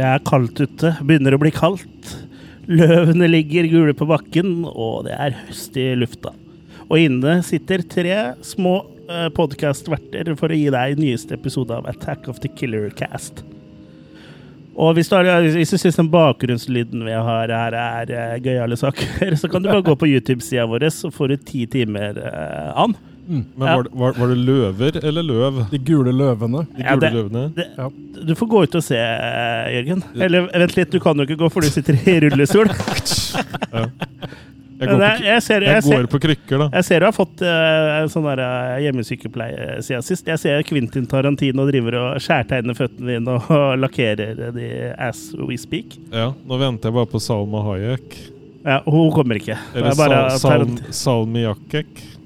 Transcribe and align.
Det 0.00 0.06
er 0.08 0.22
kaldt 0.24 0.56
ute. 0.56 0.94
Begynner 1.04 1.34
å 1.36 1.38
bli 1.42 1.50
kaldt. 1.52 2.14
Løvene 2.70 3.26
ligger 3.28 3.66
gule 3.68 3.92
på 3.92 4.06
bakken, 4.08 4.62
og 4.64 5.04
det 5.04 5.12
er 5.12 5.34
høst 5.42 5.76
i 5.76 5.90
lufta. 5.98 6.32
Og 6.86 7.02
inne 7.02 7.34
sitter 7.44 7.84
tre 7.84 8.14
små 8.46 8.78
uh, 9.10 9.26
podkastverter 9.36 10.32
for 10.40 10.48
å 10.48 10.56
gi 10.56 10.70
deg 10.72 10.96
nyeste 11.02 11.36
episode 11.36 11.76
av 11.76 11.90
Attack 11.90 12.30
of 12.32 12.40
the 12.40 12.48
Killer 12.48 12.88
Cast. 12.96 13.42
Og 14.72 14.96
hvis 14.96 15.12
du, 15.12 15.18
har, 15.18 15.44
du 15.44 15.60
syns 15.68 16.00
den 16.00 16.08
bakgrunnslyden 16.08 17.04
vi 17.04 17.20
har 17.28 17.52
her 17.52 17.76
er 17.76 18.16
uh, 18.16 18.40
gøyale 18.40 18.80
saker, 18.80 19.36
så 19.42 19.52
kan 19.52 19.60
du 19.60 19.68
bare 19.68 19.84
gå 19.84 19.98
på 20.00 20.08
YouTube-sida 20.14 20.64
vår, 20.70 20.88
så 20.96 21.12
får 21.12 21.34
du 21.34 21.48
ti 21.52 21.66
timer 21.76 22.24
uh, 22.24 22.72
an. 22.86 22.96
Mm. 23.30 23.44
Men 23.54 23.66
var, 23.68 23.82
det, 23.82 23.90
var, 23.94 24.14
var, 24.18 24.28
det 24.32 24.36
løver 24.36 24.96
eller 25.06 25.22
løv? 25.22 25.58
De 25.70 25.78
gule 25.78 26.12
løvene. 26.12 26.64
De 26.74 26.82
gule 26.82 26.88
ja, 26.90 26.96
det, 26.98 27.10
løvene. 27.14 27.42
Det, 27.54 27.66
ja. 27.76 27.88
Du 28.26 28.34
får 28.34 28.48
gå 28.50 28.62
ut 28.66 28.78
og 28.80 28.82
se, 28.82 28.98
Jørgen. 29.76 30.02
Eller 30.18 30.48
vent 30.50 30.74
litt, 30.76 30.90
du 30.90 30.98
kan 31.02 31.18
jo 31.22 31.28
ikke 31.28 31.38
gå, 31.44 31.50
for 31.54 31.62
du 31.62 31.70
sitter 31.70 31.98
i 32.10 32.16
rullestol. 32.26 32.72
ja. 33.76 33.84
Jeg 34.80 34.88
går, 34.88 35.02
på, 35.02 35.24
jeg 35.26 35.42
ser, 35.44 35.64
jeg 35.68 35.84
går 35.84 36.06
på, 36.08 36.18
krykker, 36.24 36.62
da. 36.62 36.66
Jeg 36.78 36.86
ser 36.88 37.02
du 37.02 37.06
har 37.06 37.12
fått 37.12 37.42
uh, 37.44 38.06
sånn 38.08 38.24
der, 38.30 38.40
uh, 38.40 38.78
hjemmesykepleie 38.80 39.74
siden 39.84 40.06
sist. 40.06 40.30
Jeg 40.32 40.40
ser 40.40 40.64
Quentin 40.64 41.04
Tarantino 41.10 41.66
driver 41.68 41.98
og 42.00 42.24
skjærtegner 42.24 42.78
føttene 42.78 43.12
dine 43.12 43.36
og, 43.36 43.50
og 43.58 43.76
lakkerer 43.82 44.50
de 44.56 44.70
as 44.96 45.28
we 45.36 45.60
speak. 45.60 45.98
Ja, 46.14 46.30
nå 46.32 46.60
venter 46.64 46.88
jeg 46.88 46.96
bare 46.96 47.12
på 47.12 47.20
Salma 47.22 47.60
Hayek. 47.68 48.16
Ja, 48.64 48.80
Hun 48.88 49.12
kommer 49.12 49.38
ikke. 49.40 49.58
Eller 49.76 49.92
Sal 50.40 50.66
Sal 50.96 51.28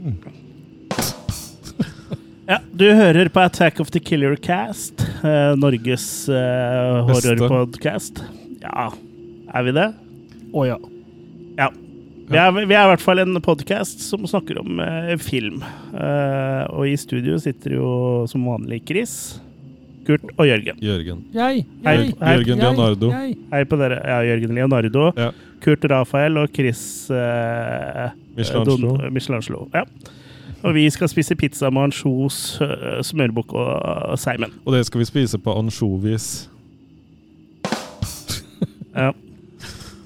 Mm. 0.04 0.16
Ja, 2.44 2.58
du 2.76 2.84
hører 2.92 3.30
på 3.32 3.40
Attack 3.40 3.78
of 3.80 3.88
the 3.94 4.00
Killer 4.04 4.34
Cast, 4.36 5.00
eh, 5.24 5.54
Norges 5.56 6.28
eh, 6.28 6.98
horrorpodcast. 7.08 8.18
Ja, 8.60 8.90
er 9.48 9.64
vi 9.64 9.72
det? 9.72 9.86
Å 10.52 10.64
ja. 10.68 10.76
Ja. 11.56 11.70
Vi 12.28 12.36
er, 12.40 12.50
vi 12.52 12.76
er, 12.76 12.82
i 12.82 12.90
hvert 12.90 13.04
fall 13.04 13.22
en 13.22 13.40
podkast 13.44 14.02
som 14.04 14.26
snakker 14.28 14.60
om 14.60 14.76
eh, 14.80 15.14
film. 15.20 15.62
og 16.68 16.84
i 16.88 16.92
studio 17.00 17.38
sitter 17.40 17.78
jo 17.78 17.88
som 18.28 18.44
vanlig 18.44 18.82
Chris, 18.90 19.14
Kurt 20.04 20.26
og 20.36 20.44
Jørgen. 20.44 20.82
Jørgen. 20.84 21.22
Jeg, 21.32 21.64
jeg, 21.64 22.10
hei, 22.20 22.34
Jørgen 22.36 22.60
Leonardo. 22.60 23.08
Jeg, 23.14 23.38
hei 23.54 23.62
på 23.70 23.78
dere. 23.80 24.02
Ja, 24.04 24.18
Jørgen 24.34 24.52
Leonardo. 24.58 25.06
Ja. 25.16 25.30
Kurt 25.64 25.88
Rafael 25.88 26.36
og 26.42 26.52
Chris 26.52 27.08
Michelangelo. 28.36 28.98
Michelangelo. 29.08 29.64
Ja. 29.72 29.86
Og 30.64 30.72
vi 30.74 30.86
skal 30.90 31.10
spise 31.12 31.36
pizza 31.36 31.68
med 31.70 31.90
ansjos, 31.90 32.38
eh, 32.64 33.00
smørbukk 33.04 33.52
og 33.52 34.18
seimen. 34.20 34.52
Og 34.64 34.72
det 34.72 34.86
skal 34.88 35.02
vi 35.02 35.08
spise 35.08 35.38
på 35.38 35.52
ansjovis. 35.60 36.48
ja. 39.02 39.10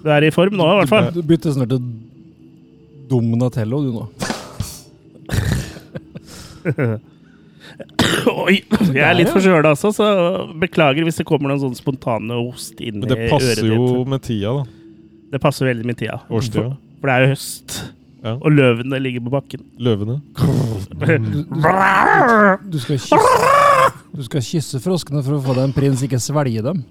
Du 0.02 0.08
er 0.14 0.26
i 0.26 0.32
form 0.34 0.56
nå, 0.58 0.66
i 0.66 0.80
hvert 0.80 0.90
fall. 0.90 1.12
Du 1.14 1.22
bytter 1.26 1.54
snart 1.54 1.70
til 1.70 1.82
Domnatello, 3.10 3.82
du 3.86 3.90
nå. 3.94 4.08
Oi! 8.28 8.56
Jeg 8.90 9.04
er 9.04 9.14
litt 9.14 9.30
forkjøla 9.30 9.70
også, 9.76 9.92
så 9.94 10.06
beklager 10.58 11.06
hvis 11.06 11.20
det 11.20 11.26
kommer 11.28 11.52
noen 11.52 11.62
sånn 11.62 11.78
spontane 11.78 12.34
host 12.40 12.82
inn 12.82 12.98
i 12.98 13.06
øret 13.06 13.14
ditt. 13.14 13.14
Men 13.14 13.14
det 13.14 13.30
passer 13.30 13.62
jo 13.70 14.02
med 14.08 14.26
tida, 14.26 14.56
da. 14.58 14.64
Det 15.28 15.40
passer 15.44 15.68
veldig 15.70 15.86
med 15.86 15.96
tida. 16.00 16.18
Årstida. 16.32 16.66
For, 16.72 16.98
for 16.98 17.10
det 17.10 17.14
er 17.14 17.20
jo 17.26 17.30
høst. 17.36 17.78
Ja. 18.28 18.34
Og 18.36 18.52
løvene 18.52 18.98
ligger 19.00 19.24
på 19.24 19.32
bakken. 19.32 19.64
Løvene? 19.80 20.18
Du 22.68 22.78
skal 22.82 22.98
kysse, 23.00 23.16
du 24.12 24.22
skal 24.26 24.44
kysse 24.44 24.80
froskene 24.84 25.22
for 25.24 25.38
å 25.38 25.42
få 25.44 25.56
deg 25.56 25.68
en 25.68 25.74
prins, 25.76 26.02
ikke 26.04 26.20
svelge 26.20 26.64
dem. 26.66 26.82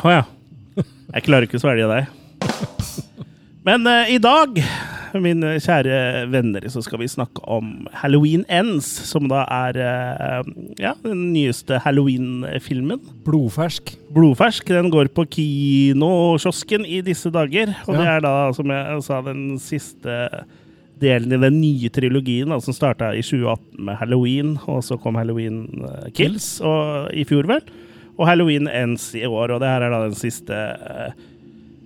Å 0.00 0.04
oh, 0.04 0.12
ja. 0.12 0.22
Jeg 1.14 1.26
klarer 1.26 1.46
ikke 1.46 1.58
å 1.58 1.62
svelge 1.62 1.88
deg. 1.90 2.02
Men 3.66 3.84
uh, 3.88 4.10
i 4.12 4.18
dag, 4.22 4.60
mine 5.26 5.56
kjære 5.62 6.26
venner, 6.30 6.66
så 6.72 6.82
skal 6.84 7.00
vi 7.02 7.08
snakke 7.10 7.42
om 7.50 7.88
Halloween 8.02 8.44
Ends, 8.52 8.88
som 9.08 9.28
da 9.30 9.42
er 9.46 9.78
uh, 9.80 10.50
ja, 10.80 10.94
den 11.04 11.30
nyeste 11.34 11.80
Halloween-filmen. 11.84 13.02
Blodfersk. 13.26 13.94
Blodfersk. 14.14 14.70
Den 14.70 14.90
går 14.92 15.10
på 15.14 15.26
kinokiosken 15.36 16.86
i 16.86 17.00
disse 17.06 17.32
dager. 17.34 17.74
Og 17.86 17.96
ja. 17.96 18.00
det 18.00 18.08
er 18.14 18.24
da, 18.26 18.34
som 18.56 18.74
jeg 18.74 19.04
sa, 19.06 19.20
den 19.26 19.44
siste 19.62 20.18
delen 21.00 21.32
i 21.32 21.40
den 21.40 21.60
nye 21.62 21.90
trilogien, 21.92 22.50
da, 22.52 22.60
som 22.62 22.76
starta 22.76 23.12
i 23.16 23.24
2018 23.24 23.80
med 23.86 23.98
Halloween, 24.02 24.56
og 24.68 24.82
så 24.84 24.98
kom 25.00 25.18
Halloween 25.18 25.64
uh, 25.80 26.10
Kills 26.16 26.58
og, 26.60 27.10
i 27.16 27.24
fjor, 27.28 27.48
vel. 27.50 27.64
Og 28.20 28.26
Halloween 28.28 28.68
Ends 28.68 29.14
i 29.16 29.24
år, 29.24 29.54
og 29.54 29.62
det 29.62 29.70
her 29.70 29.86
er 29.86 29.94
da 29.94 30.04
den 30.04 30.18
siste 30.18 30.54
uh, 30.54 31.28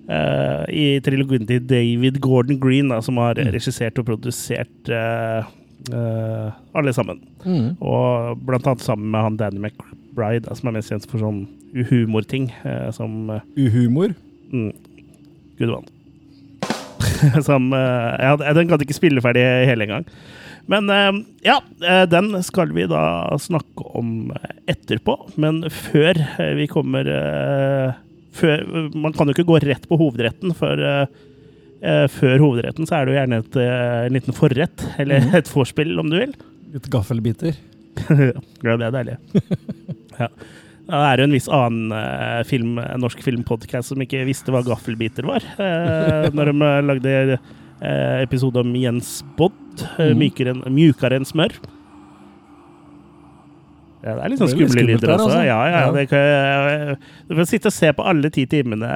Uh, 0.04 0.65
I 0.69 1.00
trilogien 1.04 1.47
til 1.48 1.62
David 1.65 2.19
Gordon 2.25 2.59
Green, 2.60 2.91
da, 2.92 3.00
som 3.04 3.16
har 3.22 3.38
mm. 3.41 3.48
regissert 3.54 3.97
og 4.00 4.09
produsert 4.10 4.92
uh, 4.92 5.48
uh, 5.88 6.53
alle 6.76 6.92
sammen. 6.97 7.22
Mm. 7.44 7.70
Og 7.81 8.43
blant 8.44 8.69
annet 8.69 8.84
sammen 8.84 9.09
med 9.14 9.25
han 9.25 9.41
Danny 9.41 9.62
McBride, 9.62 10.44
da, 10.44 10.56
som 10.59 10.69
er 10.69 10.76
mest 10.76 10.93
kjent 10.93 11.09
for 11.09 11.25
sånn 11.25 11.47
uhumorting. 11.75 12.50
som 12.94 13.32
Uhumor? 13.56 14.12
Mm, 14.53 14.70
Gud 15.59 15.72
vann. 15.72 15.91
som 17.48 17.72
ja, 17.72 18.37
Den 18.37 18.69
kan 18.69 18.82
ikke 18.84 18.97
spille 18.97 19.25
ferdig 19.25 19.43
hele 19.66 19.88
engang. 19.88 20.06
Men 20.70 20.87
ja, 21.44 21.59
den 22.09 22.31
skal 22.47 22.70
vi 22.76 22.87
da 22.88 23.34
snakke 23.43 23.88
om 23.98 24.31
etterpå. 24.70 25.16
Men 25.41 25.64
før 25.66 26.20
vi 26.60 26.69
kommer 26.70 27.10
før, 28.34 28.64
Man 28.94 29.14
kan 29.14 29.28
jo 29.28 29.36
ikke 29.36 29.46
gå 29.48 29.60
rett 29.64 29.86
på 29.90 29.98
hovedretten, 30.00 30.54
for 30.56 30.80
uh, 30.80 31.06
før 32.12 32.42
hovedretten 32.42 32.88
så 32.88 32.98
er 32.98 33.06
det 33.06 33.14
jo 33.14 33.18
gjerne 33.20 33.40
et, 33.42 33.56
uh, 33.60 34.02
en 34.08 34.18
liten 34.18 34.36
forrett, 34.36 34.84
eller 35.02 35.24
mm. 35.24 35.38
et 35.40 35.52
vorspiel, 35.52 35.94
om 36.00 36.10
du 36.10 36.18
vil. 36.20 36.34
Litt 36.74 36.90
gaffelbiter. 36.92 37.56
ja, 38.10 38.76
det 38.76 38.88
er 38.88 38.94
deilig. 38.98 39.18
ja. 40.22 40.30
Det 40.84 41.00
er 41.00 41.20
jo 41.22 41.24
en 41.24 41.32
viss 41.32 41.46
annen 41.48 41.92
film, 42.44 42.74
norsk 43.00 43.22
filmpodkast 43.24 43.94
som 43.94 44.02
ikke 44.04 44.26
visste 44.28 44.52
hva 44.52 44.60
gaffelbiter 44.66 45.24
var. 45.24 45.46
Når 46.36 46.50
de 46.50 46.72
lagde 46.84 47.38
episode 48.20 48.60
om 48.60 48.74
Jens 48.76 49.22
Bodd, 49.38 49.86
mm. 49.96 50.20
mjukere 50.68 51.16
enn 51.16 51.24
smør. 51.24 51.56
Ja, 54.04 54.19
det 54.19 54.25
er 54.25 54.32
litt 54.34 54.41
sånn 54.42 54.50
skumle 54.53 54.82
lyder 54.84 55.15
også. 55.15 55.31
Altså. 55.31 55.42
Ja, 55.47 55.59
ja, 55.72 55.78
ja. 55.88 56.03
Kan, 56.10 56.98
du 57.31 57.38
får 57.38 57.47
sitte 57.48 57.70
og 57.70 57.75
se 57.75 57.88
på 57.97 58.04
alle 58.04 58.28
ti 58.34 58.42
timene 58.53 58.91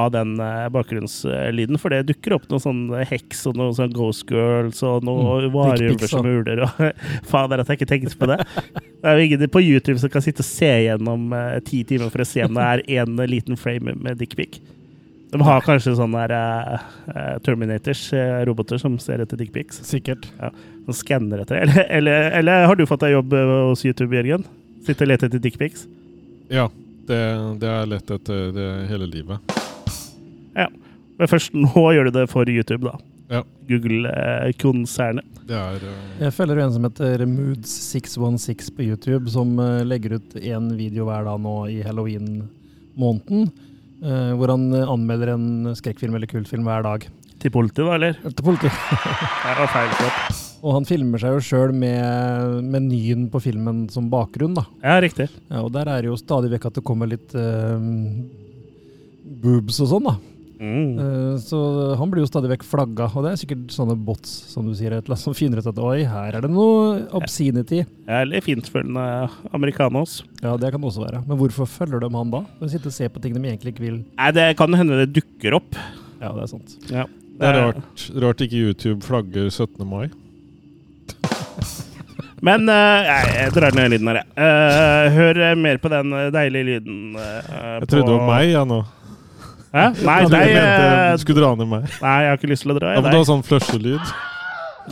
av 0.00 0.06
den 0.14 0.38
eh, 0.40 0.68
bakgrunnslyden, 0.72 1.76
for 1.80 1.92
det 1.92 2.06
dukker 2.08 2.38
opp 2.38 2.46
noen 2.48 2.62
sånne 2.64 3.04
heks 3.10 3.44
og 3.50 3.58
noen 3.60 3.76
sånne 3.76 3.92
Ghost 3.98 4.24
Girls 4.32 4.80
og 4.88 5.04
noen 5.04 5.50
mm, 5.50 5.52
varulver 5.52 6.08
som 6.08 6.24
uler. 6.24 6.64
Og, 6.64 6.80
fader, 7.32 7.60
at 7.60 7.68
jeg 7.68 7.82
ikke 7.82 7.90
tenkte 7.92 8.16
på 8.22 8.30
det. 8.30 8.40
Det 8.72 9.04
er 9.04 9.20
jo 9.20 9.28
ingen 9.28 9.52
på 9.52 9.64
YouTube 9.66 9.98
som 10.00 10.14
kan 10.16 10.24
sitte 10.24 10.40
og 10.46 10.48
se 10.48 10.72
gjennom 10.86 11.28
uh, 11.36 11.60
ti 11.68 11.82
timer 11.90 12.08
for 12.14 12.24
å 12.24 12.28
se 12.30 12.48
om 12.48 12.56
det 12.56 12.72
er 12.72 12.84
én 13.02 13.20
liten 13.28 13.60
frame 13.60 13.98
med 14.00 14.16
dickpic. 14.22 14.62
De 15.28 15.44
har 15.44 15.60
kanskje 15.60 15.92
sånne 15.98 16.24
der, 16.32 16.80
uh, 17.12 17.36
Terminators, 17.44 18.08
uh, 18.16 18.40
roboter, 18.48 18.80
som 18.80 18.96
ser 19.02 19.20
etter 19.20 19.44
dickpics. 19.44 19.84
Sikkert. 19.84 20.24
Ja, 20.40 20.54
som 20.88 20.96
skanner 20.96 21.42
etter. 21.44 21.60
Eller, 21.60 21.84
eller, 21.84 22.30
eller, 22.38 22.66
har 22.66 22.76
du 22.76 22.86
fått 22.88 23.04
deg 23.04 23.12
jobb 23.12 23.34
hos 23.68 23.84
YouTube, 23.84 24.16
Jørgen? 24.16 24.46
Sitte 24.86 25.04
og 25.04 25.10
leter 25.10 25.28
etter 25.28 25.42
dickpics? 25.44 25.84
Ja. 26.48 26.70
Det, 27.08 27.18
det 27.60 27.68
er 27.68 27.88
lett 27.88 28.10
etter 28.12 28.50
det 28.56 28.68
hele 28.88 29.08
livet. 29.08 29.52
Ja. 30.56 30.68
Men 31.18 31.30
først 31.30 31.54
nå 31.56 31.84
gjør 31.92 32.08
du 32.08 32.18
det 32.18 32.24
for 32.32 32.48
YouTube, 32.48 32.88
da. 32.88 32.96
Ja. 33.28 33.42
Google-konsernet. 33.68 35.28
Uh, 35.48 35.76
Jeg 36.20 36.32
følger 36.36 36.60
en 36.62 36.72
som 36.72 36.84
heter 36.88 37.24
Moods616 37.28 38.72
på 38.76 38.88
YouTube, 38.88 39.28
som 39.32 39.56
legger 39.88 40.16
ut 40.16 40.36
én 40.40 40.72
video 40.76 41.08
hver 41.08 41.28
dag 41.28 41.40
nå 41.44 41.56
i 41.72 41.82
halloween-måneden. 41.84 43.50
Uh, 43.98 44.32
hvor 44.38 44.54
han 44.54 44.70
anmelder 44.84 45.34
en 45.34 45.48
skrekkfilm 45.76 46.16
eller 46.16 46.30
kultfilm 46.30 46.64
hver 46.68 46.84
dag. 46.86 47.08
Til 47.38 47.54
politiet, 47.54 47.86
da, 47.86 47.94
eller? 47.94 48.18
Til 48.26 48.44
politiet. 48.44 48.78
det 49.44 49.56
var 49.60 49.70
feil 49.70 49.92
slått. 49.94 50.44
Og 50.58 50.74
han 50.74 50.86
filmer 50.88 51.22
seg 51.22 51.36
jo 51.36 51.42
sjøl 51.44 51.74
med 51.76 52.64
menyen 52.66 53.28
på 53.30 53.40
filmen 53.44 53.84
som 53.92 54.08
bakgrunn, 54.10 54.56
da. 54.58 54.64
Ja, 54.82 54.96
riktig. 55.04 55.28
Ja, 55.46 55.62
og 55.62 55.70
der 55.76 55.86
er 55.86 56.02
det 56.02 56.10
jo 56.10 56.18
stadig 56.18 56.50
vekk 56.56 56.66
at 56.70 56.80
det 56.80 56.86
kommer 56.86 57.10
litt 57.10 57.36
uh, 57.38 57.78
boobs 59.44 59.78
og 59.84 59.92
sånn, 59.92 60.08
da. 60.08 60.16
Mm. 60.58 60.98
Uh, 60.98 61.34
så 61.38 61.60
han 62.00 62.10
blir 62.10 62.24
jo 62.24 62.30
stadig 62.30 62.50
vekk 62.50 62.64
flagga, 62.66 63.06
og 63.12 63.22
det 63.22 63.30
er 63.30 63.38
sikkert 63.44 63.70
sånne 63.70 63.94
bots 64.08 64.32
som 64.50 64.66
du 64.66 64.72
sier, 64.74 64.96
et 64.96 65.12
som 65.22 65.36
finner 65.38 65.62
ut 65.62 65.70
at 65.70 65.78
oi, 65.78 66.00
her 66.10 66.40
er 66.40 66.42
det 66.42 66.50
noe 66.50 67.04
obscenity. 67.20 67.84
Ja, 68.08 68.24
eller 68.24 68.42
fintfølende 68.42 69.28
americanos. 69.54 70.24
Ja, 70.42 70.56
det 70.58 70.72
kan 70.74 70.82
det 70.82 70.90
også 70.90 71.06
være. 71.06 71.22
Men 71.28 71.38
hvorfor 71.38 71.70
følger 71.70 72.02
de 72.02 72.10
han 72.18 72.34
da? 72.34 72.42
De 72.58 72.72
sitter 72.74 72.90
og 72.90 72.98
ser 72.98 73.14
på 73.14 73.22
ting 73.22 73.38
de 73.38 73.46
egentlig 73.46 73.76
ikke 73.76 73.86
vil 73.86 74.02
Nei, 74.02 74.34
Det 74.34 74.50
kan 74.58 74.74
hende 74.74 75.04
det 75.04 75.12
dukker 75.20 75.60
opp. 75.62 75.78
Ja, 76.18 76.34
det 76.34 76.48
er 76.48 76.50
sant. 76.50 76.74
Ja. 76.90 77.06
Det 77.38 77.46
er 77.46 77.54
rart, 77.62 78.10
rart 78.24 78.40
ikke 78.42 78.58
YouTube 78.66 79.00
flagger 79.06 79.46
17. 79.50 79.86
mai. 79.86 80.08
Men 82.46 82.68
uh, 82.70 83.02
jeg, 83.06 83.50
drar 83.54 83.72
ned 83.74 83.88
lyden 83.94 84.08
her, 84.12 84.16
jeg. 84.20 84.26
Uh, 84.38 85.04
hør 85.16 85.34
eh, 85.48 85.54
mer 85.58 85.76
på 85.82 85.88
den 85.90 86.06
eh, 86.14 86.28
deilige 86.34 86.64
lyden. 86.68 86.98
Uh, 87.16 87.20
Jeg 87.82 87.88
trodde 87.90 88.06
det 88.06 88.14
var 88.14 88.26
meg, 88.30 88.44
jeg 88.52 88.66
nå. 88.70 88.78
Hæ? 89.68 89.84
Nei, 90.06 90.18
Jeg 90.22 90.30
nei, 90.32 90.44
mente 90.48 90.84
eh, 90.88 91.12
du 91.12 91.18
skulle 91.24 91.40
dra 91.42 91.50
ned 91.58 91.66
meg. 91.68 91.82
nei, 92.02 92.16
jeg 92.22 92.28
har 92.30 92.36
ikke 92.38 92.50
lyst 92.52 92.62
til 92.64 92.72
å 92.72 92.74
dra. 92.78 92.88
Ja, 92.94 92.98
men 93.04 93.10
du 93.12 93.16
har 93.18 93.26
sånn 93.28 93.44
flushelyd. 93.46 94.04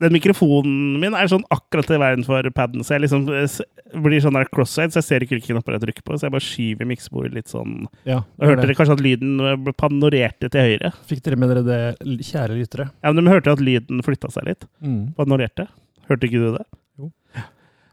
Den 0.00 0.14
mikrofonen 0.16 0.96
min 1.00 1.14
er 1.16 1.28
sånn 1.28 1.44
akkurat 1.52 1.90
i 1.92 1.98
veien 2.00 2.22
for 2.24 2.46
paden, 2.56 2.84
så 2.86 2.94
jeg 2.94 3.04
liksom 3.04 3.26
eh, 3.36 3.56
blir 4.00 4.22
sånn 4.24 4.38
der 4.38 4.48
cross-side, 4.48 4.94
så 4.94 5.02
jeg 5.02 5.08
ser 5.08 5.24
ikke 5.24 5.36
hvilke 5.36 5.52
knapper 5.52 5.76
jeg 5.76 5.84
trykker 5.84 6.06
på, 6.06 6.16
så 6.16 6.26
jeg 6.26 6.34
bare 6.34 6.46
skyver 6.46 6.88
miksebordet 6.88 7.36
litt 7.36 7.52
sånn. 7.52 7.84
Ja, 8.08 8.22
Da 8.40 8.48
hørte 8.48 8.64
dere 8.64 8.78
kanskje 8.78 8.96
at 8.96 9.04
lyden 9.04 9.34
eh, 9.44 9.72
panorerte 9.76 10.48
til 10.48 10.70
høyre? 10.70 10.92
Fikk 11.10 11.20
dere 11.26 11.40
med 11.40 11.52
dere 11.52 11.64
det, 11.66 11.80
kjære 12.30 12.56
lyttere? 12.56 12.88
Ja, 13.04 13.12
men 13.12 13.20
de 13.20 13.34
hørte 13.34 13.52
at 13.52 13.64
lyden 13.64 14.00
flytta 14.06 14.32
seg 14.32 14.48
litt. 14.48 14.64
Mm. 14.80 15.12
Panorerte. 15.20 15.68
Hørte 16.08 16.30
ikke 16.30 16.42
du 16.46 16.48
det? 16.56 16.66
Jo. 16.96 17.12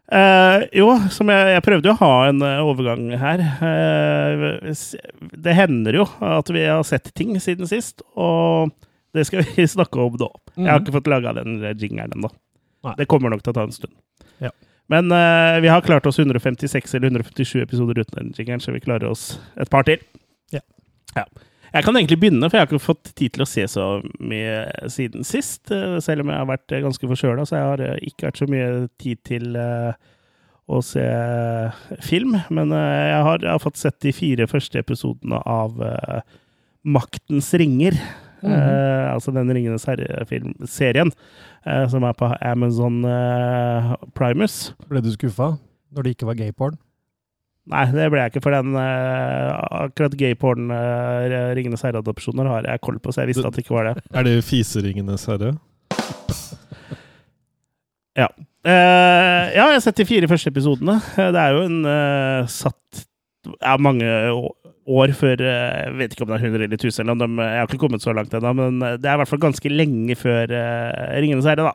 Uh, 0.08 0.64
jo, 0.72 0.88
som 1.12 1.28
jeg, 1.28 1.52
jeg 1.52 1.64
prøvde 1.66 1.90
jo 1.90 1.92
å 1.92 2.00
ha 2.00 2.12
en 2.30 2.40
overgang 2.64 3.10
her. 3.20 3.44
Uh, 3.60 4.72
det 5.36 5.60
hender 5.60 6.00
jo 6.00 6.08
at 6.24 6.48
vi 6.56 6.64
har 6.64 6.80
sett 6.88 7.12
ting 7.12 7.36
siden 7.36 7.68
sist, 7.68 8.00
og 8.16 8.72
det 9.18 9.26
skal 9.28 9.44
vi 9.44 9.66
snakke 9.76 10.00
om 10.02 10.16
nå. 10.20 10.30
Jeg 10.56 10.70
har 10.70 10.80
ikke 10.84 10.96
fått 11.00 11.10
laga 11.10 11.34
den 11.40 11.58
jingeren 11.74 12.14
ennå. 12.16 12.30
Det 12.98 13.08
kommer 13.10 13.34
nok 13.34 13.42
til 13.44 13.52
å 13.52 13.58
ta 13.58 13.66
en 13.66 13.74
stund. 13.74 13.94
Ja. 14.42 14.52
Men 14.88 15.10
uh, 15.12 15.58
vi 15.60 15.68
har 15.68 15.82
klart 15.84 16.06
oss 16.08 16.16
156 16.22 16.94
eller 16.96 17.10
157 17.10 17.58
episoder 17.60 17.98
uten 18.00 18.16
den 18.22 18.30
jingeren, 18.38 18.62
så 18.64 18.72
vi 18.72 18.80
klarer 18.80 19.10
oss 19.10 19.34
et 19.60 19.68
par 19.68 19.84
til. 19.84 20.00
Ja. 20.54 20.62
Ja. 21.18 21.26
Jeg 21.68 21.84
kan 21.84 21.98
egentlig 21.98 22.16
begynne, 22.22 22.48
for 22.48 22.56
jeg 22.56 22.64
har 22.64 22.70
ikke 22.70 22.80
fått 22.80 23.10
tid 23.18 23.34
til 23.34 23.44
å 23.44 23.48
se 23.48 23.66
så 23.68 23.86
mye 24.24 24.62
siden 24.88 25.26
sist. 25.28 25.68
eh, 25.74 25.98
Selv 26.00 26.24
om 26.24 26.30
jeg 26.32 26.40
har 26.40 26.48
vært 26.48 26.72
eh, 26.72 26.80
ganske 26.80 27.10
forkjøla, 27.10 27.44
så 27.44 27.58
jeg 27.58 27.66
har 27.66 27.82
eh, 27.84 27.98
ikke 28.08 28.30
hatt 28.30 28.40
så 28.40 28.48
mye 28.48 28.70
tid 29.02 29.20
til 29.28 29.58
å 30.68 30.80
se 30.84 31.04
film. 32.04 32.38
Men 32.48 32.72
jeg 32.72 33.20
har, 33.28 33.44
jeg 33.44 33.52
har 33.52 33.60
fått 33.60 33.80
sett 33.80 33.98
de 34.04 34.14
fire 34.16 34.48
første 34.48 34.80
episodene 34.80 35.40
av 35.44 35.76
Maktens 36.88 37.48
ringer. 37.60 37.96
Eh, 38.42 39.06
altså 39.12 39.32
den 39.34 39.50
Ringenes 39.54 39.86
herre-serien 39.88 41.12
eh, 41.66 41.86
som 41.90 42.04
er 42.06 42.18
på 42.18 42.28
Amazon 42.40 43.00
eh, 43.08 43.94
Primus. 44.18 44.58
Ble 44.90 45.02
du 45.04 45.10
skuffa 45.14 45.56
når 45.94 46.06
det 46.06 46.16
ikke 46.16 46.28
var 46.28 46.38
gayporn? 46.38 46.76
Nei, 47.68 47.84
det 47.92 48.06
ble 48.08 48.22
jeg 48.22 48.32
ikke, 48.32 48.44
for 48.46 48.54
den 48.56 48.76
eh, 48.80 49.48
akkurat 49.82 50.14
gayporn 50.16 50.70
uh, 50.72 51.52
Ringenes 51.56 51.82
herre-adopsjoner 51.84 52.48
har 52.48 52.68
jeg 52.70 52.80
koll 52.86 52.96
på, 53.02 53.12
så 53.12 53.26
jeg 53.26 53.34
visste 53.34 53.44
at 53.44 53.58
det 53.58 53.66
ikke 53.66 53.76
var 53.76 53.90
det. 53.90 54.06
Er 54.16 54.24
det 54.24 54.38
Fiseringenes 54.48 55.26
herre? 55.28 55.52
Eh, 58.68 59.44
ja, 59.54 59.64
jeg 59.64 59.74
har 59.76 59.82
sett 59.84 60.00
de 60.00 60.06
fire 60.08 60.28
første 60.30 60.50
episodene. 60.50 60.98
Eh, 61.16 61.30
Det 61.32 61.40
er 61.42 61.54
jo 61.54 61.60
en 61.68 61.78
eh, 61.86 62.48
satt 62.50 63.04
ja, 63.62 63.76
mange 63.80 64.08
år 64.88 65.12
før 65.16 65.42
eh, 65.44 65.76
Jeg 65.84 65.96
vet 65.98 66.14
ikke 66.14 66.24
om 66.24 66.32
det 66.32 66.38
er 66.38 66.46
100 66.48 66.64
eller 66.64 66.78
1000, 66.78 67.02
eller 67.04 67.14
om 67.14 67.22
de, 67.22 67.44
jeg 67.44 67.60
har 67.60 67.68
ikke 67.68 67.82
kommet 67.82 68.04
så 68.04 68.14
langt 68.16 68.34
ennå, 68.34 68.54
men 68.56 68.80
eh, 68.84 68.96
det 69.00 69.10
er 69.10 69.18
i 69.18 69.22
hvert 69.22 69.30
fall 69.30 69.44
ganske 69.44 69.72
lenge 69.72 70.16
før 70.18 70.54
uh, 70.54 71.14
Ringenes 71.20 71.48
herre, 71.48 71.70
da. 71.70 71.74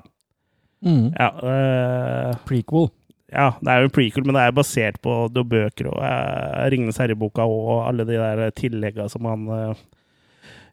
Ja, 0.83 1.29
uh, 1.39 2.31
Prequel. 2.47 2.89
ja, 3.31 3.53
det 3.61 3.71
er 3.71 3.81
jo 3.81 3.89
en 3.89 3.93
prequel, 3.95 4.25
men 4.27 4.35
det 4.35 4.41
er 4.43 4.55
basert 4.55 4.97
på 5.03 5.13
noen 5.31 5.51
bøker 5.53 5.87
og 5.93 6.01
uh, 6.01 6.65
Ringenes 6.73 6.99
herre-boka 7.01 7.45
og 7.47 7.85
alle 7.85 8.07
de 8.09 8.17
der 8.19 8.43
tillegga 8.57 9.07
som 9.11 9.29
han 9.29 9.47
uh, 9.47 9.85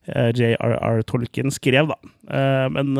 J.R.R. 0.08 1.04
Tolkien 1.06 1.54
skrev, 1.54 1.92
da. 1.92 2.00
Uh, 2.26 2.66
men 2.74 2.98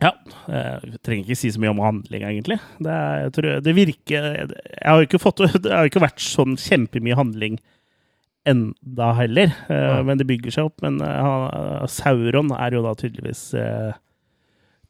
ja. 0.00 0.14
Jeg 0.48 1.00
trenger 1.04 1.26
ikke 1.26 1.36
si 1.36 1.50
så 1.52 1.60
mye 1.60 1.74
om 1.74 1.82
handling, 1.84 2.22
egentlig. 2.24 2.56
Det, 2.80 2.88
er, 2.92 3.26
jeg 3.26 3.32
tror, 3.36 3.48
det 3.64 3.74
virker 3.76 4.28
Jeg 4.40 4.86
har 4.86 4.96
jo 4.96 5.08
ikke, 5.08 5.20
fått, 5.20 5.42
det 5.64 5.72
har 5.72 5.88
ikke 5.88 6.04
vært 6.04 6.24
sånn 6.24 6.56
kjempemye 6.60 7.18
handling 7.18 7.58
enda 8.46 9.12
heller, 9.18 9.52
eh, 9.68 9.96
Ja. 9.98 10.02
men 10.02 10.18
det 10.18 10.26
bygger 10.26 10.50
seg 10.50 10.64
opp. 10.70 10.80
Men 10.82 11.00
eh, 11.00 11.86
Sauron 11.86 12.50
er 12.56 12.70
jo 12.72 12.82
da 12.82 12.94
tydeligvis 12.94 13.54
eh, 13.54 13.92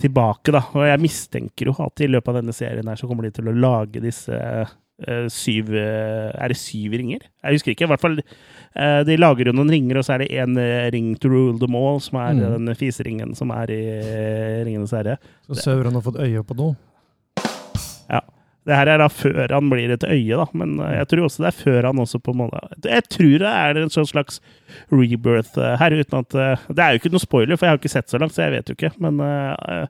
tilbake, 0.01 0.53
da. 0.53 0.63
Og 0.75 0.87
jeg 0.87 1.01
mistenker 1.03 1.67
jo 1.67 1.75
at 1.85 2.01
i 2.01 2.07
løpet 2.09 2.29
av 2.29 2.39
denne 2.43 2.55
serien 2.57 2.87
her 2.89 2.97
så 2.97 3.09
kommer 3.09 3.23
de 3.27 3.31
til 3.37 3.49
å 3.51 3.57
lage 3.57 4.01
disse 4.01 4.33
eh, 4.33 5.27
syv 5.29 5.75
eh, 5.75 6.31
Er 6.37 6.49
det 6.49 6.57
syv 6.57 6.93
ringer? 6.93 7.21
Jeg 7.45 7.59
husker 7.59 7.73
ikke. 7.75 7.85
I 7.85 7.91
hvert 7.93 8.01
fall 8.01 8.19
eh, 8.21 9.03
De 9.05 9.17
lager 9.17 9.47
jo 9.51 9.53
noen 9.53 9.71
ringer, 9.73 9.99
og 10.01 10.05
så 10.05 10.15
er 10.15 10.19
det 10.25 10.31
én 10.41 10.57
ring 10.93 11.15
to 11.21 11.29
rule 11.29 11.59
them 11.59 11.75
all, 11.77 12.01
som 12.01 12.19
er 12.21 12.33
Mm. 12.35 12.67
den 12.67 12.75
fiseringen 12.77 13.35
som 13.37 13.51
er 13.51 13.71
i 13.75 13.81
eh, 14.01 14.65
Ringenes 14.65 14.93
herre. 14.97 15.19
Så 15.49 15.57
Sauron 15.65 15.93
har 15.99 16.03
fått 16.07 16.21
øye 16.23 16.43
på 16.45 16.57
noe. 16.57 16.77
Det 18.71 18.77
her 18.79 18.91
er 18.93 19.01
da 19.03 19.09
før 19.11 19.51
han 19.51 19.71
blir 19.73 19.91
et 19.91 20.05
øye, 20.07 20.37
da, 20.39 20.47
men 20.55 20.77
eh, 20.85 20.93
jeg 21.01 21.09
tror 21.11 21.27
også 21.27 21.43
det 21.43 21.49
er 21.51 21.59
før 21.59 21.89
han 21.89 22.03
også 22.03 22.21
på 22.23 22.35
en 22.35 22.41
måte 22.45 22.61
Jeg 22.87 23.07
tror 23.11 23.35
det 23.43 23.51
er 23.51 23.81
en 23.81 23.91
sånn 23.91 24.07
slags 24.07 24.39
rebirth 24.93 25.59
eh, 25.59 25.75
her, 25.81 25.97
uten 25.99 26.21
at 26.21 26.37
eh, 26.39 26.69
Det 26.69 26.85
er 26.85 26.95
jo 26.95 27.01
ikke 27.01 27.13
noe 27.17 27.25
spoiler, 27.25 27.59
for 27.59 27.67
jeg 27.67 27.75
har 27.75 27.81
ikke 27.83 27.93
sett 27.97 28.13
så 28.13 28.21
langt, 28.23 28.37
så 28.37 28.47
jeg 28.47 28.55
vet 28.55 28.71
jo 28.71 28.77
ikke. 28.79 28.93
Men 29.03 29.19
uh, 29.25 29.87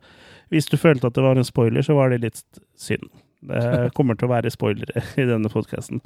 hvis 0.55 0.71
du 0.71 0.79
følte 0.81 1.11
at 1.11 1.19
det 1.19 1.25
var 1.25 1.39
en 1.39 1.47
spoiler, 1.47 1.85
så 1.85 1.97
var 1.99 2.13
det 2.13 2.23
litt 2.25 2.41
synd. 2.81 3.11
Det 3.51 3.91
kommer 3.97 4.17
til 4.17 4.31
å 4.31 4.33
være 4.33 4.53
spoilere 4.55 5.05
i 5.21 5.29
denne 5.29 5.53
podkasten. 5.53 6.01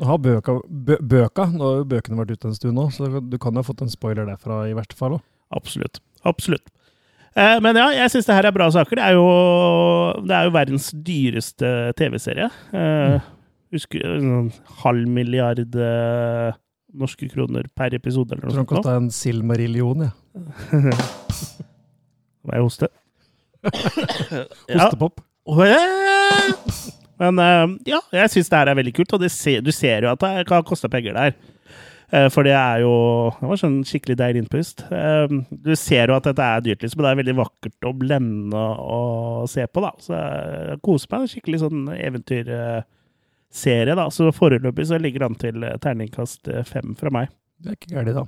Nå 0.00 0.08
har 0.08 0.20
bøka, 0.22 0.56
bø, 0.66 0.96
bøka, 0.98 1.48
nå 1.52 1.66
har 1.66 1.80
jo 1.80 1.88
bøkene 1.90 2.20
vært 2.22 2.36
ute 2.36 2.52
en 2.52 2.56
stund 2.56 2.78
nå, 2.78 2.86
så 2.94 3.10
du 3.18 3.36
kan 3.42 3.54
jo 3.54 3.62
ha 3.62 3.66
fått 3.66 3.82
en 3.84 3.92
spoiler 3.92 4.30
derfra 4.30 4.62
i 4.70 4.76
verste 4.78 4.98
fall 4.98 5.18
òg. 5.18 5.26
Absolutt. 5.52 6.00
Absolutt. 6.28 6.70
Eh, 7.32 7.58
men 7.64 7.78
ja, 7.80 7.86
jeg 7.96 8.12
syns 8.12 8.28
det 8.28 8.36
her 8.36 8.48
er 8.48 8.54
bra 8.54 8.66
saker. 8.72 8.98
Det 8.98 9.04
er 9.06 9.16
jo, 9.16 9.28
det 10.26 10.34
er 10.36 10.48
jo 10.48 10.54
verdens 10.54 10.90
dyreste 11.06 11.70
TV-serie. 11.98 12.48
Eh, 12.76 13.30
husker 13.72 14.04
en 14.18 14.50
halv 14.82 15.08
milliard 15.08 15.62
eh, 15.62 16.58
norske 16.92 17.28
kroner 17.32 17.68
per 17.76 17.96
episode 17.96 18.36
eller 18.36 18.50
noe 18.50 18.56
sånt. 18.58 18.68
Tror 18.68 18.82
han 18.82 18.82
kosta 18.84 18.98
en 19.00 19.12
silmarillion, 19.16 20.08
ja. 20.08 20.12
Må 22.42 22.56
jeg 22.56 22.66
hoste? 22.66 22.90
ja. 24.68 24.90
Men 27.22 27.38
ja, 27.86 28.00
jeg 28.10 28.32
syns 28.32 28.48
det 28.50 28.58
her 28.58 28.72
er 28.72 28.76
veldig 28.76 28.94
kult, 28.96 29.12
og 29.14 29.22
det 29.22 29.30
ser, 29.30 29.62
du 29.62 29.70
ser 29.72 30.02
jo 30.04 30.10
at 30.10 30.20
det 30.24 30.46
kan 30.48 30.64
kosta 30.66 30.90
penger 30.90 31.14
der. 31.14 31.36
Eh, 32.12 32.28
For 32.28 32.44
det 32.44 32.52
er 32.52 32.82
jo 32.84 32.92
Det 33.40 33.48
var 33.48 33.56
sånn 33.60 33.78
skikkelig 33.88 34.16
deilig 34.20 34.42
innpust. 34.44 34.82
Eh, 34.92 35.28
Du 35.50 35.72
ser 35.76 36.08
jo 36.12 36.16
at 36.18 36.26
dette 36.28 36.44
er 36.44 36.60
dyrt, 36.60 36.82
liksom, 36.84 37.00
men 37.00 37.06
det 37.06 37.12
er 37.12 37.20
veldig 37.22 37.36
vakkert 37.40 37.88
og 37.88 37.98
blendende 38.02 38.64
å 38.78 39.46
se 39.48 39.64
på. 39.66 39.80
da. 39.80 39.92
Så 39.98 40.12
jeg 40.18 40.80
koser 40.84 41.08
meg. 41.14 41.28
Skikkelig 41.32 41.60
sånn 41.64 41.88
eventyrserie. 41.96 43.94
da. 43.96 44.06
Så 44.10 44.30
foreløpig 44.32 44.86
så 44.88 44.98
ligger 45.00 45.20
det 45.24 45.28
an 45.30 45.40
til 45.40 45.66
terningkast 45.80 46.48
eh, 46.52 46.62
fem 46.64 46.94
fra 46.98 47.10
meg. 47.10 47.28
Det 47.62 47.70
er 47.70 47.76
ikke 47.78 47.94
gærent, 47.94 48.14
da. 48.14 48.24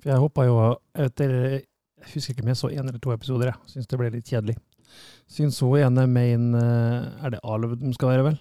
For 0.00 0.10
jeg 0.12 0.22
hoppa 0.22 0.44
jo 0.46 0.56
etter 0.94 1.30
Jeg 1.96 2.12
husker 2.14 2.34
ikke 2.34 2.42
om 2.44 2.48
jeg 2.52 2.56
så 2.60 2.68
én 2.70 2.86
eller 2.88 3.00
to 3.02 3.10
episoder, 3.12 3.46
jeg. 3.50 3.56
Syns 3.72 3.86
det 3.90 3.98
ble 3.98 4.10
litt 4.14 4.28
kjedelig. 4.30 4.56
Syns 5.28 5.58
hun 5.60 5.80
ene 5.82 6.04
main 6.06 6.54
Er 6.54 7.30
det 7.34 7.40
Alv 7.42 7.72
de 7.80 7.92
skal 7.96 8.08
være, 8.12 8.22
vel? 8.28 8.36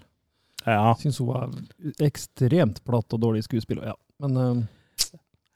Ja. 0.67 0.93
Syns 0.99 1.17
hun 1.19 1.27
var 1.31 1.49
ekstremt 2.05 2.83
platt 2.85 3.11
og 3.15 3.19
dårlig 3.23 3.43
skuespill. 3.47 3.81
Ja. 3.83 3.95
Men 4.23 4.37
uh, 4.37 4.63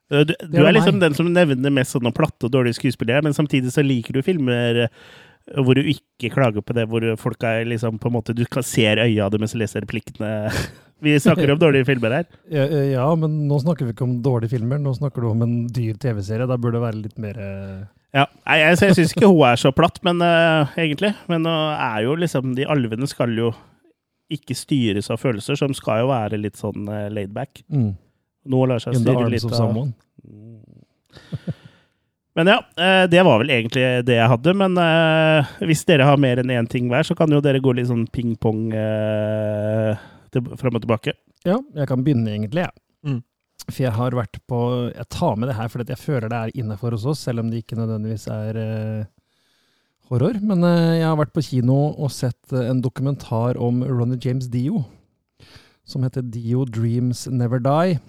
Du, 0.10 0.24
du, 0.32 0.36
du 0.50 0.60
er 0.66 0.74
liksom 0.74 1.00
den 1.02 1.14
som 1.14 1.28
nevner 1.30 1.74
mest 1.74 1.94
sånne 1.94 2.12
platte 2.16 2.48
og 2.48 2.54
dårlige 2.54 2.80
skuespillere, 2.80 3.22
men 3.22 3.36
samtidig 3.38 3.70
så 3.76 3.84
liker 3.86 4.16
du 4.18 4.24
filmer 4.26 4.88
eh, 4.88 4.94
hvor 5.62 5.78
du 5.78 5.86
ikke 5.86 6.32
klager 6.34 6.64
på 6.66 6.74
det, 6.74 6.88
hvor 6.90 7.06
folk 7.22 7.44
er 7.46 7.68
liksom 7.70 8.00
på 8.02 8.10
en 8.10 8.16
måte 8.18 8.34
Du 8.38 8.44
ser 8.66 9.02
øya 9.02 9.26
av 9.26 9.32
det 9.34 9.40
mens 9.42 9.54
du 9.54 9.60
leser 9.62 9.86
replikkene. 9.86 10.50
Vi 11.00 11.14
snakker 11.20 11.52
om 11.54 11.60
dårlige 11.60 11.88
filmer 11.88 12.12
her. 12.12 12.26
ja, 12.58 12.66
ja, 12.68 13.06
men 13.16 13.48
nå 13.48 13.60
snakker 13.62 13.88
vi 13.88 13.94
ikke 13.94 14.04
om 14.04 14.18
dårlige 14.24 14.52
filmer. 14.52 14.82
Nå 14.84 14.92
snakker 14.98 15.24
du 15.24 15.30
om 15.30 15.46
en 15.46 15.54
dyr 15.72 15.96
TV-serie. 15.96 16.48
Da 16.50 16.58
burde 16.60 16.76
det 16.76 16.84
være 16.84 17.00
litt 17.06 17.22
mer 17.24 17.40
eh, 17.40 17.86
Ja, 18.18 18.26
Nei, 18.44 18.58
jeg, 18.60 18.82
jeg 18.82 18.98
syns 18.98 19.14
ikke 19.16 19.30
hun 19.32 19.46
er 19.48 19.62
så 19.62 19.72
platt, 19.72 20.02
men 20.04 20.20
uh, 20.20 20.68
egentlig. 20.76 21.14
Men 21.32 21.46
nå 21.48 21.56
er 21.78 22.04
jo 22.04 22.18
liksom 22.20 22.52
De 22.58 22.68
alvene 22.68 23.08
skal 23.08 23.32
jo 23.38 23.54
ikke 24.30 24.58
styres 24.58 25.08
av 25.10 25.22
følelser, 25.24 25.56
som 25.58 25.72
skal 25.74 26.04
jo 26.04 26.12
være 26.12 26.42
litt 26.42 26.60
sånn 26.60 26.84
uh, 26.92 27.08
laid 27.14 27.32
back. 27.34 27.64
mm. 27.72 27.96
Noe 28.50 28.70
lar 28.72 28.84
seg 28.84 28.98
styre 28.98 29.30
litt 29.32 29.46
av 29.46 29.56
someone. 29.58 29.94
Men 32.38 32.48
ja, 32.48 32.60
eh, 32.80 33.06
det 33.12 33.24
var 33.26 33.42
vel 33.42 33.50
egentlig 33.52 33.84
det 34.08 34.16
jeg 34.16 34.32
hadde. 34.32 34.54
Men 34.56 34.78
eh, 34.80 35.50
hvis 35.68 35.84
dere 35.90 36.08
har 36.08 36.22
mer 36.22 36.40
enn 36.40 36.54
én 36.56 36.70
ting 36.72 36.88
hver, 36.92 37.04
så 37.08 37.18
kan 37.18 37.32
jo 37.34 37.42
dere 37.44 37.60
gå 37.64 37.74
litt 37.76 37.90
sånn 37.90 38.06
ping-pong 38.14 38.70
eh, 38.78 40.06
til, 40.32 40.54
fram 40.62 40.78
og 40.78 40.86
tilbake. 40.86 41.18
Ja, 41.48 41.58
jeg 41.76 41.90
kan 41.90 42.06
begynne 42.06 42.32
egentlig, 42.32 42.64
jeg. 42.68 42.76
Mm. 43.10 43.20
For 43.70 43.84
jeg 43.84 43.96
har 43.96 44.16
vært 44.18 44.40
på 44.50 44.60
Jeg 44.90 45.08
tar 45.14 45.38
med 45.40 45.50
det 45.50 45.56
her 45.56 45.70
fordi 45.72 45.94
jeg 45.94 46.02
føler 46.02 46.32
det 46.32 46.40
er 46.40 46.58
innafor 46.58 46.96
hos 46.96 47.06
oss, 47.10 47.24
selv 47.28 47.44
om 47.44 47.50
det 47.52 47.64
ikke 47.64 47.78
nødvendigvis 47.80 48.28
er 48.34 48.60
uh, 48.60 49.10
horror. 50.10 50.40
Men 50.42 50.64
uh, 50.66 50.96
jeg 50.98 51.06
har 51.06 51.20
vært 51.20 51.36
på 51.36 51.46
kino 51.46 51.80
og 51.92 52.14
sett 52.14 52.54
eh, 52.54 52.70
en 52.70 52.82
dokumentar 52.84 53.60
om 53.62 53.84
Ronny 53.86 54.20
James 54.24 54.50
Dio, 54.52 54.84
som 55.88 56.06
heter 56.06 56.26
Dio 56.26 56.66
Dreams 56.66 57.28
Never 57.32 57.62
Die. 57.64 58.00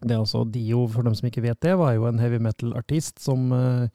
Det 0.00 0.14
er 0.14 0.20
altså 0.20 0.44
Dio, 0.48 0.86
for 0.88 1.04
dem 1.04 1.16
som 1.16 1.28
ikke 1.28 1.44
vet 1.44 1.60
det, 1.64 1.74
var 1.76 1.92
jo 1.96 2.06
en 2.08 2.20
heavy 2.22 2.38
metal-artist 2.40 3.20
som 3.20 3.50
uh, 3.52 3.88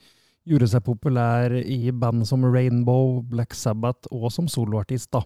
gjorde 0.46 0.70
seg 0.70 0.84
populær 0.86 1.56
i 1.58 1.90
band 1.90 2.28
som 2.30 2.46
Rainbow, 2.46 3.24
Black 3.26 3.58
Sabbath 3.58 4.12
og 4.14 4.30
som 4.34 4.50
soloartist, 4.52 5.10
da. 5.16 5.24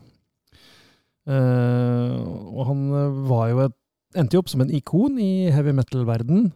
Uh, 1.29 2.15
og 2.55 2.63
han 2.71 2.85
eh, 2.95 3.17
var 3.29 3.49
jo 3.51 3.59
et, 3.67 3.75
endte 4.17 4.33
jo 4.33 4.41
opp 4.41 4.49
som 4.49 4.63
en 4.63 4.71
ikon 4.73 5.19
i 5.21 5.51
heavy 5.53 5.75
metal-verden. 5.77 6.47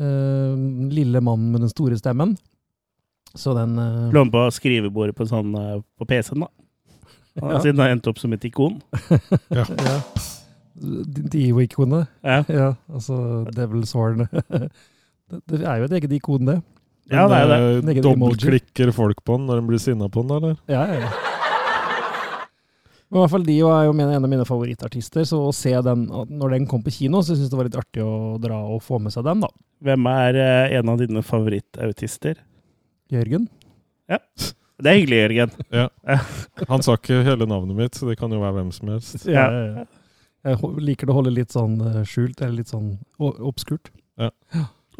Uh, 0.00 0.88
lille 0.90 1.20
mannen 1.22 1.52
med 1.52 1.62
den 1.62 1.70
store 1.70 1.98
stemmen. 2.00 2.34
Så 3.36 3.54
den 3.56 3.76
uh, 3.78 4.10
Lå 4.12 4.24
han 4.24 4.32
på 4.32 4.46
skrivebordet 4.56 5.14
på, 5.16 5.28
sånn, 5.28 5.54
på 5.98 6.08
PC-en, 6.08 6.46
da. 6.46 6.52
Ja. 7.32 7.62
Siden 7.64 7.78
han 7.80 7.94
endte 7.94 8.10
opp 8.10 8.18
som 8.20 8.32
et 8.36 8.42
ikon. 8.44 8.74
ja. 9.56 9.62
ja. 9.64 9.94
Dio-ikonet. 10.76 12.08
Ja, 12.24 12.42
Ja, 12.48 12.68
altså 12.92 13.16
Devil's 13.54 13.92
Horn. 13.96 14.26
det, 15.30 15.40
det 15.50 15.60
er 15.66 15.82
jo 15.82 15.88
et 15.90 15.96
eget 15.98 16.14
ikon, 16.18 16.46
det. 16.48 16.58
ja 17.12 17.26
det 17.28 17.40
er 17.42 17.50
det. 17.50 17.96
eh, 17.96 18.02
Dobbeltklikker 18.04 18.92
folk 18.96 19.20
på 19.26 19.36
den 19.36 19.46
når 19.50 19.60
de 19.60 19.66
blir 19.72 19.82
sinna 19.82 20.08
på 20.08 20.22
den, 20.24 20.32
da, 20.32 20.40
eller? 20.40 20.56
Ja, 20.72 20.86
ja, 20.88 21.00
ja. 21.04 21.12
Men 23.12 23.18
i 23.18 23.22
hvert 23.26 23.32
fall 23.34 23.42
De 23.44 23.54
er 23.60 23.82
jo 23.84 23.92
en 23.92 24.24
av 24.24 24.30
mine 24.32 24.44
favorittartister, 24.48 25.26
så 25.28 25.42
å 25.44 25.52
se 25.52 25.74
den 25.84 26.06
når 26.08 26.54
den 26.54 26.66
kom 26.70 26.80
på 26.84 26.94
kino, 26.94 27.20
så 27.20 27.34
syns 27.36 27.44
jeg 27.44 27.52
det 27.52 27.58
var 27.60 27.68
litt 27.68 27.76
artig 27.76 28.00
å 28.06 28.38
dra 28.40 28.62
og 28.72 28.80
få 28.86 28.96
med 29.04 29.12
seg 29.12 29.26
den, 29.28 29.42
da. 29.44 29.50
Hvem 29.84 30.08
er 30.08 30.38
eh, 30.40 30.76
en 30.78 30.88
av 30.88 30.96
dine 31.02 31.20
favorittautister? 31.26 32.40
Jørgen? 33.12 33.50
Ja. 34.08 34.16
Det 34.82 34.88
er 34.90 34.96
hyggelig, 34.96 35.18
Jørgen. 35.26 35.52
Ja. 35.76 35.84
Han 36.72 36.82
sa 36.82 36.96
ikke 36.96 37.20
hele 37.26 37.44
navnet 37.50 37.76
mitt, 37.76 37.98
så 38.00 38.08
det 38.08 38.16
kan 38.18 38.32
jo 38.32 38.40
være 38.40 38.56
hvem 38.62 38.72
som 38.72 38.94
helst. 38.94 39.26
Ja. 39.28 39.44
ja. 39.82 39.84
Jeg 40.42 40.58
liker 40.82 41.06
det 41.06 41.14
å 41.14 41.18
holde 41.20 41.32
litt 41.34 41.52
sånn 41.54 41.76
eh, 41.86 42.00
skjult, 42.08 42.40
eller 42.42 42.56
litt 42.58 42.72
sånn 42.72 42.96
obskurt. 43.22 43.92
Ja. 44.18 44.32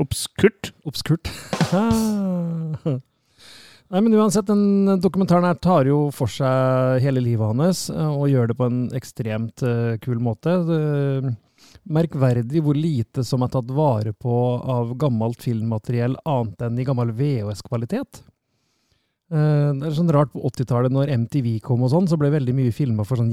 Obskurt. 0.00 0.70
Obskurt. 0.86 1.30
Nei, 3.92 4.00
men 4.00 4.14
uansett, 4.16 4.46
den 4.48 5.00
dokumentaren 5.02 5.44
her 5.44 5.58
tar 5.60 5.90
jo 5.90 6.06
for 6.14 6.30
seg 6.30 7.02
hele 7.04 7.20
livet 7.24 7.58
hans, 7.58 7.88
eh, 7.90 8.06
og 8.14 8.30
gjør 8.30 8.52
det 8.52 8.58
på 8.60 8.68
en 8.70 8.84
ekstremt 8.94 9.64
eh, 9.66 9.98
kul 10.04 10.22
måte. 10.22 10.54
Merkverdig 11.90 12.62
hvor 12.62 12.78
lite 12.78 13.26
som 13.26 13.42
er 13.42 13.50
tatt 13.50 13.70
vare 13.74 14.14
på 14.14 14.36
av 14.62 14.94
gammelt 15.00 15.42
filmmateriell 15.42 16.14
annet 16.22 16.62
enn 16.68 16.78
i 16.78 16.86
gammel 16.86 17.10
VHS-kvalitet. 17.18 18.22
Det 19.32 19.86
er 19.88 19.94
sånn 19.96 20.12
rart 20.12 20.28
på 20.34 20.42
80-tallet, 20.44 20.92
når 20.92 21.08
MTV 21.24 21.54
kom 21.64 21.82
og 21.86 21.90
sånn, 21.90 22.04
så 22.10 22.18
ble 22.20 22.28
veldig 22.34 22.52
mye 22.52 22.74
filma 22.76 23.06
for 23.08 23.16
sånn 23.16 23.32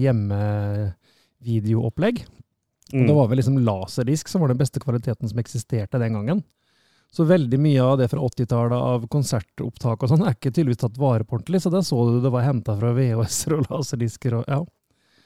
hjemmevideoopplegg. 1.43 2.23
Og 2.89 2.99
det 3.05 3.09
Mm. 3.09 3.15
var 3.15 3.27
vel 3.29 3.37
liksom 3.37 3.57
laserdisk 3.63 4.27
som 4.27 4.41
var 4.41 4.47
den 4.49 4.57
beste 4.57 4.79
kvaliteten 4.79 5.29
som 5.29 5.37
eksisterte 5.37 5.99
den 5.99 6.13
gangen. 6.13 6.43
Så 7.11 7.25
veldig 7.25 7.59
mye 7.59 7.81
av 7.81 7.97
det 7.99 8.07
fra 8.09 8.19
80-tallet 8.19 8.71
av 8.73 9.07
konsertopptak 9.07 10.03
og 10.03 10.09
sånn 10.09 10.25
er 10.25 10.33
ikke 10.35 10.51
tydeligvis 10.53 10.77
tatt 10.77 10.97
vare 10.97 11.23
på 11.23 11.37
ordentlig, 11.37 11.61
så 11.61 11.71
der 11.71 11.81
så 11.81 11.97
du 12.05 12.19
det 12.21 12.31
var 12.31 12.41
henta 12.45 12.75
fra 12.77 12.93
VHS-er 12.93 13.57
og 13.57 13.67
laserdisker 13.69 14.33
og 14.39 14.45
ja. 14.47 14.63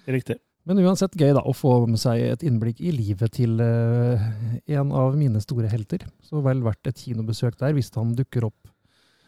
Riktig. 0.07 0.37
Men 0.65 0.77
uansett 0.79 1.11
gøy 1.19 1.33
da 1.35 1.41
å 1.43 1.51
få 1.55 1.85
med 1.87 1.99
seg 1.99 2.21
et 2.21 2.43
innblikk 2.43 2.79
i 2.79 2.91
livet 2.91 3.31
til 3.35 3.59
uh, 3.59 4.19
en 4.67 4.91
av 4.95 5.15
mine 5.15 5.39
store 5.43 5.67
helter. 5.67 6.05
Så 6.23 6.41
vel 6.43 6.61
verdt 6.63 6.87
et 6.87 6.95
kinobesøk 7.03 7.57
der 7.59 7.73
hvis 7.73 7.91
han 7.95 8.13
dukker 8.15 8.45
opp 8.47 8.69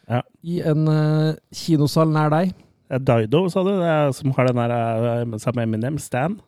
Ja. 0.08 0.22
i 0.42 0.60
en 0.62 0.86
uh, 0.88 1.34
kinosal 1.52 2.08
nær 2.08 2.30
deg. 2.30 2.54
Er 2.88 2.98
Dido, 3.00 3.48
sa 3.50 3.62
du, 3.64 3.72
det 3.80 4.14
som 4.14 4.32
har 4.32 4.46
den 4.46 4.56
der 4.56 5.24
uh, 5.26 5.38
sammen 5.38 5.68
med 5.68 5.80
Eminem, 5.84 5.98
Stan. 5.98 6.40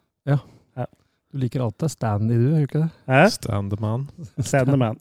Du 1.28 1.42
liker 1.42 1.60
alltid 1.60 1.92
Stanley, 1.92 2.38
du, 2.40 2.44
gjør 2.48 2.60
du 2.62 2.68
ikke 2.70 2.80
det? 2.80 2.90
Hæ? 3.08 3.22
Stand 3.34 3.72
the 3.72 3.78
man. 3.82 4.06
Stand 4.40 4.70
the 4.72 4.78
Man. 4.80 5.00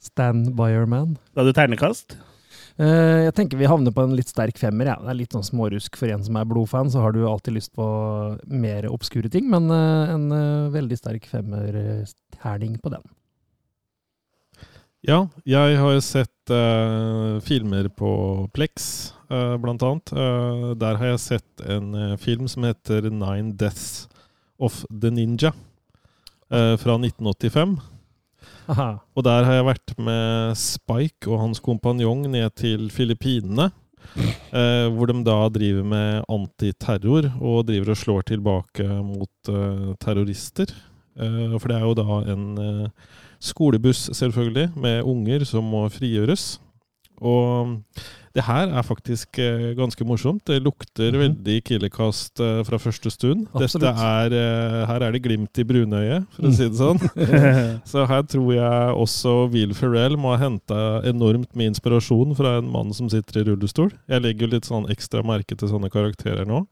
Stand 0.00 0.52
by 0.56 0.70
your 0.72 0.86
man. 0.88 1.16
Da 1.34 1.42
hadde 1.42 1.50
du 1.50 1.58
ternekast? 1.58 2.14
Eh, 2.80 3.26
jeg 3.26 3.34
tenker 3.36 3.58
vi 3.60 3.68
havner 3.68 3.92
på 3.92 4.04
en 4.06 4.14
litt 4.16 4.30
sterk 4.30 4.56
femmer. 4.60 4.88
Ja. 4.92 4.96
Det 5.02 5.10
er 5.12 5.18
litt 5.18 5.34
sånn 5.34 5.44
smårusk 5.44 5.98
for 5.98 6.08
en 6.14 6.22
som 6.24 6.38
er 6.38 6.46
blodfan, 6.48 6.88
så 6.92 7.02
har 7.02 7.12
du 7.16 7.24
alltid 7.28 7.58
lyst 7.58 7.74
på 7.76 7.86
mer 8.46 8.86
obskure 8.88 9.28
ting, 9.32 9.50
men 9.50 9.66
eh, 9.74 10.12
en 10.14 10.28
eh, 10.36 10.70
veldig 10.72 11.00
sterk 11.02 11.26
femmer-terning 11.28 12.78
på 12.80 12.94
den. 12.94 13.04
Ja, 15.04 15.24
jeg 15.48 15.78
har 15.80 15.94
jo 15.96 16.00
sett 16.04 16.52
filmer 17.46 17.86
på 17.96 18.12
Plex, 18.52 19.12
eh, 19.32 19.54
blant 19.60 19.82
annet. 19.86 20.14
Eh, 20.14 20.64
der 20.80 21.00
har 21.00 21.12
jeg 21.12 21.22
sett 21.26 21.66
en 21.66 22.16
film 22.20 22.48
som 22.52 22.68
heter 22.68 23.10
Nine 23.10 23.56
Deaths 23.58 24.06
of 24.60 24.84
the 24.90 25.10
Ninja, 25.10 25.52
eh, 26.50 26.76
fra 26.80 26.98
1985. 27.00 27.78
Aha. 28.70 28.90
Og 29.16 29.24
der 29.26 29.46
har 29.46 29.58
jeg 29.58 29.66
vært 29.66 29.94
med 29.98 30.58
Spike 30.58 31.30
og 31.30 31.40
hans 31.42 31.60
kompanjong 31.64 32.28
ned 32.30 32.54
til 32.60 32.90
Filippinene. 32.94 33.70
Eh, 34.50 34.86
hvor 34.90 35.10
de 35.10 35.20
da 35.22 35.36
driver 35.52 35.84
med 35.86 36.24
antiterror 36.32 37.28
og 37.38 37.66
driver 37.68 37.92
og 37.92 37.98
slår 38.00 38.24
tilbake 38.30 38.86
mot 39.06 39.50
eh, 39.52 39.90
terrorister. 40.02 40.72
Eh, 41.20 41.54
for 41.58 41.70
det 41.70 41.76
er 41.76 41.84
jo 41.84 41.98
da 41.98 42.18
en 42.32 42.46
eh, 42.58 43.12
skolebuss, 43.44 44.08
selvfølgelig, 44.16 44.70
med 44.76 45.06
unger 45.06 45.44
som 45.48 45.68
må 45.68 45.84
frigjøres. 45.92 46.58
Og 47.20 47.76
det 48.34 48.44
her 48.46 48.70
er 48.70 48.84
faktisk 48.86 49.38
eh, 49.42 49.74
ganske 49.74 50.04
morsomt. 50.06 50.44
Det 50.46 50.60
lukter 50.62 51.10
Mhm. 51.10 51.20
veldig 51.20 51.56
kilekast 51.66 52.40
eh, 52.40 52.62
fra 52.64 52.78
første 52.78 53.10
stund. 53.10 53.48
Dette 53.58 53.90
er, 53.90 54.32
eh, 54.32 54.86
her 54.86 55.02
er 55.02 55.12
det 55.12 55.22
glimt 55.24 55.58
i 55.58 55.64
brunøyet, 55.66 56.26
for 56.36 56.46
å 56.46 56.52
si 56.54 56.68
det 56.68 56.78
sånn. 56.78 57.00
Så 57.90 58.06
her 58.06 58.22
tror 58.22 58.52
jeg 58.54 58.94
også 58.96 59.50
Will 59.52 59.74
Ferrell 59.74 60.16
må 60.16 60.36
ha 60.36 60.38
henta 60.48 61.02
enormt 61.10 61.54
med 61.56 61.72
inspirasjon 61.74 62.36
fra 62.38 62.58
en 62.58 62.70
mann 62.70 62.92
som 62.94 63.08
sitter 63.10 63.40
i 63.42 63.44
rullestol. 63.50 63.90
Jeg 64.08 64.22
legger 64.22 64.46
jo 64.46 64.54
litt 64.54 64.64
sånn 64.70 64.88
ekstra 64.88 65.24
merke 65.26 65.56
til 65.58 65.68
sånne 65.68 65.90
karakterer 65.90 66.46
nå. 66.46 66.66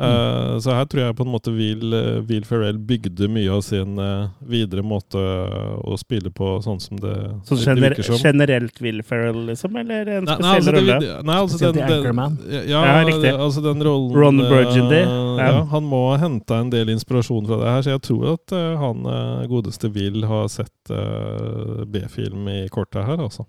Eh, 0.00 0.58
så 0.58 0.72
her 0.72 0.86
tror 0.88 1.02
jeg 1.02 1.14
på 1.18 1.24
en 1.26 1.30
måte 1.34 1.52
Will, 1.52 1.92
eh, 1.92 2.22
Will 2.24 2.46
Ferrell 2.48 2.78
bygde 2.80 3.26
mye 3.28 3.50
av 3.52 3.60
sin 3.60 3.98
eh, 4.00 4.30
videre 4.48 4.80
måte 4.80 5.20
å 5.20 5.98
spille 6.00 6.32
på, 6.32 6.48
sånn 6.64 6.80
som 6.80 6.96
det, 7.02 7.12
Så 7.44 7.58
det 7.58 7.66
gener 7.66 7.84
virker 7.90 8.08
som. 8.08 8.16
generelt 8.22 8.80
Will 8.80 9.02
Ferrell, 9.04 9.42
liksom? 9.50 9.76
Eller 9.82 10.08
en 10.14 10.30
spesiell 10.30 10.46
nei, 10.46 10.54
altså, 10.56 10.74
rolle? 10.78 10.96
Det, 11.02 11.18
nei, 11.28 11.36
altså 11.42 11.60
den, 11.60 11.82
den, 11.92 12.22
ja, 12.48 12.62
Ja, 12.72 12.94
riktig. 13.04 13.34
altså 13.34 13.64
den 13.66 13.84
rollen 13.84 14.16
Ron 14.16 14.40
Burgundy, 14.40 15.02
ja. 15.02 15.36
ja. 15.42 15.60
Han 15.74 15.86
må 15.92 16.02
ha 16.08 16.16
henta 16.24 16.62
en 16.64 16.72
del 16.72 16.94
inspirasjon 16.94 17.44
fra 17.50 17.60
det 17.60 17.76
her, 17.76 17.84
så 17.84 17.94
jeg 17.94 18.04
tror 18.08 18.26
at 18.32 18.56
uh, 18.56 18.72
han 18.80 19.04
godeste 19.52 19.92
Will 19.92 20.24
har 20.24 20.48
sett 20.52 20.94
uh, 20.94 21.84
B-film 21.84 22.48
i 22.48 22.58
kortet 22.72 23.04
her, 23.04 23.20
altså. 23.20 23.44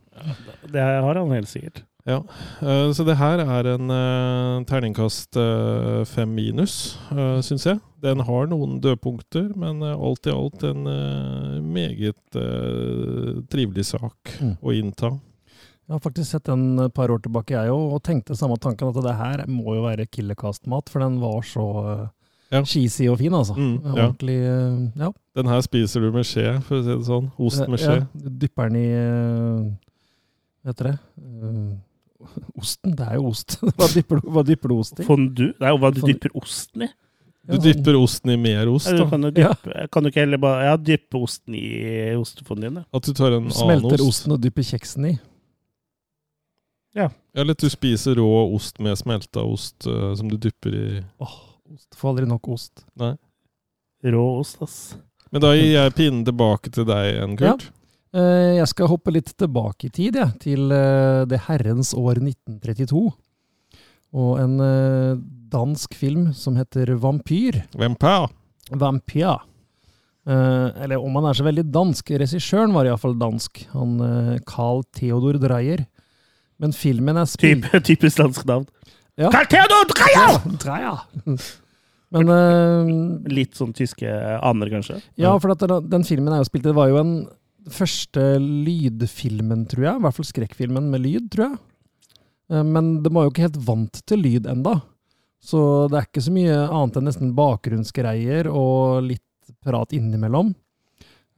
Det 0.67 0.83
har 0.83 1.15
han 1.15 1.31
helt 1.31 1.51
sikkert. 1.51 1.85
Ja, 2.05 2.17
eh, 2.61 2.89
Så 2.91 3.05
det 3.07 3.15
her 3.15 3.39
er 3.39 3.67
en 3.75 3.89
eh, 3.89 4.63
terningkast 4.67 5.37
eh, 5.39 6.01
fem 6.09 6.33
minus, 6.35 6.97
syns 7.47 7.63
jeg. 7.69 7.79
Den 8.03 8.19
har 8.27 8.47
noen 8.51 8.81
dødpunkter, 8.83 9.53
men 9.55 9.79
alt 9.83 10.27
i 10.27 10.33
alt 10.33 10.63
en 10.67 10.83
meget 11.71 12.35
trivelig 13.49 13.85
sak 13.93 14.33
Mm. 14.41 14.57
å 14.59 14.73
innta. 14.75 15.11
Jeg 15.87 15.93
har 15.95 15.99
faktisk 16.03 16.27
sett 16.31 16.43
den 16.47 16.79
et 16.79 16.93
par 16.93 17.07
år 17.11 17.21
tilbake, 17.23 17.51
jeg 17.55 17.69
òg, 17.71 17.93
og 17.95 18.03
tenkte 18.03 18.35
samme 18.35 18.57
tanken 18.59 18.87
at 18.91 18.99
det 19.03 19.15
her 19.15 19.45
må 19.47 19.75
jo 19.75 19.83
være 19.83 20.05
Killercast-mat, 20.11 20.89
for 20.89 20.99
den 20.99 21.19
var 21.21 21.41
så 21.47 22.09
Ja. 22.51 22.61
cheesy 22.63 23.07
og 23.09 23.17
fin, 23.19 23.31
altså. 23.31 23.55
Mm, 23.55 23.79
ja. 23.95 24.09
Ordentlig 24.09 24.93
Ja. 24.99 25.11
Den 25.35 25.45
her 25.47 25.61
spiser 25.61 26.01
du 26.01 26.11
med 26.11 26.25
skje, 26.25 26.61
for 26.63 26.75
å 26.75 26.83
si 26.83 26.89
det 26.89 27.05
sånn. 27.07 27.31
Ost 27.39 27.67
med 27.69 27.79
skje. 27.79 27.95
Ja, 28.01 28.07
du 28.13 28.29
dypper 28.29 28.69
den 28.69 28.75
i 28.75 28.87
vet 30.63 30.63
Hva 30.63 30.71
heter 30.73 30.83
det? 30.91 30.99
Osten? 32.59 32.95
Det 32.97 33.07
er 33.07 33.15
jo 33.19 33.29
ost. 33.31 33.57
hva, 33.77 33.87
dypper 33.93 34.19
du, 34.21 34.29
hva 34.35 34.43
dypper 34.47 34.73
du 34.73 34.75
ost 34.79 34.99
i? 34.99 35.07
Fondue? 35.07 35.53
Det 35.57 35.67
er 35.67 35.73
jo 35.75 35.81
hva 35.83 35.91
du 35.93 35.99
Fondue. 36.01 36.13
dypper 36.13 36.37
osten 36.41 36.85
i. 36.87 36.89
Du 37.43 37.57
dypper 37.59 37.97
osten 37.99 38.31
i 38.31 38.37
mer 38.39 38.69
ost, 38.71 38.87
da. 38.87 38.95
Ja, 38.95 39.03
du 39.03 39.09
kan, 39.11 39.25
jo 39.27 39.31
Ja. 39.35 39.49
dyppe, 39.51 39.87
kan 39.91 40.03
du 40.05 40.09
ikke 40.13 40.21
heller 40.23 40.39
bare 40.39 40.63
ja, 40.69 40.77
dyppe 40.79 41.19
osten 41.19 41.57
i 41.59 41.65
ostefonduen? 42.15 42.85
At 42.87 43.03
du 43.03 43.11
tar 43.11 43.35
en 43.35 43.49
Du 43.49 43.51
annen 43.51 43.57
smelter 43.57 44.03
osten 44.05 44.31
og 44.31 44.39
dypper 44.45 44.63
kjeksen 44.63 45.09
i. 45.11 45.13
Ja. 46.95 47.09
Eller 47.35 47.57
at 47.57 47.63
du 47.65 47.69
spiser 47.73 48.15
rå 48.15 48.29
ost 48.55 48.79
med 48.79 48.95
smelta 48.99 49.41
ost 49.43 49.87
uh, 49.89 50.13
som 50.15 50.29
du 50.29 50.37
dypper 50.37 50.75
i 50.77 50.87
Åh, 51.19 51.35
ost. 51.73 51.89
Får 51.97 52.13
aldri 52.13 52.29
nok 52.29 52.47
ost. 52.53 52.85
Nei. 53.01 53.15
Rå 54.03 54.25
ost, 54.39 54.61
ass. 54.61 54.77
Men 55.33 55.41
da 55.41 55.53
gir 55.57 55.71
jeg 55.73 55.95
pinnen 55.97 56.25
tilbake 56.27 56.69
til 56.71 56.85
deg 56.85 57.15
igjen, 57.15 57.37
Kurt. 57.39 57.63
Eh, 57.67 57.79
Jeg 58.13 58.67
skal 58.69 58.91
hoppe 58.91 59.13
litt 59.15 59.31
tilbake 59.41 59.87
i 59.87 59.93
tid, 59.93 60.19
jeg, 60.19 60.33
til 60.43 60.73
eh, 60.75 61.23
det 61.25 61.39
herrens 61.47 61.95
år 61.97 62.19
1932. 62.21 63.07
Og 64.13 64.35
en 64.37 64.59
eh, 64.61 65.15
dansk 65.53 65.95
film 65.97 66.27
som 66.37 66.59
heter 66.59 66.93
Vampyr. 67.01 67.63
Vampyr. 67.79 68.29
Vampyr. 68.69 69.41
Eh, 70.23 70.83
eller 70.85 71.01
om 71.03 71.17
han 71.19 71.27
er 71.27 71.35
så 71.37 71.45
veldig 71.47 71.65
dansk. 71.73 72.13
Regissøren 72.21 72.75
var 72.75 72.87
iallfall 72.87 73.17
dansk. 73.19 73.65
Han 73.73 73.97
eh, 74.05 74.37
Carl 74.47 74.83
Theodor 74.95 75.39
Dreyer. 75.41 75.83
Men 76.61 76.75
filmen 76.77 77.17
er 77.19 77.27
spilt 77.27 77.65
Typ, 77.65 77.83
typisk 77.89 78.21
dansk 78.21 78.45
navn. 78.47 78.69
Ja. 79.19 79.33
Karl 79.33 79.49
Theodor 79.51 79.89
Dreyer! 79.91 80.39
Dreyer! 80.61 81.03
Men 82.13 82.29
eh, 82.29 82.93
Litt 83.33 83.57
sånn 83.57 83.73
tyske 83.75 84.09
aner, 84.37 84.69
kanskje. 84.71 85.01
Ja, 85.19 85.33
for 85.41 85.55
at 85.55 85.65
den, 85.65 85.89
den 85.91 86.05
filmen 86.07 86.33
er 86.33 86.43
jo 86.43 86.47
spilt 86.47 86.67
Det 86.69 86.75
var 86.77 86.91
jo 86.93 86.99
en 87.01 87.15
første 87.71 88.23
lydfilmen, 88.41 89.65
tror 89.69 89.85
jeg. 89.87 89.99
I 89.99 90.03
hvert 90.05 90.17
fall 90.17 90.27
skrekkfilmen 90.29 90.89
med 90.91 91.03
lyd, 91.05 91.29
tror 91.33 91.49
jeg. 91.49 91.59
Eh, 92.51 92.63
Men 92.63 93.03
de 93.03 93.09
var 93.13 93.27
jo 93.27 93.31
ikke 93.33 93.47
helt 93.47 93.61
vant 93.65 94.01
til 94.09 94.23
lyd 94.23 94.47
enda. 94.47 94.81
Så 95.43 95.89
det 95.91 95.97
er 95.99 96.07
ikke 96.07 96.23
så 96.23 96.31
mye 96.31 96.57
annet 96.69 96.97
enn 96.99 97.07
nesten 97.09 97.33
bakgrunnsgreier 97.35 98.47
og 98.47 99.03
litt 99.09 99.53
prat 99.63 99.91
innimellom. 99.95 100.53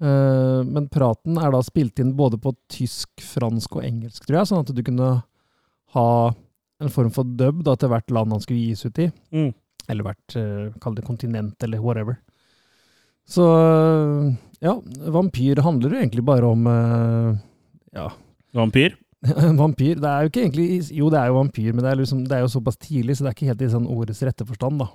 Eh, 0.01 0.61
Men 0.65 0.89
praten 0.89 1.37
er 1.41 1.51
da 1.51 1.61
spilt 1.65 1.99
inn 1.99 2.15
både 2.17 2.37
på 2.41 2.53
tysk, 2.69 3.09
fransk 3.21 3.77
og 3.79 3.83
engelsk, 3.85 4.25
tror 4.25 4.41
jeg, 4.41 4.51
sånn 4.51 4.65
at 4.65 4.73
du 4.75 4.83
kunne 4.83 5.23
ha 5.95 6.09
en 6.83 6.89
form 6.91 7.09
for 7.15 7.23
dub 7.23 7.63
da, 7.63 7.75
til 7.79 7.89
hvert 7.89 8.11
land 8.11 8.33
han 8.35 8.41
skulle 8.43 8.65
gis 8.67 8.85
ut 8.85 8.99
i. 8.99 9.09
Mm. 9.31 9.53
Eller 9.87 10.03
hvert, 10.03 10.35
eh, 10.35 10.73
kall 10.81 10.95
det 10.97 11.05
kontinent, 11.07 11.55
eller 11.63 11.79
whatever. 11.79 12.17
Så 13.25 13.45
ja, 14.61 14.75
vampyr 15.13 15.61
handler 15.65 15.95
jo 15.95 16.01
egentlig 16.01 16.25
bare 16.25 16.45
om 16.45 16.67
eh, 16.69 17.41
ja, 17.97 18.11
Vampyr? 18.55 18.93
vampyr. 19.61 19.97
Det 19.97 20.11
er 20.11 20.21
jo 20.25 20.29
ikke 20.31 20.43
egentlig 20.43 20.67
Jo, 20.93 21.09
det 21.09 21.19
er 21.19 21.31
jo 21.31 21.39
vampyr, 21.39 21.73
men 21.73 21.81
det 21.83 21.91
er, 21.91 21.99
liksom, 22.03 22.21
det 22.29 22.37
er 22.37 22.45
jo 22.45 22.53
såpass 22.53 22.77
tidlig, 22.77 23.17
så 23.17 23.25
det 23.25 23.31
er 23.31 23.37
ikke 23.37 23.49
helt 23.49 23.65
i 23.65 23.73
sånn 23.73 23.89
ordets 23.89 24.21
rette 24.25 24.45
forstand, 24.47 24.83
da. 24.83 24.91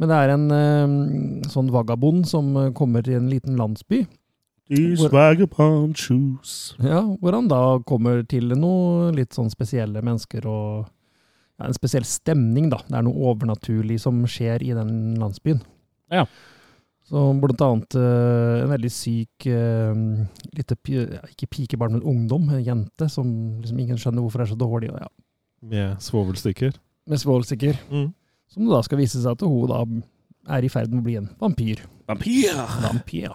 Men 0.00 0.10
det 0.10 0.18
er 0.18 0.34
en 0.34 0.44
eh, 0.56 1.48
sånn 1.52 1.70
vagabond 1.72 2.26
som 2.28 2.50
eh, 2.58 2.72
kommer 2.76 3.04
til 3.06 3.20
en 3.20 3.30
liten 3.32 3.58
landsby, 3.60 4.04
These 4.64 5.10
vagabond 5.12 5.92
shoes. 6.00 6.72
ja, 6.80 7.02
hvor 7.20 7.34
han 7.36 7.50
da 7.50 7.78
kommer 7.84 8.22
til 8.24 8.54
noe 8.56 9.10
litt 9.12 9.36
sånn 9.36 9.50
spesielle 9.52 10.00
mennesker 10.00 10.46
og 10.48 10.86
ja, 11.58 11.66
en 11.66 11.76
spesiell 11.76 12.06
stemning, 12.08 12.70
da. 12.72 12.78
Det 12.88 12.96
er 12.96 13.04
noe 13.04 13.28
overnaturlig 13.28 13.98
som 14.00 14.22
skjer 14.24 14.64
i 14.64 14.72
den 14.74 15.18
landsbyen. 15.20 15.60
Ja. 16.10 16.24
Så 17.04 17.20
blant 17.36 17.60
annet 17.66 17.94
eh, 18.00 18.62
en 18.62 18.70
veldig 18.72 18.90
syk 18.92 19.46
uh, 19.52 19.92
lite, 20.56 20.76
ja, 20.88 21.20
ikke 21.28 21.50
pikebarn, 21.52 21.98
men 21.98 22.06
ungdom, 22.08 22.46
en 22.48 22.64
jente, 22.64 23.10
som 23.12 23.28
liksom 23.60 23.82
ingen 23.82 24.00
skjønner 24.00 24.24
hvorfor 24.24 24.44
er 24.44 24.48
så 24.48 24.56
dårlig, 24.56 24.88
og 24.94 25.02
ja, 25.02 25.10
Med 25.68 26.00
svovelstykker. 26.00 26.78
med 27.10 27.20
svovelstykker. 27.20 27.80
Mm. 27.92 28.06
Som 28.48 28.64
det 28.64 28.72
da 28.72 28.80
skal 28.86 29.00
vise 29.02 29.20
seg 29.20 29.34
at 29.34 29.44
hun 29.44 29.68
da 29.68 29.82
er 30.56 30.64
i 30.64 30.70
ferd 30.72 30.92
med 30.92 31.02
å 31.02 31.04
bli 31.04 31.18
en 31.20 31.28
vampyr. 31.40 31.82
Vampyr! 32.08 32.56
Vampyr. 32.84 33.34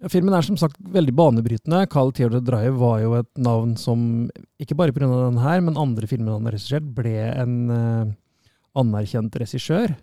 Ja, 0.00 0.10
Filmen 0.12 0.34
er 0.36 0.44
som 0.44 0.56
sagt 0.60 0.80
veldig 0.92 1.14
banebrytende. 1.16 1.84
Carl 1.92 2.12
Theodor 2.16 2.42
Dreyer 2.44 2.74
var 2.76 2.98
jo 3.00 3.14
et 3.20 3.30
navn 3.40 3.76
som, 3.80 4.26
ikke 4.60 4.76
bare 4.76 4.92
pga. 4.92 5.06
den 5.08 5.40
her, 5.40 5.60
men 5.64 5.80
andre 5.80 6.08
filmer 6.10 6.36
han 6.36 6.48
har 6.48 6.56
regissert, 6.56 6.88
ble 6.96 7.14
en 7.30 7.54
eh, 7.72 8.12
anerkjent 8.80 9.36
regissør. 9.40 9.94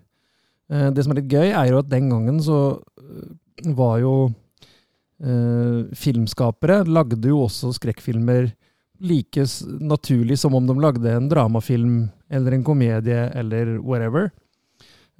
Eh, 0.71 0.89
det 0.95 1.03
som 1.03 1.11
er 1.13 1.21
litt 1.21 1.31
gøy, 1.33 1.49
er 1.51 1.71
jo 1.71 1.81
at 1.83 1.89
den 1.91 2.09
gangen 2.11 2.39
så 2.43 2.59
eh, 2.97 3.71
var 3.77 3.99
jo 4.01 4.13
eh, 5.21 5.85
filmskapere 5.97 6.81
lagde 6.87 7.27
jo 7.29 7.43
også 7.45 7.73
skrekkfilmer 7.77 8.51
like 9.01 9.43
naturlig 9.81 10.37
som 10.37 10.53
om 10.53 10.67
de 10.69 10.75
lagde 10.77 11.09
en 11.09 11.29
dramafilm 11.29 11.95
eller 12.29 12.53
en 12.55 12.63
komedie 12.65 13.23
eller 13.35 13.77
whatever. 13.81 14.29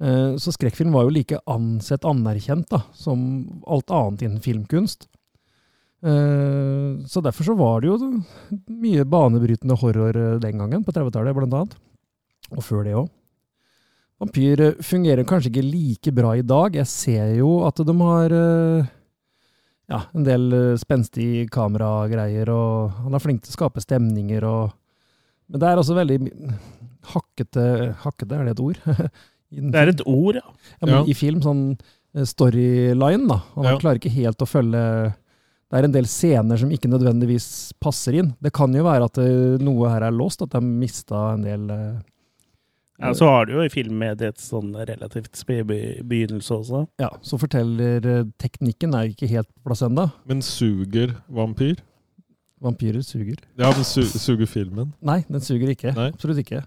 Eh, 0.02 0.36
Så 0.38 0.54
skrekkfilm 0.54 0.92
var 0.94 1.04
jo 1.08 1.14
like 1.14 1.38
ansett 1.50 2.04
anerkjent 2.08 2.68
da, 2.70 2.82
som 2.94 3.24
alt 3.66 3.90
annet 3.90 4.22
innen 4.22 4.40
filmkunst. 4.42 5.08
Eh, 6.02 7.02
Så 7.06 7.22
derfor 7.22 7.44
så 7.44 7.56
var 7.58 7.80
det 7.82 7.90
jo 7.90 8.22
mye 8.70 9.04
banebrytende 9.04 9.76
horror 9.78 10.16
eh, 10.16 10.38
den 10.42 10.58
gangen, 10.58 10.84
på 10.84 10.92
30-tallet 10.94 11.34
blant 11.36 11.54
annet. 11.54 11.76
Og 12.56 12.62
før 12.62 12.84
det 12.86 12.94
òg. 12.98 13.10
Vampyr 14.22 14.60
eh, 14.68 14.74
fungerer 14.86 15.26
kanskje 15.26 15.50
ikke 15.50 15.64
like 15.66 16.12
bra 16.14 16.34
i 16.38 16.44
dag. 16.46 16.76
Jeg 16.78 16.86
ser 16.90 17.32
jo 17.40 17.56
at 17.66 17.80
de 17.82 17.94
har 17.98 18.34
eh, 18.36 18.90
ja, 19.90 20.04
en 20.14 20.26
del 20.26 20.44
eh, 20.54 20.76
spenstig 20.80 21.48
kameragreier, 21.52 22.48
og 22.54 22.92
han 23.02 23.18
er 23.18 23.24
flink 23.24 23.42
til 23.42 23.50
å 23.52 23.58
skape 23.58 23.82
stemninger 23.82 24.46
og 24.46 24.70
Men 25.52 25.60
det 25.60 25.68
er 25.68 25.80
også 25.82 25.96
veldig 25.98 26.16
hakkete 27.12 27.64
Hakkete, 28.04 28.38
er 28.38 28.46
det 28.46 28.54
et 28.54 28.62
ord? 28.62 28.78
Det 29.52 29.76
er 29.76 29.90
et 29.90 30.00
ord, 30.08 30.38
ja. 30.38 30.46
ja, 30.80 30.86
men 30.86 30.94
Ja. 30.94 31.00
I 31.04 31.12
film, 31.12 31.42
sånn 31.44 31.74
storyline, 32.24 33.26
da. 33.28 33.36
Han 33.58 33.66
Ja. 33.66 33.74
klarer 33.82 33.98
ikke 34.00 34.14
helt 34.14 34.40
å 34.40 34.48
følge 34.48 34.80
Det 35.12 35.76
er 35.76 35.84
en 35.84 35.92
del 35.92 36.06
scener 36.08 36.56
som 36.56 36.70
ikke 36.72 36.88
nødvendigvis 36.88 37.72
passer 37.80 38.16
inn. 38.16 38.30
Det 38.40 38.52
kan 38.52 38.72
jo 38.72 38.84
være 38.86 39.10
at 39.10 39.20
noe 39.60 39.90
her 39.92 40.06
er 40.06 40.12
låst, 40.16 40.40
at 40.40 40.50
de 40.54 40.56
har 40.56 40.64
mista 40.64 41.32
en 41.34 41.44
del 41.44 41.66
ja. 43.02 43.12
Så 43.18 43.28
har 43.28 43.46
du 43.48 43.56
jo 43.56 43.62
i 43.66 43.70
filmmediets 43.72 44.48
sånn 44.52 44.72
relativt 44.78 45.34
spede 45.38 45.78
begynnelse 46.08 46.54
også. 46.60 46.84
Ja, 47.02 47.10
så 47.26 47.38
forteller 47.42 48.06
eh, 48.06 48.26
teknikken 48.42 48.94
er 48.98 49.10
ikke 49.12 49.28
helt 49.30 49.50
på 49.50 49.68
plass 49.70 49.82
ennå. 49.86 50.08
Men 50.30 50.42
suger 50.46 51.16
vampyr? 51.28 51.80
Vampyrer 52.62 53.02
suger. 53.02 53.40
Ja, 53.58 53.72
men 53.74 53.82
su 53.86 54.04
suger 54.06 54.46
filmen? 54.46 54.92
Nei, 55.02 55.24
den 55.26 55.42
suger 55.42 55.72
ikke. 55.74 55.90
Nei. 55.98 56.12
Absolutt 56.14 56.38
ikke. 56.44 56.62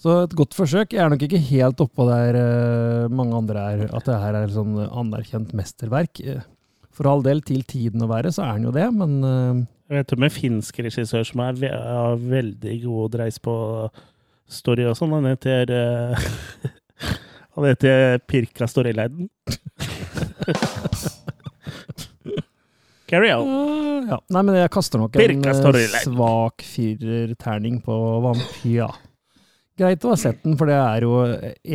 Så 0.00 0.14
et 0.24 0.32
godt 0.34 0.56
forsøk. 0.56 0.94
Jeg 0.96 1.04
er 1.04 1.10
nok 1.12 1.22
ikke 1.26 1.38
helt 1.50 1.80
oppå 1.84 2.06
der 2.08 2.38
eh, 2.40 3.10
mange 3.12 3.36
andre 3.36 3.66
er, 3.74 3.82
at 3.94 4.06
det 4.08 4.16
her 4.22 4.38
er 4.40 4.54
sånn 4.54 4.78
anerkjent 4.88 5.52
mesterverk. 5.54 6.22
Eh, 6.24 6.40
For 6.96 7.06
all 7.06 7.22
del, 7.24 7.42
til 7.46 7.62
tiden 7.68 8.02
å 8.02 8.08
være, 8.10 8.32
så 8.34 8.42
er 8.48 8.56
den 8.58 8.66
jo 8.70 8.72
det, 8.74 8.86
men 8.96 9.12
eh, 9.24 9.60
Jeg 9.90 10.00
vet 10.00 10.14
om 10.16 10.24
en 10.26 10.32
finsk 10.34 10.80
regissør 10.86 11.24
som 11.28 11.42
er 11.44 11.60
veldig 11.60 12.74
god 12.86 13.12
dreis 13.14 13.38
på 13.42 13.54
story 14.50 14.84
og 14.90 14.96
sånn. 14.98 15.14
Han 15.16 15.30
heter 15.30 15.70
uh, 15.72 16.28
Han 17.56 17.66
heter 17.66 18.18
Pirka 18.30 18.66
Storyleiden. 18.70 19.28
Carry 23.10 23.32
on. 23.34 23.48
Uh, 23.48 24.08
ja. 24.10 24.18
Nei, 24.30 24.42
men 24.46 24.54
jeg 24.60 24.70
kaster 24.70 25.00
nok 25.02 25.16
en 25.16 25.22
Pirka 25.24 25.50
eh, 25.50 25.94
svak 26.04 26.62
firerterning 26.62 27.80
på 27.82 27.94
Vampyr. 28.24 28.98
Greit 29.80 30.04
å 30.04 30.12
ha 30.12 30.18
sett 30.20 30.42
den, 30.44 30.54
for 30.60 30.70
det 30.70 30.76
er 30.76 31.06
jo 31.06 31.14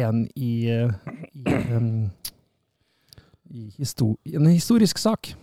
en 0.06 0.22
i, 0.38 0.54
eh, 0.72 0.92
i, 1.34 1.44
um, 1.74 2.06
i 3.52 3.66
histo 3.80 4.14
en 4.30 4.48
historisk 4.48 5.02
sak. 5.02 5.34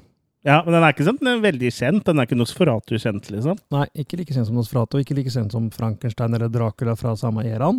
Ja, 0.42 0.58
men 0.64 0.74
den 0.74 0.82
er 0.82 0.90
ikke 0.90 1.06
sånn, 1.06 1.20
den 1.20 1.30
er 1.30 1.42
veldig 1.44 1.70
kjent. 1.70 2.02
Den 2.08 2.18
er 2.18 2.26
ikke 2.26 2.38
Nosferatu-kjent, 2.38 3.28
liksom. 3.30 3.60
Nei, 3.74 3.84
ikke 4.02 4.18
like 4.18 4.34
kjent 4.34 4.48
som 4.48 4.58
Nosferatu, 4.58 4.98
ikke 4.98 5.14
like 5.14 5.30
kjent 5.30 5.54
som 5.54 5.68
Frankenstein 5.74 6.34
eller 6.34 6.50
Dracula 6.50 6.96
fra 6.98 7.14
samme 7.18 7.44
eraen. 7.46 7.78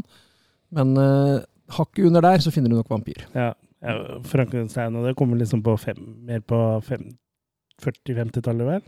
Men 0.73 0.95
uh, 0.95 1.43
hakket 1.75 2.07
under 2.07 2.23
der, 2.23 2.39
så 2.43 2.53
finner 2.55 2.71
du 2.71 2.77
nok 2.79 2.91
vampyr. 2.93 3.25
Ja, 3.35 3.51
ja 3.83 3.97
Frankenstein 4.31 4.95
og 4.95 5.09
det 5.09 5.15
kommer 5.19 5.39
liksom 5.41 5.63
på 5.65 5.75
fem, 5.81 5.99
mer 6.23 6.39
på 6.47 6.59
40-50-tallet, 6.87 8.69
vel? 8.69 8.83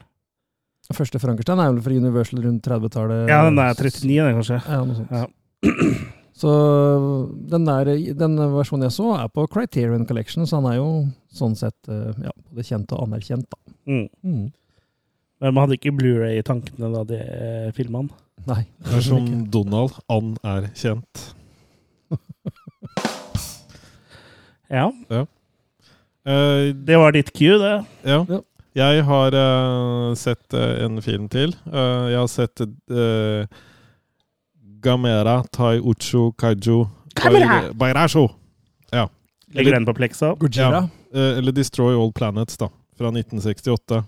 Første 0.95 1.19
Frankenstein 1.19 1.59
er 1.59 1.73
vel 1.73 1.83
fra 1.83 1.99
Universal 1.99 2.43
rundt 2.45 2.67
30-tallet. 2.67 3.25
Ja, 3.27 3.43
den 3.49 3.59
er 3.59 3.75
39, 3.75 4.15
den, 4.21 4.39
kanskje. 4.39 4.61
Ja, 4.69 4.83
noe 4.85 5.01
sånt. 5.01 5.11
Ja. 5.11 5.25
Så 6.35 6.51
den, 7.47 7.63
der, 7.67 7.89
den 8.19 8.35
versjonen 8.51 8.89
jeg 8.89 8.95
så, 8.97 9.13
er 9.15 9.29
på 9.31 9.45
Criterion 9.51 10.03
Collection, 10.07 10.43
så 10.47 10.59
han 10.59 10.67
er 10.67 10.81
jo 10.81 10.89
sånn 11.35 11.55
sett 11.59 11.89
eh, 11.91 12.11
ja, 12.25 12.31
både 12.49 12.65
kjent 12.67 12.93
og 12.95 13.03
anerkjent. 13.07 13.47
da. 13.51 13.73
Mm. 13.91 14.07
Mm. 14.23 14.45
Men 15.43 15.53
man 15.53 15.65
hadde 15.65 15.77
ikke 15.77 15.93
Blu-ray 15.97 16.39
i 16.39 16.45
tankene 16.47 16.91
da 16.93 17.03
de 17.07 17.19
eh, 17.21 17.71
filma 17.75 18.05
den. 18.05 18.11
Nei. 18.45 18.61
Det 18.85 18.99
er 18.99 19.05
som. 19.05 19.27
Donald. 19.51 19.97
And 20.11 20.39
er 20.43 20.69
kjent. 20.75 21.29
Ja, 24.65 24.87
Eh, 26.25 26.71
det 26.73 26.95
var 26.97 27.13
ditt 27.13 27.27
cue, 27.37 27.53
det. 27.61 27.73
ja. 28.01 28.23
Ja. 28.25 28.39
Jeg 28.75 29.03
har 29.07 29.35
uh, 29.37 30.15
sett 30.17 30.53
uh, 30.57 30.83
en 30.83 30.97
film 31.05 31.29
til. 31.29 31.53
Eh, 31.69 32.07
jeg 32.11 32.17
har 32.17 32.27
sett 32.27 32.59
eh, 32.59 33.45
Gamera 34.83 35.37
Tai 35.53 35.77
Uchu 35.79 36.33
Kaiju 36.35 36.81
Gamera! 37.15 37.69
Bairasho. 37.77 38.25
Legger 39.55 39.77
den 39.77 39.85
på 39.87 39.93
pleksa? 39.95 40.33
Gojira. 40.35 40.77
Eh, 40.83 40.89
eller 41.15 41.55
Destroy 41.55 41.95
All 41.95 42.11
Planets, 42.15 42.59
da. 42.61 42.69
Fra 42.95 43.11
1968. 43.11 44.03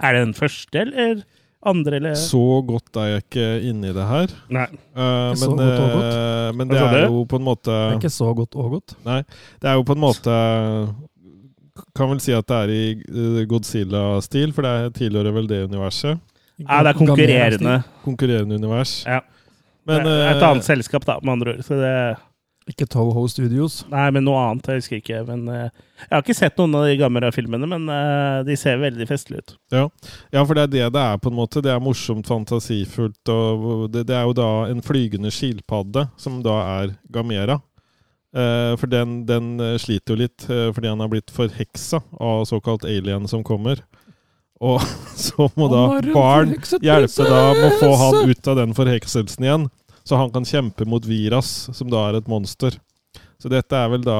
Er 0.00 0.16
det 0.16 0.24
den 0.24 0.34
første, 0.36 0.80
eller 0.80 1.22
andre, 1.66 1.98
eller? 1.98 2.16
Så 2.16 2.40
godt 2.66 2.96
er 3.00 3.12
jeg 3.12 3.24
ikke 3.26 3.46
inni 3.68 3.92
det 3.96 4.06
her. 4.08 4.32
Nei. 4.52 4.66
Uh, 4.96 5.32
men, 5.36 5.44
godt 5.44 5.60
og 5.60 6.02
eh, 6.06 6.48
men 6.56 6.70
det 6.70 6.80
er 6.80 7.04
jo 7.04 7.22
på 7.28 7.40
en 7.40 7.46
måte 7.46 7.70
Det 7.70 7.94
er 7.94 8.00
ikke 8.00 8.12
så 8.14 8.32
godt 8.36 8.56
og 8.56 8.76
godt. 8.78 8.96
Nei. 9.06 9.20
Det 9.60 9.70
er 9.70 9.76
jo 9.78 9.84
på 9.86 9.96
en 9.96 10.02
måte 10.02 10.36
Kan 11.96 12.10
vel 12.12 12.22
si 12.24 12.32
at 12.36 12.48
det 12.48 12.62
er 12.64 12.72
i 12.72 12.84
eh, 12.96 13.42
Godzilla-stil, 13.48 14.54
for 14.56 14.66
det 14.66 14.96
tilhører 15.00 15.36
vel 15.36 15.48
det 15.50 15.62
universet. 15.68 16.20
Ja, 16.60 16.80
det 16.84 16.92
er 16.92 16.98
konkurrerende. 16.98 17.76
Konkurrerende 18.04 18.58
univers. 18.60 19.00
Ja. 19.08 19.22
Men 19.88 20.04
det 20.04 20.12
er 20.12 20.26
et 20.34 20.42
eh, 20.42 20.48
annet 20.50 20.66
selskap, 20.66 21.06
da, 21.08 21.16
med 21.24 21.32
andre 21.38 21.54
ord. 21.54 21.62
Så 21.64 21.78
det, 21.80 21.94
Ikke 22.68 22.86
Toho 22.86 23.22
Studios. 23.28 23.80
nei, 23.88 24.10
men 24.12 24.26
noe 24.26 24.40
annet. 24.44 24.68
Jeg 24.68 24.82
husker 24.82 25.00
ikke. 25.00 25.22
Men 25.28 25.46
uh, 25.48 25.70
jeg 26.04 26.12
har 26.12 26.24
ikke 26.24 26.36
sett 26.36 26.60
noen 26.60 26.76
av 26.76 26.84
de 26.86 26.98
gamle 27.00 27.30
filmene, 27.34 27.68
men 27.70 27.88
uh, 27.88 28.42
de 28.46 28.56
ser 28.58 28.82
veldig 28.82 29.06
festlige 29.08 29.42
ut. 29.42 29.54
Ja, 30.34 30.44
for 30.44 30.54
det 30.54 30.66
er 30.66 30.74
det 30.74 30.92
det 30.96 31.06
er, 31.06 31.22
på 31.22 31.32
en 31.32 31.38
måte. 31.38 31.62
Det 31.64 31.72
er 31.72 31.82
morsomt, 31.82 32.28
fantasifullt. 32.30 33.32
Og 33.32 33.88
det, 33.94 34.04
det 34.10 34.18
er 34.18 34.28
jo 34.28 34.36
da 34.36 34.50
en 34.68 34.84
flygende 34.84 35.32
skilpadde, 35.34 36.06
som 36.20 36.42
da 36.44 36.60
er 36.82 36.94
Gamera. 37.12 37.60
Uh, 38.30 38.76
for 38.78 38.86
den, 38.92 39.24
den 39.26 39.56
sliter 39.82 40.14
jo 40.14 40.20
litt, 40.20 40.44
fordi 40.46 40.92
han 40.92 41.00
har 41.02 41.10
blitt 41.10 41.32
forheksa 41.34 42.04
av 42.20 42.44
såkalt 42.50 42.86
alien 42.86 43.26
som 43.30 43.42
kommer. 43.46 43.82
Og 44.60 44.82
så 45.16 45.48
må 45.56 45.70
da 45.72 45.84
barn 46.12 46.54
hjelpe 46.84 47.26
da 47.26 47.44
med 47.56 47.66
å 47.70 47.76
få 47.80 47.92
han 48.04 48.30
ut 48.30 48.50
av 48.52 48.60
den 48.60 48.76
forhekselsen 48.76 49.46
igjen, 49.48 49.70
så 50.04 50.18
han 50.20 50.32
kan 50.34 50.46
kjempe 50.48 50.86
mot 50.88 51.04
Viras, 51.06 51.70
som 51.76 51.90
da 51.92 52.08
er 52.08 52.20
et 52.20 52.28
monster. 52.30 52.76
Så 53.40 53.52
dette 53.52 53.76
er 53.76 53.88
vel 53.92 54.04
da 54.06 54.18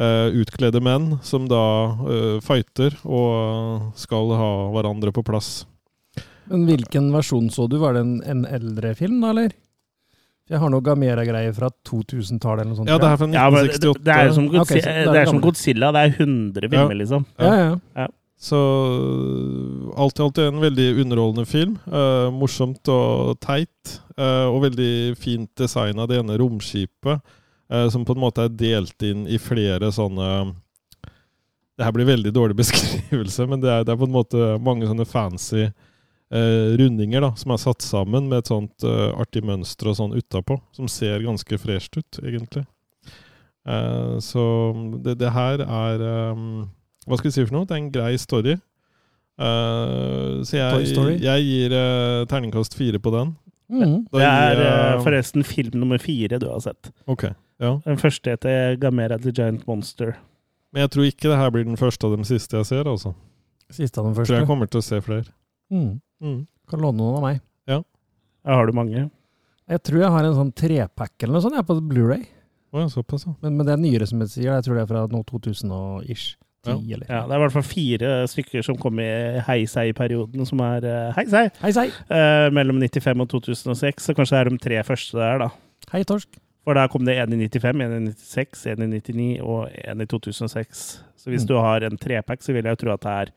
Uh, 0.00 0.30
utkledde 0.38 0.78
menn 0.80 1.16
som 1.26 1.48
da 1.50 1.58
uh, 1.98 2.36
fighter 2.40 2.94
og 3.04 3.90
skal 3.98 4.30
ha 4.38 4.50
hverandre 4.72 5.10
på 5.12 5.24
plass. 5.26 5.66
Men 6.48 6.62
hvilken 6.68 7.10
versjon 7.12 7.50
så 7.52 7.66
du? 7.68 7.74
Var 7.82 7.98
det 7.98 8.04
en, 8.06 8.14
en 8.22 8.44
eldre 8.48 8.94
film, 8.96 9.18
da, 9.20 9.34
eller? 9.34 9.50
Jeg 10.50 10.62
har 10.62 10.72
noe 10.72 10.82
Gamera-greier 10.86 11.52
fra 11.58 11.68
2000-tallet 11.90 12.64
eller 12.64 12.72
noe 12.72 12.80
sånt. 12.80 12.90
Ja, 12.90 12.96
det 13.02 13.10
er 13.10 13.18
fra 13.20 13.28
Ja, 13.34 13.44
det, 13.50 13.74
1968. 13.76 14.00
det 14.06 14.14
er 14.14 14.32
som, 14.38 14.48
Godzilla, 14.48 14.62
okay, 14.62 14.80
det 14.80 14.94
er 14.94 15.12
det 15.12 15.20
er 15.20 15.30
som. 15.30 15.42
Godzilla. 15.44 15.90
Det 15.94 16.00
er 16.06 16.16
100 16.16 16.72
filmer, 16.72 16.96
liksom. 17.02 17.26
Ja, 17.36 17.50
Ja, 17.50 17.68
ja. 18.00 18.08
Så 18.40 18.56
alt 20.00 20.16
i 20.16 20.22
alt 20.24 20.38
er 20.40 20.48
en 20.48 20.62
veldig 20.62 20.86
underholdende 21.02 21.44
film. 21.48 21.74
Eh, 21.92 22.30
morsomt 22.32 22.88
og 22.88 23.36
teit. 23.44 24.00
eh, 24.16 24.46
og 24.48 24.62
veldig 24.64 25.16
fint 25.20 25.50
design 25.56 26.00
av 26.00 26.08
det 26.08 26.18
ene 26.20 26.38
romskipet, 26.40 27.20
eh, 27.70 27.88
som 27.92 28.04
på 28.04 28.16
en 28.16 28.22
måte 28.22 28.44
er 28.44 28.56
delt 28.56 29.02
inn 29.02 29.26
i 29.28 29.38
flere 29.38 29.92
sånne 29.92 30.54
Det 31.76 31.84
her 31.86 31.92
blir 31.96 32.04
veldig 32.04 32.32
dårlig 32.32 32.56
beskrivelse, 32.62 33.46
men 33.48 33.60
det 33.60 33.70
er, 33.70 33.84
det 33.84 33.92
er 33.92 34.00
på 34.00 34.04
en 34.08 34.12
måte 34.12 34.48
mange 34.60 34.84
sånne 34.88 35.06
fancy 35.08 35.62
eh, 35.64 36.66
rundinger 36.76 37.24
da, 37.24 37.30
som 37.36 37.54
er 37.54 37.62
satt 37.62 37.80
sammen 37.84 38.28
med 38.28 38.42
et 38.42 38.50
sånt 38.52 38.84
eh, 38.84 39.08
artig 39.16 39.40
mønster 39.44 39.88
og 39.88 39.96
sånn 39.96 40.12
utapå, 40.16 40.58
som 40.76 40.88
ser 40.92 41.24
ganske 41.24 41.56
fresht 41.60 41.96
ut, 41.96 42.20
egentlig. 42.20 42.66
Eh, 43.68 44.18
så 44.20 44.44
det, 45.04 45.16
det 45.22 45.32
her 45.32 45.64
er 45.64 46.04
eh, 46.04 46.44
Hva 47.10 47.18
skal 47.18 47.30
vi 47.30 47.34
si 47.34 47.44
for 47.44 47.56
noe? 47.58 47.66
Det 47.68 47.76
er 47.76 47.82
en 47.82 47.92
grei 47.94 48.12
story. 48.20 48.56
Uh, 49.40 50.40
så 50.46 50.58
jeg, 50.58 51.20
jeg 51.24 51.44
gir 51.46 51.74
uh, 51.74 52.24
terningkast 52.30 52.76
fire 52.78 53.00
på 53.02 53.12
den. 53.14 53.34
Mm. 53.70 54.00
Det 54.10 54.26
er 54.26 54.60
eh, 54.64 54.96
forresten 54.98 55.44
film 55.46 55.76
nummer 55.78 56.00
fire 56.02 56.40
du 56.42 56.48
har 56.50 56.58
sett. 56.64 56.88
Ok, 57.06 57.28
ja. 57.62 57.76
Den 57.84 58.00
første 58.02 58.32
heter 58.32 58.74
Gamera 58.82 59.14
the 59.22 59.30
Giant 59.30 59.62
Monster. 59.68 60.16
Men 60.74 60.82
jeg 60.82 60.90
tror 60.90 61.06
ikke 61.06 61.30
det 61.30 61.36
her 61.38 61.52
blir 61.54 61.68
den 61.68 61.78
første 61.78 62.08
av 62.08 62.16
de 62.18 62.26
siste 62.26 62.58
jeg 62.58 62.66
ser. 62.66 62.90
altså. 62.90 63.12
Siste 63.70 64.02
av 64.02 64.08
den 64.08 64.18
Jeg 64.18 64.26
tror 64.26 64.40
jeg 64.40 64.50
kommer 64.50 64.66
til 64.66 64.82
å 64.82 64.86
se 64.88 64.98
flere. 65.06 65.30
Mm. 65.70 66.00
Mm. 66.18 66.40
Kan 66.66 66.82
låne 66.82 66.98
noen 66.98 67.20
av 67.20 67.24
meg. 67.28 67.38
Jeg 68.40 68.56
har 68.56 68.66
du 68.66 68.76
mange. 68.76 69.08
Jeg 69.70 69.82
tror 69.86 70.02
jeg 70.02 70.12
har 70.14 70.26
en 70.26 70.36
sånn 70.36 70.52
trepack 70.56 71.12
eller 71.22 71.36
noe 71.36 71.44
sånt 71.44 71.58
jeg, 71.58 71.66
på 71.68 71.76
Blu-ray. 71.90 72.22
Oh, 72.72 72.80
ja, 72.82 72.88
såpass, 72.90 73.26
ja. 73.26 73.34
Men, 73.42 73.58
men 73.58 73.66
det 73.66 73.74
er 73.74 73.82
nyere, 73.82 74.06
som 74.08 74.22
jeg 74.24 74.32
sier. 74.32 74.52
Jeg 74.54 74.66
tror 74.66 74.78
det 74.78 74.84
er 74.84 74.90
fra 74.90 75.04
nå 75.10 75.20
2000 75.28 75.74
ish. 76.66 76.74
10, 76.76 76.92
eller 76.94 77.06
Ja, 77.08 77.20
Det 77.26 77.32
er 77.32 77.36
i 77.36 77.42
hvert 77.44 77.52
fall 77.52 77.62
fire 77.62 78.10
stykker 78.28 78.64
som 78.64 78.76
kom 78.76 78.98
i 79.00 79.40
Hei 79.46 79.64
sei-perioden, 79.66 80.46
som 80.46 80.60
er 80.60 80.86
heisei. 81.16 81.46
Heisei! 81.62 81.88
eh, 82.10 82.50
mellom 82.52 82.80
95 82.80 83.20
og 83.20 83.28
2006. 83.32 84.04
Så 84.10 84.14
kanskje 84.14 84.36
det 84.36 84.40
er 84.46 84.50
de 84.50 84.58
tre 84.58 84.82
første 84.84 85.16
der, 85.18 85.38
da. 85.38 85.48
Hei, 85.92 86.02
torsk. 86.04 86.28
For 86.64 86.74
da 86.76 86.86
kom 86.92 87.04
det 87.06 87.16
en 87.18 87.32
i 87.32 87.48
95, 87.48 87.80
en 87.80 88.08
i 88.08 88.12
96, 88.12 88.66
en 88.74 88.82
i 88.84 89.00
99 89.00 89.40
og 89.40 89.70
en 89.88 90.00
i 90.00 90.06
2006. 90.06 91.00
Så 91.16 91.30
hvis 91.32 91.42
Mm. 91.42 91.48
du 91.48 91.54
har 91.56 91.80
en 91.82 91.96
trepack, 91.96 92.42
så 92.42 92.52
vil 92.52 92.64
jeg 92.64 92.76
jo 92.76 92.84
tro 92.84 92.92
at 92.92 93.00
det 93.00 93.10
er 93.10 93.32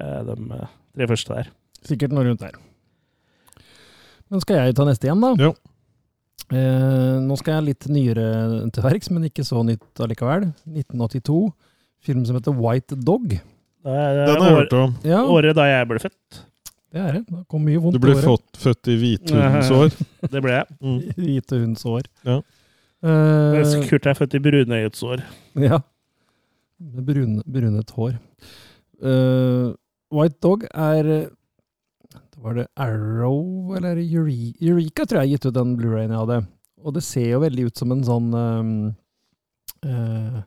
eh, 0.00 0.22
de 0.24 0.54
eh, 0.54 0.66
tre 0.96 1.06
første 1.06 1.34
der. 1.34 1.50
Sikkert 1.84 2.12
noe 2.12 2.24
rundt 2.24 2.40
der. 2.40 2.56
Men 4.30 4.40
skal 4.40 4.56
jeg 4.56 4.74
ta 4.76 4.84
neste 4.84 5.04
igjen, 5.08 5.20
da? 5.20 5.34
Jo. 5.36 5.54
Eh, 6.50 7.18
nå 7.22 7.36
skal 7.38 7.58
jeg 7.60 7.64
litt 7.68 7.86
nyere 7.92 8.70
til 8.72 8.82
verks, 8.82 9.10
men 9.10 9.24
ikke 9.28 9.44
så 9.46 9.60
nytt 9.66 10.00
allikevel. 10.02 10.48
1982. 10.66 11.52
Film 12.04 12.22
som 12.28 12.38
heter 12.38 12.54
White 12.56 12.96
Dog. 12.96 13.28
Det 13.80 13.96
er 13.96 14.22
Den 14.26 14.40
har 14.42 14.48
jeg 14.48 14.56
hørt 14.62 14.78
om. 14.78 14.94
Ja, 15.04 15.24
året 15.24 15.56
da 15.56 15.66
jeg 15.68 15.88
ble 15.88 16.00
født. 16.02 16.40
det 16.92 17.00
er 17.00 17.12
det. 17.18 17.22
Det 17.28 17.42
kom 17.48 17.62
mye 17.64 17.80
vondt 17.80 17.96
Du 17.96 18.02
ble 18.02 18.16
fått, 18.20 18.48
født 18.60 18.90
i 18.92 18.96
hvithundens 19.00 19.70
år. 19.76 19.92
Det 20.32 20.42
ble 20.44 20.56
jeg. 20.56 20.66
Mm. 20.80 20.98
År. 21.94 22.08
Ja. 22.26 22.40
Uh, 23.00 23.56
Mens 23.56 23.76
Kurt 23.88 24.08
er 24.10 24.16
født 24.18 24.36
i 24.36 24.42
brunøyets 24.44 25.02
år. 25.06 25.22
Ja. 25.56 25.78
Med 26.80 27.04
brun, 27.08 27.38
brunet 27.48 27.92
hår. 27.96 28.18
Uh, 29.00 29.72
White 30.12 30.36
Dog 30.42 30.66
er 30.68 31.08
eh, 31.08 31.28
Var 32.40 32.56
det 32.58 32.66
Arrow 32.76 33.72
eller 33.76 34.00
Eureka? 34.00 34.58
Eureka, 34.60 35.06
tror 35.06 35.22
jeg, 35.22 35.36
gitt 35.36 35.46
ut 35.48 35.56
den 35.56 35.76
Blu-rayen 35.78 36.12
jeg 36.12 36.20
hadde. 36.20 36.38
Og 36.84 36.96
det 36.96 37.02
ser 37.04 37.28
jo 37.34 37.42
veldig 37.44 37.68
ut 37.68 37.80
som 37.80 37.92
en 37.92 38.04
sånn 38.04 38.28
um, 38.34 38.70
eh, 39.84 40.40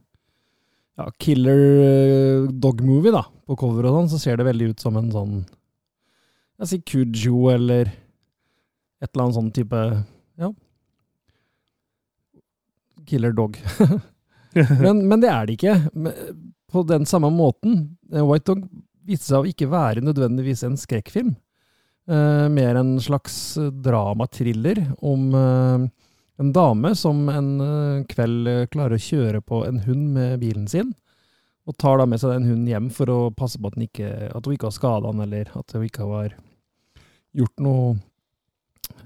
ja, 0.99 1.07
killer 1.21 1.61
eh, 1.83 2.49
dog-movie, 2.51 3.13
da. 3.15 3.23
På 3.47 3.57
cover 3.59 3.87
og 3.89 3.97
sånn, 3.97 4.11
så 4.13 4.21
ser 4.21 4.39
det 4.39 4.47
veldig 4.47 4.71
ut 4.71 4.83
som 4.83 4.95
en 4.99 5.09
sånn 5.11 5.33
Jeg 6.61 6.69
sier 6.69 6.83
Kujo 6.87 7.49
eller 7.51 7.89
et 9.03 9.09
eller 9.09 9.25
annet 9.25 9.37
sånn 9.39 9.51
type 9.55 9.81
Ja. 10.39 10.51
Killer 13.09 13.33
dog. 13.35 13.57
men, 14.83 15.01
men 15.09 15.19
det 15.19 15.27
er 15.27 15.49
det 15.49 15.57
ikke. 15.57 15.73
På 16.71 16.85
den 16.87 17.03
samme 17.09 17.29
måten. 17.35 17.97
eh, 18.13 18.23
White 18.23 18.53
Dog 18.53 18.63
viste 19.03 19.33
seg 19.33 19.41
å 19.43 19.49
ikke 19.49 19.67
være 19.67 20.03
nødvendigvis 20.05 20.63
en 20.63 20.77
skrekkfilm. 20.79 21.33
Eh, 22.07 22.45
mer 22.51 22.79
en 22.79 22.95
slags 23.03 23.57
eh, 23.59 23.67
dramatriller 23.83 24.79
om 25.03 25.27
eh, 25.35 25.85
en 26.41 26.53
dame 26.53 26.93
som 26.97 27.27
en 27.29 27.49
eh, 27.61 28.05
kveld 28.09 28.49
eh, 28.49 28.65
klarer 28.73 28.97
å 28.97 29.05
kjøre 29.05 29.41
på 29.45 29.63
en 29.67 29.83
hund 29.85 30.13
med 30.15 30.39
bilen 30.41 30.65
sin. 30.69 30.93
Og 31.69 31.77
tar 31.79 32.01
da 32.01 32.07
med 32.09 32.19
seg 32.19 32.33
den 32.33 32.49
hunden 32.49 32.71
hjem 32.71 32.89
for 32.91 33.11
å 33.11 33.19
passe 33.35 33.61
på 33.61 33.69
at, 33.71 33.77
ikke, 33.79 34.09
at 34.33 34.47
hun 34.47 34.55
ikke 34.55 34.67
har 34.67 34.75
skada 34.75 35.11
den, 35.11 35.23
eller 35.23 35.53
at 35.55 35.77
hun 35.77 35.85
ikke 35.87 36.09
har 36.09 36.33
gjort 37.37 37.63
noe 37.63 37.93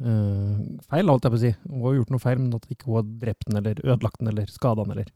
øh, 0.01 0.55
feil, 0.89 1.11
holdt 1.11 1.27
jeg 1.27 1.35
på 1.35 1.37
å 1.37 1.43
si. 1.43 1.53
Hun 1.67 1.85
har 1.85 1.99
gjort 1.99 2.15
noe 2.15 2.23
feil, 2.23 2.41
men 2.41 2.57
at 2.57 2.65
ikke 2.73 2.89
hun 2.89 2.97
har 2.97 3.07
drept 3.27 3.45
den, 3.45 3.59
eller 3.61 3.83
ødelagt 3.85 4.19
den, 4.23 4.31
eller 4.33 4.49
skada 4.49 4.87
den, 4.87 4.97
eller 4.97 5.13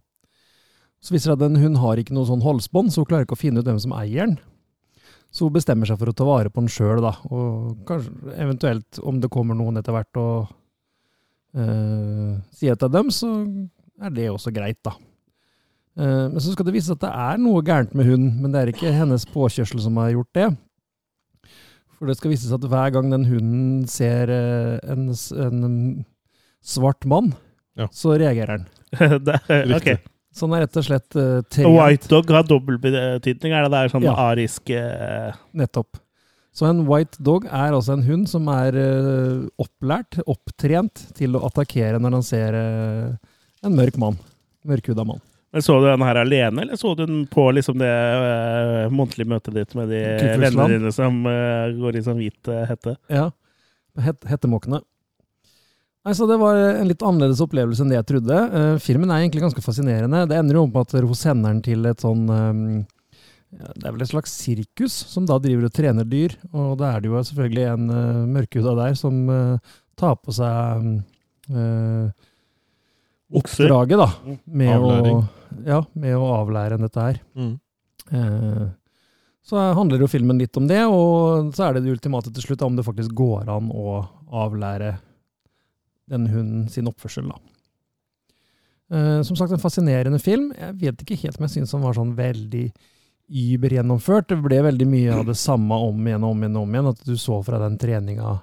så 1.01 1.15
viser 1.15 1.31
det 1.31 1.39
at 1.39 1.49
en 1.49 1.63
hund 1.63 1.79
har 1.81 1.97
ikke 1.97 2.13
noe 2.13 2.29
sånn 2.29 2.43
halsbånd, 2.45 2.93
så 2.93 3.01
hun 3.01 3.09
klarer 3.09 3.25
ikke 3.25 3.33
å 3.33 3.41
finne 3.41 3.61
ut 3.61 3.65
hvem 3.65 3.79
som 3.81 3.93
eier 3.97 4.27
den. 4.27 4.35
Så 5.33 5.47
hun 5.47 5.55
bestemmer 5.55 5.89
seg 5.89 5.97
for 5.97 6.11
å 6.11 6.13
ta 6.13 6.27
vare 6.27 6.51
på 6.53 6.61
den 6.61 6.69
sjøl, 6.69 7.01
da. 7.01 7.15
Og 7.31 7.79
kanskje 7.89 8.35
eventuelt, 8.35 8.99
om 9.01 9.17
det 9.23 9.31
kommer 9.33 9.57
noen 9.57 9.79
etter 9.81 9.95
hvert 9.95 10.19
og 10.21 10.51
uh, 11.57 12.35
sier 12.55 12.75
til 12.79 12.91
dem, 12.93 13.09
så 13.13 13.29
er 14.01 14.13
det 14.15 14.29
også 14.31 14.53
greit, 14.55 14.79
da. 14.85 14.95
Uh, 15.99 16.27
men 16.31 16.39
så 16.39 16.53
skal 16.53 16.67
det 16.69 16.73
vise 16.77 16.87
seg 16.91 16.99
at 16.99 17.05
det 17.07 17.13
er 17.27 17.41
noe 17.43 17.63
gærent 17.67 17.95
med 17.97 18.07
hunden, 18.07 18.37
men 18.41 18.53
det 18.53 18.61
er 18.61 18.71
ikke 18.73 18.93
hennes 18.95 19.25
påkjørsel 19.33 19.81
som 19.83 19.97
har 19.99 20.13
gjort 20.15 20.31
det. 20.37 20.49
For 21.99 22.09
det 22.09 22.15
skal 22.17 22.31
vise 22.33 22.47
seg 22.49 22.57
at 22.57 22.69
hver 22.71 22.93
gang 22.95 23.11
den 23.13 23.27
hunden 23.29 23.83
ser 23.91 24.31
eh, 24.33 24.77
en, 24.89 25.11
en 25.13 25.75
svart 26.65 27.05
mann, 27.05 27.33
Ja. 27.77 27.85
så 27.93 28.15
reagerer 28.17 28.57
den. 28.57 28.65
det, 29.27 29.35
ok. 29.45 29.67
Riktig. 29.75 29.97
Så 30.33 30.47
han 30.47 30.55
er 30.55 30.63
rett 30.63 30.77
og 30.79 30.85
slett 30.87 31.15
uh, 31.19 31.41
trent. 31.51 31.67
White 31.75 32.07
dog 32.09 32.29
har 32.31 32.45
dobbel 32.47 32.77
betydning. 32.81 33.51
Er 33.53 33.65
det 33.67 33.71
der 33.75 33.91
sånn 33.91 34.05
Ja. 34.07 34.15
arisk 34.31 34.71
uh... 34.71 35.35
Nettopp. 35.59 35.99
Så 36.51 36.67
en 36.67 36.83
white 36.87 37.21
dog 37.23 37.45
er 37.47 37.71
altså 37.71 37.95
en 37.95 38.03
hund 38.03 38.27
som 38.27 38.47
er 38.51 38.75
eh, 38.75 39.43
opplært, 39.61 40.19
opptrent, 40.27 41.05
til 41.15 41.37
å 41.37 41.45
attakkere 41.47 41.99
når 42.01 42.17
han 42.17 42.25
ser 42.27 42.57
eh, 42.59 43.35
en 43.63 43.77
mørk 43.77 43.99
mann. 44.01 44.19
Mørkhuda 44.67 45.05
mann. 45.07 45.21
Men 45.51 45.63
Så 45.63 45.77
du 45.79 45.87
den 45.87 46.03
her 46.07 46.19
alene, 46.21 46.63
eller 46.63 46.79
så 46.79 46.93
du 46.95 47.05
den 47.05 47.23
på 47.27 47.43
liksom 47.51 47.79
det 47.79 47.91
uh, 47.91 48.91
månedlige 48.93 49.27
møtet 49.27 49.57
ditt 49.57 49.73
med 49.75 49.89
de 49.91 49.99
vennene 50.39 50.67
dine 50.71 50.93
som 50.95 51.17
uh, 51.27 51.67
går 51.75 51.97
i 51.99 52.03
sånn 52.05 52.21
hvit 52.21 52.51
uh, 52.51 52.61
hette? 52.69 52.93
Ja. 53.11 53.25
Het, 53.99 54.21
hettemåkene. 54.31 54.79
Nei, 56.01 56.13
så 56.17 56.25
Det 56.25 56.37
var 56.41 56.55
en 56.55 56.87
litt 56.87 57.03
annerledes 57.03 57.43
opplevelse 57.43 57.83
enn 57.83 57.91
det 57.91 57.99
jeg 57.99 58.07
trodde. 58.13 58.37
Uh, 58.53 58.77
filmen 58.81 59.11
er 59.11 59.25
egentlig 59.25 59.43
ganske 59.43 59.63
fascinerende. 59.65 60.23
Det 60.31 60.39
ender 60.39 60.57
jo 60.57 60.63
opp 60.65 60.77
med 60.77 60.87
at 60.87 60.95
hun 61.03 61.19
sender 61.19 61.51
den 61.51 61.61
til 61.67 61.85
et 61.89 62.01
sånn 62.01 62.23
eh, 62.31 62.63
ja, 63.51 63.69
Det 63.75 63.85
er 63.85 63.93
vel 63.95 64.03
et 64.05 64.11
slags 64.11 64.33
sirkus 64.33 64.95
som 65.11 65.25
da 65.27 65.37
driver 65.43 65.67
og 65.67 65.73
trener 65.75 66.07
dyr. 66.07 66.35
Og 66.55 66.77
da 66.79 66.93
er 66.95 67.03
det 67.03 67.11
jo 67.11 67.23
selvfølgelig 67.29 67.65
en 67.73 67.87
uh, 67.91 68.27
mørkhuda 68.31 68.75
der 68.79 68.97
som 68.99 69.23
uh, 69.29 69.77
tar 69.99 70.15
på 70.23 70.33
seg 70.35 70.85
uh, 71.51 72.11
oppdraget, 73.31 73.97
da. 73.99 74.07
Mm. 74.25 74.37
Med 74.61 74.75
Avlæring. 74.75 75.19
å, 75.19 75.57
ja, 75.67 75.81
med 76.03 76.15
å 76.19 76.29
avlære 76.35 76.77
en 76.77 76.87
dette 76.87 77.07
her. 77.09 77.19
Mm. 77.35 77.53
Uh, 78.11 78.65
Så 79.47 79.57
handler 79.57 80.03
jo 80.03 80.09
filmen 80.11 80.37
litt 80.39 80.57
om 80.59 80.67
det, 80.69 80.83
og 80.85 81.51
så 81.55 81.67
er 81.67 81.73
det 81.75 81.85
det 81.85 81.95
ultimate 81.95 82.31
til 82.31 82.43
slutt, 82.43 82.61
om 82.67 82.75
det 82.77 82.85
faktisk 82.85 83.15
går 83.17 83.49
an 83.49 83.71
å 83.73 84.01
avlære 84.31 84.97
den 86.11 86.27
hunden 86.31 86.67
sin 86.69 86.87
oppførsel, 86.91 87.31
da. 87.31 87.39
Uh, 88.91 89.19
Som 89.23 89.37
sagt, 89.39 89.51
en 89.55 89.63
fascinerende 89.63 90.19
film. 90.19 90.51
Jeg 90.55 90.75
vet 90.81 91.03
ikke 91.03 91.19
helt 91.23 91.39
om 91.39 91.47
jeg 91.47 91.55
syns 91.55 91.71
den 91.71 91.83
var 91.83 91.95
sånn 91.95 92.15
veldig 92.17 92.65
übergjennomført. 93.31 94.29
Det 94.31 94.39
ble 94.43 94.61
veldig 94.67 94.87
mye 94.89 95.19
av 95.21 95.27
det 95.29 95.37
samme 95.39 95.77
om 95.87 96.07
igjen 96.07 96.25
og 96.25 96.35
om 96.35 96.43
igjen 96.43 96.59
om 96.61 96.75
igjen. 96.75 96.89
At 96.91 97.05
du 97.07 97.15
så 97.19 97.39
fra 97.45 97.61
den 97.61 97.77
treninga 97.81 98.35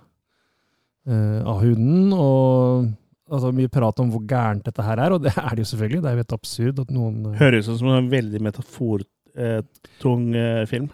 uh, 1.09 1.41
av 1.45 1.63
hunden, 1.63 2.11
og 2.17 2.89
altså, 3.31 3.53
mye 3.57 3.73
prat 3.73 4.03
om 4.03 4.11
hvor 4.15 4.25
gærent 4.29 4.67
dette 4.69 4.85
her 4.85 5.05
er, 5.05 5.15
og 5.17 5.25
det 5.27 5.35
er 5.37 5.51
det 5.53 5.65
jo 5.65 5.71
selvfølgelig. 5.73 6.03
Det 6.03 6.11
er 6.11 6.17
jo 6.17 6.25
helt 6.25 6.37
absurd 6.39 6.85
at 6.85 6.93
noen 6.95 7.31
uh, 7.31 7.39
Høres 7.41 7.71
ut 7.71 7.81
som 7.81 7.95
en 7.95 8.13
veldig 8.13 8.43
metafortung 8.49 9.09
uh, 9.39 10.45
eh, 10.45 10.63
film. 10.71 10.93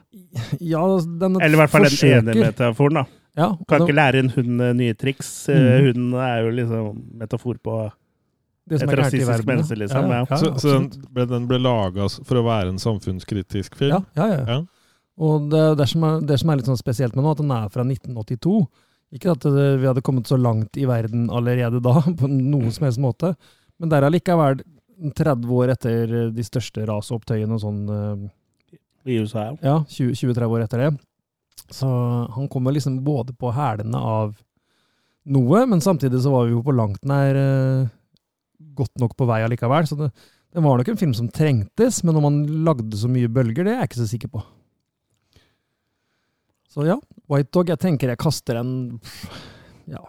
Ja, 0.61 0.85
den 1.05 1.39
Eller 1.41 1.59
i 1.59 1.63
hvert 1.63 1.75
fall 1.75 1.89
den 1.89 2.17
ene 2.19 2.39
metaforen, 2.49 3.03
da. 3.03 3.21
Ja, 3.35 3.49
Kan 3.67 3.83
ikke 3.83 3.97
lære 3.97 4.21
en 4.23 4.31
hund 4.31 4.63
nye 4.79 4.95
triks. 4.95 5.49
Mhm. 5.51 5.87
Hunden 5.89 6.19
er 6.23 6.45
jo 6.45 6.53
liksom 6.55 6.91
metafor 7.19 7.59
på 7.59 7.79
det 8.71 8.81
som 8.81 8.89
et 8.89 8.95
er 8.95 9.03
rasistisk 9.03 9.29
verden, 9.29 9.51
menneske, 9.51 9.77
liksom, 9.83 10.07
ja. 10.09 10.21
Ja, 10.25 10.39
så 10.41 10.53
så 10.61 10.77
den 10.79 10.87
ble, 11.13 11.27
den 11.29 11.49
ble 11.51 11.59
laga 11.61 12.07
for 12.25 12.41
å 12.41 12.45
være 12.47 12.73
en 12.73 12.81
samfunnskritisk 12.81 13.77
film? 13.77 13.99
Ja, 13.99 14.01
ja, 14.17 14.29
ja. 14.33 14.45
Ja. 14.55 14.61
Og 15.25 15.51
det, 15.53 15.63
det, 15.79 15.87
som 15.91 16.07
er, 16.09 16.23
det 16.27 16.39
som 16.41 16.51
er 16.51 16.59
litt 16.59 16.71
sånn 16.71 16.81
spesielt 16.81 17.15
med 17.15 17.27
nå, 17.27 17.35
at 17.35 17.43
den 17.43 17.53
er 17.55 17.69
fra 17.71 17.85
1982. 17.87 18.55
Ikke 19.15 19.35
at 19.35 19.45
det, 19.47 19.67
vi 19.83 19.87
hadde 19.87 20.03
kommet 20.05 20.31
så 20.31 20.39
langt 20.41 20.79
i 20.81 20.89
verden 20.91 21.29
allerede 21.31 21.83
da, 21.85 22.01
på 22.21 22.31
noen 22.31 22.73
som 22.75 22.89
helst 22.89 23.03
måte, 23.03 23.35
men 23.79 23.93
der 23.93 24.03
er 24.03 24.09
allikevel 24.11 24.63
30 25.15 25.53
år 25.55 25.75
etter 25.75 26.15
de 26.33 26.47
største 26.47 26.87
rasopptøyene 26.89 27.57
og 27.57 27.63
sånn, 27.63 27.83
eh, 27.91 28.79
i 29.13 29.19
USA. 29.21 29.51
ja. 29.51 29.57
ja, 29.61 29.77
20 29.91 30.17
20-30 30.23 30.57
år 30.57 30.65
etter 30.65 30.83
det. 30.87 30.91
Så 31.75 31.89
han 32.35 32.49
kommer 32.51 32.75
liksom 32.75 32.99
både 33.05 33.35
på 33.37 33.51
hælene 33.55 33.99
av 33.99 34.35
noe, 35.25 35.65
men 35.67 35.81
samtidig 35.85 36.21
så 36.23 36.33
var 36.33 36.47
vi 36.47 36.55
jo 36.55 36.63
på 36.65 36.75
langt 36.77 37.05
nær 37.09 37.39
eh, 37.39 37.93
godt 38.77 38.95
nok 39.03 39.15
på 39.19 39.29
vei 39.29 39.43
allikevel. 39.45 39.89
Så 39.89 39.99
det, 39.99 40.11
det 40.55 40.63
var 40.65 40.79
nok 40.79 40.91
en 40.93 41.01
film 41.01 41.15
som 41.17 41.31
trengtes, 41.35 42.03
men 42.07 42.19
om 42.21 42.29
han 42.29 42.43
lagde 42.67 42.99
så 42.99 43.11
mye 43.11 43.31
bølger, 43.33 43.67
det 43.67 43.75
er 43.75 43.83
jeg 43.83 43.91
ikke 43.93 44.03
så 44.03 44.11
sikker 44.11 44.35
på. 44.35 44.45
Så 46.75 46.87
ja, 46.89 46.99
White 47.31 47.53
Dog, 47.55 47.71
jeg 47.71 47.79
tenker 47.83 48.11
jeg 48.11 48.19
kaster 48.19 48.59
en 48.59 48.73
ja, 49.91 50.01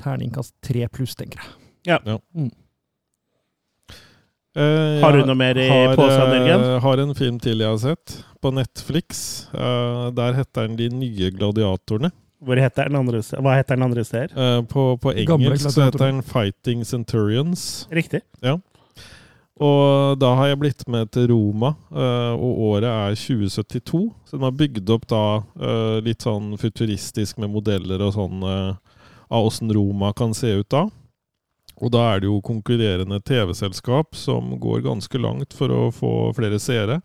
terningkast 0.00 0.54
tre 0.64 0.86
pluss, 0.92 1.16
tenker 1.18 1.42
jeg. 1.42 1.52
Eh, 4.58 5.00
Har 5.04 5.14
du 5.14 5.26
noe 5.28 5.36
mer 5.38 5.58
i 5.60 5.68
posen, 5.94 6.32
eh, 6.48 6.78
har 6.82 7.02
en 7.02 7.14
film 7.14 7.36
til 7.42 7.60
jeg 7.62 7.68
har 7.68 7.82
sett, 7.82 8.16
på 8.42 8.50
Netflix. 8.54 9.46
Uh, 9.52 10.08
der 10.14 10.34
heter 10.40 10.66
den 10.66 10.78
De 10.78 10.88
nye 10.90 11.30
gladiatorene. 11.34 12.10
Hvor 12.38 12.60
heter 12.60 12.86
den 12.86 12.98
andre, 13.00 13.20
hva 13.42 13.56
heter 13.58 13.78
den 13.78 13.84
andre 13.88 14.04
steder? 14.06 14.34
Uh, 14.34 14.62
på, 14.70 14.82
på 15.02 15.14
engelsk 15.24 15.72
så 15.74 15.88
heter 15.88 16.04
den 16.04 16.22
Fighting 16.22 16.84
Centurions. 16.86 17.88
Riktig. 17.90 18.22
Og 19.58 20.18
da 20.22 20.28
har 20.38 20.52
jeg 20.52 20.60
blitt 20.60 20.84
med 20.86 21.10
til 21.10 21.26
Roma, 21.32 21.72
uh, 21.90 22.34
og 22.38 22.60
året 22.68 22.86
er 22.92 23.18
2072. 23.18 24.04
Så 24.28 24.38
de 24.38 24.46
har 24.46 24.54
bygd 24.54 24.92
opp 24.94 25.08
da 25.10 25.24
uh, 25.42 25.98
litt 26.06 26.22
sånn 26.22 26.52
futuristisk 26.62 27.42
med 27.42 27.50
modeller 27.56 28.06
og 28.06 28.14
sånn 28.14 28.46
av 29.28 29.44
åssen 29.44 29.68
Roma 29.74 30.14
kan 30.16 30.30
se 30.36 30.54
ut 30.60 30.70
da. 30.72 30.86
Og 31.78 31.92
da 31.94 32.04
er 32.12 32.22
det 32.22 32.30
jo 32.30 32.40
konkurrerende 32.42 33.20
TV-selskap 33.22 34.16
som 34.18 34.54
går 34.62 34.82
ganske 34.86 35.20
langt 35.20 35.54
for 35.54 35.70
å 35.70 35.82
få 35.94 36.12
flere 36.38 36.58
seere. 36.62 37.00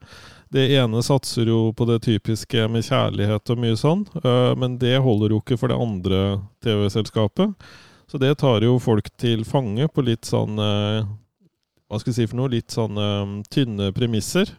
Det 0.54 0.68
ene 0.76 1.02
satser 1.02 1.50
jo 1.50 1.72
på 1.74 1.86
det 1.90 2.04
typiske 2.06 2.68
med 2.70 2.86
kjærlighet 2.86 3.50
og 3.50 3.58
mye 3.58 3.78
sånn, 3.80 4.04
eh, 4.22 4.52
men 4.62 4.76
det 4.78 5.00
holder 5.02 5.34
jo 5.34 5.40
ikke 5.42 5.58
for 5.58 5.74
det 5.74 5.80
andre 5.82 6.20
TV-selskapet. 6.62 7.56
Så 8.06 8.22
det 8.22 8.36
tar 8.38 8.62
jo 8.62 8.76
folk 8.78 9.10
til 9.18 9.48
fange 9.50 9.88
på 9.90 10.06
litt 10.06 10.30
sånn 10.30 10.62
eh, 10.62 11.10
hva 11.90 11.98
skal 11.98 12.14
jeg 12.14 12.20
si 12.20 12.30
for 12.30 12.38
noe, 12.38 12.54
litt 12.54 12.70
sånn 12.76 13.02
eh, 13.02 13.34
tynne 13.50 13.90
premisser. 13.98 14.54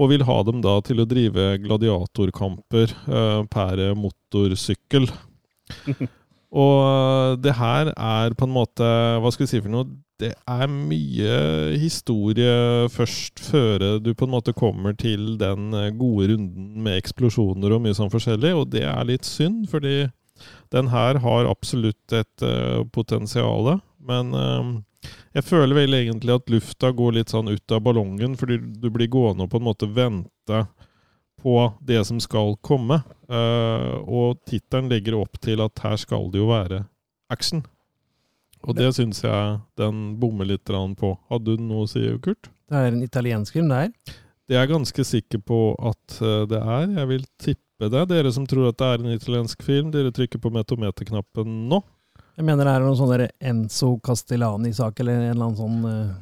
Og 0.00 0.14
vil 0.14 0.24
ha 0.28 0.38
dem 0.44 0.64
da 0.64 0.78
til 0.84 1.00
å 1.00 1.08
drive 1.08 1.54
gladiatorkamper 1.64 2.90
per 3.48 3.80
motorsykkel. 3.96 5.08
og 6.54 6.74
eh, 6.86 7.36
det 7.42 7.54
her 7.58 7.92
er 7.92 8.34
på 8.38 8.46
en 8.46 8.54
måte 8.54 8.86
Hva 9.20 9.32
skal 9.34 9.46
vi 9.46 9.50
si 9.50 9.62
for 9.62 9.72
noe? 9.72 9.88
Det 10.16 10.30
er 10.48 10.70
mye 10.72 11.32
historie 11.76 12.86
først 12.88 13.42
før 13.50 13.98
du 14.00 14.14
på 14.16 14.24
en 14.24 14.32
måte 14.32 14.54
kommer 14.56 14.94
til 14.96 15.34
den 15.40 15.74
eh, 15.76 15.90
gode 15.92 16.30
runden 16.32 16.70
med 16.86 16.96
eksplosjoner 17.02 17.74
og 17.76 17.82
mye 17.84 17.96
sånn 17.98 18.12
forskjellig, 18.12 18.54
og 18.56 18.70
det 18.72 18.86
er 18.88 19.10
litt 19.10 19.28
synd, 19.28 19.66
fordi 19.72 20.06
den 20.72 20.88
her 20.92 21.20
har 21.20 21.48
absolutt 21.48 22.12
et 22.12 22.44
uh, 22.44 22.82
potensial, 22.92 23.78
men 24.04 24.34
uh, 24.36 24.74
jeg 25.36 25.46
føler 25.48 25.76
vel 25.76 25.96
egentlig 25.96 26.34
at 26.34 26.50
lufta 26.52 26.90
går 26.96 27.18
litt 27.18 27.32
sånn 27.32 27.48
ut 27.52 27.72
av 27.72 27.84
ballongen, 27.84 28.36
fordi 28.40 28.58
du 28.60 28.88
blir 28.92 29.08
gående 29.12 29.46
og 29.46 29.52
på 29.52 29.60
en 29.60 29.68
måte 29.68 29.88
vente 29.88 30.62
på 31.46 31.56
det 31.86 32.00
som 32.08 32.18
skal 32.22 32.56
komme. 32.66 32.98
Uh, 33.30 34.02
og 34.02 34.40
tittelen 34.50 34.90
legger 34.90 35.14
opp 35.20 35.38
til 35.42 35.62
at 35.62 35.78
her 35.84 35.98
skal 36.02 36.26
det 36.32 36.42
jo 36.42 36.50
være 36.50 36.82
action. 37.30 37.62
Og 38.66 38.74
det 38.74 38.88
syns 38.96 39.22
jeg 39.22 39.58
den 39.78 40.16
bommer 40.18 40.48
litt 40.48 40.66
på. 40.66 41.12
Hadde 41.30 41.54
du 41.54 41.62
noe 41.62 41.84
å 41.84 41.90
si, 41.90 42.02
Kurt? 42.22 42.50
Det 42.66 42.80
er 42.80 42.90
en 42.90 43.04
italiensk 43.04 43.54
film, 43.54 43.70
det 43.70 43.78
her. 43.78 44.16
Det 44.46 44.56
er 44.56 44.64
jeg 44.64 44.72
ganske 44.72 45.04
sikker 45.06 45.42
på 45.46 45.60
at 45.78 46.18
eh, 46.18 46.42
det 46.50 46.58
er. 46.58 46.88
Jeg 46.98 47.10
vil 47.12 47.24
tippe 47.38 47.90
det. 47.92 48.02
Dere 48.10 48.32
som 48.34 48.46
tror 48.50 48.72
at 48.72 48.78
det 48.80 48.88
er 48.88 49.04
en 49.04 49.14
italiensk 49.14 49.62
film, 49.62 49.92
dere 49.94 50.10
trykker 50.14 50.42
på 50.42 50.50
metometerknappen 50.54 51.60
nå. 51.70 51.82
Jeg 52.36 52.46
mener 52.46 52.66
det 52.66 52.74
er 52.74 52.84
noen 52.84 52.98
sånn 52.98 53.26
Enzo 53.52 53.94
Castellani-sak, 54.04 54.98
eller 55.00 55.20
en 55.20 55.28
eller 55.30 55.46
annen 55.46 55.60
sånn 55.60 55.86
uh, 55.86 56.16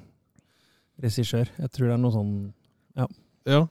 regissør. 1.03 1.49
Jeg 1.59 1.73
tror 1.73 1.89
det 1.89 1.97
er 1.97 2.03
noe 2.05 2.15
sånn 2.15 2.35
Ja, 2.95 3.09
jeg 3.49 3.57
er, 3.57 3.65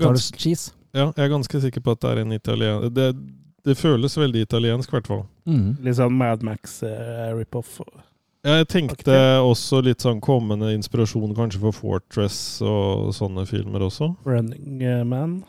ganske, 0.00 0.06
80-talls-cheese. 0.06 0.79
Ja, 0.92 1.06
jeg 1.08 1.24
er 1.24 1.32
ganske 1.32 1.62
sikker 1.62 1.84
på 1.84 1.94
at 1.96 2.02
det 2.04 2.10
er 2.12 2.22
en 2.24 2.36
italien... 2.36 2.88
Det, 2.94 3.12
det 3.64 3.76
føles 3.76 4.16
veldig 4.16 4.46
italiensk, 4.46 4.88
i 4.88 4.96
hvert 4.96 5.10
fall. 5.10 5.24
Mm. 5.44 5.74
Litt 5.84 5.98
sånn 5.98 6.14
Mad 6.16 6.44
Max-rip-off. 6.46 7.74
Jeg 8.40 8.68
tenkte 8.72 9.14
også 9.44 9.82
litt 9.84 10.00
sånn 10.00 10.22
kommende 10.24 10.70
inspirasjon 10.72 11.34
kanskje 11.36 11.60
for 11.60 11.76
Fortress 11.76 12.38
og 12.64 13.10
sånne 13.12 13.44
filmer 13.48 13.84
også. 13.84 14.14
Running 14.24 14.80
eh, 14.80 15.02
Man. 15.04 15.42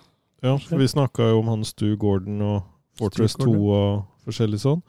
Ja, 0.43 0.57
for 0.57 0.81
vi 0.81 0.89
snakka 0.91 1.29
jo 1.29 1.39
om 1.39 1.53
han 1.53 1.63
Stu 1.63 1.93
Gordon 2.01 2.41
og 2.43 2.67
Fortress 2.99 3.37
Stu 3.37 3.45
2 3.47 3.55
og 3.71 4.27
forskjellig 4.27 4.59
sånn 4.59 4.83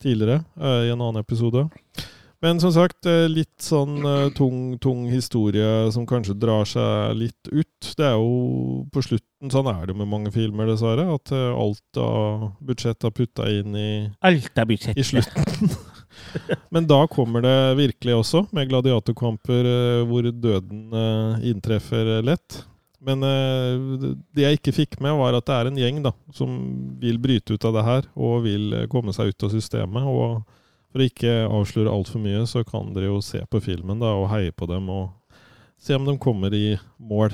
tidligere 0.00 0.44
uh, 0.60 0.86
i 0.86 0.92
en 0.92 1.00
annen 1.00 1.20
episode. 1.20 1.66
Men 2.40 2.60
som 2.60 2.72
sagt, 2.72 3.04
eh, 3.04 3.26
litt 3.28 3.60
sånn 3.60 3.98
eh, 4.00 4.30
tung, 4.32 4.78
tung 4.80 5.04
historie 5.12 5.90
som 5.92 6.06
kanskje 6.08 6.38
drar 6.40 6.64
seg 6.68 7.18
litt 7.18 7.50
ut. 7.52 7.90
Det 7.98 8.06
er 8.06 8.16
jo 8.16 8.86
på 8.92 9.02
slutten, 9.04 9.50
sånn 9.52 9.68
er 9.68 9.90
det 9.90 9.96
med 9.98 10.08
mange 10.08 10.32
filmer, 10.32 10.70
dessverre, 10.70 11.04
at 11.12 11.32
eh, 11.36 11.50
alt 11.52 12.00
av 12.00 12.46
budsjett 12.64 13.04
er 13.04 13.12
putta 13.12 13.48
inn 13.52 13.76
i 13.76 13.90
Alt 14.24 14.56
av 14.56 14.72
i 14.72 15.04
slutten. 15.04 15.68
Men 16.74 16.88
da 16.88 17.02
kommer 17.12 17.44
det 17.44 17.58
virkelig 17.76 18.16
også, 18.22 18.46
med 18.56 18.70
gladiatorkamper 18.72 19.68
hvor 20.08 20.26
døden 20.32 20.90
inntreffer 21.46 22.18
lett. 22.24 22.62
Men 23.00 23.22
det 23.22 24.42
jeg 24.44 24.58
ikke 24.58 24.74
fikk 24.76 24.98
med, 25.00 25.14
var 25.16 25.38
at 25.38 25.46
det 25.48 25.56
er 25.56 25.70
en 25.70 25.80
gjeng 25.80 26.00
da, 26.04 26.12
som 26.36 26.56
vil 27.00 27.20
bryte 27.22 27.56
ut 27.56 27.66
av 27.68 27.76
det 27.78 27.84
her, 27.86 28.08
og 28.18 28.42
vil 28.44 28.74
komme 28.92 29.14
seg 29.16 29.32
ut 29.32 29.46
av 29.46 29.54
systemet. 29.54 30.08
Og 30.10 30.42
for 30.90 31.00
å 31.02 31.06
ikke 31.06 31.32
avsløre 31.48 31.92
altfor 31.92 32.20
mye, 32.24 32.42
så 32.50 32.64
kan 32.66 32.92
dere 32.94 33.10
jo 33.12 33.20
se 33.22 33.40
på 33.50 33.60
filmen 33.62 34.00
da, 34.02 34.10
og 34.18 34.28
heie 34.32 34.50
på 34.52 34.66
dem, 34.70 34.88
og 34.90 35.10
se 35.80 35.94
om 35.96 36.04
de 36.08 36.16
kommer 36.18 36.54
i 36.56 36.76
mål. 36.98 37.30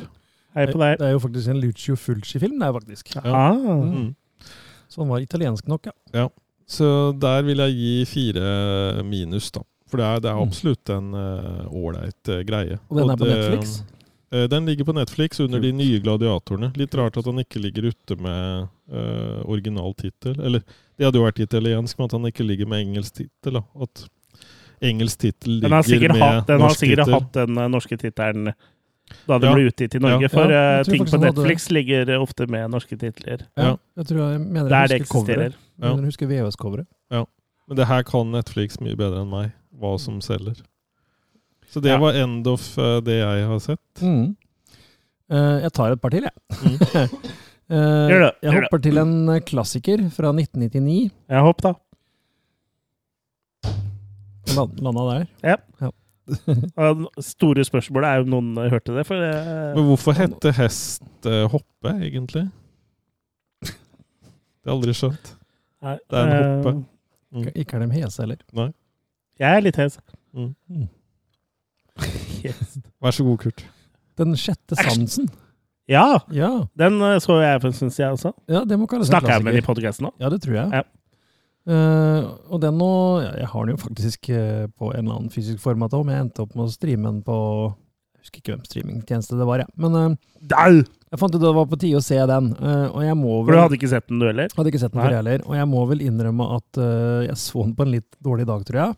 Hei 0.57 0.67
på 0.71 0.79
deg. 0.81 0.99
Det 1.01 1.07
er 1.09 1.13
jo 1.17 1.21
faktisk 1.25 1.49
en 1.53 1.61
Lucio 1.61 1.97
Fulci-film, 2.01 2.59
det 2.61 2.69
er 2.69 2.73
faktisk. 2.77 3.17
Ah. 3.25 3.53
Mm. 3.57 4.15
Så 4.89 5.03
han 5.03 5.09
var 5.11 5.21
italiensk 5.25 5.67
nok, 5.69 5.89
ja. 5.91 5.97
ja. 6.15 6.29
Så 6.67 6.87
der 7.21 7.43
vil 7.47 7.59
jeg 7.65 7.75
gi 7.77 8.05
fire 8.11 9.03
minus, 9.07 9.51
da. 9.55 9.61
For 9.87 10.01
det 10.01 10.07
er, 10.07 10.21
det 10.25 10.31
er 10.33 10.39
Mm. 10.41 10.49
absolutt 10.49 10.91
en 10.91 11.13
ålreit 11.71 12.31
uh, 12.33 12.41
greie. 12.49 12.79
Og 12.91 12.97
den 12.99 13.11
er 13.13 13.17
på 13.21 13.25
det- 13.29 13.37
Netflix? 13.37 13.77
Eh, 14.33 14.45
Den 14.49 14.67
ligger 14.67 14.85
på 14.85 14.93
Netflix 14.93 15.41
under 15.41 15.61
de 15.61 15.73
nye 15.73 16.01
gladiatorene. 16.03 16.73
Litt 16.77 16.95
rart 16.95 17.17
at 17.17 17.25
han 17.29 17.39
ikke 17.43 17.61
ligger 17.63 17.91
ute 17.93 18.17
med 18.19 18.69
uh, 18.93 19.43
original 19.47 19.95
tittel. 19.95 20.41
Eller 20.41 20.63
det 20.99 21.07
hadde 21.07 21.21
jo 21.21 21.27
vært 21.27 21.43
italiensk, 21.45 21.99
men 21.99 22.09
at 22.11 22.17
han 22.19 22.27
ikke 22.31 22.47
ligger 22.47 22.67
med 22.71 22.87
engelsk 22.87 23.21
tittel. 23.23 23.61
At 23.83 24.07
engelsk 24.83 25.19
tittel 25.23 25.61
ligger 25.61 25.71
med 25.71 25.77
norsk 25.79 25.91
tittel. 25.91 26.47
den 26.51 26.61
har 26.61 26.75
sikkert 26.75 27.13
hatt 27.15 27.33
den 27.39 27.59
eh, 27.59 27.69
norske 27.73 27.97
tittelen 27.97 28.51
da 29.27 29.39
den 29.39 29.49
Ja. 29.49 29.55
ble 29.55 29.69
utgitt 29.71 29.95
i 29.95 29.99
Norge. 30.03 30.27
Ja. 30.27 30.29
For 30.29 30.51
Ja, 30.51 30.83
ting 30.83 31.05
på 31.07 31.21
Netflix 31.23 31.69
hadde 31.69 31.75
ligger 31.79 32.19
ofte 32.19 32.47
med 32.51 32.71
norske 32.71 32.99
titler. 32.99 33.47
Ja, 33.57 33.63
Ja. 33.63 33.77
jeg 33.97 34.07
tror 34.07 34.19
jeg 34.33 34.41
mener 34.41 34.69
Der 34.69 34.81
jeg 34.81 34.89
det 34.89 35.01
husker 35.01 35.21
eksisterer. 35.21 35.55
Ja. 35.79 35.95
Jeg 35.95 36.05
husker 36.05 36.27
VHS-coveret. 36.27 36.87
Men 37.69 37.77
det 37.77 37.87
her 37.87 38.03
kan 38.07 38.31
Netflix 38.31 38.81
mye 38.81 38.95
bedre 38.97 39.23
enn 39.23 39.31
meg, 39.31 39.53
hva 39.75 39.99
som 39.99 40.21
selger. 40.21 40.61
Så 41.73 41.81
det 41.85 41.91
Ja. 41.93 41.99
var 42.01 42.15
end 42.15 42.47
of 42.47 42.67
eh, 42.79 43.01
det 43.05 43.19
jeg 43.21 43.47
har 43.51 43.59
sett. 43.61 44.03
Mm. 44.03 44.37
Uh, 45.31 45.59
jeg 45.65 45.73
tar 45.75 45.91
et 45.93 46.01
par 46.01 46.11
til, 46.15 46.23
jeg. 46.23 46.33
Mm. 46.63 46.77
uh, 47.75 48.09
Gjør 48.11 48.21
det, 48.23 48.33
jeg 48.43 48.53
gjør 48.53 48.61
hopper 48.63 48.83
til 48.85 48.99
en 49.03 49.15
eh, 49.35 49.41
klassiker 49.43 50.05
fra 50.15 50.31
1999. 50.33 51.11
Ja, 51.29 51.41
hopp, 51.43 51.63
da. 51.67 51.73
Land- 54.57 54.79
Landa 54.81 55.07
der. 55.11 55.27
Ja. 55.43 55.57
Store 57.23 57.65
spørsmålet 57.67 58.09
er 58.09 58.23
om 58.25 58.31
noen 58.33 58.53
eh, 58.63 58.71
hørte 58.73 58.95
det. 58.97 59.05
For 59.09 59.19
eh, 59.23 59.75
Men 59.77 59.89
hvorfor 59.91 60.17
hette 60.19 60.53
hest 60.57 61.27
eh, 61.29 61.45
hoppe, 61.53 61.93
egentlig? 62.07 62.47
Det 63.67 63.73
har 64.67 64.73
jeg 64.73 64.77
aldri 64.79 64.95
skjønt. 64.99 65.33
nei, 65.87 65.97
det 66.11 66.19
er 66.19 66.27
en 66.27 66.33
eh, 66.37 66.47
hoppe. 66.55 66.73
Mm. 67.37 67.49
Ikke 67.63 67.77
er 67.77 67.85
de 67.85 67.91
hese 67.99 68.23
heller. 68.25 68.73
Jeg 69.43 69.51
er 69.59 69.63
litt 69.67 69.77
hes. 69.83 69.99
Mm. 70.35 70.87
Yes. 72.47 72.79
Vær 73.03 73.17
så 73.17 73.27
god, 73.27 73.43
Kurt. 73.43 73.67
Den 74.17 74.37
sjette 74.41 74.79
sansen. 74.79 75.29
Ja! 75.87 76.19
Ja, 76.35 76.67
Den 76.79 76.99
eh, 77.03 77.19
så 77.23 77.39
jeg 77.43 77.61
for 77.63 77.71
en 77.71 77.77
stund 77.77 77.95
siden 77.95 78.17
også. 78.17 78.33
ja 78.51 78.65
det 78.67 78.79
må 78.79 78.89
kalles 78.91 79.11
Snakker 79.11 79.37
jeg 79.37 79.47
med 79.47 79.55
den 79.55 79.63
i 79.63 79.67
podkasten 79.67 80.09
nå? 80.09 80.13
Ja, 80.23 80.31
det 80.33 80.41
tror 80.43 80.59
jeg. 80.59 80.83
Ja. 80.83 80.83
Uh, 81.67 82.27
og 82.55 82.61
den 82.63 82.77
nå 82.79 82.89
ja, 83.25 83.33
Jeg 83.41 83.49
har 83.51 83.65
den 83.65 83.75
jo 83.75 83.81
faktisk 83.83 84.29
eh, 84.31 84.69
på 84.71 84.93
en 84.93 85.01
eller 85.01 85.17
annen 85.17 85.33
fysisk 85.35 85.59
format 85.59 85.95
òg, 85.99 86.05
men 86.07 86.15
jeg 86.15 86.25
endte 86.27 86.45
opp 86.45 86.53
med 86.55 86.69
å 86.69 86.71
streame 86.71 87.11
den 87.11 87.25
på 87.27 87.39
Jeg 88.15 88.21
husker 88.23 88.43
ikke 88.43 88.53
hvem 88.53 88.69
streamingtjeneste 88.69 89.39
det 89.39 89.49
var, 89.49 89.65
jeg. 89.65 89.73
Men 89.83 90.17
jeg 90.47 91.19
fant 91.19 91.35
ut 91.35 91.43
det 91.43 91.55
var 91.59 91.67
på 91.71 91.79
tide 91.83 91.99
å 91.99 92.05
se 92.05 92.19
den. 92.31 92.53
og 92.59 93.03
jeg 93.03 93.19
må 93.19 93.41
vel 93.41 93.51
For 93.51 93.59
du 93.59 93.63
hadde 93.65 93.79
ikke 93.79 93.91
sett 93.91 94.07
den, 94.11 94.23
du 94.23 94.27
heller? 94.27 94.55
Hadde 94.55 94.73
ikke 94.73 94.83
sett 94.83 94.95
den 94.95 95.07
heller. 95.07 95.45
Og 95.47 95.59
jeg 95.59 95.69
må 95.71 95.83
vel 95.91 96.03
innrømme 96.07 96.49
at 96.57 96.81
jeg 97.29 97.39
så 97.39 97.63
den 97.63 97.75
på 97.79 97.87
en 97.87 97.93
litt 97.95 98.19
dårlig 98.27 98.47
dag, 98.51 98.65
tror 98.67 98.81
jeg. 98.83 98.97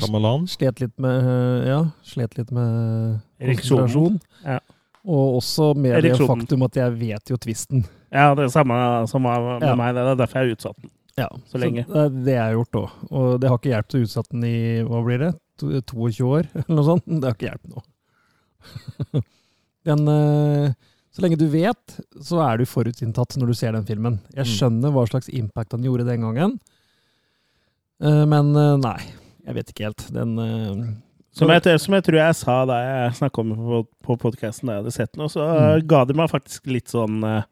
Shyamalan. 0.00 0.46
Slet 0.50 0.80
litt 0.80 0.96
med 1.02 1.28
eh, 1.30 1.68
Ja, 1.70 1.80
slet 2.04 2.36
litt 2.38 2.50
med 2.52 3.20
konsentrasjon. 3.40 4.20
Ja. 4.44 4.58
Og 5.06 5.36
også 5.40 5.70
med 5.78 6.02
det 6.02 6.16
faktum 6.18 6.64
at 6.66 6.74
jeg 6.80 6.96
vet 6.98 7.30
jo 7.30 7.36
tvisten. 7.38 7.84
Ja, 8.12 8.34
det 8.34 8.44
er 8.48 8.48
samme 8.54 8.76
som 9.10 9.22
med 9.22 9.62
Ja. 9.62 9.74
meg. 9.78 9.94
Det 9.94 10.02
er 10.02 10.16
derfor 10.18 10.42
jeg 10.44 10.56
utsatte 10.56 10.82
den. 10.82 10.90
Ja, 11.16 11.28
Så 11.48 11.56
lenge. 11.58 11.86
det 11.86 11.96
er 11.96 12.08
det 12.10 12.32
jeg 12.34 12.42
har 12.42 12.52
gjort 12.58 12.76
òg. 12.82 12.90
Og 13.10 13.40
det 13.40 13.48
har 13.48 13.56
ikke 13.58 13.70
hjulpet 13.72 13.94
å 13.96 14.02
utsette 14.04 14.30
den 14.34 14.44
i 14.44 14.82
hva 14.84 14.98
blir 15.06 15.18
det, 15.18 15.30
22 15.62 16.26
år, 16.28 16.48
eller 16.54 16.74
noe 16.76 16.84
sånt. 16.84 17.06
Det 17.06 17.24
har 17.24 17.34
ikke 17.38 17.52
hjulpet 17.52 17.72
nå. 17.72 19.22
den, 19.86 20.08
eh, 20.16 20.72
så 21.14 21.22
lenge 21.24 21.38
du 21.40 21.46
vet, 21.48 21.96
så 22.20 22.42
er 22.44 22.58
du 22.60 22.66
forutinntatt 22.68 23.38
når 23.40 23.46
du 23.46 23.54
ser 23.56 23.72
den 23.72 23.86
filmen. 23.88 24.18
Jeg 24.34 24.44
Mm. 24.44 24.52
skjønner 24.58 24.92
hva 24.92 25.06
slags 25.08 25.30
impact 25.32 25.72
han 25.72 25.82
gjorde 25.86 26.04
den 26.06 26.20
gangen, 26.26 26.58
Eh, 27.98 28.26
men 28.28 28.52
nei, 28.82 28.98
jeg 29.46 29.54
vet 29.54 29.68
ikke 29.72 29.84
helt. 29.88 30.06
Den 30.12 30.36
uh, 30.38 30.84
Som 31.36 31.50
jeg, 31.52 31.62
som 31.80 31.94
jeg 31.94 32.02
tror 32.06 32.18
jeg 32.18 32.34
sa 32.38 32.58
da 32.66 32.76
jeg 32.82 33.16
snakka 33.20 33.42
om 33.42 33.50
det 33.52 33.56
på, 33.60 33.80
på 34.08 34.16
podkasten 34.26 34.66
da 34.70 34.76
jeg 34.78 34.82
hadde 34.84 34.94
sett 34.96 35.12
den, 35.12 35.24
og 35.26 35.30
så 35.34 35.44
Mm. 35.46 35.64
eh, 35.76 35.82
ga 35.86 36.04
det 36.08 36.16
meg 36.16 36.30
faktisk 36.32 36.66
litt 36.66 36.88
sånn 36.88 37.18
uh, 37.24 37.42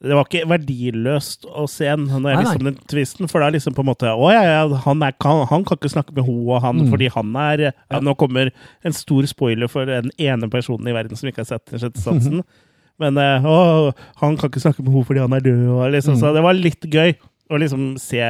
Det 0.00 0.14
var 0.16 0.24
ikke 0.24 0.46
verdiløst 0.48 1.44
å 1.44 1.66
se 1.68 1.84
den 1.90 2.06
når 2.08 2.30
jeg 2.30 2.38
Nei, 2.38 2.44
liksom 2.46 2.64
den 2.70 2.78
tvisten, 2.88 3.28
for 3.28 3.42
da 3.44 3.50
liksom 3.52 3.74
på 3.76 3.82
en 3.84 3.90
måte 3.90 4.08
Å 4.08 4.30
ja, 4.32 4.42
ja 4.48 4.62
han, 4.86 5.02
er, 5.04 5.12
kan, 5.20 5.42
han 5.50 5.66
kan 5.68 5.76
ikke 5.76 5.90
snakke 5.92 6.14
med 6.16 6.24
hun 6.24 6.38
og 6.48 6.62
han, 6.64 6.80
Mm. 6.80 6.88
fordi 6.94 7.10
han 7.12 7.34
er 7.36 7.64
ja. 7.68 8.00
Nå 8.00 8.14
kommer 8.16 8.48
en 8.86 8.96
stor 8.96 9.26
spoiler 9.28 9.68
for 9.68 9.84
den 9.84 10.08
ene 10.16 10.48
personen 10.48 10.88
i 10.88 10.94
verden 10.96 11.16
som 11.20 11.28
ikke 11.28 11.42
har 11.44 11.50
sett 11.52 11.66
den 11.68 11.82
sjette 11.82 12.00
sansen. 12.00 12.40
Men 13.00 13.16
å, 13.16 13.92
han 14.20 14.36
kan 14.40 14.48
ikke 14.50 14.60
snakke 14.60 14.82
med 14.84 14.92
henne 14.92 15.06
fordi 15.08 15.20
han 15.24 15.32
er 15.36 15.40
død, 15.44 15.68
og 15.72 15.92
liksom, 15.92 16.16
Mm. 16.16 16.20
så 16.20 16.32
det 16.36 16.42
var 16.44 16.52
litt 16.56 16.82
gøy 16.84 17.14
å 17.50 17.58
liksom 17.60 17.84
se 18.00 18.20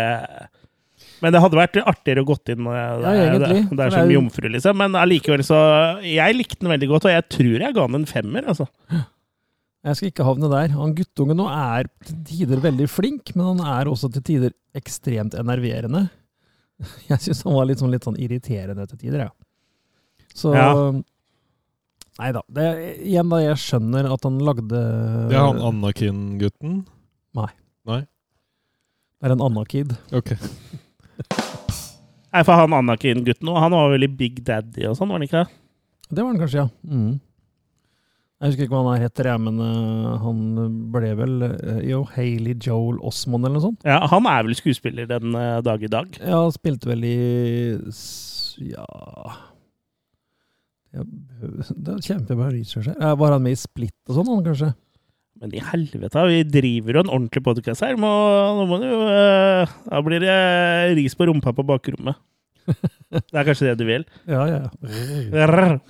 men 1.20 1.35
det 1.35 1.40
hadde 1.42 1.59
vært 1.59 1.78
artigere 1.83 2.24
å 2.24 2.28
gått 2.28 2.50
inn 2.52 2.66
eh, 2.70 2.76
Ja, 3.04 3.12
det, 3.35 3.38
det, 3.44 3.62
det 3.76 3.87
er 3.87 3.94
som 3.94 4.02
er 4.02 4.14
jomfru, 4.14 4.48
liksom. 4.52 4.78
Men 4.80 4.96
allikevel 4.98 5.42
så 5.46 5.59
Jeg 6.06 6.37
likte 6.37 6.62
den 6.62 6.72
veldig 6.72 6.88
godt, 6.94 7.09
og 7.09 7.14
jeg 7.14 7.26
tror 7.33 7.64
jeg 7.66 7.76
ga 7.76 7.87
den 7.87 7.98
en 8.00 8.09
femmer, 8.09 8.48
altså. 8.52 8.66
Jeg 9.80 9.96
skal 9.96 10.11
ikke 10.11 10.26
havne 10.28 10.50
der. 10.52 10.72
Han 10.76 10.94
guttungen 10.96 11.38
nå 11.40 11.46
er 11.52 11.88
til 12.04 12.18
tider 12.28 12.61
veldig 12.64 12.88
flink, 12.92 13.33
men 13.37 13.52
han 13.54 13.62
er 13.78 13.88
også 13.88 14.11
til 14.12 14.24
tider 14.26 14.56
ekstremt 14.76 15.37
enerverende. 15.40 16.06
Jeg 17.11 17.20
syns 17.24 17.44
han 17.44 17.56
var 17.56 17.68
litt 17.68 17.80
sånn, 17.80 17.92
litt 17.92 18.04
sånn 18.09 18.18
irriterende 18.20 18.87
til 18.90 19.00
tider, 19.06 19.28
ja. 19.28 19.33
Så 20.37 20.54
Ja. 20.56 20.68
Nei 22.20 22.30
da. 22.37 22.42
Det, 22.52 22.64
igjen, 23.09 23.30
da, 23.33 23.38
jeg 23.40 23.56
skjønner 23.62 24.11
at 24.12 24.26
han 24.26 24.35
lagde 24.44 24.68
Det 24.68 25.37
er 25.38 25.40
han 25.40 25.61
Anakin-gutten. 25.70 26.83
Nei. 27.38 27.48
Nei. 27.88 28.00
Det 29.20 29.28
er 29.28 29.35
en 29.35 29.44
Anakid. 29.44 29.94
Okay. 30.16 30.37
Ok. 30.37 30.87
Nei, 32.33 32.44
for 32.46 32.54
han 32.54 32.76
Anakin-gutten 32.76 33.50
han 33.56 33.74
var 33.74 33.90
veldig 33.94 34.11
Big 34.18 34.38
Daddy 34.46 34.87
og 34.90 34.94
sånn, 34.98 35.11
var 35.11 35.18
han 35.18 35.26
ikke 35.26 35.42
det? 35.42 35.59
Det 36.11 36.22
var 36.22 36.33
han 36.33 36.40
kanskje, 36.42 36.64
ja. 36.64 36.68
Mm. 36.87 37.18
Jeg 38.40 38.54
husker 38.54 38.64
ikke 38.64 38.72
hva 38.72 38.80
han 38.87 38.94
er 38.94 39.02
heter, 39.04 39.26
jeg, 39.28 39.40
men 39.44 39.59
uh, 39.61 40.14
han 40.22 40.38
ble 40.94 41.11
vel 41.18 41.42
uh, 41.44 41.80
Jo, 41.85 41.98
Haley 42.14 42.54
Joel 42.56 42.96
Osmond 43.04 43.44
eller 43.44 43.59
noe 43.59 43.66
sånt. 43.66 43.85
Ja, 43.85 43.98
Han 44.09 44.24
er 44.30 44.46
vel 44.46 44.56
skuespiller 44.56 45.11
den 45.11 45.37
uh, 45.37 45.59
dag 45.64 45.85
i 45.85 45.90
dag. 45.92 46.16
Ja, 46.22 46.38
han 46.46 46.54
spilte 46.54 46.88
vel 46.88 47.04
i 47.04 47.18
Ja 48.70 48.87
Det 50.96 51.92
er 51.92 52.00
kjempebra 52.06 52.48
research 52.54 52.88
her. 52.88 53.18
Var 53.20 53.37
han 53.37 53.44
med 53.44 53.59
i 53.59 53.61
Split 53.61 53.98
og 54.09 54.16
sånn, 54.16 54.33
han 54.33 54.48
kanskje? 54.48 54.72
Men 55.40 55.55
i 55.57 55.61
helvete, 55.64 56.20
vi 56.29 56.42
driver 56.44 56.92
jo 56.98 57.03
en 57.07 57.12
ordentlig 57.16 57.40
podkast 57.46 57.81
her. 57.87 57.94
Må, 58.00 58.11
nå 58.59 58.66
må 58.68 58.76
du 58.83 58.88
jo 58.90 58.98
eh, 59.09 59.70
Da 59.88 60.00
blir 60.05 60.20
det 60.20 60.35
ris 60.98 61.14
på 61.16 61.24
rumpa 61.31 61.55
på 61.57 61.64
bakrommet. 61.64 62.18
Det 63.11 63.35
er 63.35 63.42
kanskje 63.48 63.66
det 63.70 63.79
du 63.81 63.85
vil? 63.88 64.05
Ja, 64.31 64.42
ja. 64.46 64.68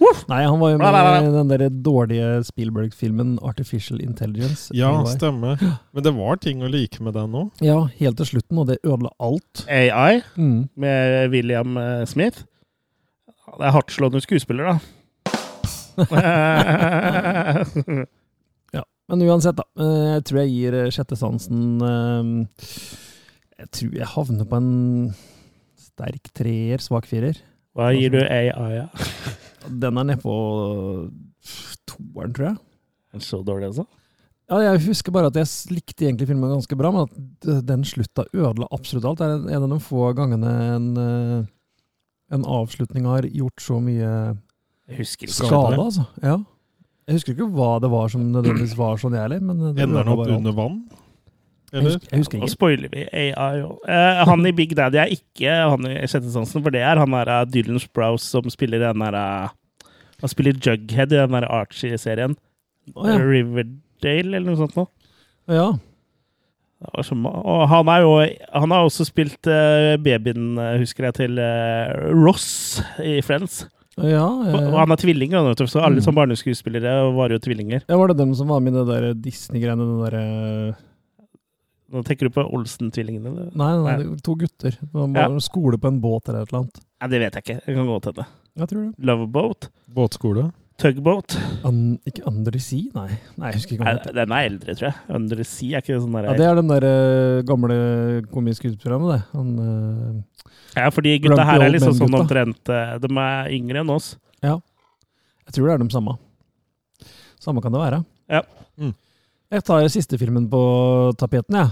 Uff. 0.00 0.20
Nei, 0.30 0.38
han 0.46 0.60
var 0.62 0.70
jo 0.72 0.78
med 0.80 0.94
i 1.26 1.32
den 1.34 1.50
der 1.50 1.64
dårlige 1.84 2.28
Spielberg-filmen 2.46 3.34
Artificial 3.44 3.98
Intelligence. 4.00 4.70
Ja, 4.78 4.92
stemmer. 5.10 5.58
Men 5.92 6.02
det 6.06 6.14
var 6.16 6.38
ting 6.40 6.62
å 6.64 6.70
like 6.70 7.02
med 7.04 7.12
den 7.18 7.34
òg. 7.42 7.50
Ja, 7.66 7.80
helt 7.98 8.16
til 8.22 8.28
slutten, 8.30 8.62
og 8.62 8.66
det 8.70 8.78
ødela 8.86 9.10
alt. 9.18 9.66
AI 9.68 10.22
Mm. 10.38 10.68
med 10.78 11.30
William 11.34 11.74
eh, 11.76 12.06
Smith. 12.08 12.46
Det 13.58 13.66
er 13.66 13.74
hardtslående 13.74 14.22
skuespiller, 14.22 14.64
da. 14.70 14.78
Men 19.10 19.24
uansett, 19.26 19.58
da. 19.58 19.64
eh, 19.82 20.08
Jeg 20.16 20.24
tror 20.28 20.40
jeg 20.44 20.52
gir 20.54 20.76
eh, 20.78 20.90
sjette 20.94 21.16
sansen 21.18 21.82
eh, 21.82 22.28
Jeg 23.58 23.70
tror 23.76 23.96
jeg 23.98 24.10
havner 24.14 24.46
på 24.48 24.60
en 24.60 24.70
sterk 25.80 26.30
treer, 26.36 26.80
svak 26.80 27.08
firer. 27.10 27.36
Hva 27.76 27.90
gir 27.92 28.12
du 28.14 28.20
AI, 28.22 28.48
ja? 28.78 28.86
Den 29.68 29.98
er 30.00 30.06
nede 30.08 30.22
på 30.22 30.34
toeren, 31.90 32.32
tror 32.36 32.46
jeg. 32.52 32.60
Den 33.12 33.24
Så 33.24 33.42
dårlig, 33.44 33.68
altså? 33.72 33.84
Ja, 34.50 34.58
jeg 34.64 34.80
husker 34.88 35.12
bare 35.14 35.28
at 35.30 35.36
jeg 35.38 35.46
likte 35.76 36.06
egentlig 36.08 36.26
filmen 36.30 36.50
ganske 36.50 36.74
bra, 36.78 36.90
men 36.94 37.04
at 37.06 37.66
den 37.68 37.84
slutta 37.86 38.24
ødela 38.34 38.66
absolutt 38.74 39.06
alt. 39.06 39.20
Det 39.20 39.26
er 39.28 39.58
en 39.58 39.66
av 39.66 39.74
de 39.74 39.78
få 39.84 40.08
gangene 40.18 40.54
en, 40.74 40.88
en 42.34 42.46
avslutning 42.58 43.06
har 43.06 43.28
gjort 43.30 43.62
så 43.62 43.78
mye 43.84 44.10
skade, 45.30 45.76
altså. 45.78 46.06
Ja. 46.24 46.38
Jeg 47.10 47.18
husker 47.18 47.34
ikke 47.34 47.50
hva 47.58 47.72
det 47.82 47.88
var 47.90 48.10
som 48.12 48.22
nødvendigvis 48.30 48.76
var 48.78 48.98
sånn, 49.02 49.16
jeg 49.18 49.24
heller. 49.26 49.40
Men 49.42 49.62
Ender 49.72 50.04
han 50.06 50.10
opp 50.14 50.28
under 50.30 50.54
vann? 50.54 50.76
Jeg 51.70 51.82
husker, 51.86 52.06
jeg 52.10 52.20
husker 52.22 52.38
Nå 52.38 52.46
ikke. 52.46 52.54
spoiler 52.54 52.90
vi 52.92 53.02
AI 53.10 53.62
òg. 53.62 53.82
Eh, 53.90 54.20
han 54.26 54.46
i 54.46 54.52
Big 54.54 54.76
Daddy 54.78 54.98
er 55.02 55.10
ikke 55.14 55.56
han 55.72 55.86
i 55.90 55.96
Sjette 56.10 56.30
sansen, 56.30 56.62
for 56.62 56.74
det 56.74 56.84
er 56.86 56.98
han 57.02 57.14
der 57.14 57.30
eh, 57.34 57.48
Dylan 57.50 57.82
Sprouse 57.82 58.30
som 58.30 58.46
spiller 58.50 58.82
den 58.82 59.02
der 59.02 59.18
eh, 59.18 59.90
Han 60.22 60.30
spiller 60.30 60.54
Jughead 60.54 61.10
i 61.10 61.18
den 61.18 61.34
der 61.34 61.46
Archie-serien. 61.50 62.38
Å, 62.94 63.06
ja. 63.06 63.18
Riverdale, 63.18 64.36
eller 64.36 64.48
noe 64.50 64.60
sånt 64.62 64.78
noe. 64.78 64.90
ja. 65.50 65.70
Det 66.80 66.88
var 66.94 67.04
så 67.04 67.16
Og 67.28 67.64
han 67.68 67.88
er 67.92 68.00
jo 68.06 68.12
Han 68.62 68.70
har 68.72 68.86
også 68.86 69.04
spilt 69.04 69.48
uh, 69.52 69.98
babyen, 70.00 70.54
husker 70.80 71.10
jeg, 71.10 71.14
til 71.18 71.36
uh, 71.36 72.08
Ross 72.16 72.80
i 73.04 73.18
Friends. 73.20 73.66
Ja, 73.98 74.22
Og 74.29 74.55
eh, 74.55 74.76
han 74.79 74.92
er 74.94 74.96
tvillinger, 75.00 75.40
han, 75.40 75.48
vet 75.50 75.59
du, 75.59 75.66
så 75.66 75.83
alle 75.83 75.98
Mm. 75.98 76.05
som 76.07 76.14
barneskuespillere 76.14 76.92
var 77.16 77.29
jo 77.35 77.38
tvillinger. 77.42 77.83
ja, 77.88 77.96
var 77.98 78.09
det 78.09 78.16
dem 78.18 78.35
som 78.35 78.48
var 78.48 78.61
med 78.61 78.72
i 78.74 78.76
det 78.79 78.87
der 78.87 79.14
Disney-greiene? 79.14 79.83
den 79.83 80.05
der... 80.07 80.76
Nå 81.90 82.05
tenker 82.07 82.29
du 82.29 82.31
på 82.31 82.44
Olsen-tvillingene? 82.55 83.50
Nei, 83.50 83.50
nei, 83.74 83.83
Nei. 83.83 83.96
det 84.14 84.22
to 84.22 84.37
gutter. 84.38 84.76
Bare 84.94 85.40
skole 85.42 85.76
på 85.76 85.88
en 85.90 86.00
båt 86.00 86.29
eller 86.31 86.42
et 86.44 86.53
eller 86.53 86.61
annet. 86.62 86.79
Nei, 87.03 87.09
det 87.11 87.18
vet 87.24 87.35
jeg 87.35 87.42
ikke. 87.42 87.57
Det 87.66 87.74
kan 87.74 87.87
godt 87.90 88.05
hende. 88.12 88.26
Jeg 88.61 88.68
tror 88.70 88.85
det. 88.85 88.92
Loveboat? 89.11 89.68
Båtskole? 89.90 90.53
Tugboat? 90.80 91.36
An, 91.68 91.80
ikke 92.08 92.24
Under 92.28 92.55
the 92.55 92.61
Sea? 92.62 92.88
Nei. 92.96 93.18
nei, 93.36 93.50
jeg 93.50 93.61
husker 93.61 93.76
ikke 93.76 93.84
hva 93.84 93.90
Nei, 93.90 93.98
heter. 93.98 94.16
den 94.16 94.34
er 94.36 94.46
eldre, 94.48 94.76
tror 94.78 94.88
jeg. 94.88 94.96
Under 95.18 95.40
the 95.40 95.46
Sea 95.48 95.76
er 95.78 95.84
ikke 95.84 95.98
sånn 96.00 96.16
der 96.16 96.28
Ja, 96.30 96.36
det 96.38 96.46
er 96.48 96.61
den 96.61 96.72
der 96.72 96.86
uh, 96.88 97.42
gamle 97.48 97.76
komiske 98.32 98.70
utprogrammet, 98.72 99.12
det. 99.12 99.20
Han, 99.34 99.52
uh, 99.61 100.55
Ja, 100.78 100.88
fordi 100.94 101.18
gutta 101.24 101.44
her 101.50 101.66
er 101.66 101.74
liksom 101.74 101.98
sånn 101.98 102.16
omtrent 102.22 102.72
uh, 102.72 102.96
De 103.02 103.12
er 103.12 103.52
yngre 103.59 103.84
enn 103.84 103.92
oss. 103.92 104.14
Ja. 104.40 104.57
jeg 105.46 105.57
tror 105.59 105.68
det 105.68 105.76
er 105.76 105.84
de 105.84 105.92
samme. 105.92 106.16
Samme 107.40 107.62
kan 107.64 107.72
det 107.76 107.84
være. 107.84 108.02
Ja. 108.30 108.42
Mm. 108.80 108.96
Jeg 109.50 109.64
tar 109.66 109.86
siste 109.92 110.18
filmen 110.20 110.44
på 110.50 110.61
tapeten, 111.18 111.57
jeg. 111.59 111.70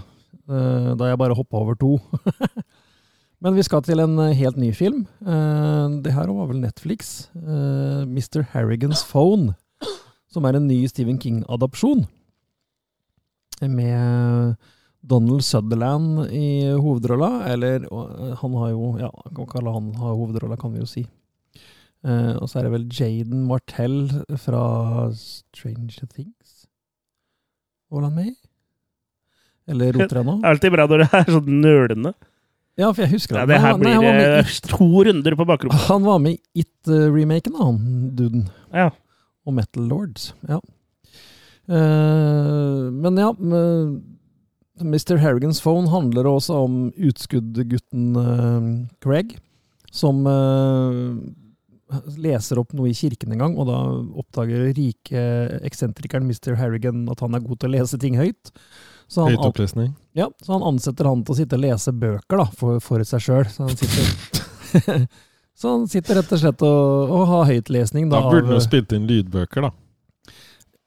Eh, 0.49 0.93
da 0.97 1.11
jeg 1.11 1.20
bare 1.20 1.37
hoppa 1.37 1.61
over 1.61 1.76
to. 1.76 1.99
Men 3.45 3.55
vi 3.55 3.62
skal 3.62 3.84
til 3.86 4.03
en 4.03 4.18
eh, 4.18 4.34
helt 4.39 4.59
ny 4.59 4.72
film. 4.74 5.05
Eh, 5.22 5.84
det 6.03 6.14
her 6.14 6.30
var 6.34 6.49
vel 6.51 6.59
Netflix. 6.62 7.28
Eh, 7.39 8.03
Mr. 8.03 8.43
Harrigans 8.55 9.05
Phone. 9.07 9.55
Som 10.28 10.45
er 10.49 10.59
en 10.59 10.66
ny 10.66 10.80
Stephen 10.91 11.20
King-adopsjon. 11.22 12.03
Med 13.62 14.57
Donald 15.07 15.45
Sutherland 15.47 16.26
i 16.34 16.74
hovedrolla. 16.74 17.47
Eller 17.53 17.86
han 18.43 18.59
har 18.59 18.74
jo 18.74 18.91
Ja, 18.99 19.12
kan 19.34 19.47
kalle 19.47 19.72
han 19.72 19.95
har 19.95 20.18
hovedrolla, 20.18 20.59
kan 20.59 20.74
vi 20.74 20.82
jo 20.82 20.91
si. 20.91 21.07
Og 22.05 22.47
så 22.47 22.59
er 22.59 22.66
det 22.66 22.74
vel 22.74 22.84
Jaden 22.93 23.47
Martell 23.49 24.11
fra 24.39 25.11
Stranger 25.14 26.07
Things. 26.07 26.66
Var 27.91 28.03
han 28.07 28.14
med 28.14 28.34
i? 28.34 28.36
Eller 29.68 29.97
roter 29.97 30.20
jeg 30.20 30.28
nå? 30.28 30.36
Alltid 30.47 30.74
bra 30.74 30.86
når 30.86 31.03
det 31.03 31.09
er 31.18 31.32
sånn 31.32 31.62
nølende. 31.64 32.14
Ja, 32.79 32.93
for 32.93 33.03
jeg 33.03 33.16
husker 33.16 33.41
Ja, 33.41 33.45
Nei, 33.45 33.57
det 33.57 33.62
her 33.64 33.79
blir 33.81 33.89
nei, 33.89 33.97
han 33.99 34.07
var 34.07 34.39
eh, 34.39 34.53
to 34.70 34.89
runder 35.09 35.37
på 35.39 35.47
bakrommet. 35.49 35.87
Han 35.91 36.07
var 36.07 36.20
med 36.22 36.39
i 36.39 36.62
It-remaken, 36.62 37.59
han 37.59 37.81
duden. 38.18 38.47
Ja. 38.70 38.93
Og 39.49 39.57
Metal 39.57 39.89
Lords, 39.91 40.33
ja. 40.49 40.61
Uh, 41.68 42.89
men 42.97 43.18
ja 43.20 43.29
Mr. 44.81 45.18
Harrigans 45.20 45.61
Phone 45.61 45.91
handler 45.93 46.29
også 46.31 46.62
om 46.64 46.79
utskuddgutten 46.95 48.16
uh, 48.16 48.70
Craig, 49.05 49.35
som 49.93 50.22
eh, 50.29 51.12
leser 52.20 52.61
opp 52.61 52.74
noe 52.76 52.91
i 52.91 52.97
kirken 52.97 53.33
en 53.35 53.43
gang, 53.43 53.57
og 53.59 53.70
da 53.70 53.79
oppdager 54.20 54.68
rike 54.76 55.22
eksentrikeren 55.66 56.29
Mr. 56.29 56.55
Harrigan 56.61 57.07
at 57.11 57.24
han 57.24 57.35
er 57.35 57.45
god 57.45 57.62
til 57.62 57.70
å 57.70 57.74
lese 57.79 58.01
ting 58.01 58.18
høyt. 58.20 58.53
Så 59.09 59.25
han, 59.25 59.33
Høytopplesning. 59.37 59.95
ja, 60.19 60.27
så 60.45 60.53
han 60.53 60.63
ansetter 60.69 61.09
han 61.09 61.23
til 61.25 61.33
å 61.33 61.37
sitte 61.39 61.57
og 61.57 61.63
lese 61.65 61.93
bøker 61.97 62.43
da, 62.43 62.45
for, 62.61 62.77
for 62.85 63.01
seg 63.09 63.23
sjøl. 63.25 63.47
Så, 63.49 63.65
han 63.65 63.77
sitter- 63.81 65.07
så 65.59 65.71
han 65.73 65.87
sitter 65.89 66.19
rett 66.21 66.33
og 66.37 66.41
slett 66.43 66.65
og, 66.69 67.13
og 67.17 67.23
har 67.31 67.47
høytlesning. 67.55 68.11
Da 68.13 68.21
Da, 68.21 68.33
burde 68.35 68.53
han 68.53 68.61
spilt 68.67 68.93
inn 68.93 69.07
lydbøker, 69.09 69.65
da. 69.65 69.71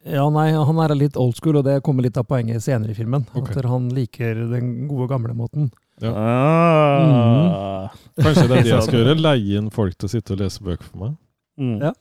ja, 0.05 0.27
nei, 0.33 0.51
han 0.53 0.81
er 0.85 0.93
litt 0.99 1.17
old 1.17 1.33
school, 1.39 1.57
og 1.63 1.65
det 1.65 1.79
kommer 1.85 2.05
litt 2.05 2.17
av 2.21 2.27
poenget 2.29 2.61
senere 2.61 2.93
i 2.93 2.97
filmen. 2.99 3.25
Okay. 3.33 3.57
At 3.57 3.69
han 3.71 3.89
liker 3.97 4.43
den 4.53 4.69
gode, 4.91 5.07
gamle 5.15 5.33
måten. 5.37 5.71
Ja. 6.01 6.13
Ah. 6.17 7.89
Kanskje 8.21 8.45
det 8.49 8.57
er 8.59 8.63
det 8.65 8.71
jeg 8.75 8.85
skal 8.87 8.99
gjøre? 9.01 9.15
Leie 9.21 9.57
inn 9.61 9.69
folk 9.73 9.97
til 9.97 10.09
å 10.09 10.13
sitte 10.13 10.35
og 10.35 10.41
lese 10.43 10.61
bøker 10.65 10.85
for 10.91 11.03
meg? 11.07 11.17
Mm. 11.61 11.75
Ja. 11.81 11.91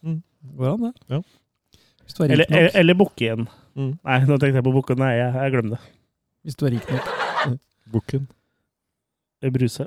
Går 0.60 0.74
an, 0.74 0.84
det. 0.86 0.92
Ja. 1.16 1.22
Hvis 2.04 2.16
du 2.16 2.22
er 2.24 2.30
rik 2.32 2.36
Eller, 2.36 2.52
nok. 2.68 2.76
eller 2.82 2.98
bukke 3.00 3.24
igjen. 3.26 3.48
Mm. 3.78 3.90
Nei, 4.04 4.18
nå 4.28 4.36
tenkte 4.40 4.60
jeg 4.60 4.66
på 4.68 4.72
bukke. 4.76 4.96
Nei, 5.00 5.10
jeg, 5.18 5.32
jeg 5.36 5.54
glemte 5.56 5.76
det. 5.78 5.82
Hvis 6.44 6.56
du 6.56 6.66
er 6.66 6.70
rik 6.76 6.86
nok. 6.90 7.58
Bukken. 7.90 8.28
Bruse. 9.50 9.86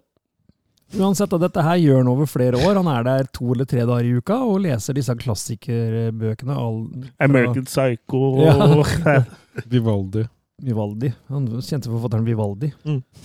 Uansett, 0.93 1.29
da, 1.31 1.37
dette 1.41 1.61
her 1.65 1.77
gjør 1.81 2.01
han 2.03 2.09
over 2.11 2.27
flere 2.29 2.59
år. 2.59 2.75
Han 2.77 2.89
er 2.91 3.05
der 3.07 3.29
to 3.33 3.47
eller 3.53 3.65
tre 3.69 3.81
dager 3.85 4.05
i 4.05 4.13
uka 4.19 4.35
og 4.45 4.59
leser 4.65 4.93
disse 4.97 5.13
klassikerbøkene. 5.17 6.53
All, 6.53 6.83
American 7.23 7.65
Psycho 7.65 8.19
Ja. 8.43 9.23
Vivaldi. 9.71 10.25
Vivaldi. 10.63 11.09
Han 11.33 11.47
kjente 11.65 11.89
forfatteren 11.89 12.25
Vivaldi. 12.27 12.69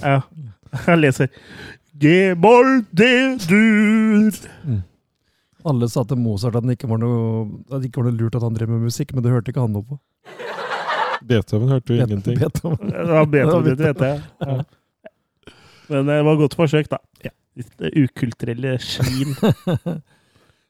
ja. 0.00 0.22
Han 0.86 1.00
leser 1.00 1.28
Gebolde-dur. 2.98 4.32
Alle 5.68 5.88
sa 5.90 6.04
til 6.08 6.20
Mozart 6.22 6.56
at 6.56 6.64
det 6.64 6.76
ikke 6.78 6.88
var 6.90 7.00
noe, 7.02 7.48
at 7.68 7.80
det 7.82 7.88
ikke 7.90 8.00
var 8.02 8.08
noe 8.08 8.18
lurt 8.20 8.36
at 8.38 8.44
han 8.46 8.54
drev 8.56 8.70
med 8.70 8.84
musikk, 8.86 9.12
men 9.12 9.24
det 9.24 9.32
hørte 9.32 9.50
ikke 9.52 9.64
han 9.64 9.74
noe 9.74 9.84
på. 9.88 9.98
Beethoven 11.28 11.72
hørte 11.74 11.94
jo 11.94 12.04
ingenting. 12.06 12.38
Beethoven. 12.40 12.92
Det 12.92 13.06
var 13.12 13.26
Beethoven, 13.32 13.70
det 13.76 13.90
vet 13.92 14.04
jeg. 14.08 14.20
Ja. 14.44 15.54
Men 15.88 16.06
det 16.10 16.20
var 16.26 16.36
godt 16.40 16.54
forsøk, 16.58 16.88
da. 16.92 16.98
Ja. 17.24 17.32
Det 17.80 17.90
ukulturelle 17.98 18.76
svin. 18.84 19.34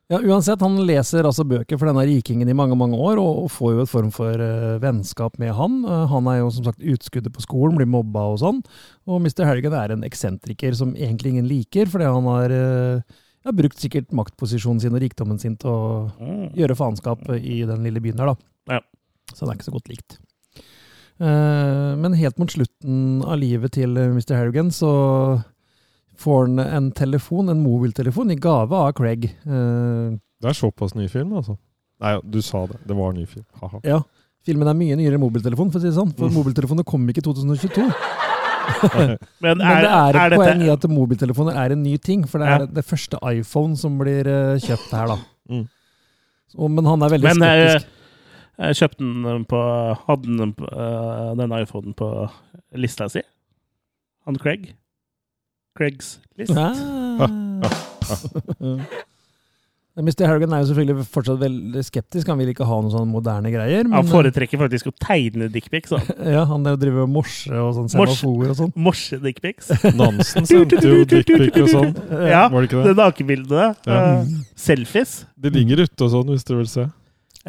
Ja, 0.08 0.16
uansett, 0.24 0.62
han 0.64 0.78
leser 0.88 1.26
altså 1.28 1.44
bøker 1.44 1.76
for 1.76 1.84
denne 1.84 2.00
rikingen 2.08 2.48
i 2.48 2.54
mange 2.56 2.72
mange 2.80 2.96
år, 2.96 3.18
og, 3.20 3.42
og 3.42 3.50
får 3.52 3.74
jo 3.74 3.82
et 3.82 3.90
form 3.90 4.06
for 4.16 4.40
uh, 4.40 4.78
vennskap 4.80 5.34
med 5.36 5.52
han. 5.52 5.82
Uh, 5.84 6.06
han 6.08 6.30
er 6.32 6.38
jo 6.38 6.46
som 6.56 6.64
sagt 6.64 6.80
utskuddet 6.80 7.34
på 7.34 7.42
skolen, 7.44 7.76
blir 7.76 7.90
mobba 7.92 8.22
og 8.32 8.38
sånn. 8.40 8.62
Og 9.04 9.20
Mr. 9.20 9.42
Helgen 9.44 9.76
er 9.76 9.92
en 9.92 10.06
eksentriker 10.08 10.72
som 10.78 10.94
egentlig 10.96 11.34
ingen 11.34 11.50
liker, 11.50 11.92
fordi 11.92 12.08
han 12.08 12.24
har 12.32 12.54
uh, 12.56 13.18
ja, 13.44 13.52
brukt 13.60 13.84
sikkert 13.84 14.08
maktposisjonen 14.16 14.80
sin 14.80 14.96
og 14.96 15.04
rikdommen 15.04 15.42
sin 15.44 15.58
til 15.60 15.74
å 15.74 15.84
Mm. 16.16 16.56
gjøre 16.56 16.78
faenskap 16.80 17.28
i 17.36 17.58
den 17.68 17.84
lille 17.84 18.00
byen 18.00 18.24
her, 18.24 18.32
da. 18.32 18.78
Ja. 18.78 18.80
Så 19.34 19.44
han 19.44 19.52
er 19.52 19.58
ikke 19.60 19.68
så 19.68 19.76
godt 19.76 19.92
likt. 19.92 20.16
Eh, 21.20 21.96
men 21.98 22.12
helt 22.14 22.38
mot 22.38 22.50
slutten 22.52 23.22
av 23.26 23.38
livet 23.40 23.72
til 23.74 23.96
eh, 23.98 24.10
Mr. 24.14 24.36
Harrigan 24.38 24.68
så 24.74 24.90
får 26.18 26.44
han 26.46 26.58
en 26.62 26.90
telefon, 26.94 27.48
en 27.50 27.62
mobiltelefon, 27.62 28.30
i 28.30 28.36
gave 28.42 28.74
av 28.74 28.92
Craig. 28.98 29.24
Eh, 29.46 30.16
Det 30.38 30.50
er 30.52 30.54
såpass 30.54 30.94
ny 30.94 31.08
film, 31.10 31.32
altså. 31.38 31.56
Nei, 32.00 32.12
du 32.22 32.38
sa 32.42 32.64
det. 32.70 32.78
Det 32.86 32.94
var 32.94 33.12
ny 33.12 33.24
film. 33.26 33.44
Haha. 33.60 33.80
ja, 33.82 34.00
filmen 34.46 34.68
er 34.70 34.74
mye 34.78 34.96
nyere 34.98 35.14
enn 35.18 35.22
mobiltelefon, 35.24 35.70
for 35.72 35.80
å 35.80 35.82
si 35.82 35.88
det 35.90 35.96
sånn. 35.98 36.12
For 36.16 36.28
Mm. 36.30 36.34
mobiltelefoner 36.38 36.84
kom 36.86 37.08
ikke 37.10 37.18
i 37.24 37.26
2022. 37.26 37.88
Men, 38.98 39.16
Men 39.40 39.58
det 39.58 39.88
er 39.90 40.10
et 40.14 40.32
er 40.32 40.36
poeng 40.36 40.62
i 40.62 40.68
at 40.70 40.82
mobiltelefoner 40.92 41.56
er 41.56 41.72
en 41.72 41.82
ny 41.82 41.96
ting, 41.98 42.26
for 42.28 42.38
det 42.38 42.48
er 42.48 42.60
Ja. 42.60 42.66
det 42.66 42.84
første 42.84 43.18
iPhone 43.24 43.74
som 43.76 43.98
blir 43.98 44.24
kjøpt 44.60 44.90
her, 44.92 45.06
da. 45.08 45.16
Mm. 45.50 45.64
Så, 46.52 46.68
men 46.70 46.84
han 46.84 47.02
er 47.02 47.08
veldig 47.14 47.24
Men 47.24 47.42
skeptisk. 47.42 47.86
Jeg 48.58 48.78
kjøpte 48.80 49.06
den 49.06 49.44
på 49.48 49.62
Hadde 50.06 50.38
den, 50.40 50.52
på, 50.58 50.66
eh, 50.66 51.34
denne 51.38 51.62
iPhonen 51.62 51.94
på 51.98 52.10
lista 52.74 53.08
si? 53.12 53.22
Han 54.26 54.36
Craig? 54.40 54.72
Craigs 55.78 56.18
list? 56.36 56.56
Ah. 56.58 57.28
Mr. 59.98 60.28
Harrigan 60.28 60.52
er 60.54 60.60
jo 60.62 60.68
selvfølgelig 60.68 61.04
fortsatt 61.10 61.40
veldig 61.40 61.80
skeptisk. 61.82 62.28
Han 62.30 62.38
vil 62.38 62.52
ikke 62.52 62.66
ha 62.68 62.76
noen 62.78 62.92
sånne 62.92 63.10
moderne 63.10 63.50
greier. 63.50 63.82
Men, 63.82 63.96
Han 63.98 64.06
foretrekker 64.06 64.60
faktisk 64.60 64.92
å 64.92 64.94
tegne 65.02 65.48
dickpics. 65.50 65.90
ja, 66.36 66.44
han 66.46 66.66
der 66.66 66.78
driver 66.78 67.02
og 67.08 67.10
morse 67.16 67.50
og 67.50 67.72
sånn 67.74 67.88
Morse. 67.98 68.14
semafor 68.20 68.52
og 68.52 68.58
sånn. 68.60 68.70
Morse 68.78 69.18
dickpics. 69.24 69.72
Nansen 69.98 70.46
sendte 70.46 70.78
jo 70.84 71.02
dickpic 71.02 71.58
og 71.64 71.72
sånn. 71.72 71.90
Ja, 72.30 72.44
Var 72.46 72.62
det 72.62 72.70
ikke 72.70 72.84
det 72.84 72.92
det? 72.92 72.96
nakenbildet. 73.00 73.90
Ja. 73.90 73.98
Uh, 74.22 74.38
selfies. 74.68 75.16
De 75.34 75.50
ligger 75.56 75.82
ute 75.82 76.06
og 76.06 76.14
sånn, 76.14 76.30
hvis 76.30 76.46
du 76.46 76.54
vil 76.60 76.70
se. 76.70 76.86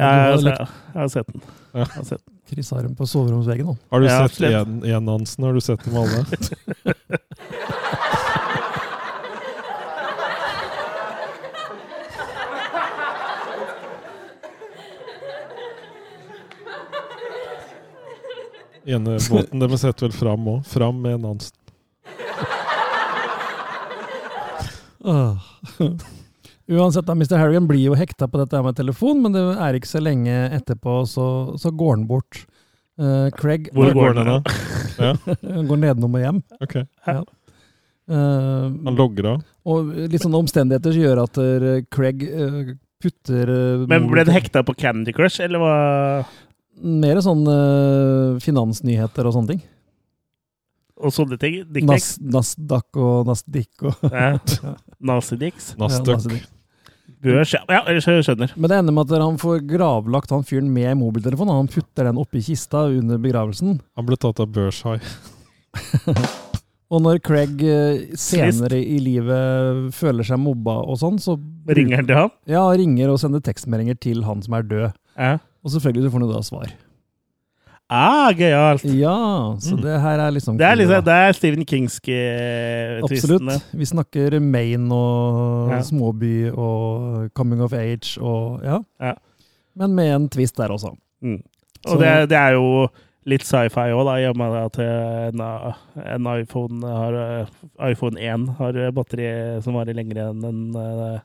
Ja, 0.00 0.10
jeg, 0.10 0.40
jeg, 0.40 0.52
har 0.52 0.64
har, 0.64 0.76
jeg 0.94 1.00
har 1.00 1.08
sett 1.12 1.32
den. 1.32 1.42
Ja. 1.44 1.78
Jeg 1.84 1.86
har 1.94 2.04
sett 2.08 2.22
den. 2.24 2.36
Chris 2.50 2.70
har 2.74 2.82
den 2.82 2.94
på 2.98 3.06
soveromsveggen. 3.06 3.66
Han. 3.66 3.78
Har 3.92 4.00
du 4.00 4.06
Ja, 4.08 4.28
sett 4.28 4.40
igjen 4.48 4.80
én-Hansen? 4.82 5.44
Har 5.44 5.52
du 5.54 5.60
sett 5.60 5.84
dem 5.84 5.96
alle? 6.00 6.24
ene 18.90 19.18
båten 19.30 19.60
deres 19.62 19.80
setter 19.84 20.08
vel 20.08 20.16
fram 20.16 20.48
òg. 20.54 20.64
Fram 20.66 21.02
med 21.04 21.20
Nansen. 21.22 21.56
Uansett, 26.70 27.06
da, 27.06 27.16
Mr. 27.18 27.34
Harrigan 27.40 27.66
blir 27.66 27.82
jo 27.82 27.96
hekta 27.98 28.28
på 28.30 28.38
dette 28.38 28.60
med 28.62 28.76
telefon, 28.78 29.24
men 29.24 29.34
det 29.34 29.42
er 29.58 29.74
ikke 29.74 29.90
så 29.90 30.02
lenge 30.02 30.34
etterpå, 30.54 31.00
så, 31.10 31.24
så 31.58 31.72
går 31.74 31.96
han 31.96 32.04
bort. 32.06 32.44
Uh, 33.00 33.30
Craig 33.34 33.70
Hvor 33.72 33.88
går 33.90 33.96
går 33.96 34.18
Han 34.20 34.28
da? 34.28 35.14
går 35.70 35.80
nedenom 35.80 36.14
og 36.14 36.22
hjem. 36.22 36.38
Ok. 36.60 36.76
Uh, 37.08 37.24
Han 38.10 38.98
logger 38.98 39.32
av. 39.32 39.42
og 39.70 39.90
litt 40.12 40.22
sånne 40.22 40.42
omstendigheter 40.42 40.94
som 40.94 41.04
gjør 41.06 41.22
at 41.24 41.40
uh, 41.40 41.66
Craig 41.94 42.22
putter 43.00 43.50
Men 43.88 44.10
ble 44.10 44.26
det 44.28 44.36
hekta 44.36 44.62
på 44.66 44.76
Candy 44.76 45.14
Crush, 45.16 45.40
eller 45.42 45.62
hva? 45.62 45.74
Mer 46.80 47.18
sånn 47.24 47.42
finansnyheter 48.40 49.26
og 49.28 49.34
sånne 49.36 49.54
ting. 49.54 49.62
Og 51.00 51.12
sånne 51.16 51.36
ting? 51.40 51.58
Nas, 51.88 52.14
Nasdaq 52.20 53.00
og 53.00 53.28
Nasdik 53.28 53.84
og 53.88 54.06
Ja. 54.12 54.34
Nasdaq. 55.10 55.60
Nasdaq. 55.80 56.26
Ja. 56.36 56.59
Ja. 57.24 57.80
Jeg 57.92 58.24
skjønner. 58.24 58.52
Men 58.56 58.70
det 58.72 58.76
ender 58.80 58.94
med 58.96 59.10
at 59.12 59.22
han 59.22 59.40
får 59.40 59.64
gravlagt 59.68 60.32
han 60.32 60.46
fyren 60.46 60.70
med 60.72 60.96
mobiltelefonen. 61.00 61.58
Han 61.62 61.68
putter 61.72 62.08
den 62.08 62.20
oppi 62.20 62.40
kista 62.44 62.86
under 62.88 63.20
begravelsen. 63.20 63.80
Han 63.98 64.08
ble 64.08 64.16
tatt 64.20 64.40
av 64.40 64.48
børshai. 64.54 64.98
Og 66.90 66.98
når 67.04 67.20
Craig 67.22 67.60
eh, 67.62 68.16
senere 68.18 68.80
i 68.82 68.96
livet 68.98 69.92
føler 69.94 70.26
seg 70.26 70.40
mobba 70.42 70.80
og 70.82 70.96
sånn, 70.98 71.20
så 71.22 71.36
Ringer 71.70 72.00
han 72.00 72.08
til 72.08 72.18
han? 72.18 72.32
Ja, 72.50 72.64
ringer 72.74 73.12
og 73.12 73.20
sender 73.22 73.42
tekstmeldinger 73.46 73.94
til 74.02 74.24
han 74.26 74.42
som 74.42 74.56
er 74.58 74.66
død. 74.66 74.96
Eh? 75.14 75.36
Og 75.62 75.70
selvfølgelig 75.76 76.10
får 76.10 76.18
han 76.18 76.26
jo 76.26 76.32
da 76.32 76.40
svar. 76.42 76.72
Ah, 77.90 78.30
gøyalt. 78.38 78.84
Ja, 78.94 79.16
så 79.58 79.74
Mm. 79.74 79.80
det 79.82 80.00
her 80.00 80.20
er 80.20 80.30
liksom 80.30 80.56
Det 80.58 80.66
er, 80.66 80.74
liksom, 80.76 81.04
det 81.04 81.12
er 81.12 81.32
Stephen 81.32 81.64
Kingske-twistene. 81.66 83.02
Absolutt. 83.02 83.64
Vi 83.74 83.84
snakker 83.84 84.40
Maine 84.40 84.92
og 84.94 85.70
Ja. 85.72 85.80
småby 85.82 86.50
og 86.54 87.30
coming 87.34 87.60
of 87.62 87.72
age 87.72 88.16
og 88.20 88.60
ja. 88.62 88.78
Ja. 89.00 89.14
Men 89.76 89.94
med 89.94 90.14
en 90.14 90.28
twist 90.28 90.56
der 90.56 90.68
også. 90.68 90.94
Mm. 91.22 91.42
Og 91.88 91.98
det, 91.98 92.28
det 92.30 92.38
er 92.38 92.52
jo 92.52 92.88
litt 93.26 93.42
sci-fi 93.42 93.90
òg, 93.92 94.04
da, 94.06 94.14
i 94.16 94.24
og 94.28 94.36
med 94.36 94.54
at 94.56 94.78
en, 94.78 95.40
en 95.40 96.40
iPhone 96.40 96.82
har 96.86 97.46
iPhone 97.90 98.16
1 98.18 98.48
har 98.58 98.72
batteri 98.92 99.62
som 99.62 99.74
varer 99.74 99.94
lenger 99.94 100.30
enn 100.30 100.44
en 100.44 101.20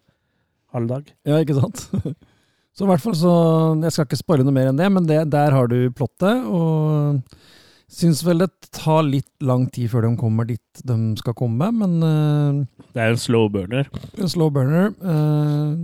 halv 0.74 0.88
dag. 0.88 1.04
Ja, 1.26 1.38
ikke 1.44 1.60
sant? 1.62 1.90
Så 2.76 2.84
i 2.84 2.90
hvert 2.92 3.04
fall 3.04 3.16
så 3.16 3.34
Jeg 3.84 3.96
skal 3.96 4.08
ikke 4.10 4.20
spoile 4.20 4.46
noe 4.46 4.56
mer 4.56 4.70
enn 4.70 4.80
det, 4.80 4.90
men 4.92 5.08
det, 5.08 5.22
der 5.32 5.56
har 5.56 5.70
du 5.72 5.78
plottet. 5.96 6.44
Og 6.44 7.22
syns 7.92 8.24
vel 8.26 8.42
det 8.44 8.50
tar 8.76 9.06
litt 9.08 9.30
lang 9.46 9.68
tid 9.72 9.92
før 9.92 10.08
de 10.08 10.16
kommer 10.20 10.48
dit 10.50 10.82
de 10.84 10.96
skal 11.20 11.36
komme, 11.38 11.70
men 11.72 11.98
uh, 12.04 12.86
Det 12.92 13.02
er 13.02 13.14
en 13.14 13.22
slow 13.22 13.48
burner. 13.52 13.88
en 14.20 14.32
slow 14.32 14.52
burner 14.54 14.92
uh, 15.06 15.78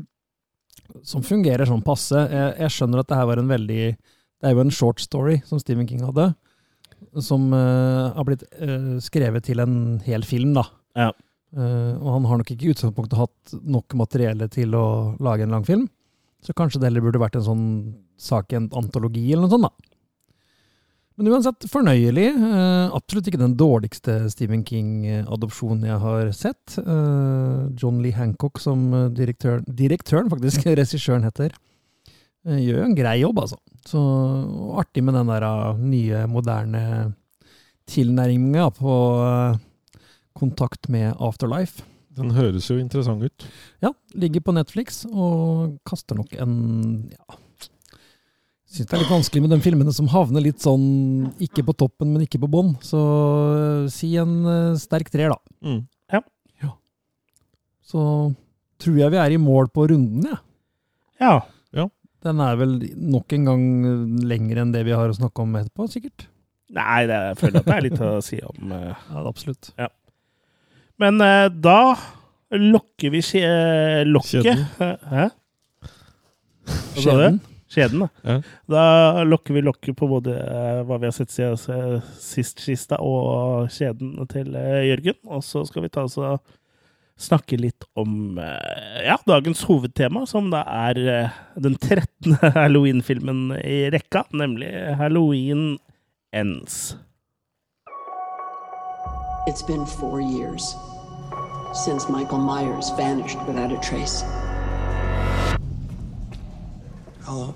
som 1.08 1.24
fungerer 1.24 1.70
sånn 1.70 1.86
passe. 1.86 2.18
Jeg, 2.18 2.56
jeg 2.60 2.76
skjønner 2.76 3.02
at 3.02 3.12
det 3.12 3.20
her 3.22 3.30
var 3.30 3.40
en 3.40 3.52
veldig 3.52 3.84
Det 3.96 4.50
er 4.50 4.56
jo 4.58 4.66
en 4.66 4.74
short 4.76 5.00
story 5.00 5.40
som 5.48 5.62
Stephen 5.62 5.88
King 5.88 6.04
hadde, 6.04 6.32
som 7.24 7.48
uh, 7.54 8.12
har 8.18 8.28
blitt 8.28 8.44
skrevet 9.06 9.46
til 9.48 9.64
en 9.64 9.76
hel 10.04 10.26
film, 10.28 10.56
da. 10.58 10.68
Ja. 10.98 11.12
Og 11.52 12.06
han 12.08 12.26
har 12.30 12.40
nok 12.40 12.52
ikke 12.54 12.64
i 12.64 12.72
utgangspunktet 12.72 13.20
hatt 13.20 13.54
nok 13.68 13.92
materiale 14.00 14.46
til 14.52 14.72
å 14.76 14.86
lage 15.20 15.44
en 15.44 15.52
lang 15.52 15.66
film. 15.68 15.90
Så 16.42 16.56
kanskje 16.58 16.82
det 16.82 16.90
heller 16.90 17.06
burde 17.06 17.22
vært 17.22 17.38
en 17.38 17.46
sånn 17.46 17.66
sak 18.22 18.54
i 18.54 18.58
en 18.58 18.70
antologi 18.78 19.28
eller 19.30 19.46
noe 19.46 19.54
sånt, 19.54 19.70
da. 19.70 19.92
Men 21.20 21.36
uansett, 21.36 21.68
fornøyelig. 21.70 22.30
Uh, 22.34 22.94
absolutt 22.98 23.28
ikke 23.30 23.42
den 23.42 23.58
dårligste 23.60 24.16
Stephen 24.34 24.64
King-adopsjonen 24.66 25.84
jeg 25.86 26.00
har 26.02 26.32
sett. 26.34 26.78
Uh, 26.80 27.68
John 27.78 28.00
Lee 28.02 28.16
Hancock 28.16 28.62
som 28.64 28.88
eh, 28.96 29.10
direktør, 29.14 29.62
direktøren, 29.68 30.32
faktisk, 30.32 30.66
regissøren 30.82 31.28
heter, 31.28 31.54
uh, 32.48 32.58
gjør 32.58 32.80
jo 32.80 32.88
en 32.88 32.98
grei 32.98 33.20
jobb, 33.22 33.44
altså. 33.44 33.60
Så 33.86 34.02
artig 34.82 35.04
med 35.06 35.20
den 35.20 35.30
der 35.30 35.46
nye, 35.78 36.26
moderne 36.32 36.84
tilnærminga 37.92 38.72
på 38.78 38.98
kontakt 40.38 40.90
med 40.90 41.12
Afterlife. 41.20 41.86
Den 42.18 42.34
høres 42.36 42.68
jo 42.68 42.76
interessant 42.82 43.24
ut. 43.24 43.46
Ja, 43.84 43.94
ligger 44.20 44.44
på 44.44 44.56
Netflix 44.56 45.06
og 45.08 45.78
kaster 45.88 46.18
nok 46.20 46.34
en 46.42 46.56
ja, 47.14 47.40
Syns 48.72 48.88
det 48.88 48.96
er 48.96 49.02
litt 49.02 49.12
vanskelig 49.12 49.44
med 49.44 49.52
de 49.52 49.60
filmene 49.64 49.92
som 49.92 50.08
havner 50.12 50.44
litt 50.46 50.62
sånn 50.64 50.84
ikke 51.44 51.66
på 51.68 51.76
toppen, 51.76 52.14
men 52.14 52.24
ikke 52.24 52.40
på 52.40 52.48
bånn. 52.52 52.70
Så 52.80 53.00
uh, 53.00 53.88
si 53.92 54.14
en 54.20 54.38
uh, 54.48 54.78
sterk 54.80 55.12
treer, 55.12 55.34
da. 55.34 55.58
Mm. 55.68 55.82
Ja. 56.16 56.70
Så 57.84 58.04
tror 58.80 59.02
jeg 59.02 59.12
vi 59.12 59.20
er 59.20 59.36
i 59.36 59.42
mål 59.42 59.68
på 59.76 59.90
runden, 59.92 60.24
jeg. 60.24 60.40
Ja. 61.20 61.42
Den 62.22 62.42
er 62.44 62.58
vel 62.60 62.76
nok 63.12 63.34
en 63.34 63.48
gang 63.50 63.64
lengre 64.30 64.62
enn 64.62 64.74
det 64.74 64.84
vi 64.86 64.94
har 64.94 65.10
å 65.10 65.18
snakke 65.18 65.42
om 65.42 65.56
etterpå, 65.58 65.88
sikkert. 65.90 66.28
Nei, 66.72 67.02
det, 67.10 67.18
jeg 67.32 67.40
føler 67.40 67.60
at 67.60 67.68
det 67.68 67.76
er 67.76 67.86
litt 67.88 68.04
å 68.06 68.12
si 68.24 68.38
om 68.46 68.72
Uh... 68.72 68.92
Ja, 68.94 69.24
absolutt. 69.26 69.72
Men 71.02 71.22
eh, 71.26 71.48
da 71.50 71.96
lokker 72.52 73.10
vi 73.10 73.22
skje, 73.26 73.46
lokket 74.06 74.44
Kjeden. 74.44 74.66
Eh, 74.80 75.08
Hæ? 75.10 75.30
Hva 76.68 77.02
sa 77.02 77.16
du? 77.16 77.24
Skjeden. 77.24 77.40
Skjeden, 77.72 78.02
da. 78.04 78.08
Ja. 78.28 78.38
Da 78.68 79.24
lokker 79.24 79.56
vi 79.56 79.64
lokket 79.64 79.96
på 79.98 80.08
både 80.12 80.36
eh, 80.36 80.82
hva 80.88 80.98
vi 81.00 81.08
har 81.08 81.16
sett 81.16 81.32
siden 81.32 81.56
eh, 81.72 82.10
sist 82.20 82.60
kista, 82.60 83.00
og 83.00 83.70
skjeden 83.72 84.18
til 84.32 84.52
eh, 84.60 84.90
Jørgen. 84.90 85.18
Og 85.32 85.46
så 85.48 85.64
skal 85.68 85.86
vi 85.88 85.92
ta 85.94 86.04
oss 86.04 86.20
og 86.20 86.42
snakke 87.22 87.56
litt 87.62 87.88
om 87.96 88.38
eh, 88.44 89.06
ja, 89.08 89.16
dagens 89.30 89.64
hovedtema, 89.70 90.26
som 90.28 90.52
da 90.52 90.66
er 90.92 91.00
eh, 91.02 91.40
den 91.64 91.80
13. 91.80 92.36
Halloween-filmen 92.60 93.56
i 93.64 93.86
rekka, 93.94 94.26
nemlig 94.36 94.74
Halloween 95.00 95.80
Ends. 96.36 96.98
It's 99.48 99.64
been 99.64 99.88
four 99.88 100.20
years 100.22 100.76
since 101.74 102.10
Michael 102.10 102.40
Myers 102.40 102.90
vanished 102.92 103.38
without 103.48 103.72
a 103.72 103.78
trace. 103.80 104.24
Hello. 107.24 107.56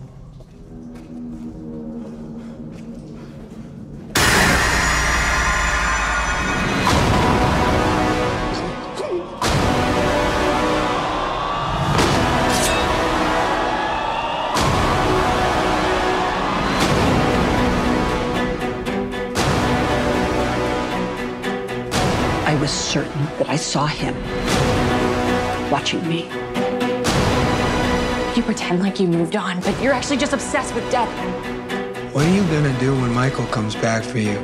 Was 22.65 22.71
certain 22.71 23.25
that 23.37 23.47
I 23.47 23.57
saw 23.57 23.85
him 23.85 24.15
watching 25.69 26.01
me. 26.09 26.23
You 28.35 28.41
pretend 28.41 28.79
like 28.81 28.99
you 28.99 29.07
moved 29.07 29.35
on, 29.35 29.59
but 29.61 29.79
you're 29.79 29.93
actually 29.93 30.17
just 30.17 30.33
obsessed 30.33 30.73
with 30.73 30.83
death. 30.89 31.11
What 32.11 32.25
are 32.25 32.33
you 32.33 32.41
gonna 32.45 32.75
do 32.79 32.99
when 32.99 33.13
Michael 33.13 33.45
comes 33.57 33.75
back 33.75 34.03
for 34.03 34.17
you? 34.17 34.39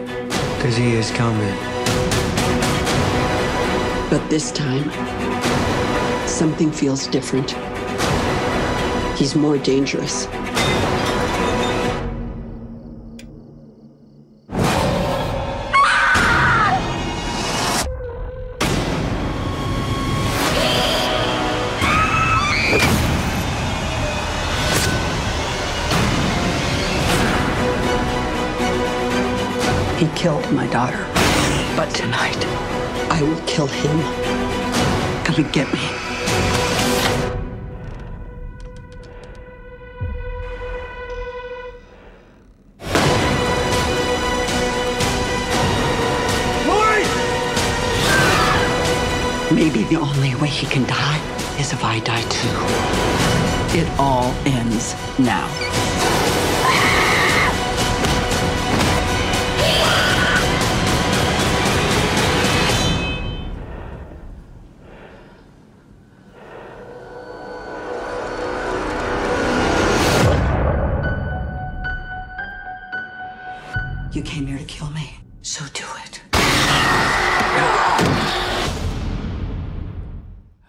Because 0.55 0.77
he 0.77 0.93
is 0.93 1.09
coming. 1.09 1.55
But 4.11 4.23
this 4.29 4.51
time, 4.51 4.85
something 6.27 6.71
feels 6.71 7.07
different. 7.07 7.55
He's 9.17 9.33
more 9.33 9.57
dangerous. 9.57 10.27
Killed 30.21 30.53
my 30.53 30.67
daughter. 30.67 31.03
But 31.75 31.89
tonight, 31.95 32.37
I 33.09 33.23
will 33.23 33.41
kill 33.47 33.65
him. 33.65 33.97
Come 35.25 35.43
and 35.43 35.51
get 35.51 35.67
me. 35.73 35.79
Maybe 49.51 49.85
the 49.85 49.99
only 49.99 50.35
way 50.35 50.49
he 50.49 50.67
can 50.67 50.83
die 50.83 51.19
is 51.59 51.73
if 51.73 51.83
I 51.83 51.99
die 52.01 52.21
too. 52.37 53.79
It 53.79 53.89
all 53.99 54.31
ends 54.45 54.93
now. 55.17 56.20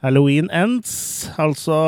Halloween 0.02 0.50
Ends, 0.50 1.30
altså 1.40 1.78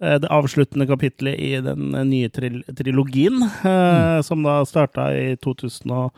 eh, 0.00 0.16
det 0.22 0.30
avsluttende 0.32 0.88
kapitlet 0.88 1.36
i 1.36 1.52
den 1.64 1.94
eh, 1.94 2.06
nye 2.08 2.32
tril 2.32 2.62
trilogien, 2.76 3.38
mm. 3.42 4.24
som 4.26 4.44
da 4.46 4.60
starta 4.68 5.10
i 5.16 5.36
2018 5.44 6.10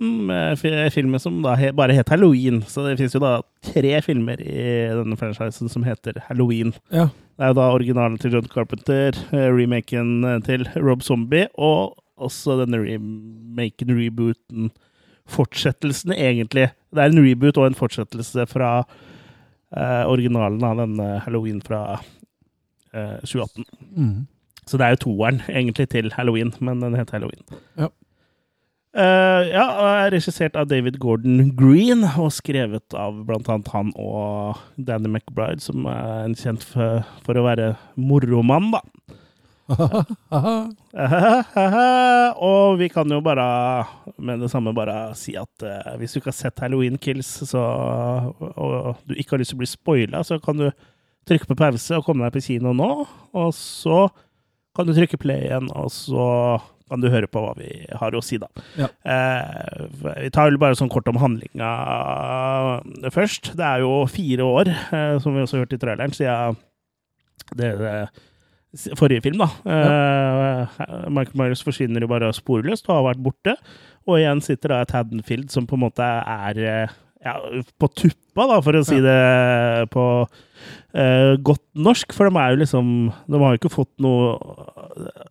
med 0.00 0.58
filmen 0.92 1.20
som 1.20 1.38
da 1.44 1.54
he 1.56 1.70
bare 1.72 1.96
het 1.96 2.10
Halloween. 2.12 2.60
Så 2.68 2.84
det 2.84 2.98
fins 3.00 3.16
jo 3.16 3.22
da 3.24 3.38
tre 3.64 3.94
filmer 4.04 4.40
i 4.44 4.66
denne 4.92 5.16
franchisen 5.16 5.72
som 5.72 5.86
heter 5.86 6.20
Halloween. 6.28 6.74
Ja. 6.92 7.08
Det 7.36 7.44
er 7.44 7.52
jo 7.52 7.58
da 7.58 7.70
originalen 7.72 8.18
til 8.20 8.36
John 8.36 8.48
Carpenter, 8.52 9.16
eh, 9.32 9.48
remaken 9.52 10.24
eh, 10.24 10.38
til 10.44 10.68
Rob 10.76 11.02
Zombie, 11.04 11.48
og 11.56 11.96
også 12.16 12.60
denne 12.62 12.80
remaken, 12.80 13.92
rebooten, 13.96 14.70
fortsettelsen, 15.28 16.14
egentlig. 16.14 16.70
Det 16.94 17.02
er 17.02 17.12
en 17.12 17.24
reboot 17.24 17.58
og 17.60 17.66
en 17.68 17.76
fortsettelse 17.76 18.46
fra 18.48 18.78
eh, 18.84 19.05
originalen 20.08 20.64
av 20.64 20.80
denne 20.80 21.10
Halloween 21.24 21.60
fra 21.64 21.98
eh, 22.92 23.18
2018. 23.22 23.64
Mm. 23.96 24.26
Så 24.66 24.80
det 24.80 24.86
er 24.86 24.96
jo 24.96 25.04
toeren, 25.04 25.42
egentlig, 25.48 25.88
til 25.92 26.10
Halloween, 26.16 26.52
men 26.60 26.82
den 26.82 26.96
heter 26.98 27.18
Halloween. 27.18 27.44
Ja. 27.78 27.92
Uh, 28.96 29.42
ja, 29.44 29.64
er 30.06 30.14
regissert 30.14 30.54
av 30.56 30.70
David 30.70 30.96
Gordon 31.02 31.50
Green, 31.58 32.00
og 32.16 32.30
skrevet 32.32 32.96
av 32.96 33.18
annet 33.28 33.68
han 33.74 33.90
og 34.00 34.56
Danny 34.80 35.10
McBride, 35.10 35.60
som 35.60 35.84
er 35.90 36.24
en 36.24 36.36
kjent 36.38 36.64
for, 36.64 37.04
for 37.26 37.36
å 37.36 37.44
være 37.44 37.74
moromann, 38.00 38.72
da. 38.72 38.80
og 42.48 42.76
vi 42.78 42.88
kan 42.92 43.10
jo 43.10 43.18
bare 43.24 43.46
med 44.22 44.44
det 44.44 44.50
samme 44.52 44.74
bare 44.76 45.14
si 45.18 45.34
at 45.38 45.64
uh, 45.66 45.96
hvis 45.98 46.14
du 46.14 46.20
ikke 46.20 46.30
har 46.30 46.38
sett 46.38 46.62
Halloween 46.62 46.98
Kills, 47.02 47.30
så, 47.50 47.62
og 48.54 49.02
du 49.08 49.16
ikke 49.16 49.34
har 49.34 49.42
lyst 49.42 49.54
til 49.54 49.58
å 49.58 49.62
bli 49.64 49.70
spoila, 49.70 50.22
så 50.26 50.38
kan 50.42 50.56
du 50.60 50.68
trykke 51.26 51.48
på 51.50 51.58
pause 51.58 51.98
og 51.98 52.06
komme 52.06 52.26
deg 52.26 52.36
på 52.36 52.44
kino 52.46 52.70
nå. 52.76 52.90
Og 53.34 53.50
så 53.56 54.06
kan 54.76 54.86
du 54.86 54.94
trykke 54.94 55.18
play 55.20 55.48
igjen, 55.48 55.68
og 55.74 55.90
så 55.92 56.26
kan 56.86 57.02
du 57.02 57.08
høre 57.10 57.28
på 57.30 57.40
hva 57.42 57.54
vi 57.58 57.70
har 57.98 58.14
å 58.14 58.22
si, 58.22 58.38
da. 58.38 58.46
Ja. 58.78 58.88
Eh, 59.10 59.86
vi 60.22 60.30
tar 60.34 60.50
vel 60.50 60.60
bare 60.62 60.78
sånn 60.78 60.92
kort 60.92 61.08
om 61.10 61.18
handlinga 61.18 61.70
først. 63.14 63.44
Det 63.58 63.66
er 63.66 63.82
jo 63.82 64.04
fire 64.10 64.46
år, 64.46 64.70
eh, 64.70 65.16
som 65.22 65.34
vi 65.34 65.42
også 65.42 65.64
hørte 65.64 65.78
i 65.78 65.82
traileren, 65.82 66.14
siden 66.14 66.58
det, 67.58 67.72
det 67.80 67.96
forrige 68.98 69.24
film, 69.24 69.42
da. 69.42 69.48
Eh, 69.76 70.78
Michael 71.10 71.40
Myers 71.40 71.64
forsvinner 71.64 72.04
jo 72.04 72.10
bare 72.10 72.32
sporløst 72.36 72.88
og 72.88 72.98
har 72.98 73.08
vært 73.10 73.24
borte. 73.24 73.56
Og 74.06 74.20
igjen 74.20 74.42
sitter 74.44 74.72
da 74.74 74.84
et 74.84 74.94
Haddonfield 74.94 75.50
som 75.54 75.66
på 75.66 75.78
en 75.78 75.84
måte 75.86 76.06
er 76.06 76.62
eh, 76.62 76.94
ja, 77.26 77.34
på 77.78 77.88
tuppa, 77.88 78.46
da, 78.46 78.58
for 78.62 78.78
å 78.78 78.82
si 78.86 78.98
det 79.02 79.16
på 79.90 80.04
uh, 80.26 81.32
godt 81.42 81.64
norsk. 81.74 82.14
For 82.14 82.28
de 82.28 82.40
er 82.40 82.52
jo 82.54 82.60
liksom 82.60 82.92
De 83.26 83.40
har 83.42 83.54
jo 83.54 83.60
ikke 83.60 83.72
fått 83.72 83.92
noe 84.04 84.36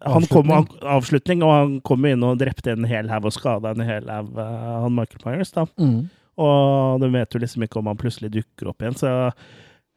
Han 0.04 0.28
kom 0.32 0.52
han, 0.52 0.68
avslutning, 0.96 1.44
og 1.46 1.54
han 1.54 1.78
kom 1.88 2.08
inn 2.10 2.26
og 2.26 2.42
drepte 2.42 2.74
en 2.74 2.88
hel 2.90 3.12
haug 3.14 3.30
og 3.30 3.36
skada 3.36 3.72
en 3.72 3.86
hel 3.86 4.10
haug, 4.12 4.34
uh, 4.36 4.82
han 4.86 4.98
Michael 4.98 5.24
Myers. 5.28 5.54
da. 5.56 5.68
Mm. 5.80 6.08
Og 6.42 7.00
de 7.00 7.12
vet 7.14 7.38
jo 7.38 7.40
liksom 7.40 7.64
ikke 7.64 7.80
om 7.80 7.94
han 7.94 8.02
plutselig 8.02 8.34
dukker 8.34 8.74
opp 8.74 8.84
igjen. 8.84 8.98
Så 9.00 9.14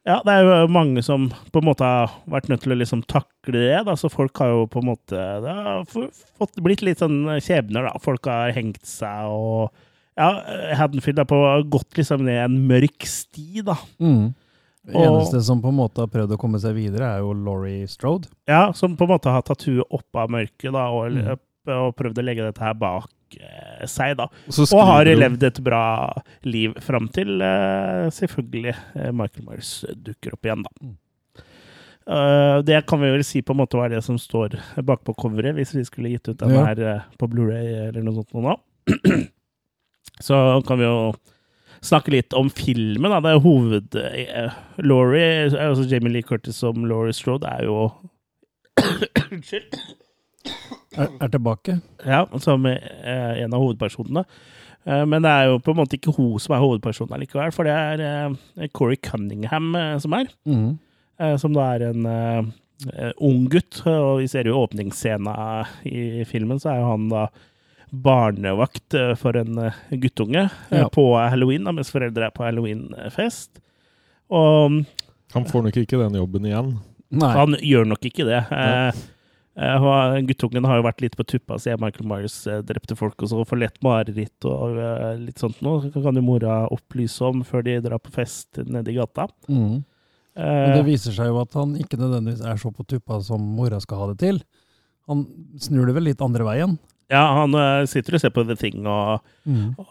ja, 0.07 0.21
det 0.25 0.33
er 0.33 0.43
jo 0.47 0.67
mange 0.71 1.03
som 1.03 1.27
på 1.51 1.59
en 1.61 1.67
måte 1.67 1.83
har 1.85 2.09
vært 2.29 2.49
nødt 2.49 2.61
til 2.63 2.71
å 2.73 2.77
liksom 2.79 3.03
takle 3.05 3.51
det. 3.53 3.85
da, 3.85 3.95
Så 3.99 4.09
folk 4.11 4.35
har 4.37 4.47
jo 4.49 4.65
på 4.67 4.79
en 4.81 4.89
måte 4.95 5.17
Det 5.43 5.53
har 5.53 5.83
fått 5.85 6.55
blitt 6.63 6.81
litt 6.81 6.99
sånn 6.99 7.25
skjebner, 7.41 7.83
da. 7.89 7.99
Folk 7.99 8.25
har 8.25 8.51
hengt 8.55 8.85
seg 8.85 9.25
og 9.29 9.71
Ja, 10.19 10.33
Haddonfield 10.75 11.17
har 11.31 11.63
gått 11.63 11.95
liksom 11.95 12.25
ned 12.25 12.43
en 12.43 12.67
mørk 12.67 13.05
sti, 13.07 13.61
da. 13.63 13.75
Mm. 14.01 14.33
Det 14.85 14.95
Og- 14.95 15.05
eneste 15.21 15.41
som 15.43 15.61
på 15.61 15.69
en 15.69 15.75
måte 15.77 15.97
har 16.01 16.07
prøvd 16.07 16.33
å 16.35 16.37
komme 16.39 16.59
seg 16.59 16.73
videre, 16.75 17.15
er 17.15 17.19
jo 17.19 17.31
Laurie 17.33 17.85
Strode. 17.87 18.27
Ja, 18.47 18.71
Som 18.73 18.97
på 18.97 19.03
en 19.03 19.09
måte 19.15 19.31
har 19.31 19.41
tatt 19.43 19.63
huet 19.63 19.85
opp 19.89 20.15
av 20.15 20.29
mørket 20.29 20.73
da, 20.73 20.87
og, 20.89 21.11
Mm. 21.13 21.37
og 21.67 21.95
prøvd 21.95 22.17
å 22.17 22.23
legge 22.25 22.43
dette 22.43 22.59
her 22.59 22.73
bak 22.73 23.07
eh, 23.37 23.85
seg. 23.89 24.15
da. 24.19 24.29
Og 24.49 24.81
har 24.89 25.05
levd 25.05 25.43
et 25.47 25.59
bra 25.65 25.83
liv 26.47 26.73
fram 26.81 27.07
til 27.13 27.41
eh, 27.45 28.07
selvfølgelig 28.15 28.73
eh, 28.73 29.11
Michael 29.13 29.45
Myers 29.47 29.73
dukker 29.93 30.35
opp 30.37 30.49
igjen, 30.49 30.65
da. 30.65 30.91
Eh, 32.09 32.57
det 32.65 32.85
kan 32.89 33.01
vi 33.01 33.11
vel 33.13 33.23
si 33.27 33.41
på 33.45 33.53
en 33.53 33.61
måte 33.61 33.77
var 33.77 33.91
det 33.93 34.01
som 34.05 34.17
står 34.17 34.57
bakpå 34.81 35.13
coveret, 35.19 35.53
hvis 35.59 35.75
vi 35.77 35.83
skulle 35.85 36.13
gitt 36.15 36.31
ut 36.31 36.39
den 36.41 36.55
Ja. 36.55 36.63
her 36.65 36.79
uh, 36.81 37.01
på 37.21 37.27
Blu-ray 37.29 37.89
eller 37.89 38.01
noe 38.01 38.15
sånt 38.23 38.33
nå. 38.33 38.55
Så 40.25 40.35
kan 40.67 40.79
vi 40.81 40.87
jo 40.87 41.13
snakke 41.85 42.11
litt 42.11 42.33
om 42.35 42.49
filmen. 42.49 43.11
Da. 43.13 43.21
Det 43.23 43.35
er 43.35 43.43
hoved... 43.45 43.95
Uh, 43.95 44.57
Laurie, 44.81 45.51
altså 45.53 45.85
Jamie 45.85 46.11
Lee 46.11 46.23
Curtis 46.25 46.57
som 46.63 46.81
Laurie 46.87 47.13
Strode, 47.13 47.47
er 47.47 47.67
jo 47.69 47.91
Unnskyld. 49.31 49.77
Er, 50.99 51.09
er 51.21 51.29
tilbake. 51.31 51.77
Ja, 52.05 52.23
som 52.41 52.65
eh, 52.65 53.43
en 53.43 53.53
av 53.53 53.61
hovedpersonene. 53.61 54.23
Eh, 54.85 55.03
men 55.05 55.21
det 55.23 55.29
er 55.31 55.49
jo 55.51 55.59
på 55.63 55.71
en 55.75 55.79
måte 55.81 55.99
ikke 55.99 56.15
hun 56.17 56.39
som 56.41 56.55
er 56.57 56.63
hovedpersonen 56.63 57.21
likevel, 57.21 57.51
for 57.55 57.67
det 57.69 57.75
er 57.75 58.03
eh, 58.07 58.69
Corey 58.73 58.97
Cunningham 59.03 59.69
eh, 59.77 59.97
som 60.01 60.15
er. 60.17 60.31
Mm. 60.49 60.71
eh, 61.19 61.35
som 61.41 61.53
da 61.55 61.67
er 61.75 61.85
en 61.91 62.09
ung 63.19 63.45
gutt. 63.51 63.81
Og 63.91 64.21
vi 64.23 64.27
ser 64.31 64.47
jo 64.49 64.57
åpningsscena 64.63 65.35
i 65.87 66.23
filmen, 66.29 66.59
så 66.63 66.71
er 66.73 66.81
jo 66.81 66.91
han 66.93 67.07
da 67.11 67.27
barnevakt 67.91 68.93
eh, 68.93 69.15
for 69.19 69.37
en 69.39 69.57
eh, 69.65 69.77
guttunge 69.97 70.43
eh, 70.69 70.79
Ja. 70.83 70.89
på 70.93 71.05
halloween, 71.17 71.65
da, 71.65 71.73
mens 71.75 71.89
foreldre 71.93 72.27
er 72.29 72.35
på 72.35 72.45
halloweenfest. 72.45 73.61
Og 74.29 74.83
Han 75.33 75.45
får 75.49 75.63
nok 75.65 75.77
ikke 75.83 75.97
den 76.01 76.17
jobben 76.19 76.45
igjen. 76.45 76.75
Nei. 77.09 77.31
han 77.33 77.55
gjør 77.65 77.87
nok 77.89 78.03
ikke 78.05 78.25
det. 78.27 78.43
Og 78.53 78.99
guttungen 80.29 80.65
har 80.65 80.79
jo 80.79 80.85
vært 80.85 81.01
litt 81.03 81.17
på 81.19 81.25
tuppa 81.27 81.57
siden 81.59 81.81
Michael 81.83 82.07
Myers 82.07 82.35
eh, 82.47 82.61
drepte 82.63 82.95
folk 82.95 83.19
og 83.21 83.31
så, 83.31 83.43
for 83.47 83.59
lett 83.59 83.75
mareritt 83.83 84.47
og 84.47 84.77
eh, 84.79 85.17
litt 85.19 85.39
sånt 85.41 85.59
noe. 85.65 85.91
Kan 85.91 86.15
jo 86.15 86.23
mora 86.23 86.61
opplyse 86.71 87.23
om 87.27 87.43
før 87.43 87.65
de 87.67 87.79
drar 87.83 87.99
på 87.99 88.13
fest 88.15 88.61
nede 88.65 88.93
i 88.93 88.97
gata. 88.99 89.27
Mm. 89.51 89.81
Men 90.39 90.71
det 90.71 90.83
Eh, 90.83 90.87
viser 90.87 91.15
seg 91.15 91.31
jo 91.31 91.41
at 91.41 91.55
han 91.57 91.75
ikke 91.79 91.99
nødvendigvis 91.99 92.45
er 92.47 92.59
så 92.61 92.71
på 92.71 92.85
tuppa 92.87 93.19
som 93.25 93.43
mora 93.57 93.79
skal 93.83 94.03
ha 94.03 94.11
det 94.13 94.19
til. 94.21 94.41
Han 95.09 95.25
snur 95.59 95.89
det 95.89 95.95
vel 95.97 96.07
litt 96.11 96.21
andre 96.23 96.45
veien. 96.47 96.77
Ja, 97.09 97.21
han 97.33 97.55
eh, 97.57 97.83
sitter 97.89 98.15
og 98.15 98.21
ser 98.21 98.33
på 98.33 98.43
The 98.45 98.55
Thing 98.59 98.85
og, 98.85 99.25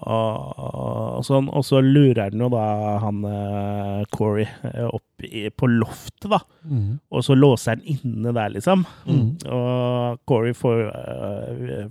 og, 0.07 0.59
og 1.19 1.25
sånn, 1.27 1.49
og 1.51 1.65
så 1.67 1.81
lurer 1.83 2.29
han 2.29 2.45
jo 2.45 2.51
da 2.53 2.67
han 3.03 3.25
eh, 3.27 4.05
Corey 4.15 4.47
eh, 4.47 4.85
opp 4.87 5.27
i, 5.27 5.49
på 5.51 5.67
loftet, 5.67 6.29
da. 6.31 6.39
Mm. 6.63 7.01
Og 7.11 7.25
så 7.27 7.35
låser 7.35 7.75
han 7.75 7.83
inne 7.91 8.31
der, 8.37 8.53
liksom. 8.55 8.85
Mm. 9.09 9.33
Og 9.51 10.21
Corey 10.31 10.55
får, 10.55 10.85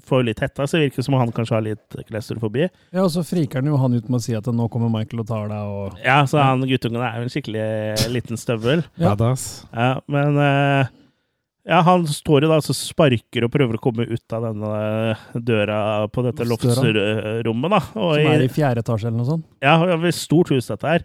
får 0.07 0.23
litt 0.29 0.43
hetta, 0.45 0.63
så 0.63 0.77
det 0.77 0.85
virker 0.85 1.03
som 1.03 1.17
han 1.19 1.33
kanskje 1.35 1.57
har 1.57 1.65
litt 1.65 1.97
klaustrofobi. 2.07 2.69
Ja, 2.95 3.03
og 3.03 3.11
så 3.11 3.25
friker 3.27 3.59
han 3.59 3.67
jo 3.67 3.81
han 3.81 3.97
ut 3.97 4.07
med 4.07 4.21
å 4.21 4.23
si 4.23 4.37
at 4.37 4.47
nå 4.47 4.69
kommer 4.71 4.93
Michael 4.93 5.25
og 5.25 5.27
tar 5.33 5.51
deg, 5.51 5.73
og 5.73 5.99
Ja, 6.05 6.21
så 6.29 6.39
han 6.39 6.63
guttungen 6.69 7.03
er 7.03 7.19
jo 7.19 7.27
en 7.27 7.35
skikkelig 7.35 7.67
liten 8.15 8.39
støvel. 8.39 8.85
Ja. 8.95 9.11
Ja, 9.17 9.91
men 10.07 10.39
eh, 10.39 10.95
ja, 11.67 11.81
han 11.83 12.05
står 12.07 12.45
jo 12.45 12.49
da 12.51 12.57
og 12.61 12.75
sparker 12.77 13.43
og 13.43 13.51
prøver 13.51 13.75
å 13.75 13.81
komme 13.83 14.05
ut 14.07 14.35
av 14.35 14.45
denne 14.47 15.15
døra 15.35 15.79
på 16.13 16.23
dette 16.23 16.47
loftsrommet, 16.47 17.73
da. 17.73 17.81
Og 17.99 18.13
som 18.15 18.31
er 18.31 18.45
i, 18.45 18.51
fjerde 18.51 18.83
etasje 18.85 19.09
eller 19.09 19.19
noe 19.19 19.31
sånt. 19.33 19.47
ja, 19.63 19.75
det 19.83 19.97
er 19.97 20.05
et 20.07 20.17
stort 20.17 20.53
hus, 20.55 20.69
dette 20.71 20.93
her. 20.93 21.03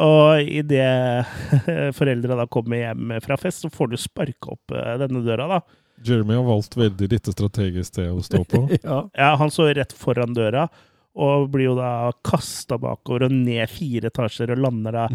Og 0.00 0.46
idet 0.46 1.26
foreldra 1.98 2.38
da 2.38 2.46
kommer 2.46 2.78
hjem 2.84 3.16
fra 3.24 3.38
fest, 3.40 3.64
så 3.64 3.72
får 3.74 3.90
du 3.90 3.98
sparka 3.98 4.54
opp 4.54 4.76
eh, 4.76 4.94
denne 5.02 5.24
døra, 5.26 5.48
da. 5.50 5.60
Jeremy 6.06 6.38
har 6.38 6.46
valgt 6.46 6.76
veldig 6.78 7.08
lite 7.12 7.34
strategisk 7.34 7.90
sted 7.90 8.12
å 8.12 8.22
stå 8.24 8.44
på. 8.48 8.62
ja. 8.78 9.02
Ja, 9.18 9.34
han 9.40 9.50
står 9.52 9.74
rett 9.80 9.92
foran 9.96 10.38
døra, 10.38 10.68
og 11.16 11.48
blir 11.50 11.64
jo 11.70 11.76
da 11.78 12.10
kasta 12.24 12.78
bakover 12.78 13.24
og 13.26 13.32
ned 13.34 13.66
fire 13.68 14.10
etasjer, 14.12 14.52
og 14.54 14.58
lander 14.62 14.92
da 14.94 15.06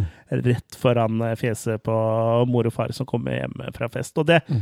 rett 0.43 0.75
foran 0.75 1.21
eh, 1.23 1.35
fjeset 1.39 1.83
på 1.85 1.93
mor 2.51 2.67
og 2.67 2.73
far 2.75 2.91
som 2.91 3.07
kommer 3.07 3.37
hjem 3.39 3.61
fra 3.77 3.87
fest. 3.93 4.17
Og 4.19 4.25
det, 4.27 4.41
Mm. 4.49 4.59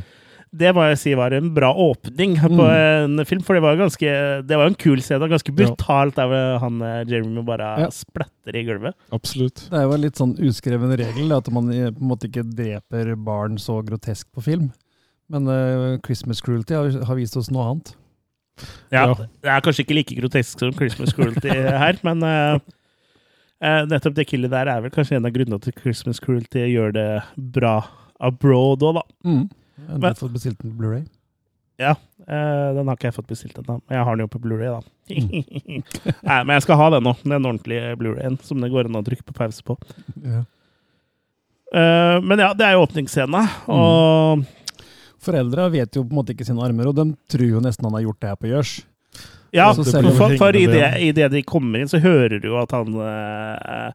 det 0.54 0.70
må 0.76 0.84
jeg 0.92 0.98
si 1.02 1.14
var 1.18 1.34
en 1.34 1.48
bra 1.56 1.72
åpning 1.74 2.36
på 2.38 2.68
en 2.70 3.26
film, 3.26 3.42
for 3.42 3.56
det 3.58 3.64
var, 3.66 3.76
ganske, 3.82 4.14
det 4.46 4.56
var 4.62 4.68
en 4.70 4.76
kul 4.78 5.02
scene. 5.02 5.26
Ganske 5.32 5.56
brutalt 5.58 6.16
der 6.16 6.60
han 6.62 6.78
eh, 6.86 7.04
Jeremy 7.10 7.42
bare 7.44 7.72
Ja. 7.82 7.90
splatter 7.90 8.56
i 8.56 8.64
gulvet. 8.64 8.94
Absolutt. 9.12 9.66
Det 9.72 9.80
er 9.80 9.88
jo 9.88 9.94
en 9.98 10.02
litt 10.06 10.16
sånn 10.22 10.38
uskreven 10.38 10.94
regel 10.96 11.34
at 11.34 11.50
man 11.52 11.68
på 11.74 11.98
en 11.98 12.08
måte 12.14 12.30
ikke 12.30 12.46
dreper 12.54 13.16
barn 13.18 13.58
så 13.58 13.82
grotesk 13.84 14.30
på 14.32 14.44
film. 14.46 14.70
Men 15.34 15.48
uh, 15.48 15.98
Christmas 16.06 16.42
Cruelty 16.42 16.76
har, 16.76 16.92
har 17.08 17.16
vist 17.16 17.36
oss 17.40 17.50
noe 17.50 17.64
annet. 17.72 17.96
Ja, 18.94 19.08
Ja. 19.08 19.16
Det 19.18 19.50
er 19.50 19.66
kanskje 19.66 19.84
ikke 19.86 19.98
like 19.98 20.16
grotesk 20.20 20.60
som 20.62 20.74
Christmas 20.78 21.14
Cruelty 21.16 21.50
her, 21.50 21.98
men 22.06 22.22
eh, 22.28 22.60
eh, 23.64 23.82
nettopp 23.90 24.16
det 24.20 24.28
killet 24.30 24.54
der 24.54 24.70
er 24.70 24.84
vel 24.86 24.94
kanskje 24.94 25.18
en 25.18 25.26
av 25.26 25.34
grunnene 25.36 25.62
til 25.64 25.76
Christmas 25.80 26.22
Cruelty 26.24 26.68
gjør 26.70 26.94
det 26.94 27.10
bra 27.58 27.80
abroad 28.24 28.86
òg, 28.86 29.02
da. 29.02 29.04
Mm. 29.26 29.44
Jeg 29.84 30.02
har 30.06 30.22
fått 30.22 30.36
bestilt 30.38 30.64
en 30.64 30.78
Blu-ray. 30.78 31.04
Ja, 31.82 31.96
eh, 32.28 32.70
den 32.78 32.88
har 32.88 32.96
ikke 32.96 33.10
jeg 33.10 33.18
fått 33.18 33.32
bestilt 33.34 33.58
ennå, 33.58 33.80
men 33.82 33.98
jeg 33.98 34.06
har 34.06 34.16
den 34.16 34.28
jo 34.28 34.32
på 34.32 34.42
Blu-ray 34.44 34.70
da. 34.70 34.82
Nei, 36.30 36.40
men 36.46 36.54
jeg 36.54 36.66
skal 36.68 36.80
ha 36.80 36.90
den 36.94 37.08
nå, 37.10 37.16
den 37.26 37.50
ordentlige 37.50 37.96
Blu-rayen, 38.00 38.38
som 38.46 38.62
det 38.62 38.70
går 38.72 38.88
an 38.88 39.02
å 39.02 39.06
trykke 39.06 39.26
på 39.28 39.36
pause 39.42 39.66
på. 39.66 39.80
Ja. 40.22 40.44
Uh, 41.74 42.20
men 42.22 42.38
ja, 42.38 42.52
det 42.54 42.68
er 42.68 42.76
jo 42.78 42.84
åpningsscena, 42.86 43.42
og 43.74 44.44
Foreldra 45.24 45.70
vet 45.74 45.96
jo 45.96 46.04
på 46.04 46.14
en 46.14 46.20
måte 46.22 46.36
ikke 46.36 46.48
sine 46.48 46.64
armer, 46.66 46.90
og 46.92 46.98
de 46.98 47.08
tror 47.32 47.48
jo 47.48 47.62
nesten 47.64 47.88
han 47.88 47.96
har 47.98 48.08
gjort 48.08 48.20
det 48.24 48.34
her 48.34 48.42
på 48.42 48.52
gjørs. 48.52 48.74
ja, 49.54 49.70
for, 49.74 49.86
for, 49.86 50.34
det 50.34 50.42
for 50.42 50.58
i 50.58 50.66
det, 50.66 50.90
i 51.06 51.12
det 51.14 51.30
de 51.32 51.44
kommer 51.46 51.84
inn, 51.84 51.90
så 51.92 52.02
hører 52.02 52.40
du 52.42 52.50
jo 52.50 52.58
at 52.58 52.72
han 52.74 52.96
eh, 53.06 53.92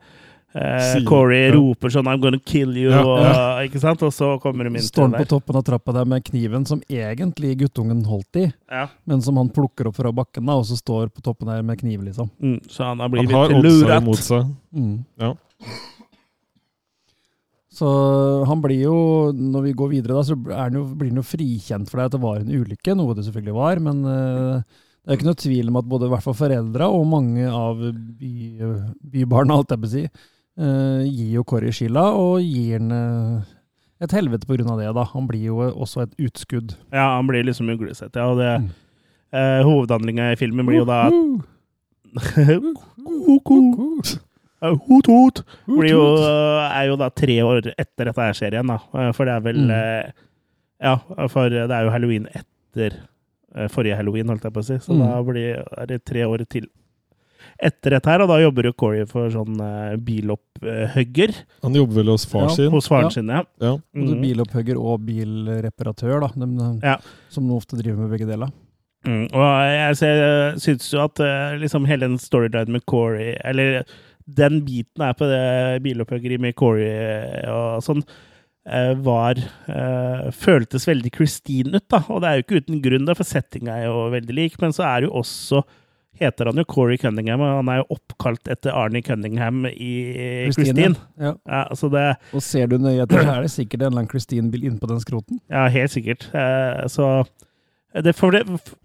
eh, 0.55 1.01
Corey 1.09 1.49
ja. 1.49 1.55
roper 1.57 1.91
sånn 1.91 2.07
'I'm 2.07 2.23
gonna 2.23 2.39
kill 2.39 2.77
you', 2.79 2.93
Ja, 2.95 3.03
og, 3.03 3.65
ikke 3.67 3.83
sant? 3.83 4.03
Og 4.07 4.15
så 4.15 4.31
kommer 4.43 4.69
de 4.69 4.77
inn 4.77 4.87
Står 4.87 5.11
han 5.11 5.19
på 5.19 5.27
toppen 5.35 5.59
av 5.59 5.67
trappa 5.67 5.93
der 5.99 6.07
med 6.09 6.25
kniven 6.25 6.65
som 6.67 6.81
egentlig 6.89 7.57
guttungen 7.65 8.05
holdt 8.07 8.37
i, 8.37 8.47
Ja. 8.71 8.87
men 9.05 9.23
som 9.23 9.37
han 9.37 9.51
plukker 9.51 9.91
opp 9.91 9.99
fra 9.99 10.13
bakken, 10.13 10.47
da, 10.47 10.55
og 10.55 10.65
så 10.71 10.79
står 10.79 11.11
på 11.11 11.23
toppen 11.27 11.51
der 11.51 11.63
med 11.63 11.79
kniv, 11.83 12.07
liksom. 12.07 12.31
Mm, 12.41 12.61
så 12.69 12.85
han 12.93 13.01
har 13.01 13.09
Han 13.09 13.27
har 13.27 13.59
oddsa 13.59 14.01
imot 14.01 14.19
seg. 14.19 14.55
Mm. 14.73 15.05
Ja. 15.19 15.35
Så 17.79 17.87
han 18.49 18.59
blir 18.65 18.81
jo, 18.89 18.95
når 19.31 19.63
vi 19.69 19.73
går 19.79 19.91
videre, 19.93 20.17
da, 20.19 20.23
så 20.27 20.35
er 20.51 20.65
han 20.65 20.75
jo, 20.81 20.83
blir 20.99 21.13
han 21.13 21.21
jo 21.21 21.27
frikjent 21.29 21.87
for 21.91 22.01
det 22.01 22.07
at 22.09 22.15
det 22.17 22.21
var 22.25 22.41
en 22.41 22.51
ulykke, 22.51 22.95
noe 22.99 23.15
det 23.15 23.23
selvfølgelig 23.29 23.55
var, 23.55 23.79
men 23.85 24.01
uh, 24.03 24.81
det 25.05 25.13
er 25.13 25.19
ikke 25.21 25.29
noe 25.29 25.39
tvil 25.39 25.69
om 25.71 25.79
at 25.79 25.87
både 25.93 26.09
i 26.09 26.11
hvert 26.15 26.25
fall 26.25 26.35
foreldra 26.41 26.89
og 26.91 27.05
mange 27.13 27.45
av 27.47 27.79
by, 28.19 28.33
bybarna, 29.15 29.61
alt 29.61 29.71
jeg 29.77 29.83
vil 29.85 29.93
si, 29.93 30.03
uh, 30.59 31.05
gir 31.07 31.31
jo 31.37 31.45
Kåre 31.47 31.71
skylda, 31.77 32.05
og 32.19 32.41
gir 32.43 32.81
han 32.81 32.91
uh, 32.91 33.47
et 34.03 34.15
helvete 34.17 34.49
på 34.49 34.59
grunn 34.59 34.73
av 34.75 34.83
det, 34.83 34.91
da. 34.99 35.07
Han 35.15 35.31
blir 35.31 35.47
jo 35.53 35.63
også 35.71 36.03
et 36.07 36.19
utskudd. 36.29 36.75
Ja, 36.91 37.13
han 37.17 37.31
blir 37.31 37.47
liksom 37.47 37.71
uglesett, 37.75 38.15
ja. 38.19 38.27
Og 38.33 38.39
det, 38.43 38.53
Mm. 39.29 39.61
hovedhandlinga 39.67 40.31
i 40.33 40.37
filmen 40.41 40.65
blir 40.65 40.79
jo 40.79 40.85
da 40.89 41.03
Woohoo! 41.13 42.71
Hot, 44.61 45.07
hot! 45.07 45.43
Blir 45.69 45.91
jo, 45.93 46.03
er 46.67 46.89
jo 46.89 46.97
da 46.99 47.09
tre 47.15 47.37
år 47.47 47.69
etter 47.79 48.09
dette 48.11 48.17
her 48.25 48.33
skjer 48.35 48.57
igjen, 48.57 48.67
da. 48.73 48.79
Eh, 48.99 49.13
For 49.15 49.25
det 49.29 49.35
er 49.37 49.41
vel 49.45 49.61
Mm. 49.67 49.71
eh, 49.71 50.11
Ja, 50.81 50.97
for 51.29 51.49
det 51.51 51.71
er 51.71 51.85
jo 51.85 51.91
halloween 51.91 52.27
etter 52.35 52.93
eh, 53.57 53.67
forrige 53.69 53.97
halloween, 53.97 54.29
holdt 54.29 54.45
jeg 54.45 54.53
på 54.53 54.61
å 54.61 54.65
si. 54.65 54.75
Så 54.79 54.93
Mm. 54.95 54.99
da 55.07 55.23
blir, 55.23 55.65
er 55.79 55.87
det 55.87 56.05
tre 56.05 56.21
år 56.23 56.45
til 56.49 56.67
etter 57.61 57.91
dette 57.91 58.07
her, 58.07 58.21
og 58.23 58.29
da 58.29 58.37
jobber 58.39 58.63
jo 58.65 58.73
Corey 58.73 59.05
for 59.07 59.29
sånn 59.31 59.59
eh, 59.61 59.97
bilopphugger 59.97 61.35
Han 61.63 61.75
jobber 61.75 61.95
vel 61.95 62.07
hos 62.13 62.25
far 62.27 62.43
Ja, 62.49 62.55
sin. 62.55 62.71
hos 62.71 62.87
faren 62.89 63.05
Ja. 63.05 63.11
sin, 63.11 63.27
ja. 63.29 63.43
Ja. 63.61 63.77
Mm. 63.95 64.21
bilopphugger 64.23 64.77
og 64.79 65.01
bilreparatør, 65.07 66.21
da. 66.21 66.29
De, 66.35 66.81
Ja. 66.87 66.97
Som 67.29 67.49
nå 67.49 67.57
ofte 67.57 67.77
driver 67.81 67.97
med 68.07 68.11
begge 68.19 68.27
deler. 68.29 68.51
Mm, 69.05 69.29
og 69.33 69.43
jeg 69.65 69.97
jeg 69.97 70.59
syns 70.59 70.93
jo 70.93 71.01
at 71.05 71.15
liksom 71.61 71.87
hele 71.87 72.01
den 72.01 72.19
storylinen 72.19 72.69
med 72.69 72.85
Corey 72.87 73.37
Eller 73.45 73.85
den 74.29 74.61
biten 74.67 75.05
her 75.05 75.15
på 75.17 75.29
det 75.31 75.83
bilopphuggeriet 75.85 76.43
med 76.43 76.57
Corey 76.59 76.91
og 77.49 77.83
sånn, 77.85 78.03
eh, 78.69 78.93
var 79.05 79.41
eh, 79.41 80.29
Føltes 80.37 80.85
veldig 80.89 81.13
Christine 81.15 81.79
ut, 81.81 81.87
da. 81.89 82.03
Og 82.13 82.23
det 82.23 82.31
er 82.31 82.39
jo 82.39 82.47
ikke 82.47 82.63
uten 82.63 82.83
grunn, 82.85 83.09
da, 83.09 83.17
for 83.17 83.29
settinga 83.29 83.79
er 83.79 83.89
jo 83.89 84.09
veldig 84.15 84.37
lik. 84.37 84.59
Men 84.63 84.77
så 84.77 84.85
er 84.89 85.01
det 85.01 85.11
jo 85.11 85.21
også 85.23 85.65
heter 86.19 86.51
han 86.51 86.59
jo 86.59 86.65
Corey 86.67 86.99
Cunningham, 86.99 87.43
og 87.45 87.61
han 87.61 87.69
er 87.73 87.81
jo 87.81 87.89
oppkalt 87.95 88.51
etter 88.51 88.75
Arnie 88.75 89.05
Cunningham 89.07 89.67
i 89.71 89.93
Christine. 90.51 90.97
Ja. 91.21 91.35
Ja, 91.47 91.65
så 91.79 91.91
det 91.93 92.07
Og 92.35 92.43
ser 92.45 92.71
du 92.71 92.79
nøye 92.83 93.05
etter, 93.05 93.23
så 93.23 93.37
er 93.37 93.47
det 93.47 93.53
sikkert 93.55 93.83
en 93.83 93.87
eller 93.93 94.03
annen 94.03 94.11
Christine-bil 94.11 94.67
innpå 94.71 94.91
den 94.91 95.03
skroten. 95.05 95.39
Ja, 95.47 95.69
helt 95.73 95.95
sikkert. 95.95 96.27
Eh, 96.35 96.87
så 96.91 97.23
det, 97.95 98.13
for, 98.17 98.35
det, 98.35 98.43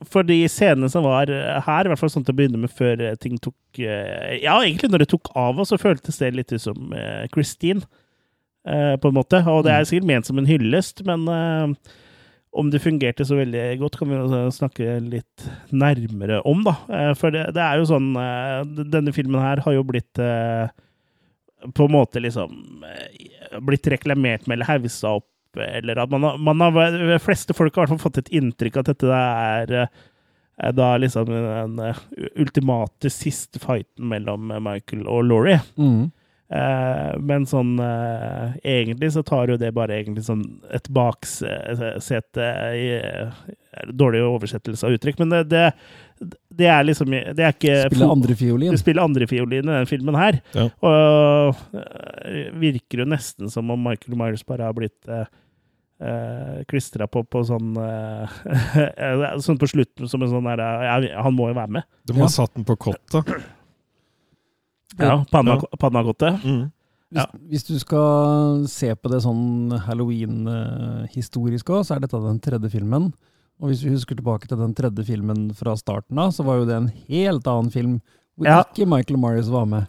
for 0.08 0.24
de 0.28 0.38
scenene 0.48 0.88
som 0.92 1.04
var 1.04 1.28
her, 1.28 1.86
i 1.86 1.92
hvert 1.92 2.00
fall 2.00 2.12
sånn 2.14 2.24
til 2.24 2.36
å 2.36 2.38
begynne 2.40 2.62
med, 2.62 2.72
før 2.72 3.02
eh, 3.04 3.18
ting 3.20 3.36
tok 3.42 3.82
eh, 3.84 4.38
Ja, 4.44 4.56
egentlig 4.62 4.92
når 4.94 5.04
det 5.04 5.10
tok 5.12 5.34
av, 5.36 5.60
så 5.68 5.80
føltes 5.82 6.22
det 6.22 6.32
litt 6.38 6.54
ut 6.56 6.64
som 6.64 6.96
eh, 6.96 7.26
Christine, 7.34 7.84
eh, 8.68 8.96
på 8.96 9.12
en 9.12 9.18
måte. 9.18 9.44
Og 9.52 9.66
det 9.68 9.76
er 9.76 9.90
sikkert 9.90 10.08
ment 10.08 10.30
som 10.30 10.40
en 10.40 10.48
hyllest, 10.48 11.04
men 11.08 11.28
eh, 11.28 11.94
om 12.54 12.70
det 12.72 12.84
fungerte 12.84 13.26
så 13.26 13.36
veldig 13.40 13.66
godt, 13.82 13.98
kan 14.00 14.12
vi 14.14 14.40
snakke 14.56 14.98
litt 15.02 15.48
nærmere 15.74 16.40
om, 16.48 16.64
da. 16.68 16.78
Eh, 16.94 17.12
For 17.20 17.34
det, 17.34 17.48
det 17.58 17.64
er 17.66 17.82
jo 17.82 17.90
sånn 17.90 18.12
eh, 18.20 18.86
Denne 18.94 19.14
filmen 19.16 19.42
her 19.42 19.64
har 19.66 19.76
jo 19.76 19.86
blitt 19.90 20.22
eh, 20.22 20.72
på 21.74 21.88
en 21.88 21.96
måte 21.96 22.22
liksom 22.24 22.84
eh, 22.88 23.60
blitt 23.64 23.88
reklamert 23.92 24.48
med 24.48 24.58
eller 24.60 24.70
haussa 24.70 25.18
opp, 25.20 25.28
eller 25.62 26.02
at 26.04 26.10
man 26.10 26.24
har, 26.24 26.38
man 26.38 26.62
har 26.62 26.98
De 26.98 27.20
fleste 27.22 27.54
folk 27.54 27.76
har 27.76 27.84
i 27.84 27.86
hvert 27.86 27.96
fall 27.96 28.08
fått 28.08 28.24
et 28.24 28.34
inntrykk 28.40 28.80
av 28.80 28.86
at 28.86 28.92
dette 28.94 29.22
er 29.22 29.76
eh, 29.84 30.74
da 30.74 30.98
liksom 30.98 31.30
den 31.30 31.80
eh, 31.80 32.04
ultimate 32.36 33.10
siste 33.10 33.60
fighten 33.60 34.10
mellom 34.12 34.54
Michael 34.64 35.08
og 35.08 35.26
Laurie. 35.30 35.62
Mm. 35.78 36.12
Eh, 36.54 37.14
men 37.24 37.46
sånn 37.50 37.78
eh, 37.82 38.58
Egentlig 38.68 39.14
så 39.16 39.24
tar 39.26 39.50
jo 39.50 39.56
det 39.58 39.72
bare 39.74 39.96
egentlig 39.96 40.26
sånn 40.28 40.44
et 40.76 40.90
baksete 40.94 42.50
i 42.78 42.90
Dårlig 43.90 44.22
oversettelse 44.28 44.86
av 44.86 44.94
uttrykk, 44.94 45.24
men 45.24 45.32
det, 45.32 45.40
det, 45.50 46.28
det 46.54 46.68
er 46.70 46.84
liksom 46.86 47.10
Det 47.10 47.42
er 47.42 47.56
ikke 47.56 47.80
Spiller 47.88 48.14
andrefiolin. 48.14 48.76
Du 48.76 48.82
spiller 48.82 49.08
andrefiolin 49.08 49.66
i 49.66 49.78
den 49.80 49.90
filmen 49.90 50.20
her. 50.20 50.38
Ja. 50.54 50.68
Og 50.86 51.58
virker 52.62 53.02
jo 53.02 53.08
nesten 53.10 53.50
som 53.50 53.74
om 53.74 53.82
Michael 53.88 54.20
Myers 54.20 54.46
bare 54.46 54.68
har 54.68 54.78
blitt 54.78 55.10
uh, 56.04 56.64
klistra 56.68 57.08
på 57.08 57.24
på 57.26 57.42
sånn 57.48 57.74
uh, 57.80 58.28
Sånn 59.46 59.58
på 59.62 59.70
slutten 59.72 60.10
som 60.12 60.22
en 60.26 60.30
sånn 60.34 60.50
der 60.52 60.60
ja, 60.60 61.24
Han 61.24 61.36
må 61.38 61.48
jo 61.50 61.56
være 61.58 61.70
med. 61.80 61.84
Du 62.06 62.14
må 62.14 62.28
Ja. 62.28 62.32
satt 62.36 62.54
den 62.58 62.66
på 62.68 62.76
kottet. 62.78 63.34
Ja, 65.00 65.24
panna, 65.32 65.56
Ja. 66.22 66.38
Mm. 66.44 66.72
Hvis, 67.14 67.22
Ja. 67.22 67.26
hvis 67.50 67.64
du 67.68 67.80
skal 67.80 68.64
se 68.68 68.94
på 68.96 69.10
det 69.10 69.22
sånn 69.22 69.70
halloween-historisk 69.86 71.70
òg, 71.70 71.84
så 71.86 71.96
er 71.96 72.00
dette 72.02 72.20
den 72.22 72.40
tredje 72.40 72.70
filmen. 72.74 73.12
Og 73.62 73.70
hvis 73.70 73.84
vi 73.86 73.92
husker 73.94 74.16
tilbake 74.18 74.48
til 74.50 74.58
den 74.58 74.74
tredje 74.74 75.06
filmen 75.06 75.54
fra 75.56 75.76
starten 75.78 76.18
av, 76.20 76.32
så 76.34 76.44
var 76.44 76.58
jo 76.60 76.66
det 76.66 76.76
en 76.76 76.92
helt 77.08 77.46
annen 77.48 77.72
film 77.72 78.02
hvor 78.38 78.48
Ja. 78.48 78.64
ikke 78.64 78.88
Michael 78.90 79.20
Marius 79.20 79.48
var 79.50 79.66
med. 79.66 79.88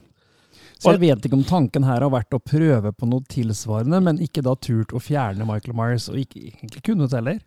Så 0.84 0.94
jeg 0.94 1.02
vet 1.02 1.26
ikke 1.26 1.38
om 1.40 1.44
tanken 1.48 1.86
her 1.88 2.04
har 2.04 2.12
vært 2.12 2.36
å 2.36 2.42
prøve 2.44 2.92
på 2.92 3.08
noe 3.10 3.24
tilsvarende, 3.32 4.00
men 4.04 4.20
ikke 4.22 4.44
da 4.44 4.54
turt 4.54 4.92
å 4.94 5.00
fjerne 5.02 5.46
Michael 5.48 5.76
Myers, 5.78 6.08
og 6.12 6.20
ikke 6.20 6.42
egentlig 6.52 6.82
kunnet 6.86 7.14
heller. 7.16 7.38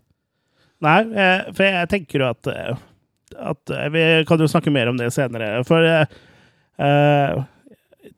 Nei, 0.86 0.98
eh, 1.14 1.52
for 1.54 1.64
jeg 1.66 1.90
tenker 1.94 2.22
jo 2.22 2.32
at, 2.32 2.48
eh, 2.54 2.82
at 3.52 3.72
eh, 3.74 3.88
Vi 3.94 4.08
kan 4.30 4.42
jo 4.42 4.50
snakke 4.52 4.74
mer 4.74 4.90
om 4.92 4.98
det 5.00 5.12
senere. 5.16 5.64
For 5.66 5.86
eh, 5.86 6.06
eh, 6.80 7.40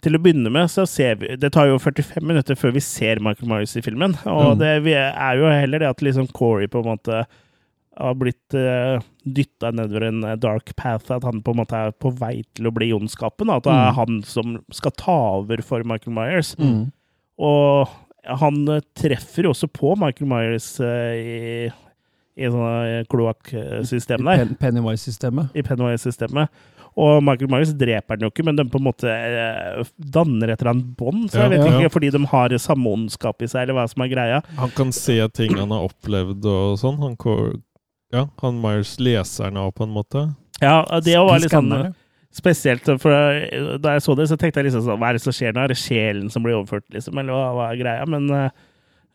til 0.04 0.16
å 0.16 0.22
begynne 0.22 0.52
med 0.54 0.70
så 0.72 0.84
ser 0.88 1.16
vi 1.20 1.36
Det 1.40 1.50
tar 1.56 1.68
jo 1.72 1.80
45 1.82 2.24
minutter 2.24 2.56
før 2.60 2.76
vi 2.76 2.84
ser 2.84 3.20
Michael 3.24 3.50
Myers 3.50 3.76
i 3.80 3.82
filmen. 3.86 4.16
Og 4.28 4.56
Mm. 4.58 4.60
det 4.60 4.96
er 4.96 5.40
jo 5.40 5.48
heller 5.50 5.80
det 5.80 5.90
at 5.90 6.04
liksom 6.06 6.28
Corey 6.36 6.68
på 6.68 6.84
en 6.84 6.92
måte 6.92 7.24
har 8.00 8.14
blitt 8.16 8.54
uh, 8.56 9.00
dytta 9.34 9.72
nedover 9.76 10.04
en 10.08 10.24
eh, 10.24 10.36
dark 10.36 10.76
path, 10.76 11.12
at 11.12 11.24
han 11.24 11.42
på 11.42 11.52
en 11.54 11.60
måte 11.62 11.74
er 11.78 11.92
på 11.92 12.12
vei 12.20 12.44
til 12.56 12.68
å 12.70 12.74
bli 12.76 12.92
ondskapen. 12.96 13.50
At 13.54 13.64
det 13.64 13.74
er 13.74 13.92
Mm. 13.92 13.96
han 13.96 14.22
som 14.24 14.58
skal 14.72 14.92
ta 14.92 15.18
over 15.40 15.62
for 15.62 15.84
Michael 15.84 16.14
Myers. 16.16 16.56
Og 17.40 17.88
han 18.26 18.58
eh, 18.70 18.82
treffer 19.00 19.44
jo 19.48 19.54
også 19.54 19.70
på 19.72 19.96
Michael 20.00 20.28
Myers 20.30 20.74
eh, 20.84 21.14
i, 21.20 21.70
i 22.40 22.50
sånne 22.52 23.06
kloakksystem 23.12 24.26
der. 24.28 24.44
Pen 24.46 24.58
Pennywise-systemet. 24.60 25.56
I 25.56 25.64
Pennywise-systemet. 25.64 26.50
Og 27.00 27.22
Michael 27.24 27.48
Myers 27.54 27.70
dreper 27.80 28.18
den 28.18 28.26
jo 28.28 28.32
ikke, 28.34 28.44
men 28.44 28.58
de 28.58 28.66
på 28.68 28.80
en 28.82 28.88
måte 28.90 29.08
danner 30.12 30.52
et 30.52 30.60
eller 30.60 30.72
annet 30.74 30.90
bånd. 31.00 31.30
Så 31.32 31.40
jeg 31.40 31.52
Ja. 31.52 31.64
vet 31.64 31.72
Ja. 31.72 31.80
ikke, 31.80 31.92
fordi 31.94 32.10
de 32.12 32.26
har 32.26 32.50
samme 32.58 32.88
ondskap 32.92 33.42
i 33.42 33.48
seg, 33.48 33.62
eller 33.64 33.74
hva 33.78 33.88
som 33.90 34.02
er 34.04 34.10
greia. 34.10 34.42
Han 34.58 34.70
kan 34.72 34.92
se 34.92 35.16
ting 35.30 35.56
han 35.56 35.70
har 35.70 35.88
opplevd 35.88 36.44
og 36.46 36.78
sånn. 36.82 36.98
Han, 37.00 37.16
ja, 38.14 38.28
han 38.42 38.62
Myers 38.62 38.98
leser 39.00 39.50
den 39.50 39.60
av 39.62 39.72
på 39.78 39.86
en 39.86 39.94
måte. 39.94 40.28
Ja, 40.60 40.82
det 41.04 41.18
var 41.18 41.40
litt 41.40 41.54
sånn 41.54 41.94
spesielt. 42.36 42.86
For 43.02 43.14
da 43.82 43.96
jeg 43.96 44.06
så 44.06 44.16
det, 44.18 44.30
så 44.30 44.38
tenkte 44.40 44.62
jeg 44.62 44.70
liksom 44.70 44.86
sånn 44.86 45.00
Hva 45.02 45.12
er 45.12 45.18
det 45.18 45.24
som 45.24 45.36
skjer 45.36 45.56
nå? 45.56 45.64
Er 45.64 45.74
det 45.74 45.80
sjelen 45.82 46.30
som 46.34 46.46
blir 46.46 46.60
overført, 46.60 46.88
liksom? 46.94 47.18
Eller 47.22 47.36
hva, 47.36 47.50
hva 47.58 47.72
er 47.72 47.82
greia? 47.82 48.06
Men 48.10 48.30
eh, 48.36 48.62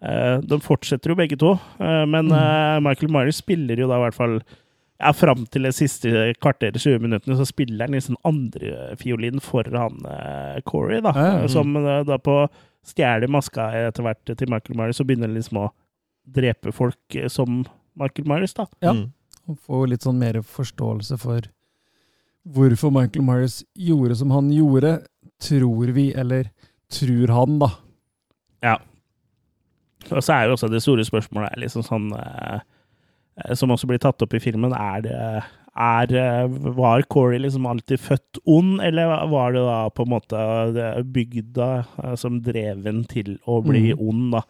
eh, 0.09 0.37
de 0.43 0.61
fortsetter 0.65 1.13
jo 1.13 1.19
begge 1.19 1.39
to. 1.41 1.55
Uh, 1.79 2.05
men 2.11 2.33
uh, 2.35 2.83
Michael 2.85 3.13
Myers 3.15 3.41
spiller 3.43 3.81
jo 3.81 3.89
da 3.91 4.01
i 4.01 4.07
hvert 4.07 4.19
fall 4.19 4.39
ja, 4.41 5.11
Fram 5.17 5.43
til 5.51 5.67
det 5.67 5.75
siste 5.77 6.31
kvarteret, 6.39 6.79
20 6.81 7.03
minuttene, 7.03 7.35
så 7.37 7.45
spiller 7.49 7.89
han 7.89 7.97
liksom 7.97 8.15
andrefiolin 8.25 9.43
for 9.43 9.67
han 9.75 9.99
Corey, 10.71 11.01
da. 11.05 11.13
Ja, 11.19 11.33
ja. 11.43 11.49
Som 11.51 11.75
da 11.75 12.17
på 12.23 12.37
stjeler 12.87 13.29
maska 13.29 13.67
etter 13.89 14.07
hvert 14.07 14.23
til 14.31 14.53
Michael 14.53 14.79
Myers, 14.79 15.03
og 15.03 15.09
begynner 15.11 15.33
liksom 15.35 15.59
å 15.65 15.67
drepe 16.39 16.73
folk 16.73 17.19
som 17.29 17.65
Michael 17.97 18.29
Myers, 18.29 18.55
da. 18.57 18.67
Ja. 18.83 18.93
Mm. 18.97 19.13
Og 19.49 19.59
få 19.61 19.83
litt 19.91 20.03
sånn 20.07 20.19
mer 20.19 20.41
forståelse 20.43 21.19
for 21.21 21.47
hvorfor 22.55 22.93
Michael 22.93 23.25
Myers 23.25 23.63
gjorde 23.77 24.17
som 24.21 24.33
han 24.35 24.51
gjorde, 24.53 24.99
tror 25.41 25.93
vi, 25.97 26.11
eller 26.17 26.51
tror 26.93 27.33
han, 27.33 27.59
da. 27.63 27.71
Ja. 28.65 28.79
Og 30.11 30.21
så 30.25 30.35
er 30.37 30.47
jo 30.49 30.57
også 30.57 30.69
det 30.73 30.83
store 30.85 31.05
spørsmålet 31.07 31.57
liksom 31.63 31.85
sånn 31.85 32.11
eh, 32.13 32.59
eh, 33.41 33.55
Som 33.57 33.73
også 33.73 33.89
blir 33.89 34.01
tatt 34.03 34.21
opp 34.25 34.35
i 34.37 34.41
filmen, 34.43 34.75
er 34.77 35.01
det 35.05 35.15
er, 35.75 36.13
eh, 36.13 36.59
Var 36.77 37.03
Corey 37.11 37.41
liksom 37.41 37.65
alltid 37.67 37.99
født 38.05 38.39
ond, 38.45 38.83
eller 38.85 39.25
var 39.33 39.53
det 39.57 39.65
da 39.65 39.79
på 39.91 40.05
en 40.05 40.13
måte 40.13 40.43
bygda 41.17 41.71
eh, 42.05 42.15
som 42.21 42.37
drev 42.45 42.85
en 42.87 43.03
til 43.11 43.39
å 43.49 43.63
bli 43.65 43.93
Mm. 43.95 44.05
ond, 44.09 44.29
da? 44.37 44.43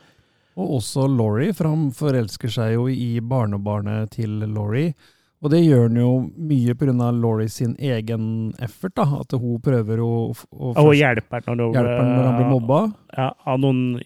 Og 0.57 0.77
også 0.79 1.09
Laurie, 1.11 1.53
for 1.53 1.67
han 1.67 1.89
forelsker 1.91 2.53
seg 2.53 2.75
jo 2.77 2.87
i 2.89 3.19
barnebarnet 3.21 4.11
til 4.15 4.31
Laurie. 4.55 4.95
Og 5.43 5.51
det 5.51 5.61
gjør 5.65 5.89
han 5.89 5.97
jo 5.99 6.11
mye 6.39 6.75
pga. 6.79 7.11
Laurie 7.13 7.49
sin 7.53 7.75
egen 7.77 8.55
effort, 8.63 8.95
da. 8.97 9.03
At 9.21 9.35
hun 9.37 9.59
prøver 9.61 9.99
å, 10.01 10.31
å 10.33 10.71
Og 10.79 10.95
hjelper 10.95 11.43
når, 11.51 11.75
hjelpe 11.75 11.99
han 11.99 12.13
når 12.15 12.25
han 12.29 12.39
blir 12.39 12.53
mobba. 12.55 12.79
Ja, 13.19 13.27
av 13.45 13.59
noen 13.61 14.01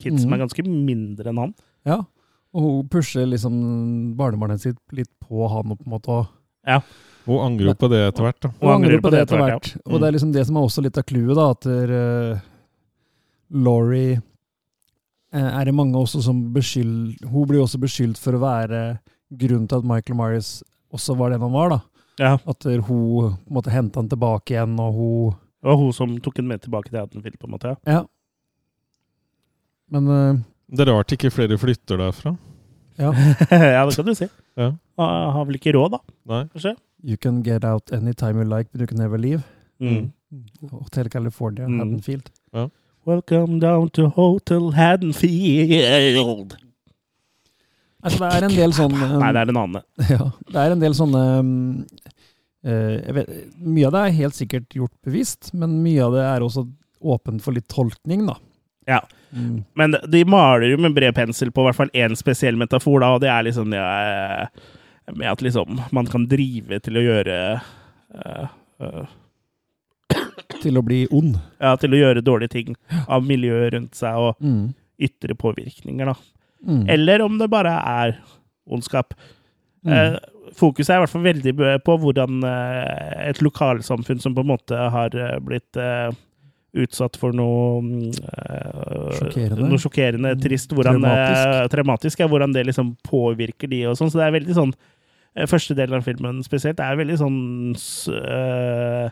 kids 0.00 0.22
som 0.22 0.30
Mhm. 0.30 0.34
er 0.34 0.42
ganske 0.46 0.64
mindre 0.66 1.28
enn 1.30 1.38
han. 1.38 1.54
Ja. 1.86 2.00
Og 2.54 2.62
hun 2.62 2.88
pusher 2.88 3.26
liksom 3.26 4.16
barnebarnet 4.16 4.60
sitt 4.60 4.78
litt 4.92 5.10
på 5.20 5.48
han, 5.48 5.76
på 5.76 5.84
en 5.86 5.92
måte. 5.92 6.08
og- 6.08 6.82
Hun 7.26 7.38
angrer 7.38 7.66
jo 7.68 7.74
på 7.74 7.88
det 7.90 8.14
etter 8.14 8.22
hvert. 8.24 8.40
da. 8.40 8.48
Hun 8.60 8.70
angrer 8.82 9.00
på 9.00 9.10
det 9.10 9.20
etter 9.28 9.38
hvert. 9.38 9.74
ja. 9.76 9.80
Og 9.92 10.00
det 10.00 10.08
er 10.08 10.12
liksom 10.18 10.32
det 10.32 10.46
som 10.46 10.56
er 10.56 10.60
også 10.60 10.82
litt 10.82 10.98
av 10.98 11.04
clouet, 11.04 11.34
da. 11.36 11.50
At 11.50 11.66
uh, 11.66 12.40
Laurie 13.50 14.12
eh, 14.14 14.20
er 15.34 15.64
det 15.66 15.74
mange 15.74 15.98
også 15.98 16.20
som 16.22 16.40
beskylder 16.54 17.26
Hun 17.28 17.46
blir 17.50 17.60
også 17.64 17.80
beskyldt 17.82 18.18
for 18.22 18.36
å 18.36 18.42
være 18.42 18.80
grunnen 19.34 19.66
til 19.68 19.80
at 19.80 19.84
Michael 19.88 20.16
Myers 20.18 20.62
også 20.94 21.16
var 21.18 21.30
den 21.34 21.42
han 21.42 21.50
var, 21.52 21.72
da. 21.74 21.78
Ja, 22.22 22.32
At 22.46 22.60
der 22.62 22.78
hun 22.86 23.34
måtte 23.50 23.72
hente 23.74 23.98
han 23.98 24.08
tilbake 24.08 24.54
igjen, 24.54 24.76
og 24.78 24.92
hun 24.94 25.34
det 25.64 25.70
var 25.72 25.78
hun 25.80 25.92
som 25.96 26.10
tok 26.20 26.36
han 26.38 26.46
med 26.50 26.60
tilbake 26.60 26.90
til 26.92 27.00
Haddonfield, 27.00 27.38
på 27.40 27.46
en 27.48 27.54
måte. 27.56 27.70
ja. 27.72 27.92
Ja. 27.96 28.02
Men 29.90 30.08
uh, 30.08 30.36
Det 30.70 30.84
er 30.86 30.92
rart 30.92 31.12
ikke 31.16 31.30
flere 31.32 31.58
flytter 31.60 31.98
derfra. 32.00 32.34
ja, 32.98 33.10
ja, 33.50 33.84
det 33.88 33.96
kan 33.96 34.06
du 34.06 34.14
si. 34.14 34.28
Ja. 34.56 34.70
Jeg 35.00 35.32
har 35.36 35.44
vel 35.48 35.58
ikke 35.58 35.72
råd, 35.74 35.96
da, 35.96 36.00
Nei. 36.30 36.42
kanskje? 36.54 36.76
you 37.04 37.16
can 37.20 37.42
get 37.42 37.64
out 37.68 37.90
anytime 37.92 38.38
you 38.40 38.44
like, 38.48 38.70
but 38.72 38.80
you 38.80 38.86
can 38.86 38.96
never 38.98 39.18
leave. 39.18 39.42
Mm. 39.80 40.12
Hotel 40.70 41.08
California, 41.10 41.66
Mm. 41.66 41.78
Haddonfield. 41.80 42.30
Welcome 43.06 43.60
down 43.60 43.90
to 43.90 44.06
Hotel 44.08 44.72
Haddonfield. 44.72 46.54
Altså, 48.00 48.18
det 48.18 48.28
er 48.32 48.46
en 48.46 48.54
del 48.56 48.72
sånn 48.76 48.94
um, 48.96 49.18
Nei, 49.20 49.28
det 49.36 49.42
er 49.42 49.50
en 49.52 49.58
annen. 49.60 49.82
Ja, 50.14 50.28
det 50.48 50.62
er 50.62 50.72
en 50.72 50.80
del 50.80 50.94
sånne 50.96 51.20
um, 51.40 51.50
uh, 52.64 53.12
vet, 53.18 53.34
Mye 53.60 53.90
av 53.90 53.92
det 53.92 54.00
er 54.00 54.16
helt 54.22 54.38
sikkert 54.38 54.76
gjort 54.78 54.94
bevisst, 55.04 55.50
men 55.52 55.82
mye 55.84 56.06
av 56.06 56.16
det 56.16 56.22
er 56.30 56.46
også 56.46 56.64
åpent 57.04 57.44
for 57.44 57.56
litt 57.56 57.68
tolkning, 57.68 58.24
da. 58.30 58.38
Ja. 58.88 59.02
Mm. 59.36 59.58
Men 59.76 59.98
de 60.08 60.22
maler 60.24 60.70
jo 60.70 60.80
med 60.80 60.96
bred 60.96 61.12
pensel 61.16 61.52
på 61.52 61.60
i 61.60 61.68
hvert 61.68 61.80
fall 61.82 61.92
én 61.92 62.16
spesiell 62.16 62.56
metafor, 62.60 63.02
da, 63.04 63.12
og 63.16 63.20
det 63.24 63.28
er 63.34 63.44
liksom 63.44 63.68
det 63.74 63.82
ja, 63.82 64.48
med 65.12 65.28
at 65.28 65.44
liksom 65.44 65.82
man 65.92 66.08
kan 66.08 66.24
drive 66.30 66.80
til 66.80 66.96
å 66.96 67.04
gjøre 67.04 67.36
uh, 67.60 68.48
eh, 68.80 69.14
Til 70.64 70.80
å 70.80 70.84
bli 70.84 71.04
ond. 71.14 71.36
Ja, 71.60 71.74
til 71.80 71.92
å 71.94 72.00
gjøre 72.00 72.24
dårlige 72.24 72.54
ting 72.56 72.74
av 73.06 73.24
miljøet 73.26 73.74
rundt 73.76 73.94
seg 74.00 74.16
og 74.16 74.40
Mm. 74.44 74.72
ytre 75.04 75.34
påvirkninger, 75.36 76.06
da. 76.06 76.14
Mm. 76.64 76.84
Eller 76.88 77.20
om 77.24 77.38
det 77.38 77.50
bare 77.52 77.72
er 77.84 78.18
ondskap. 78.70 79.12
Mm. 79.84 79.92
Eh, 79.92 80.18
fokuset 80.56 80.90
er 80.94 81.00
i 81.00 81.02
hvert 81.04 81.12
fall 81.12 81.26
veldig 81.26 81.54
på 81.84 81.96
hvordan 82.00 82.38
eh, 82.48 83.28
et 83.30 83.42
lokalsamfunn 83.44 84.20
som 84.22 84.34
på 84.36 84.40
en 84.44 84.52
måte 84.54 84.72
har 84.94 85.12
eh, 85.18 85.34
blitt 85.44 85.76
eh, 85.76 86.14
utsatt 86.74 87.18
for 87.20 87.34
noe 87.36 87.82
mm, 87.84 88.14
Sjokkerende. 89.18 89.68
Noe 89.68 89.78
sjokkerende, 89.82 90.32
trist, 90.42 90.72
hvordan, 90.74 91.02
Traumatisk. 91.04 91.70
traumatisk 91.74 92.22
ja, 92.24 92.26
hvordan 92.32 92.54
det 92.56 92.64
liksom 92.70 92.94
påvirker 93.06 93.70
de 93.70 93.84
og 93.90 93.98
sånn. 94.00 94.10
Så 94.10 94.18
det 94.22 94.26
er 94.30 94.36
veldig 94.40 94.56
sånn 94.56 94.74
Første 95.50 95.74
delen 95.74 95.98
av 95.98 96.04
filmen 96.06 96.36
spesielt 96.46 96.78
er 96.78 96.94
veldig 96.94 97.16
sånn 97.18 97.38
eh, 98.14 99.08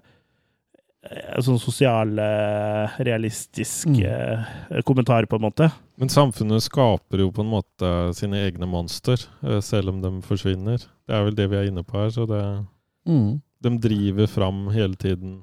Sånn 1.42 1.58
sosial, 1.58 2.12
eh, 2.22 2.92
realistisk 3.02 3.88
Mm. 3.88 4.04
eh, 4.06 4.82
kommentar, 4.86 5.26
på 5.26 5.34
en 5.36 5.42
måte. 5.42 5.72
Men 5.98 6.08
samfunnet 6.08 6.62
skaper 6.62 7.18
jo 7.18 7.32
på 7.32 7.40
en 7.42 7.50
måte 7.50 8.14
sine 8.14 8.38
egne 8.48 8.68
monster, 8.70 9.18
eh, 9.42 9.58
selv 9.60 9.88
om 9.88 10.00
de 10.00 10.12
forsvinner. 10.22 10.78
Det 10.78 11.10
er 11.16 11.24
vel 11.24 11.34
det 11.34 11.48
vi 11.50 11.56
er 11.56 11.66
inne 11.70 11.82
på 11.82 11.98
her. 11.98 12.08
så 12.10 12.26
det... 12.28 12.66
Mm. 13.08 13.42
De 13.60 13.78
driver 13.78 14.26
fram 14.28 14.68
hele 14.70 14.94
tiden 14.94 15.42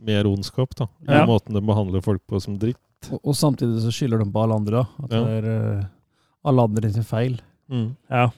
mer 0.00 0.24
ondskap, 0.26 0.74
da. 0.76 0.86
I 1.08 1.18
Ja. 1.18 1.26
måten 1.26 1.54
de 1.54 1.60
behandler 1.60 2.00
folk 2.02 2.22
på 2.28 2.40
som 2.40 2.56
dritt. 2.56 2.76
Og, 3.10 3.20
og 3.24 3.34
samtidig 3.34 3.80
så 3.82 3.90
skylder 3.90 4.18
de 4.24 4.30
på 4.30 4.42
alle 4.44 4.54
andre, 4.54 4.70
da. 4.70 5.04
At 5.04 5.10
Ja. 5.10 5.24
det 5.24 5.44
er 5.44 5.78
eh, 5.78 5.84
alle 6.44 6.62
andre 6.62 6.92
sin 6.92 7.02
feil. 7.02 7.40
Mm. 7.68 7.96
Ja. 8.08 8.30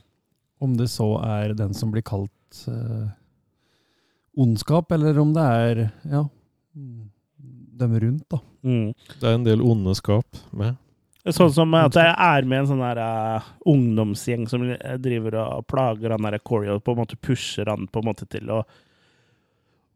Om 0.60 0.76
det 0.76 0.88
så 0.88 1.22
er 1.22 1.52
den 1.54 1.74
som 1.74 1.90
blir 1.92 2.02
kalt 2.02 2.30
uh, 2.68 3.08
ondskap, 4.38 4.90
eller 4.92 5.18
om 5.18 5.32
det 5.34 5.42
er 5.42 5.92
ja, 6.10 6.24
dem 6.74 7.98
rundt, 7.98 8.24
da. 8.30 8.38
Mm. 8.62 8.92
Det 9.20 9.28
er 9.28 9.34
en 9.34 9.44
del 9.44 9.62
onde 9.64 9.94
skap 9.98 10.40
med. 10.52 10.78
Sånn 11.22 11.52
som 11.54 11.74
at 11.78 11.94
jeg 11.94 12.14
er 12.18 12.46
med 12.50 12.64
en 12.64 12.70
sånn 12.72 12.80
der 12.82 12.98
uh, 12.98 13.50
ungdomsgjeng 13.70 14.48
som 14.50 14.64
driver 14.98 15.36
og 15.38 15.66
plager 15.70 16.10
han 16.10 16.26
der 16.26 16.40
Corey 16.42 16.72
og 16.72 16.82
på 16.82 16.96
en 16.96 17.04
måte 17.04 17.18
pusher 17.22 17.70
han 17.70 17.86
på 17.86 18.02
en 18.02 18.08
måte 18.10 18.26
til 18.26 18.50
å 18.50 18.64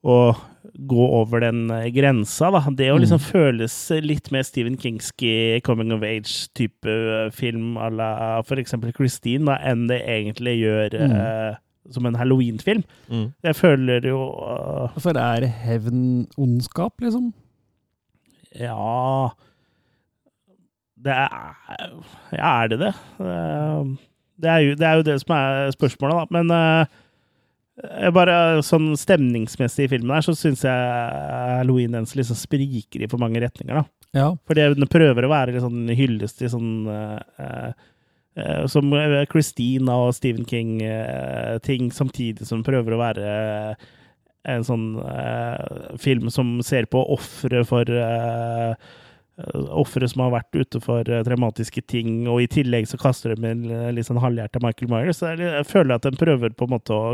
å 0.07 0.37
gå 0.77 1.05
over 1.19 1.41
den 1.43 1.65
eh, 1.73 1.89
grensa, 1.91 2.51
da. 2.55 2.61
Det 2.71 2.93
å 2.93 2.99
liksom 3.01 3.19
Mm. 3.19 3.27
føles 3.27 3.75
litt 4.05 4.31
mer 4.31 4.45
Stephen 4.47 4.77
Kingsky 4.79 5.61
coming 5.67 5.91
of 5.91 6.05
age-type 6.07 6.87
eh, 6.87 7.31
film 7.35 7.75
à 7.77 7.89
la 7.91 8.11
eksempel 8.61 8.93
Christine, 8.95 9.47
da, 9.47 9.57
enn 9.67 9.89
det 9.89 10.03
egentlig 10.07 10.61
gjør 10.61 10.95
Mm. 10.95 11.57
Som 11.95 12.07
en 12.09 12.19
halloween-film. 12.19 12.85
Mm. 13.09 13.27
Jeg 13.47 13.57
føler 13.59 14.09
jo 14.11 14.21
eh, 14.43 15.01
For 15.03 15.19
er 15.21 15.47
hevn 15.65 16.27
ondskap, 16.41 16.97
liksom? 17.03 17.33
Ja 18.57 19.31
Det 20.97 21.13
er 21.13 21.57
Ja, 22.33 22.53
er 22.63 22.71
det 22.73 22.79
det? 22.85 22.95
Eh, 23.21 23.97
Det 24.37 24.53
er 24.53 24.63
jo 24.65 24.77
det, 24.77 24.87
er 24.87 24.95
jo 25.01 25.09
det 25.09 25.21
som 25.23 25.35
er 25.37 25.71
spørsmålet, 25.73 26.17
da. 26.17 26.27
Men 26.37 26.51
uh, 26.53 28.11
bare 28.13 28.63
sånn 28.65 28.91
stemningsmessig 29.01 29.87
i 29.87 29.91
filmen 29.95 30.13
her, 30.13 30.25
så 30.25 30.35
syns 30.37 30.65
jeg 30.67 31.57
Halloween 31.57 31.97
Ends 31.97 32.13
liksom 32.17 32.37
spriker 32.37 33.01
i 33.01 33.09
for 33.09 33.17
mange 33.23 33.41
retninger, 33.41 33.81
da. 33.81 33.85
Ja. 34.17 34.27
Fordi 34.49 34.67
den 34.77 34.89
prøver 34.93 35.25
å 35.25 35.33
være 35.33 35.55
litt 35.55 35.65
sånn 35.65 35.89
hyllest 35.97 36.45
i 36.45 36.51
sånn 36.53 36.71
uh, 36.89 37.17
eh, 37.41 37.73
Som 38.69 38.91
Christina 39.31 39.95
og 40.05 40.11
Stephen 40.13 40.45
King-ting, 40.45 41.87
samtidig 41.95 42.45
som 42.45 42.65
prøver 42.67 42.93
å 42.93 42.99
være 43.01 43.31
eh, 43.31 43.87
en 44.53 44.67
sånn 44.67 44.87
eh, 45.03 45.97
film 46.03 46.31
som 46.33 46.59
ser 46.65 46.89
på 46.91 47.01
ofre 47.17 47.65
for 47.67 47.91
uh, 47.91 48.77
Ofre 49.77 50.09
som 50.09 50.23
har 50.25 50.31
vært 50.33 50.57
ute 50.57 50.81
for 50.81 51.05
eh, 51.13 51.21
traumatiske 51.27 51.83
ting, 51.93 52.23
og 52.25 52.41
i 52.41 52.47
tillegg 52.49 52.87
så 52.89 52.97
kaster 52.97 53.35
de 53.35 53.45
en 53.45 53.67
eh, 53.69 53.91
litt 53.93 54.09
sånn 54.09 54.21
halvhjerta 54.23 54.63
Michael 54.65 54.89
Myers. 54.89 55.21
Jeg 55.21 55.67
føler 55.69 55.99
at 55.99 56.07
den 56.07 56.17
prøver 56.17 56.55
på 56.57 56.65
en 56.65 56.73
måte 56.73 56.97
å 56.97 57.11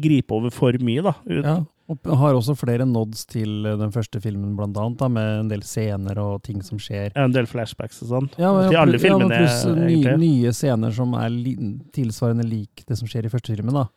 gripe 0.00 0.38
over 0.38 0.54
for 0.56 0.78
mye, 0.80 1.04
da. 1.04 1.12
Ut, 1.28 1.44
ja. 1.44 1.58
Og 1.90 2.06
har 2.20 2.36
også 2.38 2.54
flere 2.58 2.86
nods 2.86 3.24
til 3.26 3.66
eh, 3.66 3.74
den 3.80 3.90
første 3.94 4.20
filmen, 4.22 4.52
blant 4.58 4.76
annet, 4.78 4.98
da, 5.00 5.08
med 5.10 5.30
en 5.40 5.48
del 5.50 5.64
scener 5.66 6.18
og 6.22 6.42
ting 6.46 6.60
som 6.62 6.78
skjer. 6.78 7.10
En 7.18 7.34
del 7.34 7.48
flashbacks 7.50 8.02
og 8.04 8.12
sånn. 8.12 8.28
Ja, 8.38 8.52
men- 8.54 8.70
til 8.70 8.78
alle 8.78 9.00
ja, 9.02 9.18
men 9.18 9.32
pluss 9.34 9.64
nye, 9.74 10.14
nye 10.20 10.52
scener 10.54 10.94
som 10.94 11.14
er 11.18 11.28
li 11.34 11.56
tilsvarende 11.96 12.46
lik 12.46 12.84
det 12.86 12.96
som 13.00 13.10
skjer 13.10 13.26
i 13.26 13.32
første 13.32 13.56
filmen. 13.56 13.74
da. 13.74 13.88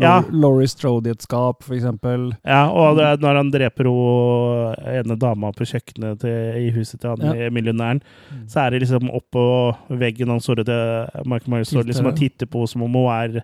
Ja. 0.00 0.22
Laurie 0.32 0.66
Strode 0.72 1.10
i 1.10 1.12
et 1.12 1.20
skap, 1.20 1.62
for 1.62 1.74
eksempel. 1.76 2.30
Ja, 2.48 2.62
og 2.72 2.96
det, 2.96 3.20
når 3.20 3.36
han 3.36 3.50
dreper 3.52 3.84
hun 3.84 4.74
ene 4.88 5.18
dama 5.20 5.50
på 5.52 5.66
kjøkkenet 5.68 6.22
til, 6.24 6.56
i 6.62 6.70
huset 6.72 7.00
til 7.02 7.10
han 7.12 7.36
Ja. 7.36 7.50
millionæren, 7.50 8.00
så 8.48 8.64
er 8.66 8.70
det 8.70 8.80
liksom 8.88 9.10
oppå 9.12 9.76
veggen 9.90 10.28
han 10.32 10.40
til 10.40 10.64
Michael 11.26 11.50
Myers 11.52 11.68
står 11.68 11.84
liksom 11.84 12.06
og 12.06 12.16
titter 12.16 12.46
på 12.46 12.66
som 12.66 12.82
om 12.82 12.92
hun 12.92 13.10
er 13.12 13.42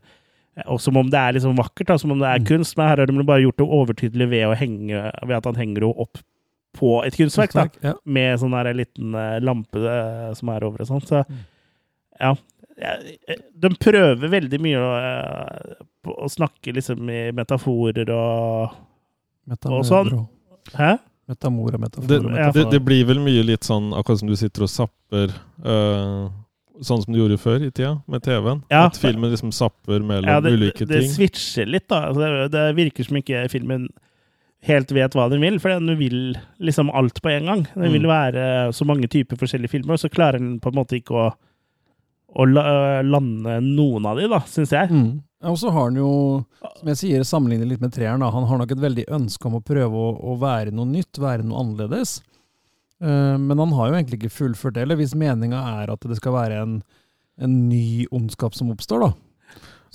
og 0.67 0.81
som 0.81 0.97
om 0.97 1.09
det 1.11 1.19
er 1.19 1.33
liksom 1.37 1.57
vakkert, 1.57 1.87
da, 1.87 1.97
som 1.99 2.11
om 2.13 2.19
det 2.19 2.27
er 2.29 2.39
Mm. 2.41 2.47
kunst. 2.47 2.77
Men 2.77 2.89
her 2.89 2.97
har 2.97 3.07
de 3.07 3.23
bare 3.25 3.43
gjort 3.45 3.57
det 3.59 3.69
overtydelig 3.69 4.29
ved, 4.31 4.45
å 4.49 4.57
henge, 4.57 5.13
ved 5.27 5.37
at 5.37 5.45
han 5.45 5.55
henger 5.55 5.83
henne 5.87 5.99
opp 5.99 6.19
på 6.77 7.05
et 7.07 7.15
kunstverk. 7.17 7.53
da, 7.53 7.69
Ja. 7.83 7.95
Med 8.05 8.39
sånn 8.41 8.51
der 8.53 8.73
liten 8.75 9.15
eh, 9.15 9.41
lampe 9.41 9.77
eh, 9.79 10.35
som 10.35 10.49
er 10.49 10.65
over 10.65 10.81
og 10.81 10.87
sånn. 10.87 11.03
Så 11.07 11.25
Mm. 11.29 11.37
ja. 12.21 12.35
Ja, 12.81 12.97
De 13.59 13.69
prøver 13.71 14.29
veldig 14.31 14.61
mye 14.61 14.77
å, 14.79 14.93
eh, 15.03 15.75
å 16.07 16.29
snakke 16.31 16.73
liksom 16.73 17.11
i 17.11 17.33
metaforer 17.33 18.09
og 18.11 18.71
Og 19.67 19.85
sånn. 19.85 20.29
Hæ? 20.75 20.99
Metamor 21.29 21.75
og 21.75 21.81
metaforer. 21.81 22.53
Det, 22.53 22.53
det, 22.55 22.71
det 22.71 22.85
blir 22.85 23.05
vel 23.05 23.19
mye 23.19 23.43
litt 23.45 23.61
sånn 23.67 23.93
akkurat 23.93 24.19
som 24.21 24.29
du 24.29 24.37
sitter 24.37 24.63
og 24.63 24.69
zapper 24.69 25.33
øh, 25.65 26.31
Sånn 26.81 27.01
som 27.03 27.13
du 27.15 27.19
gjorde 27.19 27.39
før 27.43 27.63
i 27.67 27.71
tida, 27.75 27.97
med 28.07 28.23
TV-en. 28.23 28.61
Ja. 28.71 28.85
At 28.87 28.99
filmen 29.03 29.33
liksom 29.33 29.51
zapper 29.53 29.99
mellom 30.07 30.29
Ja, 30.31 30.41
det, 30.41 30.53
ulike 30.55 30.87
det 30.87 31.01
ting. 31.03 31.11
switcher 31.11 31.67
litt, 31.67 31.89
da. 31.91 32.05
Altså, 32.11 32.21
det, 32.23 32.51
det 32.55 32.67
virker 32.79 33.05
som 33.09 33.17
ikke 33.19 33.41
filmen 33.51 33.89
helt 34.67 34.91
vet 34.95 35.15
hva 35.15 35.29
den 35.31 35.41
vil, 35.43 35.59
for 35.63 35.71
den 35.75 35.99
vil 35.99 36.37
liksom 36.63 36.89
alt 36.95 37.21
på 37.23 37.31
en 37.31 37.47
gang. 37.47 37.61
Det 37.75 37.91
vil 37.93 38.03
Mm. 38.07 38.11
være 38.11 38.47
så 38.75 38.85
mange 38.87 39.07
typer 39.11 39.37
forskjellige 39.39 39.71
filmer, 39.71 39.95
og 39.95 40.01
så 40.03 40.11
klarer 40.11 40.39
den 40.39 40.61
på 40.61 40.71
en 40.73 40.79
måte 40.79 40.99
ikke 40.99 41.15
å, 41.15 41.27
å 42.39 42.47
lande 42.47 43.59
noen 43.65 44.07
av 44.07 44.19
de, 44.19 44.27
da, 44.31 44.41
syns 44.51 44.71
jeg. 44.75 44.91
Mm. 44.91 45.23
Ja, 45.43 45.51
Og 45.53 45.59
så 45.61 45.71
har 45.71 45.85
han 45.91 45.97
jo, 46.01 46.45
som 46.81 46.89
jeg 46.91 46.99
sier, 46.99 47.23
sammenlignet 47.27 47.69
litt 47.71 47.81
med 47.85 47.93
treeren, 47.95 48.21
da, 48.21 48.31
han 48.35 48.47
har 48.51 48.59
nok 48.59 48.73
et 48.75 48.83
veldig 48.83 49.05
ønske 49.15 49.47
om 49.47 49.59
å 49.61 49.63
prøve 49.65 49.95
å, 49.95 50.09
å 50.33 50.35
være 50.41 50.73
noe 50.75 50.87
nytt, 50.91 51.19
være 51.23 51.47
noe 51.47 51.63
annerledes. 51.63 52.21
Eh, 53.03 53.37
men 53.39 53.59
han 53.63 53.73
har 53.77 53.91
jo 53.91 53.99
egentlig 53.99 54.21
ikke 54.23 54.35
fullført 54.35 54.77
det, 54.77 54.87
eller 54.87 54.99
hvis 54.99 55.17
meninga 55.19 55.61
er 55.83 55.95
at 55.95 56.07
det 56.11 56.19
skal 56.19 56.35
være 56.35 56.61
en, 56.65 56.79
en 57.39 57.57
ny 57.69 58.07
ondskap 58.15 58.57
som 58.59 58.73
oppstår, 58.75 59.07
da. 59.07 59.13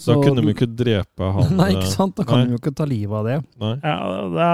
Da 0.08 0.16
kunne 0.18 0.42
de 0.42 0.50
jo 0.50 0.56
ikke 0.56 0.72
drepe 0.74 1.28
han 1.36 1.52
Nei, 1.60 1.68
ikke 1.76 1.92
sant? 1.92 2.16
Da 2.18 2.26
kan 2.26 2.42
nei. 2.42 2.48
de 2.50 2.56
jo 2.56 2.62
ikke 2.64 2.74
ta 2.76 2.88
livet 2.90 3.14
av 3.20 3.28
det. 3.30 3.36
Nei. 3.62 3.76
Ja, 3.84 3.98
da, 4.34 4.48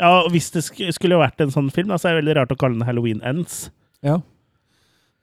ja, 0.00 0.10
hvis 0.32 0.50
det 0.52 0.64
sk 0.66 0.82
skulle 0.96 1.20
vært 1.20 1.40
en 1.40 1.54
sånn 1.54 1.70
film, 1.72 1.92
da, 1.92 2.00
så 2.00 2.10
er 2.10 2.18
det 2.18 2.24
veldig 2.24 2.36
rart 2.42 2.52
å 2.54 2.58
kalle 2.60 2.76
den 2.76 2.88
Halloween 2.88 3.22
Ends. 3.26 3.68
Ja. 4.04 4.18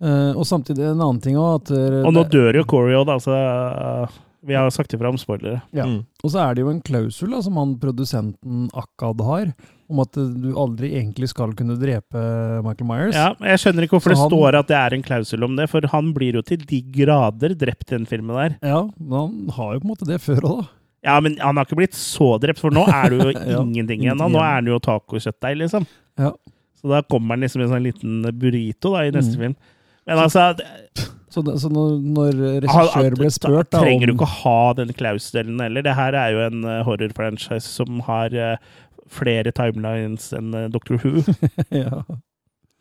Eh, 0.02 0.32
og 0.34 0.46
samtidig 0.46 0.86
en 0.86 1.02
annen 1.02 1.22
ting 1.24 1.38
òg, 1.42 1.64
at 1.64 1.74
eh, 1.74 2.02
Og 2.06 2.14
nå 2.14 2.26
dør 2.30 2.60
jo 2.60 2.66
Corey 2.70 2.98
òg, 2.98 3.08
da, 3.10 3.18
så 3.22 3.34
uh, 3.34 4.18
vi 4.46 4.58
har 4.58 4.70
sagt 4.74 4.94
ifra 4.94 5.10
om 5.10 5.18
spoilere. 5.22 5.64
Ja. 5.76 5.88
Mm. 5.90 6.04
Og 6.24 6.34
så 6.34 6.44
er 6.44 6.56
det 6.56 6.66
jo 6.66 6.74
en 6.74 6.84
klausul 6.86 7.34
da, 7.34 7.42
som 7.46 7.58
han 7.62 7.78
produsenten 7.82 8.68
Akkad 8.78 9.24
har, 9.26 9.52
om 9.90 10.00
at 10.04 10.18
eh, 10.20 10.30
du 10.44 10.50
aldri 10.60 10.90
egentlig 11.00 11.30
skal 11.32 11.54
kunne 11.58 11.78
drepe 11.80 12.24
Michael 12.66 12.88
Myers. 12.90 13.16
Ja, 13.16 13.30
Jeg 13.54 13.62
skjønner 13.64 13.86
ikke 13.88 13.98
hvorfor 13.98 14.16
han, 14.16 14.24
det 14.24 14.32
står 14.32 14.58
at 14.60 14.68
det 14.72 14.78
er 14.80 14.96
en 14.98 15.06
klausul 15.06 15.44
om 15.48 15.56
det, 15.60 15.70
for 15.72 15.88
han 15.94 16.10
blir 16.16 16.40
jo 16.40 16.44
til 16.48 16.60
de 16.68 16.82
grader 16.96 17.56
drept 17.56 17.92
i 17.92 17.96
den 17.98 18.06
filmen 18.10 18.36
der. 18.36 18.58
Ja, 18.68 18.82
men 19.00 19.16
han 19.20 19.56
har 19.58 19.74
jo 19.78 19.80
på 19.84 19.88
en 19.88 19.94
måte 19.96 20.10
det 20.10 20.20
før 20.24 20.42
òg, 20.52 20.60
da. 20.66 20.68
Ja, 21.08 21.20
men 21.24 21.38
han 21.40 21.56
har 21.56 21.68
ikke 21.68 21.78
blitt 21.80 21.96
så 21.96 22.34
drept, 22.42 22.60
for 22.60 22.74
nå 22.74 22.84
er 22.90 23.14
det 23.14 23.20
jo 23.22 23.32
Ja, 23.54 23.62
ingenting 23.64 24.02
igjen. 24.04 24.18
Nå 24.20 24.42
er 24.44 24.58
han 24.60 24.68
jo 24.68 24.80
tacokjøttdeig, 24.84 25.56
liksom. 25.62 25.86
Ja. 26.20 26.34
Så 26.82 26.90
da 26.92 27.00
kommer 27.10 27.36
han 27.38 27.46
liksom 27.46 27.62
i 27.62 27.68
en 27.68 27.72
sånn 27.76 27.86
liten 27.86 28.26
burrito 28.38 28.92
da, 28.98 29.06
i 29.08 29.14
neste 29.16 29.38
Mm. 29.38 29.44
film. 29.46 29.56
Men 30.08 30.20
altså 30.24 30.50
det- 30.58 31.06
Så, 31.30 31.42
det, 31.44 31.58
så 31.60 31.68
når, 31.70 31.98
når 32.02 32.38
regissør 32.64 33.16
ble 33.20 33.28
spurt 33.36 33.68
da, 33.70 33.82
Trenger 33.84 34.08
du 34.08 34.14
ikke 34.14 34.26
å 34.26 34.36
ha 34.42 34.74
den 34.78 34.94
klausdelen 34.96 35.60
heller. 35.62 35.84
Det 35.84 35.94
her 35.94 36.16
er 36.16 36.32
jo 36.34 36.40
en 36.46 36.62
uh, 36.66 36.78
horror-franchise 36.88 37.68
som 37.68 38.00
har 38.08 38.32
uh, 38.34 38.56
flere 39.12 39.54
timelines 39.56 40.32
enn 40.36 40.54
uh, 40.56 40.68
Doctor 40.72 41.00
Who. 41.02 41.24
ja. 41.84 42.04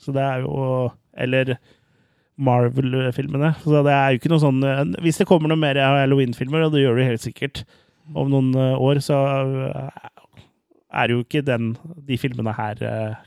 Så 0.03 0.13
det 0.13 0.23
er 0.23 0.45
jo 0.45 0.91
Eller 1.17 1.57
Marvel-filmene. 2.37 3.55
Så 3.63 3.81
det 3.87 3.95
er 3.95 4.13
jo 4.13 4.21
ikke 4.21 4.33
noe 4.33 4.43
sånn 4.43 4.61
uh, 4.65 4.83
Hvis 5.05 5.21
det 5.23 5.29
kommer 5.29 5.51
noe 5.51 5.61
mer 5.61 5.79
Halloween-filmer, 5.81 6.67
og 6.67 6.75
det 6.75 6.85
gjør 6.85 7.01
det 7.01 7.11
helt 7.13 7.25
sikkert 7.25 7.65
om 8.15 8.31
noen 8.31 8.53
uh, 8.55 8.77
år, 8.79 9.01
så 9.03 9.17
er 10.95 11.11
jo 11.11 11.25
ikke 11.25 11.43
den, 11.43 11.73
de 12.07 12.19
filmene 12.21 12.53
her 12.55 12.79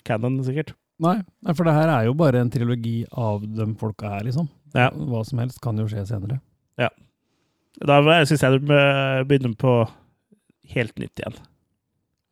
canon, 0.07 0.39
sikkert. 0.45 0.71
Nei, 1.03 1.17
for 1.51 1.67
det 1.67 1.75
her 1.75 1.91
er 1.91 2.07
jo 2.07 2.15
bare 2.17 2.39
en 2.41 2.49
trilogi 2.51 3.01
av 3.11 3.43
de 3.43 3.67
folka 3.79 4.13
her, 4.15 4.23
liksom. 4.27 4.47
Ja. 4.75 4.87
Hva 4.93 5.21
som 5.27 5.41
helst 5.43 5.59
kan 5.63 5.77
jo 5.79 5.85
skje 5.89 6.05
senere. 6.07 6.39
Ja. 6.79 6.89
Da 7.83 7.99
syns 8.27 8.43
jeg 8.43 8.61
du 8.61 8.71
begynner 8.71 9.53
på 9.59 9.75
helt 10.73 10.95
nytt 11.01 11.21
igjen. 11.21 11.37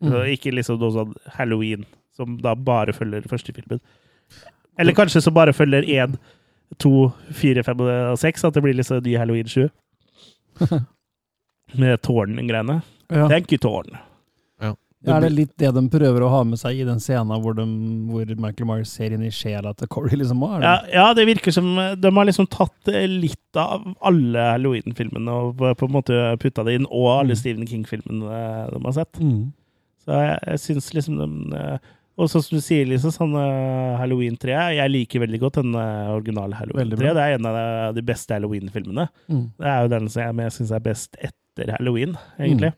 Mm. 0.04 0.14
ikke 0.36 0.52
liksom 0.54 0.78
noe 0.80 0.94
sånn 0.94 1.14
Halloween 1.40 1.86
som 2.14 2.36
da 2.42 2.52
bare 2.56 2.94
følger 2.94 3.26
første 3.30 3.54
filmen. 3.54 3.80
Eller 4.78 4.94
kanskje 4.94 5.22
som 5.26 5.34
bare 5.34 5.54
følger 5.58 5.86
én, 5.90 6.18
to, 6.78 7.12
fire, 7.34 7.64
fem 7.66 7.80
og 7.82 8.18
seks. 8.22 8.46
At 8.46 8.54
det 8.54 8.62
blir 8.66 8.78
liksom 8.78 9.02
ny 9.06 9.16
Halloween 9.18 9.48
7. 9.50 9.70
Med 11.82 12.02
tårn-greiene. 12.06 12.82
Ja. 13.10 13.28
Thank 13.30 13.52
you, 13.52 13.58
tårn. 13.62 13.98
Er 15.08 15.22
det 15.22 15.30
litt 15.30 15.52
det 15.62 15.70
de 15.76 15.82
prøver 15.94 16.24
å 16.26 16.30
ha 16.32 16.40
med 16.44 16.58
seg 16.60 16.80
i 16.82 16.86
den 16.88 16.98
scenen 17.00 17.40
hvor, 17.44 17.54
de, 17.56 17.64
hvor 18.10 18.32
Michael 18.42 18.68
Myers 18.68 18.90
ser 18.98 19.14
inn 19.14 19.22
i 19.24 19.30
sjela 19.32 19.72
til 19.78 19.88
Corey? 19.94 20.18
liksom? 20.18 20.42
Er 20.44 20.58
det? 20.58 20.66
Ja, 20.66 20.74
ja, 20.98 21.04
det 21.16 21.28
virker 21.30 21.54
som 21.54 21.70
de 22.02 22.12
har 22.18 22.28
liksom 22.28 22.48
tatt 22.52 22.90
eh, 22.92 23.06
litt 23.08 23.60
av 23.62 23.86
alle 24.10 24.48
Halloween-filmene 24.56 25.38
og 25.38 25.62
på 25.80 25.88
en 25.88 25.94
måte 25.94 26.18
putta 26.42 26.66
det 26.68 26.80
inn, 26.80 26.90
og 26.90 27.08
alle 27.14 27.38
Mm. 27.38 27.40
Stephen 27.40 27.70
King-filmene 27.70 28.42
de 28.74 28.82
har 28.84 28.96
sett. 28.98 29.22
Mm. 29.22 29.54
Så 30.08 30.18
jeg, 30.24 30.40
jeg 30.48 30.64
syns 30.64 30.90
liksom 30.96 31.54
eh, 31.58 31.90
Og 32.16 32.32
sånn 32.32 32.46
som 32.46 32.56
du 32.56 32.64
sier, 32.64 32.88
liksom, 32.88 33.12
sånn 33.12 33.36
eh, 33.36 33.98
Halloween 34.00 34.40
3 34.40 34.56
Jeg 34.78 34.94
liker 34.94 35.26
veldig 35.26 35.42
godt 35.44 35.60
den 35.60 35.76
eh, 35.76 36.16
originale 36.16 36.58
Halloween-treet. 36.58 37.12
3. 37.12 37.16
Det 37.20 37.26
er 37.26 37.38
en 37.38 37.52
av 37.52 37.62
de 37.98 38.06
beste 38.08 38.38
Halloween-filmene. 38.38 39.08
Mm. 39.28 39.46
Det 39.60 39.72
er 39.74 39.80
jo 39.84 39.94
den 39.98 40.12
som 40.14 40.44
jeg, 40.44 40.58
syns 40.58 40.76
er 40.76 40.84
best 40.88 41.20
etter 41.20 41.76
Halloween, 41.76 42.16
egentlig. 42.40 42.72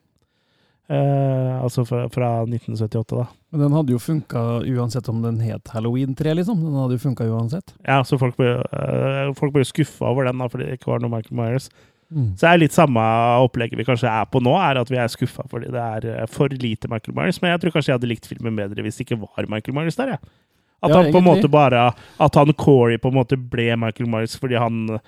Eh, 0.90 1.64
altså 1.64 1.84
fra, 1.86 2.08
fra 2.10 2.30
1978, 2.48 3.14
da. 3.14 3.28
Men 3.54 3.62
den 3.62 3.76
hadde 3.78 3.94
jo 3.94 4.00
funka 4.02 4.42
uansett 4.66 5.10
om 5.12 5.22
den 5.22 5.38
het 5.44 5.70
Halloween 5.70 6.16
3, 6.18 6.34
liksom. 6.40 6.64
Den 6.64 6.80
hadde 6.82 6.98
jo 6.98 7.04
funka 7.04 7.28
uansett. 7.30 7.76
Ja, 7.86 8.00
så 8.02 8.18
folk 8.18 8.40
ble, 8.40 8.56
uh, 8.74 9.30
folk 9.38 9.54
ble 9.54 9.68
skuffa 9.70 10.10
over 10.10 10.26
den 10.26 10.42
da, 10.42 10.48
fordi 10.50 10.66
det 10.66 10.80
ikke 10.80 10.90
var 10.90 11.04
noe 11.04 11.14
Michael 11.14 11.38
Myers. 11.38 11.70
Mm. 12.10 12.30
Så 12.34 12.42
det 12.42 12.52
er 12.52 12.62
litt 12.64 12.74
samme 12.74 13.02
opplegget 13.46 13.78
vi 13.78 13.86
kanskje 13.86 14.10
er 14.10 14.26
på 14.34 14.42
nå, 14.42 14.56
er 14.58 14.80
at 14.82 14.90
vi 14.90 14.98
er 14.98 15.12
skuffa 15.14 15.44
fordi 15.50 15.70
det 15.74 15.82
er 15.84 16.08
eh, 16.16 16.30
for 16.32 16.50
lite 16.50 16.90
Michael 16.90 17.16
Myers. 17.18 17.38
Men 17.44 17.54
jeg 17.54 17.62
tror 17.64 17.76
kanskje 17.76 17.94
jeg 17.94 18.00
hadde 18.00 18.10
likt 18.10 18.30
filmen 18.30 18.58
bedre 18.58 18.86
hvis 18.86 18.98
det 18.98 19.06
ikke 19.06 19.20
var 19.22 19.50
Michael 19.52 19.78
Myers 19.78 20.00
der. 20.00 20.16
Ja. 20.16 20.22
At 20.82 20.94
Ja, 20.94 21.02
han 21.02 21.12
på 21.12 21.20
en 21.20 21.26
måte 21.26 21.50
bare 21.52 21.90
At 22.24 22.36
han 22.40 22.54
Corey 22.56 22.96
på 22.98 23.10
en 23.12 23.18
måte 23.18 23.36
ble 23.36 23.66
Michael 23.76 24.08
Myers 24.08 24.38
fordi 24.40 24.56
han 24.56 25.00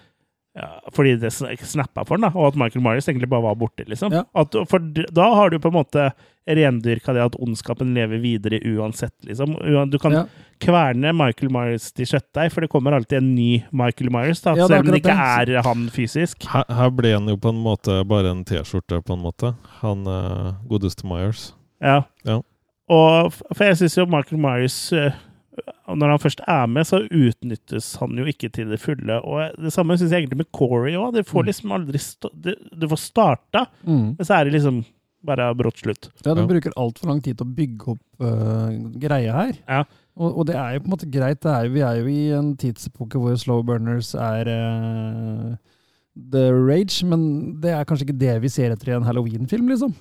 ja, 0.55 0.67
fordi 0.91 1.15
det 1.21 1.29
sn- 1.31 1.55
snappa 1.63 2.03
for 2.05 2.17
den, 2.19 2.27
da, 2.27 2.31
og 2.39 2.47
at 2.51 2.55
Michael 2.59 2.83
Myers 2.83 3.07
egentlig 3.07 3.29
bare 3.31 3.45
var 3.45 3.55
borte. 3.55 3.85
liksom. 3.87 4.11
Ja. 4.11 4.23
At, 4.35 4.55
for 4.67 4.79
da 5.15 5.29
har 5.35 5.49
du 5.53 5.59
på 5.63 5.71
en 5.71 5.77
måte 5.79 6.09
rendyrka 6.49 7.13
det 7.13 7.21
at 7.23 7.35
ondskapen 7.39 7.93
lever 7.95 8.19
videre 8.19 8.59
uansett. 8.65 9.13
liksom. 9.23 9.53
Du 9.91 9.97
kan 10.01 10.11
Ja. 10.11 10.25
kverne 10.59 11.13
Michael 11.13 11.51
Myers 11.53 11.91
til 11.93 12.05
kjøttdeig, 12.05 12.51
for 12.51 12.61
det 12.61 12.69
kommer 12.69 12.91
alltid 12.97 13.17
en 13.21 13.35
ny 13.35 13.63
Michael 13.71 14.11
Myers, 14.11 14.41
da, 14.41 14.55
Ja, 14.55 14.67
selv 14.67 14.79
om 14.81 14.91
det 14.91 15.03
ikke 15.05 15.15
er 15.15 15.61
han 15.63 15.87
fysisk. 15.89 16.43
Her, 16.51 16.65
her 16.67 16.89
ble 16.89 17.13
han 17.13 17.27
jo 17.29 17.37
på 17.37 17.49
en 17.53 17.61
måte 17.63 18.01
bare 18.07 18.31
en 18.31 18.43
T-skjorte, 18.43 19.01
på 19.05 19.13
en 19.13 19.21
måte. 19.23 19.53
Han 19.81 20.05
uh, 20.07 20.53
godeste 20.67 21.05
Myers. 21.07 21.53
Ja. 21.81 22.01
Ja. 22.25 22.41
Og 22.89 23.31
for 23.31 23.63
jeg 23.63 23.77
syns 23.77 23.95
jo 23.97 24.05
Michael 24.05 24.41
Myers 24.41 24.91
øh, 24.93 25.11
Når 25.91 26.09
han 26.13 26.19
først 26.23 26.41
er 26.47 26.67
med, 26.71 26.85
så 26.87 27.01
utnyttes 27.11 27.97
han 27.99 28.15
jo 28.15 28.23
ikke 28.31 28.49
til 28.55 28.69
det 28.71 28.79
fulle. 28.79 29.17
Og 29.27 29.51
det 29.59 29.73
samme 29.75 29.97
syns 29.99 30.11
jeg 30.13 30.23
egentlig 30.23 30.37
med 30.45 30.51
Corey 30.55 30.93
òg. 30.95 31.13
Det 31.13 31.25
får 31.27 31.43
Mm. 31.43 31.47
liksom 31.49 31.71
aldri 31.75 31.99
det, 32.41 32.55
Du 32.79 32.87
får 32.87 32.97
starta, 33.01 33.65
Mm. 33.85 34.15
men 34.17 34.25
så 34.25 34.39
er 34.39 34.43
det 34.45 34.53
liksom 34.53 34.85
bare 35.23 35.53
brått 35.53 35.77
slutt. 35.83 36.09
Ja, 36.25 36.33
de 36.33 36.41
Ja. 36.41 36.47
bruker 36.47 36.71
altfor 36.77 37.05
lang 37.07 37.21
tid 37.21 37.37
til 37.37 37.45
å 37.45 37.53
bygge 37.55 37.87
opp 37.89 37.99
uh, 38.21 38.71
greia 38.97 39.33
her. 39.33 39.53
Ja. 39.67 39.83
Og, 40.17 40.37
og 40.39 40.45
det 40.47 40.55
er 40.55 40.73
jo 40.73 40.79
på 40.79 40.85
en 40.85 40.91
måte 40.97 41.11
greit. 41.11 41.41
Det 41.41 41.51
er, 41.51 41.63
jo- 41.65 41.73
vi 41.73 41.81
er 41.81 41.95
jo 41.99 42.07
i 42.07 42.31
en 42.39 42.55
tidsepoke 42.57 43.19
hvor 43.19 43.35
slow 43.37 43.61
burners 43.63 44.15
er 44.15 44.47
uh, 44.47 45.55
the 46.15 46.51
rage, 46.53 47.03
men 47.03 47.59
det 47.61 47.71
er 47.71 47.85
kanskje 47.85 48.07
ikke 48.09 48.17
det 48.19 48.41
vi 48.41 48.47
ser 48.49 48.71
etter 48.71 48.89
i 48.91 48.95
en 48.95 49.03
halloween-film, 49.03 49.67
liksom. 49.69 49.93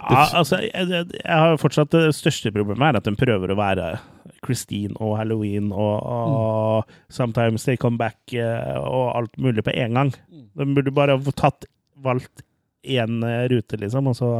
Ja, 0.00 0.26
altså, 0.34 0.58
jeg, 0.62 0.72
jeg 0.74 1.06
jeg 1.24 1.36
har 1.38 1.56
fortsatt 1.62 1.90
Det 1.90 2.08
største 2.14 2.50
problemet 2.50 2.88
er 2.88 2.96
at 2.96 3.04
den 3.04 3.14
prøver 3.14 3.52
å 3.52 3.56
være 3.56 3.98
Christine 4.44 4.96
og 5.00 5.16
Halloween 5.20 5.70
og, 5.72 5.94
og 6.02 6.92
Sometimes 7.12 7.64
They 7.66 7.78
Come 7.80 8.00
Back 8.00 8.34
eh, 8.34 8.76
og 8.80 9.14
alt 9.16 9.38
mulig 9.40 9.64
på 9.66 9.74
én 9.74 9.96
gang. 9.96 10.12
De 10.28 10.68
burde 10.76 10.94
bare 10.94 11.16
ha 11.16 11.36
tatt 11.36 11.68
valgt 12.04 12.44
én 12.86 13.22
eh, 13.24 13.48
rute, 13.52 13.80
liksom, 13.80 14.12
og 14.12 14.16
så 14.16 14.30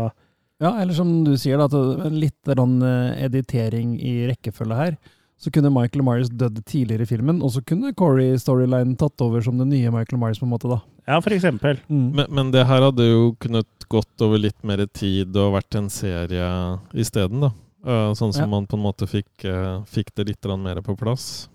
Ja, 0.62 0.70
eller 0.80 0.94
som 0.96 1.10
du 1.26 1.34
sier, 1.36 1.60
da, 1.60 1.68
at 1.68 2.12
litt 2.14 2.48
eh, 2.48 3.24
editering 3.26 3.98
i 4.00 4.22
rekkefølge 4.30 4.78
her. 4.78 4.96
Så 5.36 5.50
kunne 5.52 5.68
Michael 5.68 6.00
Myers 6.00 6.30
dødd 6.32 6.62
tidligere 6.64 7.04
i 7.04 7.10
filmen, 7.10 7.42
og 7.44 7.52
så 7.52 7.60
kunne 7.60 7.92
Corey-storyline 7.92 8.96
tatt 8.96 9.20
over 9.20 9.44
som 9.44 9.58
den 9.60 9.68
nye 9.68 9.92
Michael 9.92 10.22
Myers, 10.22 10.40
på 10.40 10.48
en 10.48 10.54
måte, 10.54 10.70
da. 10.70 10.80
Ja, 11.04 11.18
for 11.20 11.36
eksempel. 11.36 11.76
Mm. 11.92 12.06
Men, 12.16 12.30
men 12.38 12.54
det 12.54 12.64
her 12.70 12.86
hadde 12.88 13.04
jo 13.04 13.34
kunnet 13.42 13.88
gått 13.92 14.24
over 14.24 14.40
litt 14.40 14.56
mer 14.66 14.80
tid 14.96 15.36
og 15.36 15.58
vært 15.58 15.76
en 15.76 15.92
serie 15.92 16.48
isteden, 16.96 17.44
da. 17.44 17.52
Eh, 17.86 18.12
sånn 18.18 18.32
som 18.34 18.42
Ja. 18.42 18.50
man 18.50 18.66
på 18.66 18.76
en 18.76 18.82
måte 18.82 19.06
fikk, 19.06 19.44
eh, 19.44 19.82
fikk 19.86 20.14
det 20.16 20.26
litt 20.26 20.58
mer 20.58 20.82
på 20.82 20.96
plass. 20.98 21.48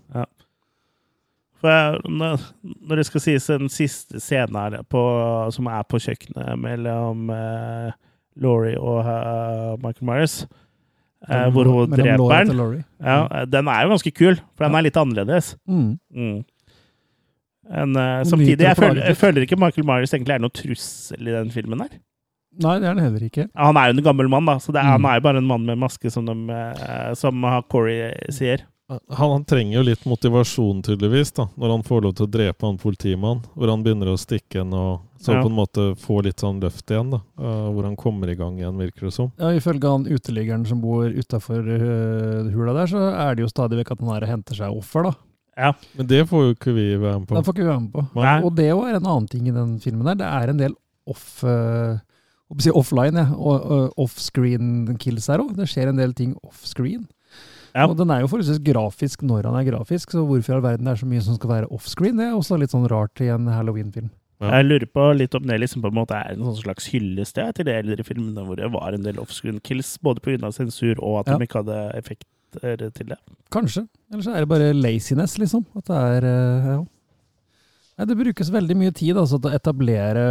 For 1.62 1.70
jeg, 1.70 2.00
når, 2.10 2.40
det 2.96 3.06
skal 3.06 3.22
sies 3.22 3.50
en 3.50 3.68
siste 3.68 4.18
scene 4.18 4.58
her 4.58 4.82
på, 4.90 5.02
som 5.54 5.68
er 5.70 5.84
på 5.86 6.00
kjøkkenet 6.02 6.58
mellom 6.58 7.30
uh, 7.30 7.92
Laurie 8.42 8.80
og 8.80 9.06
uh, 9.06 9.76
Michael 9.78 10.08
Myers, 10.08 10.40
eh, 11.28 11.44
hvor 11.54 11.70
hun 11.70 11.92
dreper 11.92 12.34
han, 12.34 12.82
ja, 12.98 13.28
eh, 13.28 13.44
den 13.46 13.70
er 13.70 13.84
jo 13.84 13.92
ganske 13.94 14.10
kul, 14.10 14.40
for 14.56 14.66
den 14.66 14.74
er 14.74 14.86
litt 14.88 14.98
annerledes. 14.98 15.52
Mm. 15.70 15.92
Mm. 16.10 16.44
En, 17.70 17.96
eh, 17.96 18.24
samtidig, 18.26 18.66
jeg 18.66 18.76
føler, 18.76 19.02
jeg 19.06 19.16
føler 19.20 19.46
ikke 19.46 19.60
Michael 19.62 19.86
Myers 19.86 20.16
egentlig 20.16 20.34
er 20.34 20.42
noen 20.42 20.56
trussel 20.58 21.28
i 21.28 21.36
den 21.36 21.54
filmen 21.54 21.84
her. 21.84 21.94
Nei, 22.60 22.78
det 22.80 22.84
er 22.88 22.94
han 22.94 22.98
heller 23.04 23.22
ikke. 23.30 23.48
Han 23.56 23.76
er 23.80 23.88
jo 23.92 23.96
en 23.98 24.04
gammel 24.04 24.28
mann, 24.28 24.44
da, 24.44 24.58
så 24.60 24.72
det 24.72 24.82
er, 24.82 24.84
Mm. 24.84 24.92
han 25.00 25.06
er 25.10 25.14
jo 25.20 25.20
bare 25.24 25.38
en 25.38 25.46
mann 25.48 25.64
med 25.64 25.78
maske, 25.78 26.10
som, 26.12 26.26
de, 26.26 26.34
eh, 26.52 27.14
som 27.14 27.40
Corey 27.70 28.12
sier. 28.30 28.66
Han, 28.90 29.30
han 29.30 29.44
trenger 29.48 29.78
jo 29.78 29.82
litt 29.86 30.02
motivasjon, 30.04 30.82
tydeligvis, 30.84 31.32
da, 31.32 31.46
når 31.56 31.70
han 31.70 31.82
får 31.82 32.02
lov 32.02 32.14
til 32.18 32.26
å 32.26 32.30
drepe 32.30 32.66
han 32.66 32.76
politimannen. 32.76 33.42
Hvor 33.56 33.70
han 33.70 33.82
begynner 33.82 34.10
å 34.12 34.18
stikke 34.20 34.60
en 34.60 34.74
og 34.74 35.00
så 35.18 35.32
Ja. 35.32 35.40
på 35.42 35.46
en 35.48 35.56
måte 35.56 35.86
få 35.96 36.22
litt 36.22 36.36
sånn 36.42 36.60
løft 36.60 36.84
igjen. 36.90 37.10
da, 37.10 37.22
eh, 37.40 37.70
Hvor 37.72 37.84
han 37.84 37.96
kommer 37.96 38.28
i 38.28 38.34
gang 38.34 38.58
igjen, 38.58 38.76
virker 38.76 39.06
det 39.08 39.12
som. 39.14 39.32
Ja, 39.38 39.46
Ifølge 39.48 39.88
han 39.88 40.04
uteliggeren 40.04 40.66
som 40.66 40.82
bor 40.82 41.08
utafor 41.08 41.62
hula 42.52 42.74
der, 42.74 42.86
så 42.86 43.00
er 43.16 43.34
det 43.34 43.44
jo 43.46 43.48
stadig 43.52 43.78
vekk 43.80 43.92
at 43.92 44.00
han 44.00 44.14
er 44.16 44.26
og 44.26 44.28
henter 44.28 44.54
seg 44.58 44.76
offer, 44.76 45.04
da. 45.04 45.14
Ja. 45.56 45.72
Men 45.96 46.06
det 46.08 46.28
får 46.28 46.46
jo 46.48 46.54
ikke 46.54 46.74
vi 46.74 46.86
være 46.96 47.18
med 47.20 47.28
på. 47.28 47.36
Det 47.36 47.44
får 47.46 47.54
ikke 47.54 47.64
vi 47.64 47.72
være 47.72 47.80
med 47.86 47.92
på. 47.92 48.06
Nei. 48.22 48.36
Og 48.42 48.54
det 48.56 48.70
òg 48.72 48.84
er 48.90 48.96
en 48.96 49.06
annen 49.06 49.28
ting 49.28 49.48
i 49.48 49.52
den 49.56 49.78
filmen 49.80 50.04
der. 50.04 50.14
Det 50.16 50.26
er 50.28 50.48
en 50.52 50.56
del 50.62 50.74
off 51.06 51.42
uh, 51.44 51.98
si 52.60 52.72
offline, 52.74 53.16
ja. 53.16 53.32
og 53.32 53.66
uh, 53.70 53.88
offscreen 54.02 54.96
kills 55.00 55.28
her 55.32 55.42
òg. 55.44 55.54
Det 55.56 55.68
skjer 55.70 55.92
en 55.92 56.00
del 56.00 56.14
ting 56.16 56.34
offscreen. 56.44 57.06
Ja. 57.72 57.86
Og 57.86 57.96
den 57.96 58.10
er 58.12 58.20
jo 58.20 58.28
forholdsvis 58.28 58.60
grafisk 58.64 59.22
når 59.24 59.48
han 59.48 59.56
er 59.56 59.68
grafisk, 59.70 60.12
så 60.12 60.24
hvorfor 60.28 60.52
i 60.52 60.56
all 60.58 60.64
verden 60.64 60.88
det 60.88 60.92
er 60.92 61.00
så 61.00 61.08
mye 61.08 61.22
som 61.24 61.38
skal 61.38 61.54
være 61.54 61.70
offscreen, 61.72 62.18
det 62.20 62.26
er 62.28 62.34
også 62.36 62.58
litt 62.60 62.74
sånn 62.74 62.88
rart 62.92 63.22
i 63.24 63.30
en 63.32 63.48
halloween-film. 63.48 64.10
Ja. 64.42 64.58
Jeg 64.58 64.66
lurer 64.66 64.88
på 64.90 65.06
litt 65.14 65.34
om 65.38 65.44
det 65.46 65.56
liksom 65.62 65.84
på 65.84 65.92
en 65.92 65.96
måte 66.00 66.18
er 66.18 66.34
en 66.34 66.42
sånn 66.42 66.58
slags 66.64 66.88
hyllest 66.90 67.38
til 67.38 67.66
de 67.68 67.74
eldre 67.78 68.04
filmene 68.04 68.42
hvor 68.44 68.58
det 68.58 68.68
var 68.74 68.96
en 68.96 69.04
del 69.06 69.20
offscreen 69.22 69.60
kills, 69.62 69.94
både 70.02 70.22
pga. 70.24 70.50
sensur 70.52 70.98
og 70.98 71.20
at 71.20 71.30
Ja. 71.30 71.38
de 71.38 71.46
ikke 71.46 71.62
hadde 71.62 71.78
effekter 71.96 72.90
til 72.90 73.06
det. 73.14 73.20
Kanskje. 73.54 73.86
Eller 74.12 74.22
så 74.22 74.34
er 74.34 74.40
det 74.40 74.48
bare 74.48 74.72
laziness, 74.74 75.38
liksom. 75.38 75.64
At 75.76 75.86
det 75.86 75.96
er 75.96 76.26
uh, 76.26 76.66
ja. 76.66 76.80
Nei, 77.98 78.06
det 78.08 78.18
brukes 78.18 78.50
veldig 78.50 78.76
mye 78.76 78.90
tid 78.90 79.16
altså, 79.16 79.38
til 79.38 79.52
å 79.52 79.54
etablere 79.54 80.26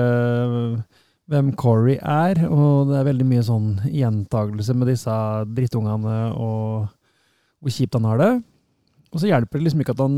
uh, 0.52 1.01
hvem 1.32 1.52
Corey 1.60 1.98
er, 1.98 2.42
og 2.52 2.90
det 2.92 2.98
er 3.00 3.08
veldig 3.08 3.26
mye 3.30 3.44
sånn 3.48 3.68
gjentagelse 3.88 4.76
med 4.76 4.90
disse 4.92 5.18
drittungene 5.56 6.16
og 6.36 6.90
hvor 7.62 7.72
kjipt 7.76 7.96
han 7.98 8.08
har 8.10 8.18
det. 8.22 8.32
Og 9.14 9.20
så 9.22 9.30
hjelper 9.32 9.60
det 9.60 9.66
liksom 9.68 9.84
ikke 9.84 9.96
at 9.96 10.04
han 10.04 10.18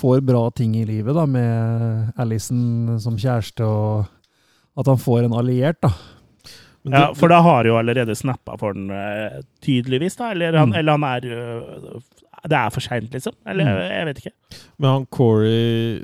får 0.00 0.22
bra 0.26 0.46
ting 0.56 0.74
i 0.78 0.84
livet, 0.88 1.14
da, 1.16 1.26
med 1.28 2.12
Alison 2.22 2.96
som 3.02 3.18
kjæreste, 3.20 3.66
og 3.66 4.06
at 4.80 4.86
han 4.88 5.00
får 5.02 5.26
en 5.26 5.34
alliert, 5.36 5.80
da. 5.82 5.90
Men 6.82 6.94
Ja, 6.96 7.12
For 7.12 7.28
da 7.28 7.42
har 7.44 7.66
jo 7.68 7.74
allerede 7.76 8.14
snappa 8.16 8.54
for 8.58 8.72
den, 8.72 8.86
eh, 8.90 9.42
tydeligvis, 9.60 10.16
da. 10.16 10.30
Eller 10.32 10.56
han, 10.56 10.70
Mm. 10.70 10.78
eller 10.78 10.92
han 10.96 11.04
er 11.04 11.20
øh, 11.28 12.00
Det 12.48 12.56
er 12.56 12.70
for 12.70 12.80
seint, 12.80 13.10
liksom. 13.12 13.34
Eller 13.46 13.64
Mm. 13.64 13.90
jeg 13.92 14.06
vet 14.06 14.16
ikke. 14.22 14.32
Men 14.78 14.90
han 14.90 15.06
Corey 15.12 16.00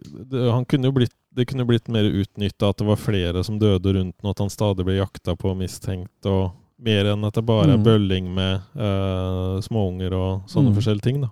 han 0.53 0.67
kunne 0.67 0.85
jo 0.85 0.93
blitt, 0.93 1.15
det 1.37 1.47
kunne 1.51 1.67
blitt 1.69 1.89
mer 1.93 2.05
utnytta 2.09 2.71
at 2.73 2.79
det 2.81 2.87
var 2.89 2.97
flere 2.97 3.43
som 3.45 3.59
døde 3.61 3.93
rundt 3.95 4.17
nå, 4.25 4.31
at 4.33 4.39
han 4.43 4.49
stadig 4.53 4.85
ble 4.87 4.97
jakta 4.97 5.37
på 5.37 5.51
og 5.53 5.59
mistenkt, 5.61 6.25
og 6.27 6.53
mer 6.81 7.05
enn 7.13 7.25
at 7.25 7.35
det 7.39 7.45
bare 7.47 7.71
er 7.73 7.77
Mm. 7.79 7.85
bølling 7.85 8.27
med 8.35 8.61
uh, 8.77 9.61
småunger 9.65 10.13
og 10.17 10.43
sånne 10.49 10.71
Mm. 10.73 10.75
forskjellige 10.77 11.03
ting. 11.03 11.21
da. 11.21 11.29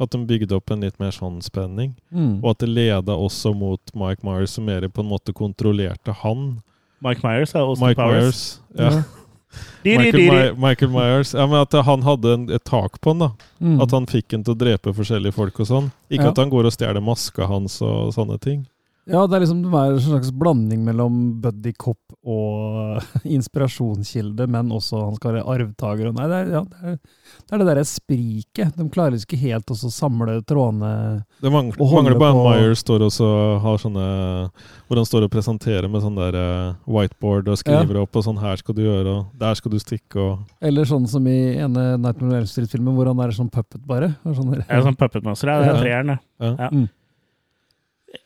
At 0.00 0.10
de 0.10 0.18
bygde 0.26 0.52
opp 0.54 0.70
en 0.70 0.80
litt 0.80 0.98
mer 1.00 1.10
sånn 1.10 1.40
spenning. 1.42 1.96
Mm. 2.14 2.40
Og 2.42 2.50
at 2.50 2.58
det 2.58 2.68
leda 2.68 3.12
også 3.18 3.52
mot 3.56 3.80
Mike 3.94 4.22
Myers, 4.22 4.50
som 4.54 4.64
mer 4.64 4.80
på 4.88 5.00
en 5.02 5.08
måte 5.10 5.32
kontrollerte 5.34 6.14
han. 6.22 6.62
Mike 7.02 7.22
Myers 7.26 7.54
er 7.54 7.60
også 7.66 7.80
Mike 7.86 7.96
Powers. 7.96 8.60
Myers. 8.74 8.94
Ja. 8.94 9.02
Michael. 9.84 10.54
My 10.54 10.68
Michael 10.68 10.90
Myers. 10.92 11.32
Ja, 11.34 11.46
men 11.46 11.56
At 11.62 11.72
han 11.72 12.02
hadde 12.02 12.32
en, 12.34 12.50
et 12.50 12.64
tak 12.64 13.00
på 13.00 13.10
han. 13.10 13.18
da. 13.18 13.30
Mm. 13.60 13.80
At 13.82 13.90
han 13.90 14.06
fikk 14.06 14.32
han 14.32 14.44
til 14.44 14.54
å 14.54 14.58
drepe 14.58 14.92
forskjellige 14.94 15.32
folk 15.34 15.58
og 15.60 15.66
sånn. 15.66 15.90
Ikke 16.10 16.24
Ja. 16.24 16.30
at 16.30 16.36
han 16.36 16.50
går 16.50 16.66
og 16.66 16.72
stjeler 16.72 17.00
maska 17.02 17.46
hans 17.48 17.80
og 17.82 18.12
sånne 18.14 18.38
ting. 18.40 18.66
Ja, 19.08 19.22
det 19.26 19.36
er 19.38 19.40
liksom 19.46 19.62
det 19.64 19.72
er 19.72 19.94
en 19.94 20.00
slags 20.04 20.30
blanding 20.36 20.82
mellom 20.84 21.40
buddy 21.40 21.72
cop 21.80 21.96
og 22.28 23.00
inspirasjonskilde, 23.36 24.46
men 24.50 24.68
også 24.74 25.00
han 25.06 25.14
skal 25.16 25.38
være 25.38 25.46
arvtaker. 25.48 26.08
og 26.10 26.18
Nei, 26.18 26.26
det 26.28 26.38
er, 26.42 26.50
ja, 26.52 26.62
det 26.68 26.78
er 26.82 26.98
det, 26.98 27.52
er 27.54 27.62
det 27.62 27.68
derre 27.70 27.84
spriket. 27.88 28.76
De 28.76 28.86
klarer 28.92 29.16
ikke 29.16 29.38
helt 29.40 29.70
å 29.72 29.76
samle 29.78 30.38
trådene 30.48 30.90
Det 31.40 31.52
mangler, 31.52 31.80
Og 31.80 31.94
mangler 31.96 32.18
på- 32.20 32.32
Meyer 32.44 32.74
står 32.78 33.06
også 33.08 33.28
har 33.64 33.78
sånne 33.80 34.04
Hvor 34.88 34.96
han 35.00 35.08
står 35.08 35.24
og 35.26 35.30
presenterer 35.32 35.88
med 35.90 36.02
sånn 36.04 36.16
der 36.18 36.36
eh, 36.38 36.74
whiteboard 36.86 37.48
og 37.48 37.58
skriver 37.60 38.02
opp 38.02 38.16
og 38.16 38.24
sånn 38.24 38.38
'Her 38.40 38.56
skal 38.60 38.74
du 38.74 38.82
gjøre', 38.82 39.14
og 39.18 39.26
'Der 39.38 39.54
skal 39.54 39.70
du 39.72 39.78
stikke', 39.78 40.16
og 40.20 40.38
Eller 40.60 40.84
sånn 40.84 41.06
som 41.08 41.26
i 41.26 41.56
ene 41.56 41.96
Nightmare 41.98 42.30
on 42.32 42.36
Elm 42.42 42.46
Street-filmen, 42.46 42.94
hvor 42.94 43.06
han 43.06 43.20
er 43.20 43.30
sånn 43.32 43.50
puppet, 43.50 43.84
bare. 43.86 44.16
Sånn 44.24 44.64
Ja, 44.68 44.82
sånn 44.82 44.96
Puppet 44.96 45.24
Master, 45.24 45.48
ja. 45.48 45.58
Det 45.60 45.68
er 45.68 45.74
Ja. 45.74 45.80
treeren, 45.80 46.06
det. 46.06 46.18
Ja. 46.40 46.54
Ja. 46.58 46.68
Mm. 46.70 46.88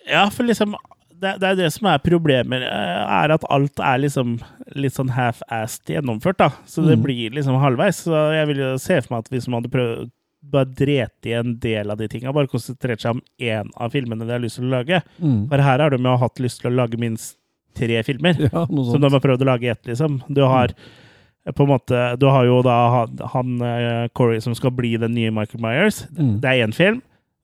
Ja, 0.08 0.26
for 0.30 0.46
liksom 0.46 0.76
det, 1.22 1.36
det 1.38 1.48
er 1.52 1.58
det 1.58 1.68
som 1.74 1.86
er 1.86 2.02
problemet, 2.02 2.64
eh, 2.66 3.02
er 3.22 3.34
at 3.34 3.44
alt 3.52 3.78
er 3.82 4.00
liksom 4.02 4.40
litt 4.74 4.96
sånn 4.96 5.12
half-assed 5.14 5.92
gjennomført, 5.94 6.40
da. 6.40 6.50
Så 6.66 6.82
det 6.82 6.96
mm. 6.98 7.04
blir 7.04 7.36
liksom 7.36 7.60
halvveis. 7.62 8.02
Så 8.08 8.24
jeg 8.34 8.48
vil 8.50 8.62
jo 8.64 8.72
se 8.82 8.98
for 9.04 9.14
meg 9.14 9.22
at 9.22 9.30
hvis 9.34 9.46
man 9.48 9.60
hadde 9.60 9.72
prøvd 9.76 10.10
bare 10.52 10.66
drete 10.74 11.30
i 11.30 11.36
en 11.38 11.54
del 11.62 11.92
av 11.92 12.00
de 12.00 12.08
tinga, 12.10 12.32
bare 12.34 12.50
konsentrert 12.50 13.02
seg 13.02 13.14
om 13.14 13.20
én 13.38 13.70
av 13.78 13.92
filmene 13.94 14.26
de 14.26 14.34
har 14.34 14.42
lyst 14.42 14.58
til 14.58 14.66
å 14.66 14.72
lage. 14.72 14.98
Mm. 15.22 15.46
For 15.52 15.62
her 15.62 15.84
har 15.84 15.94
de 15.94 16.00
jo 16.02 16.16
hatt 16.24 16.42
lyst 16.42 16.62
til 16.62 16.72
å 16.72 16.74
lage 16.80 16.98
minst 16.98 17.36
tre 17.78 18.02
filmer. 18.06 18.42
Ja, 18.50 18.66
Som 18.66 19.00
de 19.04 19.12
har 19.12 19.22
prøvd 19.22 19.46
å 19.46 19.50
lage 19.52 19.68
i 19.68 19.72
ett, 19.72 19.84
liksom. 19.86 20.18
Du 20.26 20.42
har 20.42 20.74
mm. 20.74 21.54
på 21.54 21.62
en 21.62 21.70
måte 21.70 22.02
Du 22.18 22.26
har 22.26 22.48
jo 22.48 22.58
da 22.66 22.76
han, 22.96 23.22
han 23.36 23.54
eh, 23.68 24.10
Corey 24.18 24.42
som 24.42 24.56
skal 24.58 24.74
bli 24.74 24.96
den 25.00 25.14
nye 25.14 25.30
Michael 25.30 25.62
Myers. 25.62 26.02
Mm. 26.18 26.34
Det 26.42 26.50
er 26.50 26.66
én 26.66 26.74
film. 26.76 27.00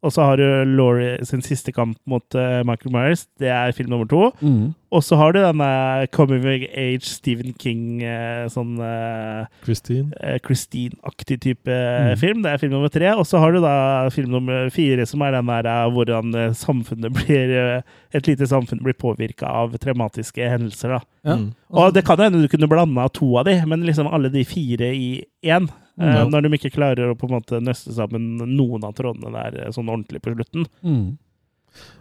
Og 0.07 0.13
så 0.15 0.23
har 0.23 0.37
du 0.39 0.45
Laurie 0.79 1.17
sin 1.27 1.41
siste 1.43 1.73
kamp 1.75 1.97
mot 2.07 2.23
uh, 2.39 2.61
Michael 2.63 2.93
Myers. 2.95 3.25
Det 3.41 3.49
er 3.51 3.73
film 3.75 3.89
nummer 3.91 4.07
to. 4.07 4.29
Mm. 4.39 4.69
Og 4.95 5.03
så 5.03 5.17
har 5.19 5.33
du 5.35 5.41
denne 5.43 6.07
Coming 6.15 6.45
of 6.47 6.69
Age 6.79 7.03
Stephen 7.11 7.51
King, 7.59 7.99
uh, 8.07 8.45
sånn 8.53 8.77
uh, 8.79 9.49
Christine. 9.67 10.13
Christine-aktig 10.47 11.41
type 11.43 11.67
Mm. 11.69 12.15
film. 12.21 12.43
Det 12.45 12.53
er 12.53 12.61
film 12.63 12.73
nummer 12.77 12.89
tre. 12.95 13.11
Og 13.19 13.27
så 13.27 13.41
har 13.43 13.53
du 13.53 13.59
da 13.65 14.09
film 14.15 14.31
nummer 14.31 14.71
fire, 14.71 15.05
som 15.07 15.21
er 15.27 15.35
den 15.35 15.51
der 15.51 15.91
hvordan 15.91 16.55
samfunnet 16.55 17.13
blir 17.19 17.83
Et 18.15 18.27
lite 18.31 18.47
samfunn 18.49 18.81
blir 18.85 18.95
påvirka 18.97 19.51
av 19.51 19.75
traumatiske 19.83 20.47
hendelser, 20.49 20.95
da. 20.95 21.01
Ja. 21.27 21.37
Mm. 21.43 21.51
Og 21.75 21.93
det 21.93 22.05
kan 22.07 22.17
jo 22.17 22.25
hende 22.31 22.41
du 22.41 22.49
kunne 22.49 22.71
blanda 22.71 23.09
to 23.13 23.35
av 23.37 23.45
de, 23.51 23.59
men 23.67 23.83
liksom 23.85 24.07
alle 24.09 24.31
de 24.33 24.45
fire 24.49 24.95
i 24.95 25.11
én. 25.45 25.67
Eh, 26.01 26.19
Ja. 26.19 26.25
Når 26.29 26.47
de 26.47 26.59
ikke 26.59 26.75
klarer 26.75 27.11
å 27.13 27.17
på 27.19 27.29
en 27.29 27.37
måte 27.39 27.61
nøste 27.61 27.95
sammen 27.97 28.37
noen 28.39 28.85
av 28.87 28.95
trådene 28.99 29.33
der 29.35 29.65
eh, 29.65 29.73
sånn 29.75 29.89
ordentlig 29.89 30.23
på 30.25 30.35
slutten. 30.35 30.67
Mm. 30.83 31.17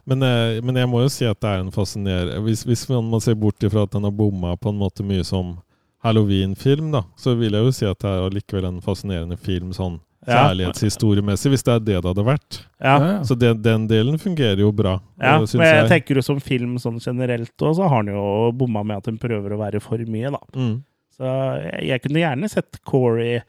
Men, 0.06 0.24
eh, 0.24 0.62
men 0.64 0.80
jeg 0.80 0.90
må 0.90 1.04
jo 1.04 1.12
si 1.12 1.28
at 1.28 1.40
det 1.44 1.50
er 1.52 1.62
en 1.62 1.74
fascinerende 1.76 2.40
Hvis, 2.46 2.64
hvis 2.66 2.88
man 2.90 3.10
man 3.12 3.22
ser 3.22 3.36
bort 3.36 3.62
ifra 3.62 3.84
at 3.84 3.92
den 3.94 4.08
har 4.08 4.16
bomma 4.16 4.56
på 4.58 4.72
en 4.72 4.80
måte 4.80 5.06
mye 5.06 5.26
som 5.28 5.58
Halloween-film, 6.06 6.92
da, 6.94 7.04
så 7.18 7.34
vil 7.36 7.58
jeg 7.58 7.66
jo 7.66 7.72
si 7.74 7.86
at 7.90 8.00
det 8.00 8.10
er 8.10 8.28
allikevel 8.28 8.68
en 8.70 8.84
fascinerende 8.86 9.36
film 9.42 9.74
sånn 9.76 9.98
kjærlighetshistoriemessig, 10.28 11.52
hvis 11.54 11.64
det 11.66 11.74
er 11.74 11.84
det 11.84 11.96
det 11.96 12.10
hadde 12.12 12.26
vært. 12.28 12.60
Ja. 12.84 12.98
Så 13.28 13.36
den, 13.40 13.62
den 13.64 13.88
delen 13.90 14.20
fungerer 14.22 14.60
jo 14.62 14.72
bra. 14.76 14.98
Ja, 15.22 15.38
og 15.40 15.48
men 15.58 15.70
jeg 15.70 15.90
tenker 15.92 16.20
jo 16.20 16.26
som 16.26 16.42
film 16.44 16.76
sånn 16.82 17.00
generelt 17.04 17.56
òg, 17.64 17.78
så 17.80 17.88
har 17.88 18.02
han 18.02 18.12
jo 18.12 18.52
bomma 18.58 18.84
med 18.88 19.02
at 19.02 19.10
hun 19.10 19.20
prøver 19.22 19.56
å 19.56 19.62
være 19.62 19.82
for 19.84 20.02
mye, 20.10 20.34
da. 20.36 20.42
Mm. 20.58 20.76
Så 21.18 21.32
jeg, 21.64 21.86
jeg 21.92 22.04
kunne 22.04 22.24
gjerne 22.24 22.52
sett 22.52 22.82
Corey 22.88 23.40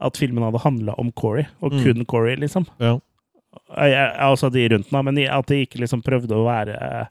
At 0.00 0.16
filmen 0.16 0.42
hadde 0.46 0.62
handla 0.64 0.94
om 0.98 1.10
Corey, 1.12 1.44
og 1.60 1.72
Mm. 1.74 1.82
kun 1.84 2.04
Corey, 2.08 2.36
liksom. 2.40 2.66
Ja. 2.80 2.94
Jeg, 3.76 4.12
altså 4.22 4.48
de 4.52 4.68
rundt 4.72 4.92
meg, 4.94 5.04
men 5.04 5.18
at 5.26 5.46
de 5.50 5.64
ikke 5.66 5.80
liksom 5.82 6.02
prøvde 6.06 6.36
å 6.38 6.44
være 6.46 6.74
ja, 6.78 7.08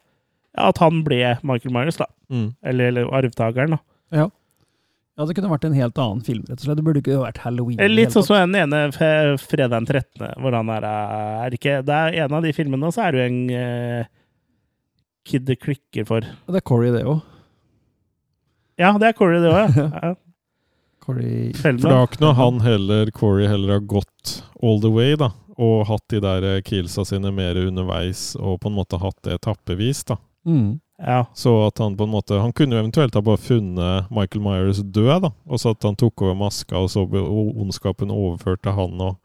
At 0.69 0.77
han 0.79 1.01
ble 1.03 1.37
Michael 1.43 1.73
Myers, 1.75 1.97
da. 1.99 2.05
Mm. 2.31 2.55
Eller, 2.63 2.87
eller 2.93 3.09
arvtakeren, 3.13 3.75
da. 3.75 3.79
Ja. 4.15 4.25
ja, 5.19 5.25
det 5.27 5.35
kunne 5.37 5.51
vært 5.51 5.65
en 5.67 5.75
helt 5.77 5.99
annen 6.01 6.23
film, 6.25 6.45
rett 6.47 6.57
og 6.57 6.65
slett. 6.65 6.79
Det 6.79 6.85
burde 6.87 7.01
ikke 7.03 7.19
vært 7.21 7.41
halloween. 7.43 7.77
Litt 7.93 8.15
sånn 8.15 8.25
som 8.25 8.39
den 8.51 8.55
ene 8.63 8.87
fredag 9.37 9.69
den 9.75 9.85
13., 9.85 10.33
hvor 10.41 10.55
han 10.57 10.71
er, 10.73 10.87
er 11.45 11.51
ikke, 11.59 11.81
Det 11.85 11.93
er 11.99 12.23
en 12.23 12.33
av 12.39 12.41
de 12.47 12.53
filmene, 12.55 12.87
og 12.89 12.95
så 12.95 13.05
er 13.05 13.11
det 13.11 13.19
jo 13.21 13.27
en 13.29 13.41
eh, 13.59 14.05
kid 15.29 15.45
det 15.45 15.59
klikker 15.61 16.07
for. 16.09 16.21
Det 16.25 16.63
er 16.63 16.65
Corey, 16.65 16.89
det 16.95 17.03
òg. 17.05 17.21
Ja, 18.79 18.93
det 18.97 19.11
er 19.11 19.13
Corey, 19.19 19.43
det 19.43 19.51
òg. 19.53 19.77
Ja. 19.77 20.15
Ja. 21.17 21.53
Feldman. 21.57 21.81
For 21.81 21.89
det 21.89 21.97
har 21.97 22.07
ikke 22.07 22.23
noe 22.23 22.37
han 22.37 22.59
heller, 22.61 23.11
Corey 23.11 23.47
heller 23.47 23.77
har 23.77 23.79
gått 23.79 24.43
all 24.61 24.81
the 24.83 24.91
way, 24.93 25.15
da. 25.15 25.31
Og 25.59 25.87
hatt 25.89 26.05
de 26.13 26.21
der 26.23 26.45
eh, 26.47 26.61
killsa 26.61 27.03
sine 27.07 27.31
mer 27.35 27.57
underveis, 27.59 28.35
og 28.39 28.61
på 28.61 28.69
en 28.69 28.77
måte 28.77 28.99
hatt 29.01 29.17
det 29.23 29.39
etappevis, 29.39 30.05
da. 30.07 30.19
Mm. 30.47 30.79
Ja. 30.99 31.25
Så 31.33 31.51
at 31.67 31.77
han 31.79 31.95
på 31.95 32.03
en 32.03 32.11
måte 32.11 32.35
Han 32.39 32.51
kunne 32.51 32.75
jo 32.75 32.81
eventuelt 32.81 33.13
ha 33.15 33.21
bare 33.23 33.39
funnet 33.39 34.09
Michael 34.11 34.43
Myers 34.43 34.81
død, 34.83 35.21
da. 35.23 35.31
Og 35.47 35.59
så 35.59 35.71
at 35.75 35.83
han 35.83 35.95
tok 35.99 36.21
over 36.21 36.35
maska, 36.35 36.75
og 36.77 36.89
så 36.91 37.05
ble 37.07 37.21
ondskapen 37.23 38.11
overført 38.11 38.63
til 38.63 38.75
han, 38.75 39.01
og 39.01 39.17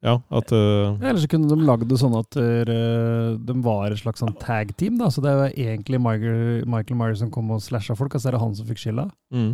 Ja, 0.00 0.14
at 0.32 0.48
uh, 0.52 0.96
Eller 0.96 1.18
så 1.20 1.28
kunne 1.28 1.48
de 1.50 1.60
lagd 1.60 1.84
det 1.90 1.98
sånn 2.00 2.14
at 2.16 2.36
uh, 2.40 3.36
de 3.36 3.56
var 3.60 3.92
et 3.92 4.00
slags 4.00 4.22
sånn 4.22 4.32
tag-team. 4.40 4.96
da, 4.96 5.10
Så 5.12 5.20
det 5.20 5.34
var 5.36 5.52
egentlig 5.52 6.00
Michael, 6.00 6.64
Michael 6.64 6.96
Myers 6.96 7.20
som 7.20 7.28
kom 7.32 7.50
og 7.52 7.60
slasha 7.60 7.92
folk, 7.96 8.14
og 8.16 8.22
så 8.22 8.30
er 8.30 8.36
det 8.38 8.40
han 8.40 8.54
som 8.56 8.68
fikk 8.68 8.80
skylda. 8.80 9.10
mm. 9.36 9.50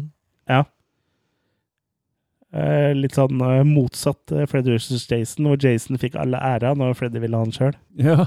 Eh, 0.47 0.63
litt 2.97 3.17
sånn 3.19 3.41
eh, 3.43 3.63
motsatt 3.67 4.33
eh, 4.33 4.47
Freddy 4.51 4.71
versus 4.77 5.07
Jason, 5.11 5.49
hvor 5.51 5.59
Jason 5.61 5.99
fikk 5.99 6.15
alle 6.21 6.39
æra 6.39 6.75
når 6.79 6.95
Freddy 6.99 7.19
ville 7.25 7.37
ha 7.37 7.45
han 7.45 7.55
sjøl. 7.57 7.75
Ja. 7.99 8.27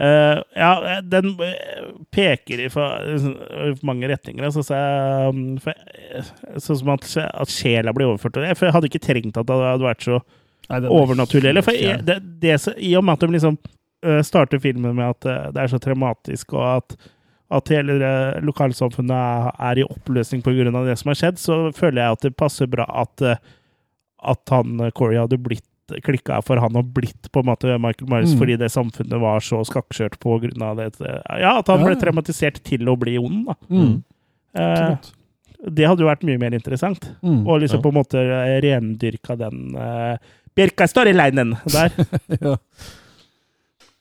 Eh, 0.00 0.38
ja, 0.56 0.70
eh, 0.96 1.00
den 1.02 1.34
eh, 1.44 1.88
peker 2.14 2.62
i 2.64 2.68
for, 2.72 3.02
for 3.20 3.82
mange 3.86 4.08
retninger. 4.08 4.46
Altså, 4.48 4.62
så, 4.64 4.78
um, 5.28 5.58
eh, 5.68 6.30
sånn 6.56 6.78
som 6.80 6.92
at, 6.94 7.04
at 7.28 7.52
sjela 7.52 7.92
blir 7.92 8.08
overført. 8.08 8.38
Jeg 8.40 8.56
for 8.56 8.70
jeg 8.70 8.76
hadde 8.78 8.88
ikke 8.88 9.02
trengt 9.04 9.36
at 9.42 9.50
det 9.50 9.58
hadde 9.60 9.84
vært 9.84 10.06
så 10.06 10.20
Nei, 10.70 10.78
er 10.78 10.88
overnaturlig. 10.94 11.50
Eller, 11.52 11.66
for 11.66 11.76
jeg, 11.76 12.00
det, 12.08 12.16
det, 12.40 12.56
så- 12.62 12.76
I 12.78 12.94
og 12.96 13.04
med 13.04 13.18
at 13.18 13.26
de 13.26 13.34
liksom 13.36 13.58
uh, 14.06 14.20
starter 14.24 14.62
filmen 14.62 14.94
med 14.96 15.10
at 15.18 15.28
uh, 15.28 15.50
det 15.52 15.66
er 15.66 15.72
så 15.74 15.80
traumatisk, 15.82 16.54
og 16.56 16.64
at, 16.78 16.96
at 17.50 17.70
hele 17.72 17.96
lokalsamfunnet 18.46 19.56
er, 19.58 19.80
i 19.82 19.86
oppløsning 19.86 20.42
pga. 20.44 20.70
det 20.86 20.98
som 21.00 21.10
har 21.10 21.18
skjedd, 21.18 21.38
så 21.42 21.56
føler 21.74 22.02
jeg 22.04 22.12
at 22.18 22.26
det 22.28 22.36
passer 22.38 22.66
bra 22.70 22.86
at, 23.02 23.22
eh, 23.26 23.36
at 24.22 24.52
han 24.54 24.80
eh, 24.80 24.90
Corey 24.94 25.18
hadde 25.18 25.38
blitt 25.42 25.66
klikka 26.06 26.36
for 26.46 26.60
han 26.62 26.76
og 26.78 26.92
blitt 26.94 27.26
på 27.34 27.42
en 27.42 27.48
måte 27.50 27.78
Michael 27.82 28.06
Myers 28.12 28.34
Mm. 28.34 28.38
fordi 28.38 28.56
det 28.60 28.68
samfunnet 28.70 29.18
var 29.20 29.40
så 29.42 29.58
skakkskjørt 29.66 30.20
på 30.22 30.36
grunn 30.44 30.62
av 30.62 30.76
det. 30.78 30.92
Ja, 31.02 31.58
at 31.58 31.66
han 31.66 31.82
ble 31.82 31.96
traumatisert 31.98 32.62
til 32.62 32.86
å 32.86 32.94
bli 32.98 33.16
ond. 33.18 33.46
da. 33.48 33.56
Mm. 33.68 33.96
Eh, 34.54 34.96
det 35.66 35.88
hadde 35.90 36.00
jo 36.04 36.08
vært 36.08 36.22
mye 36.24 36.38
mer 36.38 36.54
interessant. 36.54 37.10
Mm. 37.22 37.42
Og 37.46 37.60
liksom 37.60 37.80
Ja. 37.80 37.82
på 37.82 37.88
en 37.90 37.98
måte 37.98 38.22
eh, 38.22 38.60
rendyrka 38.62 39.36
den 39.36 39.74
uh, 39.76 40.16
Birka-storylinen 40.56 41.56
der. 41.66 41.90
ja. 42.40 42.54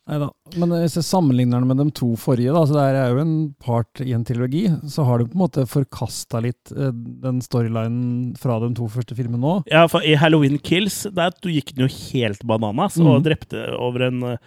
Nei 0.10 0.18
da. 0.24 0.28
Men 0.58 0.72
hvis 0.82 0.96
jeg 0.98 1.06
sammenligner 1.06 1.62
den 1.62 1.70
med 1.70 1.78
de 1.84 1.92
to 1.94 2.08
forrige, 2.18 2.54
da, 2.56 2.64
så 2.66 2.74
det 2.80 2.86
er 2.98 3.12
jo 3.14 3.22
en 3.22 3.34
part 3.62 4.02
i 4.02 4.14
en 4.18 4.24
trilogi, 4.26 4.64
så 4.90 5.06
har 5.06 5.22
du 5.22 5.28
på 5.30 5.38
en 5.38 5.44
måte 5.44 5.66
forkasta 5.70 6.42
litt 6.42 6.72
eh, 6.74 6.90
den 7.26 7.42
storylinen 7.46 8.32
fra 8.40 8.58
de 8.64 8.72
to 8.80 8.88
første 8.90 9.18
filmene 9.18 9.42
nå. 9.44 9.60
Ja, 9.70 9.86
for 9.92 10.06
i 10.06 10.16
Halloween 10.18 10.58
Kills 10.66 11.04
der 11.14 11.36
gikk 11.46 11.76
den 11.76 11.86
jo 11.86 11.92
helt 12.10 12.42
bananas 12.50 12.98
og 12.98 13.20
Mhm. 13.20 13.28
drepte 13.28 13.68
over 13.78 14.08
en 14.08 14.24
eh, 14.32 14.40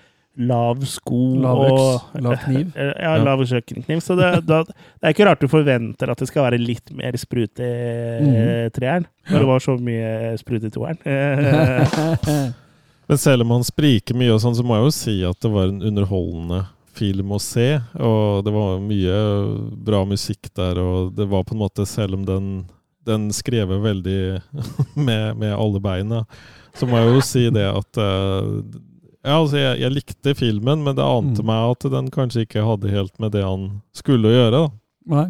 lav 0.43 0.81
sko 0.89 1.21
Lav 1.45 1.61
og 1.61 2.23
lav 2.25 2.39
kniv. 2.43 2.73
Ja, 3.05 3.13
lav 3.23 3.45
kjøkkenkniv. 3.47 4.01
Så 4.03 4.17
det, 4.19 4.33
det 4.49 4.65
er 4.65 5.15
ikke 5.15 5.29
rart 5.29 5.45
du 5.45 5.47
forventer 5.53 6.11
at 6.11 6.19
det 6.19 6.31
skal 6.33 6.49
være 6.49 6.59
litt 6.59 6.91
mer 6.97 7.15
sprut 7.21 7.63
i 7.63 7.71
mm. 8.25 8.73
treeren. 8.75 9.07
Når 9.31 9.45
det 9.45 9.51
var 9.53 9.63
så 9.63 9.77
mye 9.79 10.35
sprut 10.41 10.67
i 10.67 10.73
toeren. 10.75 10.99
Men 13.13 13.21
selv 13.21 13.45
om 13.45 13.51
han 13.59 13.65
spriker 13.67 14.17
mye, 14.17 14.33
og 14.33 14.41
sånn, 14.41 14.55
så 14.57 14.65
må 14.65 14.79
jeg 14.79 14.87
jo 14.87 14.93
si 14.97 15.15
at 15.29 15.37
det 15.45 15.51
var 15.53 15.69
en 15.69 15.83
underholdende 15.85 16.63
film 16.97 17.35
å 17.37 17.41
se. 17.45 17.67
Og 18.01 18.41
det 18.47 18.53
var 18.55 18.79
mye 18.85 19.17
bra 19.85 20.01
musikk 20.09 20.49
der, 20.57 20.81
og 20.81 21.11
det 21.17 21.27
var 21.29 21.45
på 21.45 21.53
en 21.53 21.61
måte, 21.61 21.85
selv 21.89 22.17
om 22.17 22.25
den, 22.29 22.47
den 23.05 23.27
skrevet 23.37 23.83
veldig 23.85 24.17
med, 25.09 25.37
med 25.43 25.53
alle 25.53 25.83
beina, 25.85 26.23
så 26.73 26.89
må 26.89 27.03
jeg 27.03 27.13
jo 27.13 27.21
si 27.29 27.45
det 27.53 27.67
at 27.69 28.01
eh, 28.01 28.49
ja, 29.23 29.37
altså 29.37 29.61
jeg, 29.61 29.77
jeg 29.85 29.93
likte 29.99 30.33
filmen, 30.41 30.81
men 30.89 30.97
det 30.97 31.05
ante 31.05 31.45
Mm. 31.45 31.51
meg 31.53 31.75
at 31.77 31.85
den 31.93 32.09
kanskje 32.17 32.47
ikke 32.47 32.65
hadde 32.65 32.91
helt 32.97 33.13
med 33.21 33.37
det 33.37 33.45
han 33.45 33.69
skulle 33.95 34.33
gjøre. 34.33 34.57
da. 34.57 34.65
Nei. 35.13 35.27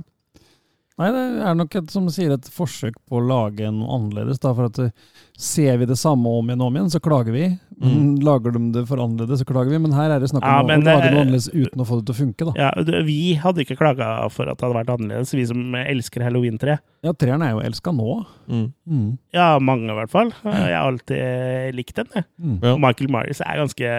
Nei, 1.02 1.08
det 1.14 1.22
er 1.50 1.56
nok 1.58 1.74
et, 1.80 1.90
som 1.90 2.06
sier, 2.14 2.30
et 2.36 2.46
forsøk 2.54 2.94
på 3.10 3.18
å 3.18 3.24
lage 3.26 3.66
noe 3.74 3.90
annerledes. 3.98 4.38
Da, 4.42 4.54
for 4.54 4.70
at 4.70 4.78
eh, 4.86 4.94
Ser 5.42 5.74
vi 5.80 5.86
det 5.88 5.96
samme 5.98 6.28
om 6.38 6.46
igjen 6.52 6.60
og 6.62 6.68
om 6.68 6.76
igjen, 6.76 6.90
så 6.92 7.00
klager 7.02 7.34
vi. 7.34 7.46
Mm. 7.82 8.20
Lager 8.22 8.52
de 8.54 8.60
det 8.76 8.82
for 8.86 9.00
annerledes, 9.02 9.40
så 9.42 9.46
klager 9.48 9.72
vi. 9.74 9.80
Men 9.82 9.94
her 9.96 10.12
er 10.14 10.20
det 10.22 10.28
snakk 10.30 10.44
om 10.44 10.52
Ja, 10.52 10.60
men, 10.68 10.84
å 10.84 10.86
lage 10.86 11.08
eh, 11.08 11.14
noe 11.16 11.22
annerledes 11.24 11.48
uten 11.50 11.82
å 11.82 11.86
få 11.88 11.98
det 11.98 12.04
til 12.06 12.14
å 12.14 12.18
funke. 12.20 12.46
da. 12.46 12.52
ja, 12.60 13.00
vi 13.08 13.16
hadde 13.42 13.64
ikke 13.64 13.78
klaga 13.80 14.10
for 14.30 14.46
at 14.52 14.60
det 14.60 14.68
hadde 14.68 14.76
vært 14.78 14.92
annerledes, 14.94 15.32
vi 15.34 15.46
som 15.50 15.74
elsker 15.80 16.22
Halloween-tre. 16.28 16.76
Ja, 17.02 17.14
treeren 17.18 17.42
er 17.42 17.56
jo 17.56 17.64
elska 17.66 17.90
nå. 17.96 18.20
Mm. 18.46 18.68
Mm. 18.86 19.08
Ja, 19.34 19.48
mange 19.58 19.90
i 19.90 19.98
hvert 19.98 20.12
fall. 20.14 20.30
Jeg 20.46 20.76
har 20.76 20.92
alltid 20.92 21.74
likt 21.80 21.98
den. 21.98 22.12
jeg. 22.20 22.28
Mm. 22.38 22.58
Ja. 22.62 22.76
Michael 22.86 23.10
Myers 23.16 23.42
er 23.42 23.64
ganske 23.64 23.96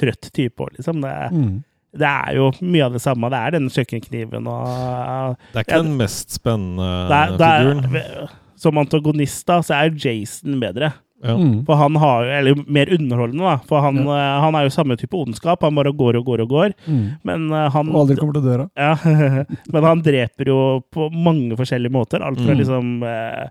trøtt 0.00 0.30
type 0.32 0.64
òg, 0.64 0.72
liksom. 0.78 1.02
Det, 1.04 1.10
er- 1.10 1.34
Mm. 1.34 1.64
Det 1.96 2.06
er 2.06 2.36
jo 2.38 2.50
mye 2.62 2.84
av 2.86 2.92
det 2.94 3.02
samme. 3.02 3.30
Det 3.32 3.38
er 3.40 3.50
denne 3.58 3.70
kjøkkenkniven 3.74 4.46
og 4.46 5.36
Det 5.52 5.58
er 5.58 5.64
ikke 5.64 5.76
Ja, 5.78 5.82
den 5.82 5.96
mest 5.98 6.30
spennende 6.38 6.90
det 7.10 7.16
er, 7.20 7.36
det 7.40 7.52
figuren. 7.58 7.96
er, 8.02 8.34
Som 8.60 8.78
antagonist, 8.78 9.46
da, 9.48 9.60
så 9.64 9.74
er 9.80 9.94
Jason 9.96 10.60
bedre. 10.60 10.92
Ja. 11.20 11.34
Mm. 11.36 11.66
For 11.68 11.76
han 11.76 11.96
har 12.00 12.22
jo 12.24 12.30
Eller 12.38 12.60
mer 12.66 12.88
underholdende, 12.96 13.44
da. 13.44 13.56
For 13.68 13.82
han, 13.84 13.98
eh, 14.08 14.40
han 14.40 14.54
er 14.56 14.64
jo 14.64 14.70
samme 14.72 14.96
type 14.96 15.12
ondskap. 15.18 15.60
Han 15.66 15.74
bare 15.76 15.92
går 15.92 16.16
og 16.16 16.24
går 16.30 16.40
og 16.46 16.48
går. 16.48 16.72
Mm. 16.86 17.02
Men 17.28 17.50
eh, 17.52 17.66
han 17.74 17.90
Og 17.92 17.98
aldri 18.06 18.16
kommer 18.16 18.38
til 18.38 18.46
døra. 18.46 18.68
Ja, 18.78 18.94
men 19.74 19.84
han 19.84 20.00
dreper 20.06 20.48
jo 20.48 20.60
på 20.92 21.10
mange 21.12 21.58
forskjellige 21.60 21.92
måter. 21.92 22.22
Alt 22.24 22.40
fra 22.40 22.54
Mm. 22.54 22.60
liksom 22.62 23.02
eh, 23.04 23.48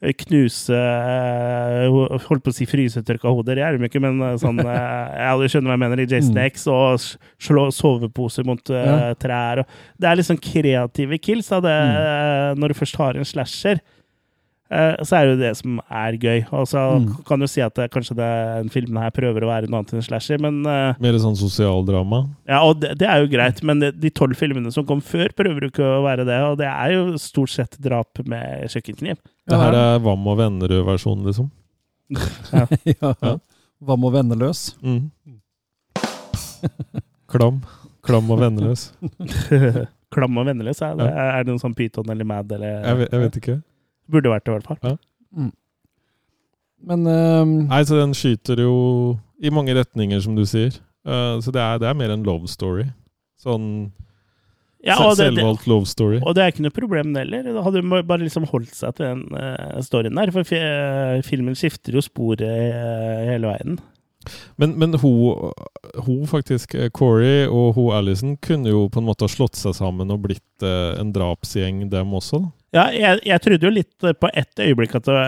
knuse 0.00 0.72
eh, 0.72 1.86
Holdt 2.28 2.44
på 2.44 2.52
å 2.52 2.54
si 2.56 2.64
frysetørka 2.68 3.28
hoder, 3.28 3.58
det 3.58 3.64
er 3.66 3.76
de 3.76 3.88
ikke, 3.90 4.00
men 4.00 4.20
eh, 4.24 4.36
sånn 4.40 4.60
eh, 4.64 5.18
Ja, 5.20 5.34
du 5.36 5.44
skjønner 5.44 5.72
hva 5.72 5.76
jeg 5.76 5.84
mener. 5.84 6.00
I 6.04 6.08
Jason 6.08 6.34
Mm. 6.36 6.44
X 6.46 6.66
og 6.70 7.00
slå 7.42 7.66
soveposer 7.74 8.46
mot 8.48 8.62
Ja. 8.70 9.12
trær 9.18 9.60
og 9.64 9.66
Det 10.00 10.08
er 10.08 10.16
liksom 10.20 10.38
kreative 10.40 11.18
kills, 11.20 11.48
da, 11.52 11.60
det, 11.60 11.76
Mm. 11.80 12.58
når 12.60 12.68
du 12.68 12.74
først 12.80 12.96
har 12.96 13.16
en 13.16 13.24
slasher. 13.24 13.80
Eh, 14.70 14.96
Så 15.04 15.16
er 15.18 15.26
det 15.26 15.32
jo 15.34 15.40
det 15.42 15.50
som 15.58 15.80
er 15.90 16.16
gøy. 16.22 16.44
Og 16.52 16.66
så 16.70 16.82
Mm. 17.00 17.24
kan 17.26 17.40
du 17.40 17.46
si 17.50 17.60
at 17.60 17.74
det, 17.74 17.90
kanskje 17.90 18.16
det, 18.16 18.28
den 18.62 18.68
filmen 18.70 19.02
her 19.02 19.10
prøver 19.10 19.42
å 19.42 19.50
være 19.50 19.68
noe 19.68 19.80
annet 19.82 19.94
enn 19.94 20.02
slasher, 20.06 20.38
men 20.40 20.60
uh, 20.66 20.94
Mer 21.00 21.18
sånn 21.22 21.36
sosialdrama. 21.38 22.22
ja, 22.48 22.62
og 22.62 22.80
det, 22.80 22.94
det 22.98 23.08
er 23.08 23.20
jo 23.24 23.30
greit, 23.32 23.62
men 23.62 23.80
de 23.80 24.10
tolv 24.10 24.34
filmene 24.38 24.72
som 24.72 24.84
kom 24.86 25.00
før, 25.00 25.28
prøver 25.36 25.66
jo 25.66 25.70
ikke 25.72 25.84
å 25.98 26.02
være 26.06 26.24
det. 26.28 26.40
Og 26.48 26.58
det 26.58 26.66
er 26.70 26.92
jo 26.96 27.18
stort 27.18 27.50
sett 27.54 27.78
drap 27.82 28.18
med 28.26 28.68
kjøkkenkniv. 28.70 29.18
Det 29.50 29.58
her 29.58 29.74
er 29.74 29.98
Vam 30.04 30.26
og 30.30 30.38
Vennerød-versjonen, 30.38 31.26
liksom. 31.26 31.50
ja. 33.00 33.14
Ja. 33.22 33.36
Hva 33.80 33.96
med 33.96 34.12
venneløs? 34.12 34.74
Mm. 34.84 35.10
Klam. 37.30 37.60
Klam 38.04 38.30
og 38.32 38.40
venneløs. 38.42 38.90
Klam 40.14 40.38
og 40.40 40.46
venneløs. 40.48 40.80
Er 40.82 40.96
det, 40.98 41.06
er 41.14 41.44
det 41.46 41.54
noe 41.54 41.62
sånn 41.62 41.76
Python 41.78 42.10
eller 42.12 42.26
Mad 42.28 42.50
eller 42.56 42.80
Jeg 42.82 42.98
vet, 43.00 43.12
jeg 43.14 43.22
vet 43.24 43.38
ikke. 43.40 43.54
Burde 44.10 44.32
vært 44.32 44.46
det, 44.46 44.52
i 44.52 44.58
hvert 44.58 44.68
fall. 44.70 44.98
Men 46.80 47.06
ehm, 47.06 47.56
Nei, 47.68 47.82
så 47.86 47.98
den 48.00 48.14
skyter 48.16 48.62
jo 48.64 48.74
i 49.40 49.52
mange 49.52 49.74
retninger, 49.76 50.20
som 50.24 50.36
du 50.36 50.46
sier. 50.48 50.76
Uh, 51.06 51.40
så 51.40 51.52
det 51.52 51.60
er, 51.62 51.80
det 51.80 51.88
er 51.88 51.96
mer 51.96 52.12
en 52.12 52.24
love 52.26 52.48
story. 52.50 52.86
Sånn 53.40 53.66
Ja, 54.84 54.96
selvvalgt 55.16 55.66
love 55.68 55.88
story. 55.88 56.18
og 56.24 56.34
det 56.36 56.42
er 56.42 56.52
ikke 56.52 56.64
noe 56.64 56.76
problem 56.76 57.14
det 57.14 57.26
heller. 57.26 57.48
Da 57.56 57.64
hadde 57.66 57.80
de 57.82 58.02
bare 58.08 58.24
liksom 58.24 58.48
holdt 58.48 58.74
seg 58.76 58.96
til 58.96 59.08
den 59.08 59.24
uh, 59.36 59.80
storyen 59.84 60.20
der. 60.20 60.32
For 60.34 60.48
fi, 60.48 60.60
eh, 60.60 61.22
filmen 61.24 61.56
skifter 61.56 61.96
jo 61.96 62.04
sporet 62.04 62.44
hele 62.44 63.48
veien. 63.48 63.80
Men, 64.60 64.74
men 64.76 64.96
hun, 65.00 65.52
hun 66.04 66.24
faktisk, 66.28 66.76
Corey 66.92 67.46
og 67.48 67.72
hun 67.78 67.94
Alison, 67.96 68.34
kunne 68.44 68.68
jo 68.68 68.86
på 68.92 69.00
en 69.00 69.08
måte 69.08 69.24
ha 69.24 69.32
slått 69.32 69.56
seg 69.56 69.72
sammen 69.78 70.12
og 70.12 70.20
blitt 70.26 70.64
en 70.64 71.12
drapsgjeng, 71.16 71.86
dem 71.92 72.12
også. 72.16 72.42
da. 72.44 72.59
Ja, 72.70 72.84
jeg, 72.94 73.18
jeg 73.26 73.42
trodde 73.42 73.66
jo 73.66 73.70
litt 73.74 74.04
eh, 74.06 74.12
på 74.14 74.28
ett 74.30 74.60
øyeblikk 74.62 74.92
at 74.94 75.08
det, 75.08 75.22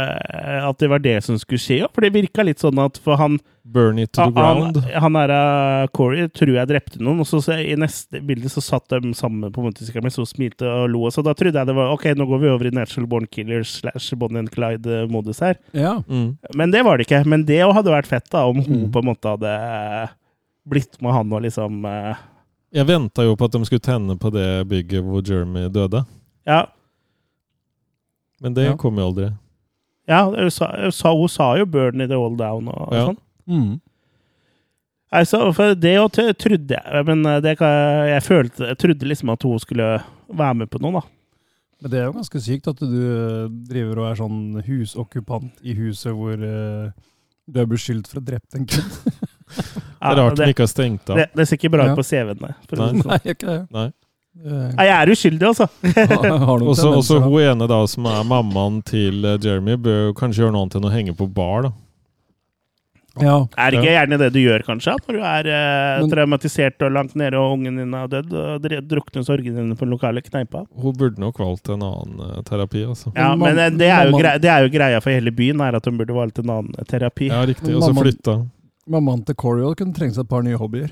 at 0.62 0.78
det 0.78 0.88
var 0.92 1.00
det 1.02 1.16
som 1.26 1.34
skulle 1.40 1.58
skje. 1.58 1.80
For 1.90 2.04
det 2.04 2.12
virka 2.14 2.44
litt 2.46 2.62
sånn 2.62 2.78
at 2.78 3.00
for 3.02 3.18
han 3.18 3.40
Burn 3.64 3.98
it 4.02 4.10
to 4.14 4.24
the 4.26 4.34
ground. 4.34 4.76
Han, 4.90 5.02
han 5.04 5.16
der, 5.16 5.32
uh, 5.34 5.88
Corey 5.94 6.26
tror 6.34 6.50
jeg 6.54 6.66
drepte 6.70 6.98
noen, 7.02 7.20
og 7.22 7.28
så, 7.30 7.38
så 7.42 7.54
i 7.62 7.76
neste 7.78 8.18
bilde 8.26 8.50
så 8.50 8.62
satt 8.62 8.90
de 8.90 9.12
sammen 9.14 9.52
på 9.54 9.62
motorsykkelen 9.62 10.06
min, 10.08 10.14
så 10.14 10.24
smilte 10.26 10.66
og 10.66 10.88
lo. 10.90 11.04
Så 11.14 11.22
da 11.22 11.34
trodde 11.38 11.58
jeg 11.58 11.70
det 11.70 11.76
var 11.78 11.92
ok, 11.94 12.08
nå 12.18 12.26
går 12.26 12.42
vi 12.42 12.50
over 12.50 12.66
i 12.70 12.74
Natural 12.74 13.06
Born 13.10 13.28
Killers 13.30 13.76
slash 13.80 14.18
Bonnie 14.18 14.42
and 14.42 14.50
Clyde-modus 14.54 15.42
her. 15.46 15.58
ja. 15.78 15.96
Mm. 16.10 16.36
Men 16.58 16.74
det 16.74 16.82
var 16.86 16.98
det 16.98 17.06
ikke. 17.06 17.22
Men 17.30 17.46
det 17.46 17.60
hadde 17.62 17.94
vært 17.94 18.10
fett, 18.10 18.26
da, 18.34 18.44
om 18.50 18.58
hun 18.62 18.84
Mm. 18.86 18.90
på 18.94 19.02
en 19.02 19.10
måte 19.12 19.30
hadde 19.30 19.54
blitt 20.68 20.98
med 21.02 21.14
han 21.14 21.32
og 21.34 21.42
liksom 21.46 21.82
uh, 21.86 22.14
Jeg 22.74 22.86
venta 22.88 23.24
jo 23.26 23.34
på 23.38 23.46
at 23.46 23.54
de 23.54 23.64
skulle 23.68 23.82
tenne 23.84 24.14
på 24.18 24.30
det 24.34 24.46
bygget 24.70 25.06
hvor 25.06 25.22
Jeremy 25.26 25.66
døde. 25.74 26.02
Ja. 26.48 26.64
Men 28.42 28.54
det 28.56 28.64
Ja. 28.66 28.76
kom 28.76 28.96
jo 28.98 29.06
aldri. 29.12 29.30
ja 30.08 30.24
hun, 30.26 30.50
sa, 30.50 31.54
jo 31.56 31.64
'burn 31.66 32.02
it 32.02 32.10
all 32.10 32.36
down' 32.36 32.68
og, 32.68 32.88
og 32.88 32.92
Ja. 32.94 33.06
sånn. 33.06 33.18
Mm. 33.48 33.80
Altså, 35.12 35.52
for 35.52 35.74
det 35.76 35.94
jo 35.96 36.08
trodde 36.08 36.76
jeg, 36.78 37.04
men 37.06 37.26
uh, 37.26 37.40
det 37.44 37.58
jeg 37.60 38.22
følte 38.24 38.64
Jeg 38.70 38.78
trodde 38.78 39.08
liksom 39.08 39.28
at 39.34 39.42
hun 39.42 39.58
skulle 39.58 40.02
være 40.32 40.54
med 40.54 40.70
på 40.72 40.80
noe, 40.80 40.92
da. 40.92 41.00
Men 41.82 41.90
det 41.90 41.98
er 42.00 42.04
jo 42.06 42.12
ganske 42.16 42.40
sykt 42.40 42.68
at 42.70 42.78
du 42.78 42.86
eh, 42.86 43.48
driver 43.68 43.98
og 43.98 44.06
er 44.12 44.14
sånn 44.20 44.62
husokkupant 44.64 45.50
i 45.66 45.74
huset 45.74 46.14
hvor 46.14 46.38
uh, 46.38 46.90
du 47.50 47.58
er 47.60 47.66
beskyldt 47.66 48.06
for 48.06 48.20
å 48.20 48.22
ha 48.22 48.28
drept 48.30 48.54
en 48.54 48.66
kid. 48.66 48.84
Det 50.02 50.08
er 50.10 50.16
rart 50.16 50.36
de 50.38 50.46
ikke 50.50 50.62
har 50.64 50.70
stengt 50.70 51.10
av. 51.12 51.16
det, 51.20 51.26
det 51.36 51.44
ser 51.46 51.58
ikke 51.58 51.70
bra 51.70 51.84
ut 51.84 51.90
Ja. 51.92 51.94
på 51.98 52.02
CV-en. 52.02 52.38
nei, 52.40 52.54
Nei. 52.72 52.76
sånn. 52.88 53.02
Nei, 53.06 53.18
ikke 53.34 53.46
det. 53.46 53.58
Nei. 53.70 53.92
Eh, 54.32 54.68
Nei, 54.78 54.86
jeg 54.88 54.96
er 54.96 55.10
uskyldig, 55.12 55.44
altså. 55.52 55.66
Også, 56.72 56.88
også 56.96 57.18
hun 57.20 57.42
ene 57.44 57.66
da 57.68 57.82
som 57.90 58.06
er 58.08 58.22
mammaen 58.24 58.78
til 58.88 59.24
eh, 59.28 59.36
Jeremy, 59.44 59.76
bør 59.76 60.14
kanskje 60.16 60.46
gjøre 60.46 60.54
noe 60.56 60.64
annet 60.64 60.78
enn 60.80 60.88
å 60.88 60.92
henge 60.94 61.14
på 61.18 61.26
bar. 61.36 61.66
da. 61.68 61.72
Ja. 63.20 63.34
Er 63.60 63.74
det 63.74 63.82
ikke 63.82 63.92
gjerne 63.92 64.16
det 64.22 64.30
du 64.32 64.38
gjør, 64.40 64.62
kanskje? 64.64 64.94
Når 65.04 65.18
du 65.18 65.20
er 65.20 65.48
eh, 65.52 65.98
Men- 66.00 66.08
traumatisert 66.14 66.80
og 66.86 66.94
langt 66.96 67.12
nede, 67.20 67.36
og 67.36 67.58
ungen 67.58 67.76
din 67.82 67.92
er 67.98 68.08
dødd, 68.08 68.32
og 68.32 68.70
drukner 68.88 69.26
sorgene 69.28 69.60
dine 69.60 69.76
på 69.76 69.84
den 69.84 69.92
lokale 69.92 70.22
kneipa? 70.24 70.64
Hun 70.80 70.96
burde 70.96 71.20
nok 71.20 71.36
valgt 71.44 71.68
en 71.76 71.84
annen 71.90 72.24
uh, 72.24 72.40
terapi. 72.48 72.86
altså. 72.88 73.12
Ja, 73.12 73.34
Men 73.36 73.52
men 73.52 73.60
eh, 73.66 73.76
det 73.84 73.90
er, 73.92 74.06
jo 74.08 74.14
mammaen- 74.16 74.24
grei, 74.24 74.34
det 74.40 74.50
er 74.54 74.64
jo 74.64 74.72
greia 74.78 75.04
for 75.04 75.12
hele 75.12 75.30
byen, 75.42 75.60
er 75.60 75.76
at 75.76 75.84
hun 75.84 76.00
burde 76.00 76.16
valgt 76.16 76.40
en 76.40 76.56
annen 76.56 76.88
terapi. 76.88 77.28
Ja, 77.28 77.44
riktig. 77.44 77.76
Og 77.76 77.84
så 77.84 77.92
flytta. 78.00 78.38
Mammaen 78.88 79.26
til 79.28 79.36
Corey 79.38 79.74
kunne 79.76 79.92
trengt 79.92 80.16
seg 80.16 80.24
et 80.24 80.32
par 80.32 80.42
nye 80.42 80.56
hobbyer. 80.58 80.88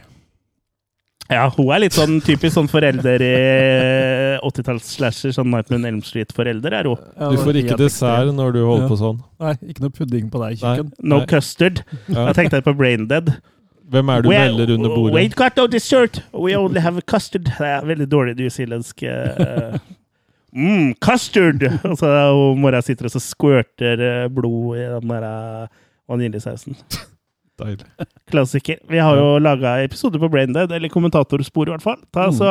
Ja, 1.31 1.45
hun 1.55 1.69
er 1.71 1.79
litt 1.85 1.95
sånn 1.95 2.17
typisk 2.27 2.57
sånn 2.57 2.69
forelder 2.71 3.23
i 3.23 3.35
80-talls-slasher, 4.49 5.31
sånn 5.37 5.51
Nightman 5.53 5.85
Elm 5.87 6.01
Street-forelder 6.03 6.75
er 6.81 6.89
hun. 6.91 7.05
Du 7.31 7.37
får 7.39 7.61
ikke 7.63 7.77
dessert 7.79 8.33
når 8.35 8.57
du 8.57 8.61
holder 8.65 8.87
Ja. 8.87 8.91
på 8.91 8.99
sånn. 8.99 9.21
Nei, 9.45 9.53
ikke 9.71 9.85
noe 9.87 9.95
pudding 9.95 10.27
på 10.33 10.41
deg, 10.43 10.57
i 10.57 10.61
kjøkken. 10.65 10.91
No 11.03 11.21
Nei. 11.23 11.29
custard. 11.31 11.83
Ja. 12.09 12.27
Jeg 12.31 12.39
tenkte 12.41 12.63
på 12.67 12.75
Brain 12.77 13.07
Dead. 13.11 13.31
Hvem 13.91 14.11
er 14.15 14.23
det 14.23 14.29
du 14.29 14.31
We- 14.31 14.39
melder 14.39 14.75
under 14.77 14.93
bordet? 14.95 15.15
Wait, 15.15 15.35
got 15.39 15.57
no 15.59 15.67
dessert. 15.67 16.21
We 16.33 16.55
only 16.59 16.81
have 16.81 17.01
custard. 17.11 17.45
Det 17.59 17.61
er 17.67 17.87
veldig 17.87 18.07
dårlig 18.11 18.37
newzealandsk 18.39 19.03
uh, 19.03 19.79
mm, 20.55 20.95
Custard! 21.03 21.63
Og 21.85 21.97
så 21.99 22.11
mora 22.59 22.83
sitter 22.87 23.07
og 23.07 23.15
så 23.15 23.23
squirter 23.23 23.99
eh, 24.07 24.29
blod 24.31 24.79
i 24.79 24.87
den 24.97 25.11
der 25.15 25.27
eh, 25.31 25.67
vaniljesausen. 26.11 26.79
Deilig. 27.61 28.09
Klassiker. 28.33 28.79
Vi 28.91 28.99
har 29.03 29.17
jo 29.21 29.39
laga 29.43 29.77
episoder 29.85 30.23
på 30.23 30.29
Braindead, 30.33 30.73
eller 30.73 30.89
kommentatorspor 30.93 31.69
i 31.69 31.75
hvert 31.75 31.85
fall. 31.85 32.01
Ta, 32.15 32.29
Mm. 32.31 32.37
så 32.39 32.51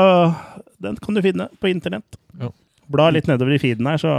Den 0.80 0.96
kan 1.04 1.14
du 1.18 1.22
finne 1.26 1.50
på 1.60 1.68
internett. 1.72 2.16
Ja. 2.40 2.52
Bla 2.90 3.10
litt 3.14 3.28
nedover 3.28 3.54
i 3.54 3.60
feeden 3.62 3.86
her, 3.86 3.98
så 4.02 4.10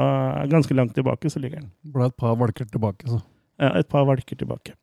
ganske 0.50 0.74
langt 0.76 0.92
tilbake 0.94 1.30
så 1.32 1.40
ligger 1.42 1.60
den. 1.62 1.70
Bla 1.94 2.06
et 2.10 2.16
par 2.20 2.36
valker 2.36 2.68
tilbake, 2.70 3.08
så. 3.08 3.22
Ja, 3.60 3.72
et 3.80 3.88
par 3.88 4.04
valker 4.08 4.36
tilbake. 4.36 4.74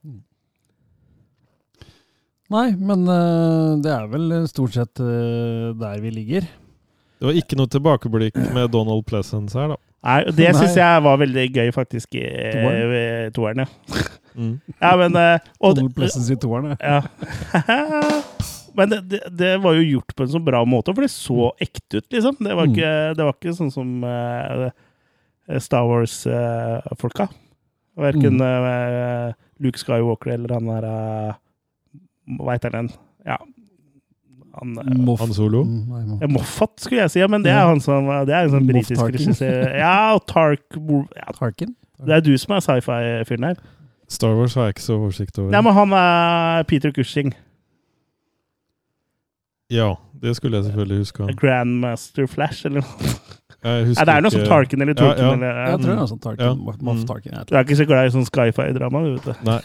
Nei, 2.50 2.68
men 2.80 3.04
uh, 3.12 3.76
det 3.84 3.92
er 3.92 4.06
vel 4.12 4.30
stort 4.48 4.76
sett 4.78 5.02
uh, 5.04 5.74
der 5.76 6.00
vi 6.04 6.12
ligger. 6.16 6.46
Det 7.18 7.26
var 7.28 7.40
ikke 7.40 7.58
noe 7.60 7.68
tilbakeblikk 7.74 8.38
med 8.56 8.70
Donald 8.72 9.04
Pleasence 9.10 9.58
her, 9.58 9.74
da. 9.74 9.78
Nei, 10.08 10.20
det 10.38 10.52
syns 10.60 10.78
jeg 10.80 11.04
var 11.04 11.18
veldig 11.20 11.48
gøy, 11.58 11.72
faktisk, 11.76 12.16
i 12.16 12.24
Toeren? 12.54 12.94
i 12.96 13.34
toeren. 13.36 13.66
Ja. 13.66 14.06
Mm. 14.38 14.52
ja, 14.80 14.92
men 15.02 15.16
eh, 15.18 15.40
og, 15.60 15.76
Donald 15.80 15.96
Pleasence 15.98 16.30
i 16.34 16.38
toeren, 16.38 16.76
ja. 16.78 17.02
Men 18.78 18.92
det, 18.92 19.00
det, 19.10 19.20
det 19.34 19.56
var 19.64 19.74
jo 19.74 19.86
gjort 19.96 20.14
på 20.14 20.26
en 20.28 20.30
så 20.36 20.40
bra 20.46 20.60
måte, 20.70 20.94
for 20.94 21.02
det 21.02 21.10
så 21.10 21.48
ekte 21.64 21.98
ut, 22.04 22.06
liksom. 22.14 22.36
Det 22.46 22.54
var 22.54 22.68
Mm. 22.68 22.76
ikke, 22.76 22.92
det 23.18 23.26
var 23.26 23.34
ikke 23.34 23.54
sånn 23.58 23.72
som 23.74 24.04
uh, 24.06 24.68
Star 25.64 25.88
Wars-folka. 25.90 27.26
Verken 27.98 28.38
Mm. 28.38 28.44
eh, 28.46 29.32
Luke 29.66 29.82
Skywalker 29.82 30.36
eller 30.36 30.54
han 30.54 30.68
der 30.70 30.86
uh, 30.86 31.34
Hva 32.38 32.54
heter 32.54 32.70
den? 32.76 32.92
Ja. 33.26 33.40
Han, 34.60 34.76
Moff. 35.06 35.22
Han 35.26 35.34
Solo. 35.34 35.64
Mm, 35.66 35.82
nei, 35.90 36.04
Moff. 36.28 36.36
Moffat, 36.38 36.76
skulle 36.86 37.02
jeg 37.02 37.16
si, 37.16 37.20
ja, 37.24 37.28
men 37.34 37.42
det 37.46 37.52
er 37.56 37.66
han 37.66 37.82
som 37.82 38.06
Det 38.30 38.34
er 38.36 38.46
en 38.46 38.54
sånn 38.54 38.70
britisk 38.70 39.02
regissør. 39.10 39.74
Ja, 39.74 40.14
og 40.14 40.22
Tark 40.30 40.78
ja, 41.18 41.34
Tarkin? 41.34 41.74
Det 42.06 42.14
er 42.14 42.22
du 42.22 42.36
som 42.38 42.54
er 42.54 42.62
sci-fi-fyren 42.62 43.50
her. 43.50 43.58
Star 44.08 44.36
Wars 44.38 44.54
har 44.56 44.64
jeg 44.70 44.76
ikke 44.78 44.86
så 44.86 44.96
oversikt 45.02 45.38
over. 45.40 45.52
Nei, 45.52 45.62
men 45.62 45.74
han 45.74 45.92
er 45.94 46.64
Peter 46.70 46.92
Cushing. 46.96 47.34
Ja, 49.70 49.96
det 50.22 50.36
skulle 50.38 50.58
jeg 50.62 50.66
selvfølgelig 50.70 50.98
huske. 51.04 51.28
Grandmaster 51.42 52.28
Flash, 52.32 52.66
eller 52.66 52.82
noe. 52.86 53.10
Jeg 53.68 53.88
husker 53.90 54.00
Nei, 54.00 54.06
det 54.06 54.14
er 54.16 54.22
noe 54.22 54.30
ikke- 54.32 54.40
som 54.40 54.48
Tarkin 54.48 54.82
eller 54.82 54.94
Ja, 54.94 55.02
Tolkien. 55.02 55.26
ja. 55.28 55.34
Eller, 55.34 55.66
Jeg 55.72 55.80
tror 55.80 55.92
det 55.92 56.00
er 56.00 56.08
sånn 56.14 56.22
Tarkin. 56.22 56.46
Ja. 56.46 56.54
Moff- 56.54 56.82
Mm. 56.82 57.06
Tarkin. 57.08 57.32
Jeg 57.34 57.46
Du 57.48 57.56
er 57.56 57.64
ikke 57.64 57.76
så 57.76 57.86
glad 57.88 58.06
i 58.08 58.16
sånn 58.16 58.26
sci-fi-drama, 58.26 59.04
du 59.04 59.14
vet 59.16 59.24
det. 59.30 59.44
Nei, 59.44 59.62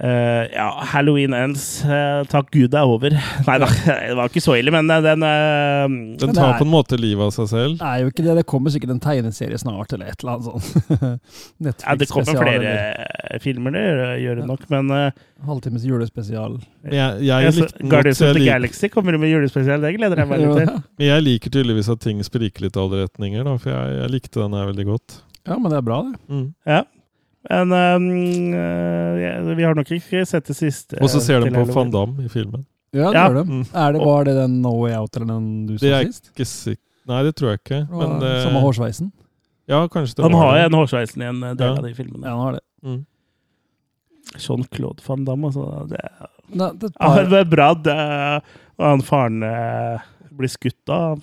Eh, 0.00 0.46
ja, 0.54 0.68
Halloween 0.94 1.34
Ends. 1.36 1.82
Uh, 1.84 2.22
takk 2.30 2.48
Gud 2.54 2.70
det 2.72 2.78
er 2.80 2.88
over. 2.88 3.12
Nei 3.48 3.56
da, 3.60 3.66
det 3.68 4.14
var 4.16 4.30
ikke 4.30 4.40
så 4.40 4.54
ille, 4.56 4.72
men 4.72 4.88
eh, 4.88 5.02
den 5.04 5.24
uh, 5.26 5.96
Den 6.22 6.32
tar 6.36 6.54
er- 6.54 6.60
på 6.60 6.64
en 6.64 6.70
måte 6.72 6.96
livet 6.96 7.26
av 7.26 7.34
seg 7.36 7.50
selv. 7.50 7.74
Det 7.82 7.88
er 7.90 8.04
jo 8.04 8.12
ikke 8.12 8.24
det. 8.24 8.36
Det 8.38 8.44
kommer 8.48 8.72
sikkert 8.72 8.94
en 8.94 9.02
tegneserie 9.04 9.58
snart, 9.60 9.92
eller 9.92 10.08
et 10.08 10.24
eller 10.24 10.38
annet 10.38 10.48
sånt. 10.48 10.94
ja, 11.84 11.96
Det 12.00 12.08
kommer 12.08 12.40
flere 12.40 12.70
eller 12.70 13.42
filmer, 13.44 13.76
det 13.76 13.82
gjør, 14.24 14.40
det 14.40 14.46
nok, 14.48 14.64
men 14.72 14.94
Halvtimes 15.44 15.84
julespesial. 15.88 16.56
Men 16.84 16.96
jeg, 16.96 17.26
jeg, 17.28 17.44
jeg 17.44 17.56
likte 17.58 17.90
Guardians 17.92 18.22
of 18.24 18.32
the 18.32 18.40
lik, 18.40 18.48
Galaxy 18.48 18.90
kommer 18.92 19.18
med 19.20 19.32
julespesial. 19.32 19.84
Det 19.84 19.92
gleder 19.98 20.22
jeg 20.24 20.30
meg 20.32 20.42
litt 20.44 20.62
til. 20.62 20.80
men 21.00 21.06
jeg 21.10 21.26
liker 21.26 21.52
tydeligvis 21.58 21.90
at 21.92 22.00
ting 22.04 22.22
spriker 22.24 22.64
litt 22.64 22.76
i 22.76 22.82
alle 22.82 23.04
retninger, 23.04 23.44
da, 23.48 23.54
for 23.60 23.72
jeg, 23.74 23.98
jeg 24.00 24.14
likte 24.16 24.40
den 24.40 24.56
her 24.56 24.72
veldig 24.72 24.88
godt. 24.94 25.20
Ja, 25.48 25.56
men 25.60 25.68
det 25.72 25.78
er 25.80 25.86
bra, 25.86 26.00
det. 26.08 26.16
Mm. 26.32 26.48
Ja. 26.68 26.80
Men 27.48 27.72
eh, 28.52 29.54
vi 29.56 29.64
har 29.64 29.74
nok 29.74 29.88
ikke 29.96 30.26
sett 30.28 30.44
det 30.50 30.56
siste. 30.58 30.98
Og 31.00 31.08
så 31.08 31.20
ser 31.24 31.40
de 31.40 31.50
på 31.54 31.62
Van 31.72 31.90
Damme 31.90 32.26
i 32.26 32.28
filmen. 32.28 32.66
Ja, 32.92 33.08
det 33.10 33.14
Ja. 33.16 33.28
gjør 33.28 33.34
det. 33.38 33.44
Mm. 33.48 33.62
Er 33.74 33.92
det. 33.92 34.00
Var 34.04 34.24
det 34.24 34.34
den 34.34 34.60
No 34.62 34.72
Way 34.82 34.94
Out 34.98 35.16
eller 35.16 35.26
den 35.26 35.66
du 35.66 35.72
Det 35.76 35.80
så 35.80 35.94
er 36.00 36.04
sist? 36.10 36.30
ikke 36.34 36.46
sik 36.46 36.78
Nei, 37.08 37.22
det 37.24 37.34
tror 37.38 37.50
jeg 37.54 37.60
ikke. 37.62 37.78
Men 37.90 38.10
Og 38.18 38.22
eh, 38.22 38.42
Samme 38.44 38.60
hårsveisen? 38.60 39.12
Ja, 39.70 39.86
kanskje 39.88 40.16
det 40.16 40.24
Han 40.24 40.32
var 40.32 40.40
har 40.44 40.52
det. 40.54 40.60
jo 40.60 40.66
en 40.66 40.78
hårsveisen 40.80 41.22
i 41.22 41.28
en 41.30 41.42
eh, 41.42 41.54
del 41.54 41.70
Ja. 41.70 41.76
av 41.78 41.82
de 41.86 41.94
filmene. 41.94 42.24
Ja, 42.26 42.30
han 42.36 42.40
har 42.44 42.52
det. 42.52 42.60
Mm. 42.84 43.06
Jean-Claude 44.36 45.00
van 45.08 45.24
Damme, 45.24 45.46
altså. 45.48 45.88
Det, 45.88 46.00
Nei, 46.54 46.70
det 46.78 46.90
ja, 47.00 47.14
det 47.30 47.38
er 47.40 47.44
bra 47.50 47.68
det, 47.74 47.96
og 48.78 48.84
han 48.86 49.02
faren 49.06 49.42
eh, 49.46 50.00
blir 50.40 50.52
skutt 50.52 50.94
av 50.94 51.22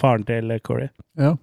faren 0.00 0.28
til 0.28 0.54
Corey. 0.64 0.92
ja. 1.20 1.34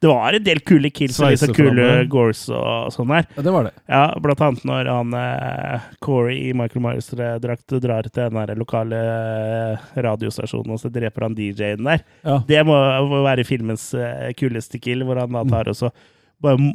Det, 0.00 0.06
var 0.06 0.32
en 0.36 0.44
del 0.44 0.60
kule 0.60 0.90
kills 0.92 1.16
og 1.20 1.32
liksom 1.32 1.54
kule 1.56 1.86
gores 2.12 2.42
og 2.52 2.90
sånn 2.92 3.12
her. 3.14 3.24
ja, 3.38 3.44
det 3.46 3.54
var 3.54 3.66
det. 3.66 3.72
Ja, 3.88 4.02
blant 4.20 4.42
annet 4.44 4.66
når 4.68 4.90
han 4.92 5.16
eh, 5.16 5.86
Corey 6.04 6.36
i 6.50 6.52
Michael 6.56 6.84
Myers-drakt 6.84 7.76
drar 7.80 8.08
til 8.10 8.20
den 8.20 8.36
der 8.36 8.60
lokale 8.60 9.00
eh, 9.00 9.88
radiostasjonen, 10.04 10.76
og 10.76 10.82
så 10.82 10.92
dreper 10.92 11.24
han 11.24 11.36
DJ-en 11.38 11.88
der. 11.88 12.04
Ja. 12.26 12.36
Det 12.46 12.60
må, 12.68 12.76
være 13.24 13.46
filmens 13.48 13.90
eh, 13.96 14.28
kuleste 14.36 14.80
kill, 14.82 15.06
hvor 15.08 15.22
han 15.22 15.32
da 15.38 15.46
tar 15.48 15.72
og 15.72 15.78
så 15.78 15.92
bare, 16.40 16.72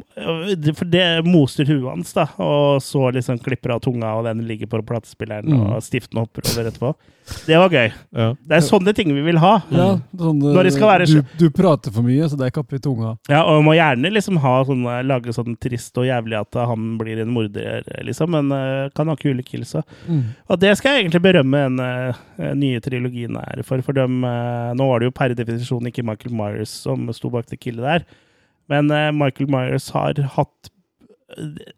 For 0.78 0.86
det 0.86 1.04
moser 1.26 1.66
huet 1.68 1.88
hans, 1.90 2.12
da, 2.16 2.28
og 2.38 2.78
så 2.84 3.10
liksom 3.14 3.40
klipper 3.42 3.74
av 3.76 3.82
tunga, 3.84 4.14
og 4.18 4.24
den 4.28 4.44
ligger 4.46 4.70
på 4.70 4.82
platespilleren, 4.86 5.46
Mm. 5.46 5.66
og 5.74 5.82
stiften 5.82 6.18
hopper 6.18 6.42
over 6.52 6.70
etterpå. 6.70 6.94
Det 7.46 7.56
var 7.58 7.68
gøy. 7.74 7.88
Ja. 8.14 8.26
Det 8.46 8.54
er 8.54 8.62
sånne 8.62 8.92
ting 8.94 9.08
vi 9.10 9.22
vil 9.26 9.38
ha. 9.42 9.56
Ja, 9.74 9.86
sånne, 10.14 10.52
Når 10.54 10.68
det 10.68 10.72
skal 10.76 10.90
være 10.92 11.06
du, 11.10 11.22
du 11.40 11.50
prater 11.50 11.90
for 11.90 12.06
mye, 12.06 12.28
så 12.30 12.38
det 12.38 12.46
er 12.46 12.54
kapp 12.54 12.70
i 12.76 12.78
tunga. 12.78 13.16
Ja, 13.28 13.40
og 13.50 13.64
må 13.66 13.74
gjerne 13.74 14.12
liksom 14.14 14.38
ha 14.44 14.52
sånne, 14.68 15.00
lage 15.08 15.34
sånn 15.34 15.56
trist 15.58 15.98
og 15.98 16.06
jævlig 16.06 16.38
at 16.38 16.54
han 16.70 16.92
blir 17.00 17.18
en 17.24 17.32
morder, 17.34 17.82
liksom, 18.06 18.30
men 18.30 18.52
uh, 18.54 18.88
kan 18.94 19.10
ha 19.10 19.16
kule 19.18 19.42
kills 19.42 19.74
òg. 19.80 19.96
Mm. 20.06 20.22
Og 20.48 20.60
det 20.62 20.76
skal 20.78 20.94
jeg 20.94 21.06
egentlig 21.08 21.24
berømme 21.26 21.64
den 21.66 21.82
uh, 21.82 22.54
nye 22.54 22.78
trilogien 22.84 23.34
her 23.42 23.64
for. 23.66 23.82
For 23.82 23.98
dem, 23.98 24.22
uh, 24.22 24.70
nå 24.78 24.86
var 24.86 25.02
det 25.02 25.10
jo 25.10 25.16
per 25.18 25.34
definisjon 25.34 25.90
ikke 25.90 26.06
Michael 26.06 26.34
Myers 26.38 26.70
som 26.86 27.10
sto 27.16 27.32
bak 27.34 27.50
det 27.50 27.58
killet 27.58 27.82
der, 27.82 28.06
men 28.72 28.90
eh, 28.90 29.12
Michael 29.14 29.50
Myers 29.52 29.90
har 29.94 30.18
hatt 30.36 30.72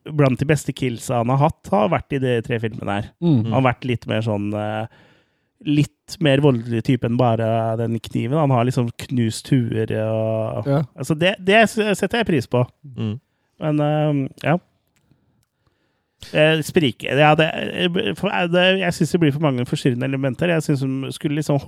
Blant 0.04 0.38
de 0.38 0.46
beste 0.46 0.74
killsa 0.76 1.22
han 1.22 1.30
har 1.32 1.40
hatt, 1.40 1.70
har 1.72 1.88
vært 1.90 2.12
i 2.12 2.18
de 2.20 2.34
tre 2.44 2.58
filmene 2.60 2.98
her. 2.98 3.06
Mm. 3.24 3.46
Han 3.46 3.54
har 3.56 3.70
vært 3.70 3.86
litt 3.88 4.04
mer 4.10 4.20
sånn 4.26 4.50
eh, 4.54 5.04
Litt 5.66 6.14
mer 6.22 6.38
voldelig 6.44 6.84
type 6.86 7.08
enn 7.08 7.16
bare 7.18 7.48
den 7.80 7.96
kniven. 7.98 8.36
Han 8.38 8.52
har 8.54 8.68
liksom 8.68 8.92
knust 9.08 9.48
huer 9.50 9.90
og 10.04 10.68
Ja. 10.68 10.82
Altså, 10.94 11.16
det, 11.18 11.32
det 11.42 11.64
setter 11.72 12.20
jeg 12.20 12.28
pris 12.28 12.46
på. 12.46 12.62
Mm. 12.92 13.16
Men 13.64 13.82
eh, 13.82 14.20
ja. 14.44 14.54
Eh, 16.30 16.60
Sprike 16.66 17.14
ja, 17.14 17.32
det, 17.38 17.48
for, 18.18 18.30
det, 18.52 18.64
Jeg 18.82 18.94
syns 18.94 19.16
det 19.16 19.20
blir 19.22 19.34
for 19.34 19.48
mange 19.48 19.66
forstyrrende 19.66 20.06
elementer. 20.06 20.52
Jeg 20.52 20.68
syns 20.68 20.84
hun 20.84 21.08
skulle 21.14 21.40
liksom 21.40 21.58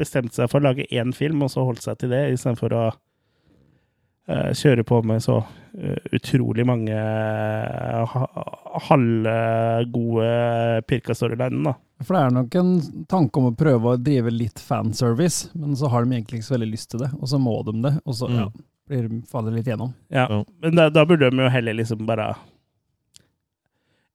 bestemt 0.00 0.34
seg 0.34 0.50
for 0.50 0.58
å 0.58 0.70
lage 0.70 0.88
én 0.88 1.12
film, 1.14 1.44
og 1.44 1.52
så 1.52 1.68
holdt 1.68 1.84
seg 1.84 2.00
til 2.00 2.16
det, 2.16 2.24
istedenfor 2.32 2.74
å 2.74 2.88
eh, 4.28 4.50
kjøre 4.56 4.84
på 4.88 5.00
med 5.08 5.22
så 5.24 5.38
eh, 5.78 5.98
utrolig 6.16 6.64
mange 6.68 6.94
uh, 6.94 8.04
ha- 8.12 8.80
halvgode 8.88 10.30
pirka-storyliner, 10.88 11.62
da. 11.70 11.74
For 12.04 12.14
det 12.14 12.22
er 12.22 12.34
nok 12.36 12.54
en 12.60 12.72
tanke 13.10 13.40
om 13.40 13.48
å 13.50 13.56
prøve 13.58 13.94
å 13.96 13.98
drive 13.98 14.30
litt 14.30 14.60
fanservice, 14.62 15.48
men 15.58 15.74
så 15.76 15.90
har 15.90 16.04
de 16.06 16.14
egentlig 16.14 16.38
ikke 16.42 16.46
så 16.52 16.54
veldig 16.54 16.70
lyst 16.76 16.90
til 16.92 17.00
det, 17.02 17.10
og 17.18 17.26
så 17.32 17.40
må 17.42 17.56
de 17.66 17.74
det, 17.88 17.94
og 18.04 18.14
så 18.14 18.28
Mm. 18.30 18.36
ja, 18.38 18.46
blir, 18.88 19.08
faller 19.28 19.52
litt 19.58 19.66
gjennom. 19.66 19.90
Ja. 20.14 20.26
Ja. 20.30 20.44
Men 20.62 20.78
da, 20.78 20.86
da 20.94 21.02
burde 21.04 21.28
de 21.30 21.42
jo 21.42 21.48
heller 21.52 21.74
liksom 21.76 22.06
bare 22.08 22.34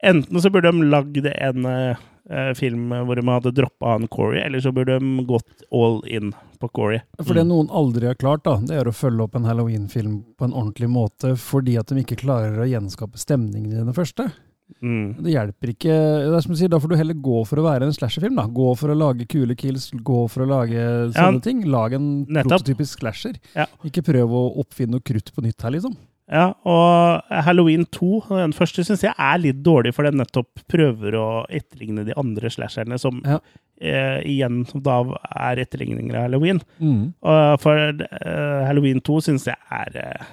Enten 0.03 0.41
så 0.41 0.49
burde 0.51 0.71
de 0.71 0.83
lagd 0.91 1.25
en 1.31 1.65
eh, 1.69 1.95
eh, 2.29 2.49
film 2.59 2.89
hvor 3.07 3.15
de 3.15 3.23
hadde 3.29 3.53
droppa 3.55 3.93
han 3.93 4.07
Corey, 4.11 4.41
eller 4.43 4.59
så 4.59 4.71
burde 4.75 4.97
de 4.99 5.23
gått 5.29 5.63
all 5.71 6.01
in 6.11 6.33
på 6.63 6.71
Corey. 6.79 7.03
For 7.19 7.35
det 7.37 7.43
noen 7.49 7.67
aldri 7.73 8.07
har 8.09 8.17
klart, 8.19 8.45
da, 8.47 8.55
det 8.63 8.79
er 8.79 8.89
å 8.89 8.95
følge 8.95 9.27
opp 9.27 9.35
en 9.39 9.47
Halloween-film 9.49 10.17
på 10.39 10.47
en 10.47 10.55
ordentlig 10.55 10.89
måte, 10.91 11.35
fordi 11.39 11.75
at 11.81 11.91
de 11.91 12.03
ikke 12.03 12.21
klarer 12.23 12.63
å 12.63 12.69
gjenskape 12.69 13.19
stemningen 13.21 13.73
i 13.75 13.83
den 13.83 13.95
første. 13.97 14.29
Mm. 14.81 15.19
Det 15.21 15.33
hjelper 15.33 15.71
ikke. 15.73 15.93
Det 16.23 16.37
er 16.37 16.43
som 16.45 16.53
du 16.55 16.57
sier, 16.57 16.71
Da 16.71 16.79
får 16.81 16.93
du 16.93 16.95
heller 16.97 17.17
gå 17.19 17.41
for 17.45 17.59
å 17.61 17.65
være 17.67 17.85
en 17.87 17.93
slasherfilm. 17.93 18.35
da. 18.39 18.47
Gå 18.47 18.71
for 18.79 18.89
å 18.93 18.97
lage 18.97 19.27
kule 19.29 19.55
kills, 19.59 19.91
gå 19.91 20.23
for 20.31 20.45
å 20.45 20.49
lage 20.49 20.85
sånne 21.13 21.43
ting. 21.43 21.61
Lag 21.69 21.93
en 21.93 22.25
nettopp. 22.25 22.63
prototypisk 22.63 23.03
slasher. 23.03 23.37
Ja. 23.55 23.67
Ikke 23.85 24.03
prøv 24.05 24.31
å 24.33 24.43
oppfinne 24.63 24.97
noe 24.97 25.05
krutt 25.05 25.31
på 25.35 25.43
nytt 25.45 25.61
her, 25.61 25.75
liksom. 25.75 25.95
Ja, 26.31 26.53
og 26.63 27.33
Halloween 27.45 27.85
2, 27.91 28.21
den 28.39 28.53
første, 28.55 28.85
syns 28.87 29.03
jeg 29.03 29.13
er 29.17 29.41
litt 29.43 29.59
dårlig, 29.65 29.91
for 29.95 30.07
den 30.07 30.21
nettopp 30.21 30.63
prøver 30.71 31.17
å 31.19 31.25
etterligne 31.51 32.05
de 32.07 32.15
andre 32.17 32.51
slasherne, 32.53 32.99
som 32.99 33.21
Ja. 33.27 33.39
eh, 33.81 34.21
igjen 34.23 34.63
da 34.83 35.01
er 35.35 35.59
etterligninger 35.65 36.15
av 36.15 36.29
Halloween. 36.29 36.61
Mm. 36.79 37.13
Og 37.21 37.59
for 37.59 37.75
eh, 37.75 38.63
Halloween 38.69 39.01
2 39.01 39.19
syns 39.27 39.45
jeg 39.49 39.57
er 39.69 39.99
eh, 39.99 40.31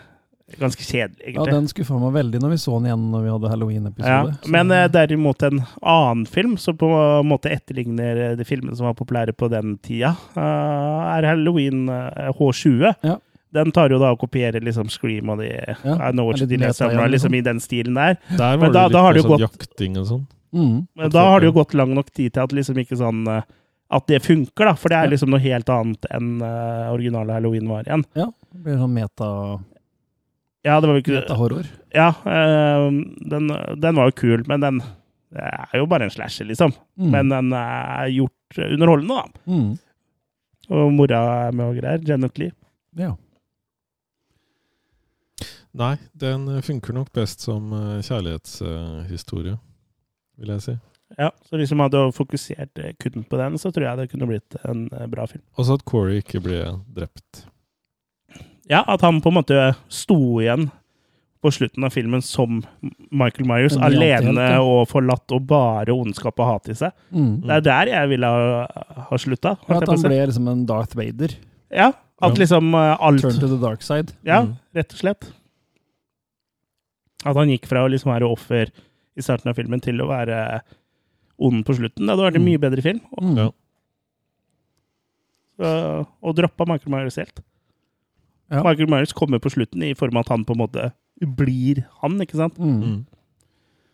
ganske 0.59 0.83
kjedelig, 0.83 1.35
Ja. 1.35 1.45
Den 1.45 1.69
skuffa 1.71 1.99
meg 1.99 2.13
veldig 2.15 2.41
når 2.43 2.51
vi 2.55 2.59
så 2.63 2.77
den 2.79 2.89
igjen 2.91 3.11
når 3.13 3.23
vi 3.25 3.33
hadde 3.35 3.51
Halloween-episode. 3.53 4.35
Ja, 4.35 4.51
men 4.51 4.71
eh, 4.75 4.89
derimot 4.89 5.43
en 5.47 5.63
annen 5.83 6.27
film 6.27 6.57
som 6.59 6.77
på 6.81 6.91
en 7.21 7.29
måte 7.31 7.51
etterligner 7.51 8.37
de 8.39 8.47
filmene 8.47 8.77
som 8.77 8.87
var 8.87 8.95
populære 8.99 9.35
på 9.37 9.51
den 9.53 9.77
tida, 9.79 10.15
uh, 10.37 11.17
er 11.17 11.29
Halloween 11.31 11.89
eh, 11.89 12.31
H20. 12.39 12.95
Ja. 13.07 13.19
Den 13.53 13.73
tar 13.75 13.91
jo 13.91 13.99
da 13.99 14.13
og 14.15 14.21
kopierer 14.23 14.63
liksom 14.63 14.89
Scream 14.91 15.29
og 15.33 15.39
de 15.43 15.49
I 15.51 16.11
Know 16.13 16.27
What 16.29 16.39
You 16.41 16.47
Did 16.47 16.61
Last 16.61 16.79
Summer, 16.79 17.09
liksom 17.09 17.33
liksom. 17.33 17.35
i 17.35 17.41
den 17.41 17.59
stilen 17.61 17.95
der. 17.99 18.15
Der 18.37 18.57
Men 18.57 18.61
var 18.61 18.73
da- 18.73 18.89
det 18.89 18.93
da 18.93 18.99
litt 19.01 19.03
har 19.07 19.13
det 19.13 19.23
jo 19.23 19.29
sånn 19.29 19.33
gått- 19.39 19.47
jakting 19.49 19.97
og 19.99 20.07
sånn. 20.07 20.27
mm. 20.55 20.77
Men 20.97 21.11
da 21.11 21.25
har 21.31 21.41
det 21.41 21.47
jo 21.51 21.53
gått 21.53 21.75
lang 21.75 21.95
nok 21.95 22.11
tid 22.15 22.33
til 22.33 22.43
at 22.43 22.53
liksom 22.53 22.77
ikke 22.79 22.97
sånn 22.97 23.27
eh, 23.29 23.43
At 23.93 24.07
det 24.07 24.23
funker, 24.23 24.67
da. 24.71 24.75
For 24.79 24.89
det 24.89 24.97
er 24.99 25.05
Ja. 25.09 25.11
liksom 25.11 25.31
noe 25.31 25.41
helt 25.43 25.67
annet 25.69 26.07
enn 26.15 26.41
uh, 26.41 26.93
originale 26.95 27.33
Halloween 27.35 27.67
var 27.67 27.83
igjen. 27.83 28.05
Ja, 28.15 28.27
det 28.55 28.63
blir 28.63 28.77
sånn 28.79 28.93
meta, 28.95 29.59
Ja, 30.65 30.79
det 30.81 30.87
var 30.87 30.95
jo 30.95 31.03
ikke 31.03 31.17
meta-horror. 31.21 31.67
Ja, 31.93 32.11
uh, 32.25 32.87
den, 33.33 33.49
den 33.81 33.95
var 33.97 34.07
jo 34.11 34.13
kul, 34.15 34.45
men 34.47 34.61
den 34.61 34.81
er 35.35 35.75
jo 35.81 35.87
bare 35.87 36.05
en 36.07 36.11
slasher, 36.15 36.45
liksom. 36.47 36.71
Mm. 37.01 37.11
Men 37.11 37.29
den 37.31 37.53
er 37.53 38.07
gjort 38.15 38.59
underholdende, 38.71 39.09
da. 39.09 39.25
mm. 39.51 39.79
Og 40.71 40.93
mora 40.95 41.49
er 41.49 41.53
med 41.59 41.67
og 41.67 41.81
greier. 41.83 41.99
Janet 42.07 42.39
Lee. 42.39 42.53
Ja. 42.95 43.17
Nei, 45.79 45.95
den 46.19 46.49
eh, 46.51 46.63
funker 46.67 46.95
nok 46.97 47.13
best 47.15 47.45
som 47.47 47.71
eh, 47.77 48.01
kjærlighetshistorie, 48.03 49.55
vil 50.41 50.55
jeg 50.57 50.65
si. 50.65 50.75
Ja, 51.19 51.31
så 51.47 51.59
hvis 51.59 51.71
man 51.75 51.89
hadde 51.89 52.09
fokusert 52.15 52.81
eh, 52.83 52.93
kun 53.03 53.25
på 53.27 53.39
den, 53.39 53.59
så 53.59 53.71
tror 53.75 53.87
jeg 53.87 54.01
det 54.01 54.11
kunne 54.11 54.29
blitt 54.31 54.59
en 54.67 54.89
bra 55.11 55.29
film. 55.31 55.45
Også 55.59 55.79
at 55.79 55.87
Corey 55.87 56.21
ikke 56.25 56.43
ble 56.43 56.65
drept. 56.97 57.45
Ja, 58.71 58.85
at 58.87 59.03
han 59.03 59.23
på 59.23 59.31
en 59.31 59.39
måte 59.41 59.63
sto 59.91 60.19
igjen 60.43 60.69
på 61.41 61.51
slutten 61.55 61.87
av 61.87 61.95
filmen 61.95 62.21
som 62.23 62.61
Michael 63.09 63.47
Myers, 63.49 63.79
alene 63.81 64.35
ja. 64.37 64.59
og 64.61 64.85
forlatt 64.91 65.33
og 65.33 65.47
bare 65.49 65.95
ondskap 65.95 66.39
og 66.43 66.51
hat 66.51 66.69
i 66.69 66.77
seg. 66.77 66.93
Mm. 67.15 67.33
Det 67.47 67.55
er 67.57 67.65
der 67.65 67.91
jeg 67.95 68.11
ville 68.11 68.29
ha, 68.29 68.85
ha 69.09 69.19
slutta. 69.19 69.55
At 69.71 69.89
han 69.89 70.05
ble 70.05 70.19
liksom 70.29 70.51
en 70.53 70.67
Darth 70.69 70.99
Vader. 70.99 71.33
Ja, 71.73 71.89
at 72.21 72.37
liksom 72.37 72.75
alt 72.77 73.23
Turn 73.25 73.39
to 73.41 73.49
the 73.49 73.59
dark 73.63 73.87
side. 73.87 74.13
Ja, 74.27 74.43
Mm. 74.45 74.59
rett 74.77 74.93
og 74.93 75.01
slett. 75.01 75.31
At 77.25 77.37
han 77.37 77.49
gikk 77.53 77.67
fra 77.69 77.83
å 77.85 77.91
liksom 77.93 78.13
være 78.15 78.29
offer 78.31 78.71
i 79.19 79.23
starten 79.25 79.51
av 79.51 79.57
filmen 79.59 79.81
til 79.85 80.01
å 80.01 80.09
være 80.09 80.61
ond 81.41 81.65
på 81.67 81.75
slutten. 81.77 82.07
Det 82.07 82.13
hadde 82.15 82.25
vært 82.29 82.37
en 82.39 82.43
Mm. 82.45 82.49
mye 82.53 82.63
bedre 82.63 82.83
film. 82.85 83.01
Mm. 83.21 83.37
Ja. 83.37 83.51
Så, 85.61 85.71
og 86.25 86.37
droppa 86.39 86.67
Michael 86.69 86.93
Myers 86.95 87.17
helt. 87.21 87.41
Ja. 88.51 88.63
Michael 88.65 88.89
Myers 88.91 89.13
kommer 89.13 89.39
på 89.43 89.51
slutten 89.53 89.83
i 89.87 89.93
form 89.95 90.17
av 90.17 90.25
at 90.27 90.33
han 90.35 90.45
på 90.45 90.57
en 90.57 90.63
måte 90.65 90.91
blir 91.21 91.83
han, 92.01 92.17
ikke 92.25 92.39
sant? 92.41 92.57
Mm. 92.59 92.81
Mm. 92.83 93.01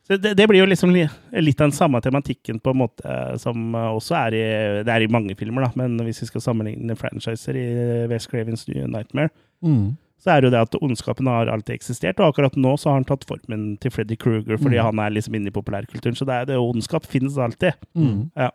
Så 0.06 0.20
det, 0.22 0.36
det 0.38 0.46
blir 0.46 0.60
jo 0.62 0.68
liksom 0.70 0.92
li, 0.94 1.02
litt 1.42 1.58
av 1.60 1.66
den 1.72 1.74
samme 1.74 1.98
tematikken 2.00 2.60
på 2.62 2.70
en 2.70 2.78
måte 2.84 3.16
som 3.42 3.72
også 3.74 4.14
er 4.20 4.36
i 4.38 4.42
Det 4.86 4.92
er 4.94 5.02
i 5.02 5.08
mange 5.10 5.34
filmer, 5.34 5.66
da, 5.66 5.72
men 5.74 5.96
hvis 6.06 6.20
vi 6.22 6.28
skal 6.30 6.44
sammenligne 6.44 6.94
franchiser 6.96 7.58
i 7.58 7.66
West 8.12 8.30
Cravens 8.30 8.68
New 8.70 8.86
Nightmare, 8.86 9.30
Mm. 9.64 9.96
Så 10.18 10.30
er 10.32 10.40
det 10.40 10.48
jo 10.48 10.54
det 10.56 10.60
at 10.66 10.76
ondskapen 10.82 11.26
har 11.30 11.46
alltid 11.52 11.74
eksistert, 11.76 12.18
og 12.20 12.32
akkurat 12.34 12.56
nå 12.56 12.72
så 12.80 12.88
har 12.90 12.94
han 13.00 13.04
tatt 13.08 13.24
formen 13.28 13.78
til 13.80 13.90
Freddy 13.94 14.16
Krueger 14.16 14.56
fordi 14.58 14.78
Mm. 14.80 14.84
han 14.84 14.98
er 14.98 15.10
liksom 15.14 15.34
inne 15.36 15.48
i 15.48 15.54
populærkulturen. 15.54 16.16
Så 16.16 16.24
det 16.26 16.34
er 16.34 16.44
det 16.46 16.56
ondskap 16.58 17.06
finnes 17.06 17.36
alltid. 17.38 17.74
Mm. 17.94 18.30
Ja. 18.36 18.50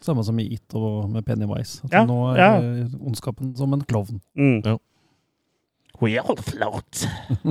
Samme 0.00 0.22
som 0.24 0.38
i 0.38 0.44
It 0.54 0.74
og 0.74 1.08
med 1.10 1.24
Pennywise. 1.24 1.80
At 1.84 1.92
Ja, 1.92 2.04
nå 2.06 2.34
er 2.34 2.36
ja. 2.36 2.86
ondskapen 3.00 3.56
som 3.56 3.72
en 3.72 3.80
klovn. 3.80 4.20
Mm. 4.36 4.60
Ja. 4.64 4.76
We 6.02 6.18
all 6.20 6.36
float. 6.36 7.06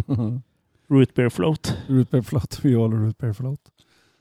Root 0.91 1.13
beer 1.15 1.29
float. 1.29 1.73
root 1.89 2.11
beer 2.11 2.21
float. 2.21 2.59
We 2.63 2.75
all 2.77 2.91
root 2.93 3.17
beer 3.17 3.33
float. 3.33 3.59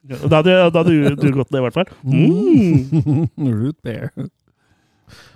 Da 0.09 0.17
hadde, 0.41 0.71
da 0.73 0.83
hadde 0.83 0.91
du, 0.91 1.15
du 1.17 1.33
gått 1.33 1.51
det, 1.53 1.59
i 1.61 1.65
hvert 1.65 1.75
fall. 1.75 1.93
Mm. 2.05 3.29
root 3.61 3.77
beer. 3.83 4.11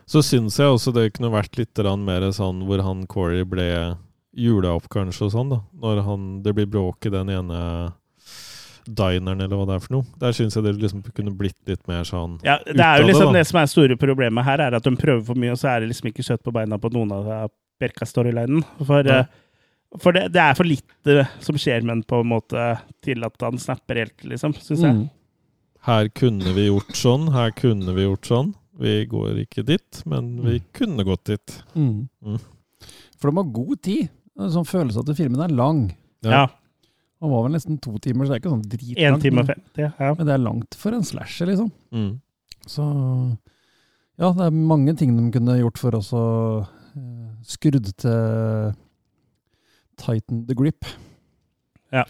Så 0.08 0.22
syns 0.24 0.58
jeg 0.58 0.70
også 0.72 0.92
det 0.96 1.12
kunne 1.16 1.32
vært 1.32 1.58
litt 1.58 1.78
mer 2.02 2.30
sånn 2.32 2.64
hvor 2.66 2.82
han 2.84 3.06
Corey 3.06 3.44
ble 3.44 3.96
jula 4.38 4.74
opp, 4.76 4.88
kanskje, 4.92 5.26
og 5.26 5.32
sånn, 5.34 5.50
da. 5.50 5.62
Når 5.82 6.02
han, 6.06 6.26
det 6.44 6.54
blir 6.54 6.68
bråk 6.70 7.06
i 7.08 7.12
den 7.12 7.30
ene 7.34 7.62
dineren, 8.88 9.40
eller 9.42 9.58
hva 9.58 9.66
det 9.68 9.76
er 9.76 9.82
for 9.84 9.96
noe. 9.98 10.06
Der 10.20 10.32
syns 10.36 10.56
jeg 10.56 10.64
det 10.64 10.74
liksom 10.78 11.02
kunne 11.12 11.34
blitt 11.36 11.58
litt 11.68 11.82
mer 11.90 12.06
sånn 12.08 12.38
Ja, 12.46 12.56
det 12.64 12.80
er 12.80 13.02
jo 13.02 13.06
det, 13.06 13.10
liksom 13.12 13.32
da. 13.32 13.38
det, 13.38 13.44
som 13.50 13.60
er 13.60 13.68
store 13.70 13.98
problemet 14.00 14.46
her, 14.46 14.62
er 14.64 14.78
at 14.78 14.86
de 14.86 14.94
prøver 14.96 15.24
for 15.26 15.40
mye, 15.40 15.52
og 15.52 15.60
så 15.60 15.74
er 15.74 15.82
det 15.84 15.90
liksom 15.92 16.08
ikke 16.12 16.24
kjøtt 16.24 16.44
på 16.46 16.54
beina 16.56 16.78
på 16.80 16.92
noen 16.94 17.12
av 17.18 17.52
Berka-storylinen. 17.82 18.64
For, 18.80 19.04
Ja. 19.06 19.20
eh, 19.26 19.98
for 20.00 20.12
det, 20.16 20.32
det 20.32 20.40
er 20.42 20.56
for 20.58 20.68
lite 20.68 21.28
som 21.44 21.56
skjer 21.60 21.84
med 21.84 21.98
den 21.98 22.02
på 22.08 22.22
en 22.22 22.32
måte 22.32 22.64
til 23.04 23.24
at 23.24 23.44
han 23.44 23.60
snapper 23.60 24.02
helt, 24.04 24.24
liksom, 24.24 24.56
syns 24.56 24.82
jeg. 24.84 24.94
Mm. 24.94 25.06
Her 25.88 26.08
kunne 26.08 26.52
vi 26.56 26.66
gjort 26.68 26.96
sånn, 26.98 27.28
her 27.32 27.52
kunne 27.56 27.94
vi 27.96 28.04
gjort 28.08 28.26
sånn. 28.28 28.54
Vi 28.78 28.92
går 29.10 29.40
ikke 29.42 29.64
dit, 29.66 30.02
men 30.06 30.36
vi 30.44 30.60
kunne 30.76 31.04
gått 31.06 31.24
dit. 31.32 31.56
Mm. 31.74 32.08
Mm. 32.22 32.38
For 33.18 33.30
de 33.32 33.36
har 33.40 33.52
god 33.56 33.80
tid. 33.82 34.08
En 34.38 34.52
sånn 34.54 34.68
følelse 34.68 35.02
at 35.02 35.10
filmen 35.18 35.40
er 35.42 35.50
lang. 35.54 35.80
Ja. 36.22 36.44
Han 37.18 37.32
var 37.32 37.42
vel 37.48 37.56
nesten 37.56 37.80
to 37.82 37.96
timer, 37.98 38.24
så 38.28 38.30
det 38.30 38.36
er 38.36 38.42
ikke 38.44 38.52
sånn 38.54 38.68
dritlangt. 38.70 39.16
En 39.16 39.20
time 39.24 39.40
og 39.42 39.48
men- 39.48 39.56
50. 39.74 39.88
Ja. 39.98 40.12
Men 40.14 40.26
det 40.28 40.34
er 40.36 40.44
langt 40.44 40.74
for 40.78 40.94
en 40.94 41.02
slasher, 41.02 41.46
liksom. 41.50 41.72
Mm. 41.90 42.20
Så 42.68 42.84
ja, 44.18 44.30
det 44.32 44.46
er 44.46 44.50
mange 44.54 44.94
ting 44.98 45.16
de 45.16 45.26
kunne 45.34 45.58
gjort 45.58 45.78
for 45.82 45.96
oss 45.98 46.12
å 46.14 46.22
eh, 46.94 47.34
skrudd 47.42 47.90
til 47.98 48.74
Titan 49.98 50.46
the 50.46 50.54
grip. 50.54 50.84
Ja. 51.90 52.04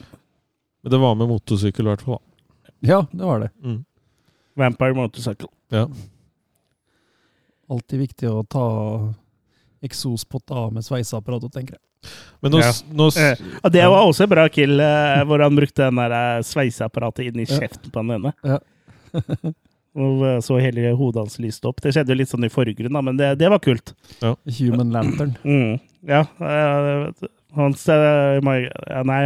Men 0.82 0.92
det 0.92 1.00
var 1.00 1.14
med 1.16 1.28
motorsykkel, 1.30 1.86
i 1.86 1.94
hvert 1.94 2.04
fall. 2.04 2.20
da. 2.20 2.72
Ja, 2.84 3.00
det 3.10 3.24
var 3.24 3.40
det. 3.40 3.50
Mm. 3.64 3.84
Vampire 4.58 4.94
Motorcycle. 4.94 5.48
Ja. 5.72 5.86
Alltid 7.68 8.00
viktig 8.06 8.30
å 8.30 8.42
ta 8.48 8.64
eksospott 9.84 10.50
av 10.50 10.72
med 10.72 10.86
sveiseapparatet, 10.86 11.52
tenker 11.52 11.76
jeg. 11.76 11.82
Men 12.40 12.52
nå, 12.54 12.60
Ja. 12.62 12.72
nå 12.92 13.08
Eh, 13.16 13.70
det 13.70 13.86
var 13.88 14.06
også 14.06 14.22
en 14.24 14.30
bra 14.30 14.48
kill, 14.48 14.80
eh, 14.80 15.24
hvor 15.24 15.42
han 15.42 15.56
brukte 15.56 15.84
den 15.88 15.96
der 15.96 16.10
eh, 16.10 16.42
sveiseapparatet 16.42 17.26
inn 17.26 17.40
i 17.40 17.46
kjeften 17.46 17.90
på 17.90 18.02
den 18.02 18.10
ene. 18.18 18.32
Ja. 18.42 18.58
Og 19.98 20.42
så 20.44 20.60
hele 20.62 20.92
hodet 20.94 21.24
hans 21.24 21.38
lyste 21.42 21.66
opp. 21.66 21.80
Det 21.82 21.90
skjedde 21.90 22.12
jo 22.12 22.18
litt 22.20 22.30
sånn 22.30 22.44
i 22.46 22.52
forgrunnen, 22.52 23.02
men 23.04 23.16
det, 23.18 23.32
det 23.40 23.48
var 23.50 23.58
kult. 23.58 23.94
Human 24.20 24.92
Lantern. 24.94 25.34
Mm. 25.42 25.80
Ja. 26.06 26.20
hans, 27.56 27.86
nei, 27.88 28.58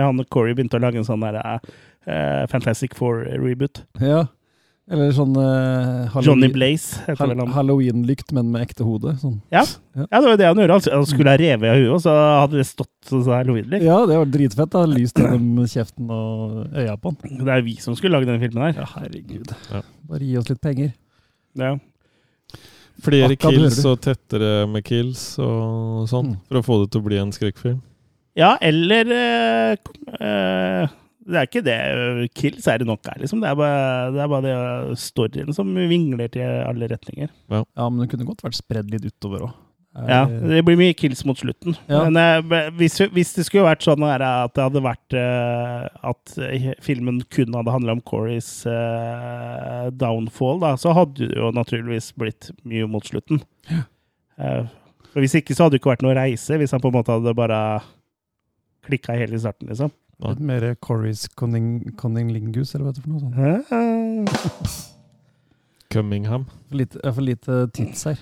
han 0.00 0.24
Corey 0.32 0.54
begynte 0.54 0.78
å 0.78 0.80
lage 0.80 0.96
en 0.96 1.04
sånn 1.04 1.20
der 1.20 1.36
uh, 1.42 2.46
Fantastic 2.48 2.94
Four-reboot. 2.96 3.82
Ja. 4.00 4.22
Eller 4.92 5.12
sånn 5.16 5.32
uh, 5.40 6.16
Johnny 6.20 6.50
Blaze 6.52 7.00
heter 7.06 7.30
vel 7.30 7.38
han. 7.40 7.52
Halloween-lykt, 7.54 8.32
men 8.36 8.50
med 8.52 8.66
ekte 8.66 8.84
hode. 8.84 9.14
Sånn. 9.22 9.38
Ja, 9.54 9.62
det 9.96 10.10
var 10.12 10.26
jo 10.34 10.36
det 10.36 10.46
han 10.50 10.58
gjorde. 10.60 10.76
Han- 10.76 10.96
Han 10.98 11.06
skulle 11.08 11.32
ha 11.32 11.38
revet 11.40 11.70
av 11.70 11.78
huet, 11.80 11.92
og 11.94 12.02
så 12.04 12.12
hadde 12.42 12.58
det 12.60 12.66
stått 12.68 13.08
sånn 13.08 13.24
halloween-lykt. 13.32 13.86
Ja, 13.88 14.02
det 14.06 14.18
var 14.20 14.26
dritfett. 14.26 14.70
da. 14.74 14.84
Lyst 14.84 15.16
gjennom 15.16 15.64
kjeften 15.64 16.10
og 16.12 16.74
øya 16.76 16.98
på 17.00 17.14
den. 17.22 17.40
Det 17.46 17.54
er 17.56 17.62
vi 17.64 17.76
som 17.80 17.96
skulle 17.96 18.12
lage 18.18 18.28
denne 18.28 18.42
filmen 18.44 18.66
her. 18.68 18.82
Ja, 18.82 18.86
herregud. 19.00 19.54
Ja. 19.72 19.80
Bare 20.12 20.20
gi 20.28 20.36
oss 20.36 20.50
litt 20.52 20.60
penger. 20.60 20.92
Ja. 21.56 21.72
flere 23.02 23.32
Akka, 23.32 23.48
kills 23.50 23.80
og 23.88 24.00
tettere 24.04 24.68
med 24.70 24.84
kills 24.84 25.38
og 25.42 26.04
sånn, 26.08 26.34
Mm. 26.36 26.40
for 26.46 26.58
å 26.60 26.62
få 26.62 26.76
det 26.84 26.92
til 26.92 27.00
å 27.00 27.04
bli 27.04 27.16
en 27.18 27.32
skrekkfilm. 27.32 27.80
Ja, 28.36 28.56
eller 28.60 29.04
eh, 29.12 29.76
eh, 30.20 30.88
Det 31.22 31.38
er 31.38 31.46
ikke 31.46 31.64
det. 31.66 31.78
Kills 32.34 32.66
er 32.66 32.80
det 32.82 32.86
nok 32.88 33.06
her, 33.06 33.20
liksom. 33.22 33.42
Det 33.42 33.50
er 33.50 33.58
bare 33.58 33.82
det, 34.14 34.22
er 34.24 34.30
bare 34.32 34.46
det 34.46 34.98
storyen 34.98 35.52
som 35.54 35.68
vingler 35.74 36.30
til 36.34 36.46
alle 36.66 36.88
retninger. 36.90 37.30
Ja, 37.52 37.88
men 37.88 38.02
det 38.02 38.08
kunne 38.10 38.26
godt 38.26 38.42
vært 38.42 38.58
spredd 38.58 38.90
litt 38.90 39.06
utover 39.06 39.46
òg. 39.48 39.60
Ja, 39.92 40.24
Det 40.24 40.62
blir 40.64 40.78
mye 40.80 40.94
kills 40.96 41.20
mot 41.28 41.36
slutten. 41.36 41.74
Ja. 41.84 42.06
Men 42.08 42.16
eh, 42.16 42.70
hvis, 42.78 42.96
hvis 43.12 43.34
det 43.36 43.44
skulle 43.44 43.66
vært 43.66 43.84
sånn 43.84 44.04
at 44.08 44.54
det 44.56 44.64
hadde 44.64 44.80
vært 44.80 45.16
eh, 45.20 45.82
At 46.08 46.32
eh, 46.40 46.70
filmen 46.80 47.20
kun 47.28 47.52
hadde 47.52 47.74
handla 47.74 47.98
om 47.98 48.00
Corys 48.08 48.64
eh, 48.64 49.90
downfall, 50.00 50.62
da, 50.64 50.74
så 50.80 50.94
hadde 50.96 51.28
det 51.28 51.36
jo 51.36 51.52
naturligvis 51.52 52.14
blitt 52.16 52.48
mye 52.64 52.88
mot 52.88 53.04
slutten. 53.04 53.42
Ja. 53.68 53.84
for 55.12 55.20
Hvis 55.20 55.36
ikke 55.38 55.54
så 55.54 55.66
hadde 55.66 55.76
det 55.76 55.82
ikke 55.82 55.92
vært 55.92 56.06
noe 56.06 56.16
reise, 56.16 56.56
hvis 56.56 56.72
han 56.72 56.80
på 56.80 56.88
en 56.88 56.96
måte 56.96 57.12
hadde 57.12 57.36
bare 57.36 57.60
klikka 58.88 59.14
helt 59.14 59.36
i 59.36 59.42
starten, 59.44 59.68
liksom. 59.70 59.92
Litt 60.22 60.40
mer 60.40 60.74
Corys 60.78 61.24
Conning, 61.34 61.92
Conning-lingus, 61.98 62.74
eller 62.74 62.84
hva 62.86 62.92
heter 62.92 63.02
det 63.02 63.06
for 63.06 63.12
noe 63.12 64.28
sånt. 64.28 64.92
Cummingham. 65.92 66.44
For 66.68 66.76
lite, 66.76 67.00
for 67.12 67.22
lite 67.26 67.56
tits 67.74 68.04
her. 68.08 68.20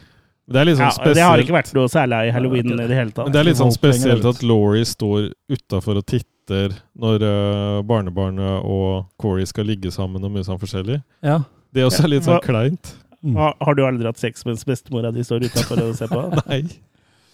Det 0.51 0.59
er 0.59 0.67
litt 0.67 0.81
Ja, 0.81 0.89
sånn 0.91 1.13
det 1.15 1.23
har 1.23 1.39
ikke 1.39 1.55
vært 1.55 1.69
noe 1.77 1.91
særlig 1.93 2.25
i 2.27 2.33
halloween 2.35 2.73
i 2.75 2.87
det 2.89 2.97
hele 2.97 3.13
Men 3.13 3.15
tatt. 3.15 3.29
det 3.35 3.39
er 3.39 3.47
litt 3.47 3.61
sånn 3.61 3.71
spesielt 3.75 4.25
at 4.27 4.41
Laurie 4.43 4.87
står 4.89 5.29
utafor 5.53 6.01
og 6.01 6.07
titter 6.11 6.73
når 6.99 7.23
øh, 7.23 7.83
barnebarnet 7.87 8.65
og 8.67 9.05
Corey 9.23 9.47
skal 9.47 9.69
ligge 9.71 9.93
sammen 9.95 10.25
og 10.27 10.33
mye 10.35 10.43
sånn 10.49 10.59
forskjellig. 10.59 10.99
Ja. 11.23 11.37
Det 11.71 11.85
også 11.87 12.03
er 12.09 12.13
litt 12.17 12.27
sånn 12.27 12.43
kleint. 12.43 12.97
Mm. 13.23 13.37
Har, 13.39 13.55
har 13.61 13.77
du 13.79 13.85
aldri 13.87 14.09
hatt 14.09 14.19
sex 14.19 14.43
mens 14.49 14.65
bestemora 14.67 15.13
di 15.15 15.23
står 15.23 15.45
utafor 15.47 15.85
og 15.85 15.95
ser 16.01 16.11
på? 16.11 16.25
Nei. 16.49 16.65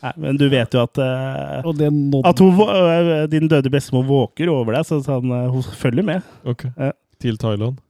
Nei, 0.07 0.13
men 0.23 0.39
du 0.39 0.45
vet 0.53 0.75
jo 0.77 0.83
at 0.85 0.99
uh, 1.03 1.67
Og 1.67 1.75
det 1.79 1.89
At 2.29 2.39
hun, 2.43 2.61
øh, 2.63 3.25
din 3.33 3.49
døde 3.51 3.71
bestemor 3.73 4.07
våker 4.07 4.51
over 4.53 4.77
deg, 4.79 4.87
så 4.87 5.01
sånn, 5.05 5.33
uh, 5.33 5.49
hun 5.51 5.65
følger 5.77 6.07
med. 6.07 6.23
Ok. 6.47 6.67
Ja. 6.77 6.93
Til 7.23 7.39
Thailand. 7.41 7.81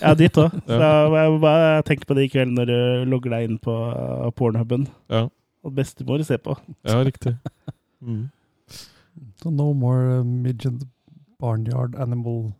Ja, 0.00 0.14
dit 0.14 0.36
òg. 0.38 0.54
Så 0.70 0.78
Ja. 0.78 1.02
jeg 1.14 1.40
bare 1.42 1.82
tenk 1.86 2.06
på 2.06 2.14
det 2.18 2.28
i 2.28 2.32
kveld 2.32 2.54
når 2.56 2.70
du 2.70 3.10
logger 3.10 3.34
deg 3.36 3.48
inn 3.48 3.58
på 3.62 3.74
pornhuben. 4.38 4.86
Ja, 5.10 5.28
Og 5.66 5.74
bestemor 5.76 6.22
ser 6.24 6.38
på. 6.42 6.56
ja 6.86 7.02
riktig. 7.04 7.36
Mm. 8.00 8.30
No 9.44 9.74
more 9.76 10.20
uh, 10.20 10.24
midget 10.24 10.86
barnyard 11.38 11.92
animal 12.00 12.54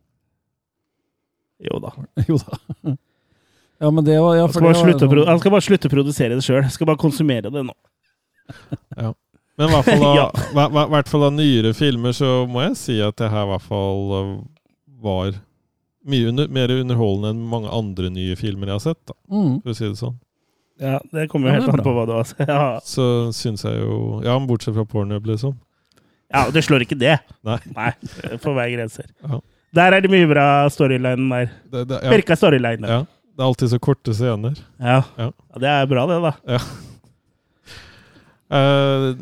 Jo 1.64 1.78
da. 1.80 1.94
Jo 2.28 2.36
da. 2.36 2.58
Ja, 3.80 3.88
men 3.90 4.04
det 4.04 4.18
var 4.20 4.34
ja, 4.36 4.42
Han 4.44 4.52
for 4.52 4.60
skal, 4.60 4.66
det 4.66 4.76
var 4.76 4.84
slutte, 4.84 5.08
å 5.08 5.26
han 5.30 5.40
skal 5.40 5.54
bare 5.54 5.64
slutte 5.64 5.88
å 5.88 5.92
produsere 5.94 6.36
det 6.36 6.44
sjøl. 6.44 6.66
Skal 6.68 6.88
bare 6.90 7.00
konsumere 7.00 7.48
det 7.48 7.62
nå. 7.64 7.72
Men 8.96 9.68
i 9.68 9.72
hvert 9.74 9.84
fall 9.90 10.04
av, 10.10 10.16
Ja. 10.16 10.26
hver, 10.54 10.88
hvert 10.94 11.08
fall 11.12 11.24
av 11.28 11.32
nyere 11.36 11.74
filmer 11.76 12.14
så 12.16 12.46
må 12.48 12.62
jeg 12.68 12.76
si 12.80 12.98
at 13.04 13.16
det 13.20 13.30
her 13.32 13.44
i 13.46 13.50
hvert 13.52 13.66
fall 13.66 14.14
øh, 14.16 14.32
var 15.04 15.34
mye 16.10 16.28
under, 16.30 16.48
mer 16.48 16.72
underholdende 16.72 17.34
enn 17.34 17.40
mange 17.50 17.68
andre 17.76 18.08
nye 18.14 18.36
filmer 18.40 18.70
jeg 18.72 18.78
har 18.78 18.84
sett, 18.86 19.00
da, 19.10 19.14
Mm. 19.30 19.58
for 19.62 19.70
å 19.74 19.76
si 19.76 19.84
det 19.88 19.98
sånn. 20.00 20.16
Ja, 20.80 20.98
Det 21.12 21.26
kommer 21.28 21.50
jo 21.50 21.54
Ja, 21.54 21.60
helt 21.60 21.74
an 21.74 21.84
på 21.84 21.92
hva 21.92 22.06
du 22.08 22.12
har 22.16 22.24
sett. 22.24 22.48
Ja. 22.48 22.80
Så 22.80 23.04
syns 23.36 23.64
jeg 23.68 23.82
jo 23.82 24.22
Ja, 24.24 24.38
bortsett 24.40 24.74
fra 24.78 24.86
Pornhub, 24.88 25.26
liksom. 25.28 25.58
ja, 26.32 26.46
og 26.46 26.54
det 26.56 26.64
slår 26.64 26.86
ikke 26.86 26.96
det. 26.98 27.18
Nei. 27.44 27.58
Nei, 27.76 27.92
for 28.40 28.54
hver 28.56 28.70
grenser. 28.72 29.04
Ja. 29.28 29.40
Der 29.76 29.92
er 29.94 30.00
det 30.02 30.10
mye 30.10 30.26
bra 30.26 30.46
storyline 30.72 31.28
der. 31.30 31.50
Det, 31.70 31.84
det, 31.92 31.98
ja, 32.02 32.10
Virka 32.16 32.34
storyline. 32.34 32.88
ja, 32.88 33.02
det 33.04 33.44
er 33.44 33.46
alltid 33.46 33.70
så 33.70 33.78
korte 33.78 34.14
scener. 34.16 34.56
Ja. 34.80 35.02
Ja. 35.20 35.28
Ja, 35.52 35.60
Det 35.62 35.68
er 35.76 35.86
bra, 35.92 36.06
det, 36.10 36.16
da. 36.24 36.58
Eh, 38.50 39.14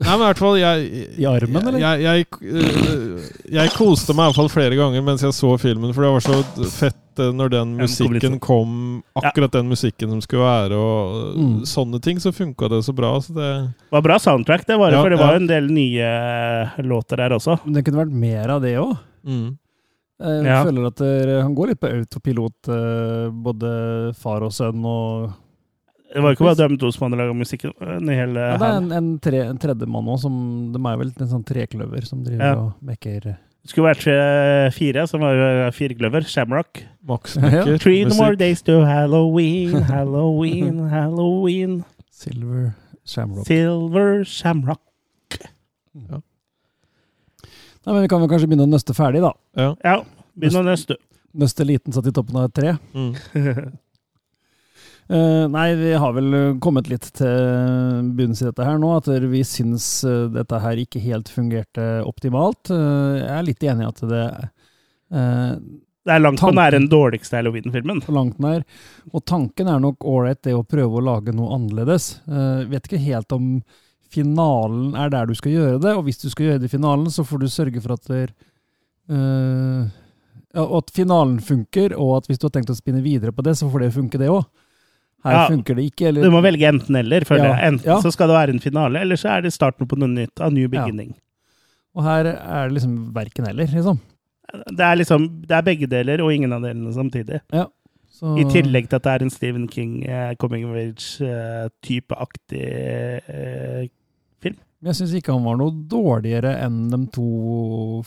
nei, 0.00 0.12
men 0.14 0.22
i 0.22 0.26
hvert 0.30 0.38
fall 0.40 0.56
jeg, 0.60 1.04
I 1.18 1.24
armen, 1.28 1.66
eller? 1.68 1.80
Jeg, 1.82 2.02
jeg, 2.06 2.26
eh, 2.54 3.28
jeg 3.58 3.72
koste 3.74 4.14
meg 4.14 4.24
i 4.24 4.30
hvert 4.30 4.38
fall 4.38 4.52
flere 4.52 4.78
ganger 4.78 5.02
mens 5.04 5.24
jeg 5.26 5.34
så 5.36 5.50
filmen, 5.60 5.92
for 5.96 6.06
det 6.06 6.12
var 6.14 6.24
så 6.24 6.68
fett 6.70 7.20
eh, 7.20 7.32
når 7.36 7.50
den 7.52 7.72
Ja, 7.76 7.84
musikken 7.84 8.38
kom, 8.40 9.02
akkurat 9.18 9.52
den 9.58 9.68
musikken 9.68 10.14
som 10.14 10.22
skulle 10.24 10.46
være, 10.46 10.78
og 10.78 11.34
Mm. 11.40 11.56
sånne 11.68 12.00
ting, 12.02 12.18
så 12.22 12.32
funka 12.32 12.68
det 12.70 12.82
så 12.86 12.94
bra. 12.96 13.10
Så 13.20 13.34
det, 13.36 13.50
var 13.90 14.02
bra 14.06 14.16
soundtrack, 14.18 14.64
det 14.66 14.78
var 14.78 14.90
det, 14.90 14.96
Ja, 14.96 15.02
for 15.02 15.10
det 15.10 15.18
ja. 15.20 15.26
var 15.26 15.36
en 15.36 15.46
del 15.50 15.66
nye 15.70 16.08
låter 16.86 17.16
der 17.20 17.30
også. 17.36 17.58
Men 17.64 17.74
det 17.74 17.84
kunne 17.84 18.04
vært 18.06 18.12
mer 18.24 18.48
av 18.56 18.62
det 18.62 18.76
òg. 18.78 18.96
mm. 19.26 19.56
Jeg 20.20 20.44
Ja. 20.44 20.62
føler 20.64 20.86
at 20.86 20.98
han 21.42 21.54
går 21.56 21.68
litt 21.68 21.80
på 21.80 21.88
autopilot, 21.88 22.68
både 23.42 24.14
far 24.20 24.42
og 24.44 24.52
sønn 24.52 24.84
og 24.84 25.30
Det 26.10 26.22
var 26.24 26.34
ikke 26.34 26.46
bare 26.48 26.58
dem 26.58 26.78
to 26.80 26.88
som 26.90 27.04
hadde 27.06 27.20
laga 27.20 27.34
musikken. 27.38 27.70
En 27.86 28.08
hel 28.10 28.34
ja, 28.34 28.48
eh, 28.54 28.58
Det 28.58 28.66
er 28.68 28.78
en, 28.80 28.90
en, 28.98 29.10
tre, 29.22 29.44
en 29.46 29.60
tredjemann 29.62 30.08
òg, 30.10 30.18
som 30.24 30.34
De 30.74 30.80
er 30.82 30.98
vel 30.98 31.12
en 31.14 31.30
sånn 31.30 31.46
trekløver 31.46 32.06
som 32.08 32.24
driver 32.26 32.44
Ja. 32.44 32.56
og 32.58 32.82
mekker 32.82 33.28
Det 33.30 33.70
skulle 33.70 33.92
vært 33.92 34.06
eh, 34.10 34.70
fire, 34.74 35.06
som 35.06 35.20
var 35.22 35.36
eh. 35.36 36.24
Shamrock. 36.26 36.82
Max 37.06 37.36
Ja. 37.38 37.42
Becker. 37.42 37.78
Three 37.78 38.04
more 38.16 38.34
days 38.36 38.62
to 38.62 38.80
Halloween, 38.84 39.82
Halloween, 39.86 40.88
Halloween. 40.96 41.84
Silver 42.10 42.74
Shamrock. 43.04 43.46
Silver 43.46 44.24
Shamrock. 44.24 44.80
Nei, 47.80 47.94
men 47.94 48.02
Vi 48.02 48.08
kan 48.12 48.20
vel 48.20 48.28
kanskje 48.28 48.48
begynne 48.50 48.66
å 48.68 48.70
nøste 48.70 48.94
ferdig, 48.96 49.22
da. 49.24 49.30
Ja. 49.56 49.70
Ja, 49.84 49.94
begynne 50.36 50.60
å 50.64 50.66
nøste. 50.68 50.98
Nøste 51.40 51.64
liten 51.64 51.94
satt 51.94 52.08
i 52.10 52.12
toppen 52.12 52.36
av 52.36 52.48
et 52.50 52.56
tre. 52.58 52.74
Mm. 52.92 53.14
Eh, 55.10 55.44
nei, 55.50 55.74
vi 55.74 55.90
har 55.98 56.12
vel 56.14 56.34
kommet 56.62 56.86
litt 56.86 57.08
til 57.18 58.10
bunns 58.14 58.44
i 58.44 58.46
dette 58.46 58.62
her 58.66 58.78
nå. 58.78 58.92
At 59.00 59.08
vi 59.10 59.42
syns 59.46 60.04
eh, 60.06 60.28
dette 60.30 60.60
her 60.62 60.78
ikke 60.78 61.02
helt 61.02 61.30
fungerte 61.32 61.86
optimalt. 62.06 62.70
Eh, 62.70 63.16
jeg 63.18 63.32
er 63.34 63.46
litt 63.48 63.66
enig 63.66 63.86
i 63.86 63.90
at 63.90 64.02
det 64.12 64.24
eh, 64.30 65.54
Det 66.06 66.14
er 66.14 66.22
langt 66.22 66.38
på 66.38 66.46
Tanken. 66.46 66.60
nær 66.62 66.76
den 66.76 66.88
dårligste 66.92 67.40
Halloween-filmen. 67.40 68.04
på 68.06 68.14
langt 68.14 68.38
nær. 68.38 68.62
Og 69.10 69.24
tanken 69.26 69.68
er 69.68 69.82
nok 69.82 70.06
ålreit, 70.06 70.44
det 70.46 70.54
å 70.54 70.62
prøve 70.62 71.00
å 71.00 71.06
lage 71.10 71.34
noe 71.34 71.58
annerledes. 71.58 72.20
Eh, 72.30 72.68
vet 72.70 72.86
ikke 72.86 73.02
helt 73.02 73.34
om 73.34 73.56
finalen 74.10 74.94
er 74.98 75.10
der 75.10 75.26
du 75.26 75.34
skal 75.38 75.52
gjøre 75.54 75.82
det, 75.82 75.96
og 75.96 76.06
hvis 76.06 76.22
du 76.22 76.30
skal 76.30 76.46
gjøre 76.46 76.62
det 76.62 76.70
i 76.70 76.76
finalen, 76.76 77.10
så 77.10 77.26
får 77.26 77.42
du 77.42 77.50
sørge 77.50 77.82
for 77.82 77.94
at 77.94 78.08
der, 78.10 78.32
eh, 79.10 79.84
og 80.58 80.72
at 80.80 80.90
finalen 80.94 81.38
funker, 81.38 81.94
og 81.94 82.16
at 82.16 82.26
hvis 82.26 82.40
du 82.42 82.48
har 82.48 82.54
tenkt 82.56 82.72
å 82.74 82.78
spinne 82.78 83.04
videre 83.04 83.30
på 83.30 83.44
det, 83.46 83.54
så 83.58 83.70
får 83.70 83.84
det 83.84 83.94
funke, 83.94 84.18
det 84.18 84.30
òg. 84.32 84.46
Her 85.24 85.32
Ja. 85.32 85.48
funker 85.48 85.74
det 85.76 85.84
ikke. 85.92 86.06
Eller, 86.08 86.22
Du 86.22 86.30
må 86.30 86.40
velge 86.42 86.66
enten-eller. 86.68 87.24
Ja. 87.28 87.54
Enten 87.68 87.84
Ja. 87.86 88.00
så 88.00 88.10
skal 88.12 88.28
det 88.28 88.36
være 88.36 88.50
en 88.54 88.60
finale, 88.60 89.00
eller 89.00 89.16
så 89.16 89.28
er 89.36 89.42
det 89.42 89.52
starten 89.52 89.86
på 89.86 89.98
noe 89.98 90.08
nytt. 90.08 90.40
Av 90.40 90.52
new 90.52 90.66
beginning. 90.68 91.14
Og 91.94 92.04
her 92.04 92.24
er 92.26 92.68
det 92.68 92.74
liksom 92.78 93.12
verken 93.12 93.48
eller, 93.48 93.66
liksom. 93.66 93.98
Det 94.76 94.80
er 94.80 94.96
liksom, 94.96 95.42
det 95.46 95.50
er 95.50 95.62
begge 95.62 95.86
deler, 95.88 96.20
og 96.24 96.32
ingen 96.32 96.52
av 96.52 96.62
delene 96.62 96.92
samtidig. 96.92 97.40
Så, 98.10 98.36
I 98.38 98.44
tillegg 98.44 98.88
til 98.88 98.96
at 98.96 99.02
det 99.02 99.12
er 99.12 99.22
en 99.22 99.30
Stephen 99.30 99.68
King 99.68 100.04
eh, 100.08 100.34
coming 100.34 100.64
of 100.66 100.74
age-type-aktig 100.76 102.62
eh, 103.28 103.86
Men 104.80 104.94
jeg 104.94 104.96
syns 104.96 105.10
ikke 105.18 105.34
han 105.34 105.44
var 105.44 105.58
noe 105.60 105.74
dårligere 105.92 106.54
enn 106.64 106.86
de 106.88 106.98
to 107.12 107.24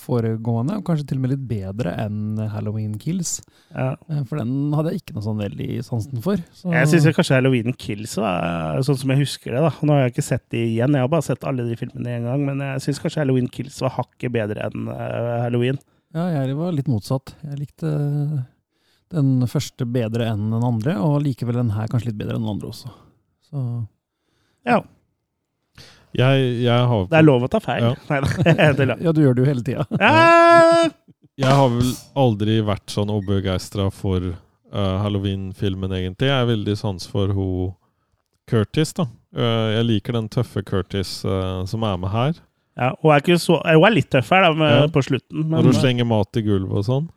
foregående, 0.02 0.80
og 0.80 0.86
kanskje 0.88 1.06
til 1.12 1.20
og 1.20 1.24
med 1.28 1.34
litt 1.36 1.44
bedre 1.46 1.92
enn 2.02 2.40
Halloween 2.50 2.96
Kills. 2.98 3.36
ja. 3.76 3.92
Eh, 4.10 4.24
For 4.26 4.40
den 4.42 4.74
hadde 4.74 4.90
jeg 4.90 5.04
ikke 5.04 5.14
noe 5.14 5.26
sånn 5.28 5.38
veldig 5.44 5.68
sansen 5.86 6.24
for. 6.26 6.42
Så, 6.52 6.72
Jeg 6.74 6.90
syns 6.90 7.06
kanskje 7.14 7.38
Halloween 7.38 7.74
Kills 7.78 8.16
var 8.18 8.82
sånn 8.82 8.98
som 9.04 9.14
jeg 9.14 9.22
husker 9.22 9.54
det. 9.54 9.62
da. 9.62 9.70
Nå 9.86 9.94
har 9.94 10.02
jeg 10.08 10.14
ikke 10.16 10.26
sett 10.32 10.46
de 10.50 10.64
igjen, 10.72 10.98
jeg 10.98 11.06
har 11.06 11.12
bare 11.14 11.22
sett 11.30 11.46
alle 11.46 11.68
de 11.70 11.76
filmene 11.78 12.10
én 12.18 12.26
gang. 12.26 12.42
Men 12.50 12.58
jeg 12.66 12.82
syns 12.88 13.00
kanskje 13.04 13.22
Halloween 13.22 13.48
Kills 13.54 13.78
var 13.86 13.94
hakket 14.00 14.34
bedre 14.34 14.66
enn 14.66 14.90
eh, 14.90 15.42
Halloween. 15.46 15.78
Ja, 16.14 16.26
jeg 16.42 16.58
var 16.58 16.74
litt 16.74 16.90
motsatt. 16.90 17.36
Jeg 17.44 17.60
likte 17.62 17.94
den 19.14 19.46
første 19.46 19.86
bedre 19.86 20.26
enn 20.32 20.50
den 20.50 20.66
andre, 20.66 20.98
og 20.98 21.22
likevel 21.22 21.54
den 21.62 21.70
her 21.78 21.86
kanskje 21.88 22.10
litt 22.10 22.18
bedre 22.18 22.38
enn 22.40 22.48
den 22.48 22.56
andre 22.56 22.70
også. 22.74 22.90
Så 23.46 23.88
Ja, 24.66 24.80
Jeg, 26.14 26.50
jeg, 26.62 26.88
har, 26.90 27.06
det 27.10 27.18
er 27.20 27.26
lov 27.26 27.46
å 27.48 27.50
ta 27.50 27.62
feil. 27.64 27.88
Ja. 27.90 28.22
Er. 28.54 28.96
Ja, 29.02 29.14
du 29.16 29.22
gjør 29.24 29.38
det 29.38 29.44
jo 29.44 29.50
hele 29.50 29.66
tida. 29.66 29.86
Ja! 29.98 30.90
jeg 31.40 31.50
har 31.58 31.70
vel 31.74 31.94
aldri 32.20 32.60
vært 32.66 32.94
sånn 32.94 33.10
obegeistra 33.10 33.88
for 33.94 34.34
uh, 34.34 34.96
Halloween-filmen, 35.02 35.96
egentlig. 35.98 36.30
Jeg 36.30 36.38
er 36.38 36.50
veldig 36.52 36.76
sans 36.78 37.08
for 37.10 37.34
ho 37.34 37.48
Curtis, 38.50 38.94
da. 38.98 39.08
Uh, 39.34 39.74
jeg 39.80 39.88
liker 39.90 40.18
den 40.20 40.30
tøffe 40.30 40.62
Curtis 40.68 41.22
uh, 41.26 41.64
som 41.70 41.86
er 41.88 41.98
med 42.02 42.14
her. 42.14 42.38
Ja, 42.78 42.92
hun 43.02 43.14
er, 43.14 43.22
ikke 43.22 43.38
så, 43.42 43.60
hun 43.66 43.86
er 43.88 43.94
litt 43.94 44.10
tøff 44.14 44.30
her 44.34 44.46
da, 44.48 44.54
med, 44.58 44.72
Ja. 44.74 44.86
på 44.94 45.02
slutten, 45.06 45.46
Når 45.50 45.70
hun 45.70 45.78
slenger 45.78 46.10
mat 46.10 46.38
i 46.38 46.46
gulvet 46.46 46.82
og 46.82 46.88
sånn. 46.88 47.10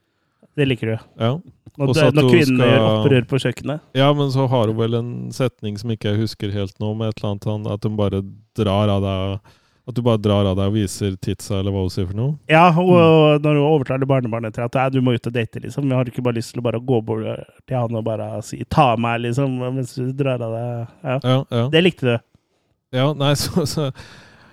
Det 0.56 0.66
liker 0.68 0.86
du. 0.94 0.96
Ja. 1.20 1.34
Når, 1.76 1.90
at 2.06 2.14
når 2.16 2.30
kvinnene 2.32 2.64
skal- 2.64 2.70
gjør 2.72 2.86
opprør 2.88 3.24
på 3.28 3.38
kjøkkenet. 3.42 3.80
ja, 3.94 4.06
men 4.16 4.30
så 4.32 4.46
har 4.48 4.66
hun 4.72 4.76
vel 4.78 4.94
en 4.96 5.10
setning 5.30 5.76
som 5.78 5.90
ikke 5.92 6.14
jeg 6.14 6.22
husker 6.22 6.50
helt 6.54 6.78
nå, 6.80 6.94
med 6.96 7.08
et 7.12 7.18
eller 7.20 7.34
annet 7.34 7.44
sånn 7.44 7.66
at 7.72 7.84
hun 7.84 7.96
bare 7.98 8.22
drar 8.56 8.88
av 8.88 9.02
deg 9.04 9.40
At 9.86 9.94
du 9.94 10.00
bare 10.02 10.18
drar 10.18 10.44
av 10.50 10.56
deg 10.58 10.66
og 10.66 10.72
viser 10.74 11.12
titsa, 11.22 11.60
eller 11.60 11.70
hva 11.70 11.84
hun 11.84 11.90
sier 11.94 12.08
for 12.08 12.16
noe. 12.18 12.32
Ja, 12.50 12.72
og 12.74 13.38
når 13.44 13.54
hun 13.54 13.66
overtaler 13.68 14.08
barnebarnet 14.10 14.56
til 14.56 14.64
at 14.66 14.92
du 14.92 14.98
må 15.00 15.12
ut 15.14 15.28
og 15.28 15.32
date, 15.32 15.60
liksom. 15.62 15.84
Vi 15.86 15.94
har 15.94 16.04
ikke 16.10 16.24
bare 16.26 16.34
lyst 16.40 16.50
til 16.56 16.58
å 16.58 16.64
bare 16.66 16.80
gå 16.82 16.98
bort 17.06 17.22
til 17.68 17.76
han 17.76 17.94
og 17.94 18.02
bare 18.02 18.42
si 18.42 18.64
'ta 18.64 18.96
meg', 18.98 19.20
liksom, 19.28 19.54
mens 19.76 19.94
du 19.94 20.10
drar 20.10 20.42
av 20.42 20.50
deg. 20.56 20.88
Ja. 21.04 21.20
Ja, 21.22 21.44
ja. 21.52 21.68
Det 21.70 21.84
likte 21.84 22.02
du. 22.02 22.18
ja 22.98 23.12
nei, 23.12 23.34
så, 23.34 23.62
så 23.66 23.92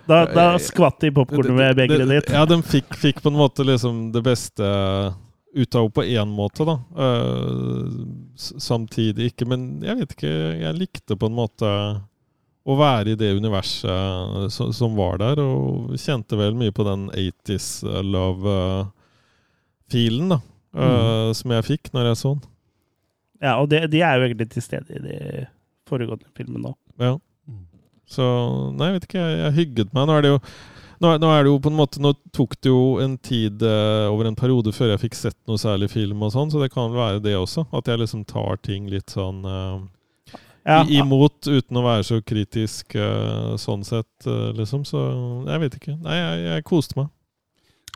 Da, 0.06 0.26
da 0.26 0.60
skvatt 0.60 1.00
de 1.00 1.08
i 1.08 1.12
popkornet 1.12 1.56
med 1.56 1.76
begeret 1.78 2.10
ditt. 2.10 2.30
Ja, 2.30 2.46
de 2.46 2.62
fikk, 2.62 2.94
fikk 2.94 3.24
på 3.24 3.32
en 3.32 3.40
måte 3.40 3.66
liksom 3.66 4.12
det 4.14 4.22
beste 4.22 5.16
ut 5.54 5.76
av 5.76 5.82
henne 5.82 5.94
på 5.96 6.04
én 6.04 6.30
måte, 6.34 6.66
da. 6.68 6.76
Eh, 7.06 7.86
samtidig 8.38 9.26
ikke, 9.32 9.46
men 9.50 9.84
jeg 9.86 9.96
vet 10.00 10.12
ikke. 10.18 10.34
Jeg 10.62 10.80
likte 10.80 11.18
på 11.20 11.26
en 11.30 11.38
måte 11.38 11.70
å 12.64 12.78
være 12.80 13.10
i 13.12 13.20
det 13.20 13.36
universet 13.36 14.52
som, 14.54 14.74
som 14.74 14.96
var 14.98 15.18
der, 15.22 15.40
og 15.44 15.98
kjente 16.00 16.38
vel 16.40 16.56
mye 16.58 16.72
på 16.76 16.84
den 16.88 17.10
80s 17.12 17.84
love-filen, 18.08 18.88
da. 20.36 20.40
Mm. 20.74 21.34
Som 21.38 21.52
jeg 21.54 21.68
fikk 21.68 21.94
når 21.94 22.04
jeg 22.10 22.18
så 22.18 22.30
den. 22.34 22.46
Ja, 23.44 23.60
og 23.60 23.68
det, 23.70 23.92
de 23.92 24.00
er 24.02 24.16
jo 24.18 24.24
egentlig 24.26 24.48
til 24.54 24.64
stede 24.64 24.90
i 24.96 25.04
de 25.04 25.18
foregående 25.90 26.30
filmene 26.38 26.64
nå. 26.70 26.72
Ja. 27.02 27.18
Så 28.10 28.24
Nei, 28.78 28.88
jeg 28.90 28.96
vet 28.98 29.08
ikke. 29.10 29.24
Jeg, 29.24 29.40
jeg 29.42 29.58
hygget 29.58 29.94
meg. 29.96 30.08
Nå 30.08 30.16
er 30.16 30.24
det 30.24 30.32
jo 30.34 30.40
nå 31.02 31.14
nå 31.22 31.32
er 31.34 31.46
det 31.46 31.52
jo 31.52 31.60
på 31.64 31.72
en 31.72 31.78
måte 31.78 32.02
Nå 32.04 32.14
tok 32.36 32.56
det 32.62 32.72
jo 32.72 33.00
en 33.04 33.16
tid 33.18 33.64
eh, 33.66 34.06
over 34.12 34.30
en 34.30 34.38
periode 34.38 34.74
før 34.76 34.94
jeg 34.94 35.04
fikk 35.06 35.18
sett 35.18 35.38
noe 35.50 35.62
særlig 35.62 35.90
film 35.94 36.24
og 36.26 36.34
sånn, 36.36 36.52
så 36.54 36.62
det 36.62 36.72
kan 36.74 36.92
vel 36.92 37.02
være 37.02 37.24
det 37.24 37.36
også. 37.40 37.66
At 37.74 37.90
jeg 37.90 38.02
liksom 38.04 38.24
tar 38.30 38.62
ting 38.66 38.88
litt 38.92 39.14
sånn 39.14 39.42
eh, 39.48 40.38
Ja, 40.68 40.84
imot 40.88 41.50
uten 41.50 41.82
å 41.82 41.86
være 41.86 42.06
så 42.08 42.22
kritisk 42.24 42.96
eh, 42.96 43.54
sånn 43.60 43.84
sett, 43.88 44.14
eh, 44.28 44.54
liksom. 44.58 44.86
Så 44.88 45.02
jeg 45.50 45.66
vet 45.66 45.78
ikke. 45.82 45.98
Nei, 46.06 46.20
jeg, 46.20 46.46
jeg 46.52 46.68
koste 46.70 47.02
meg. 47.02 47.12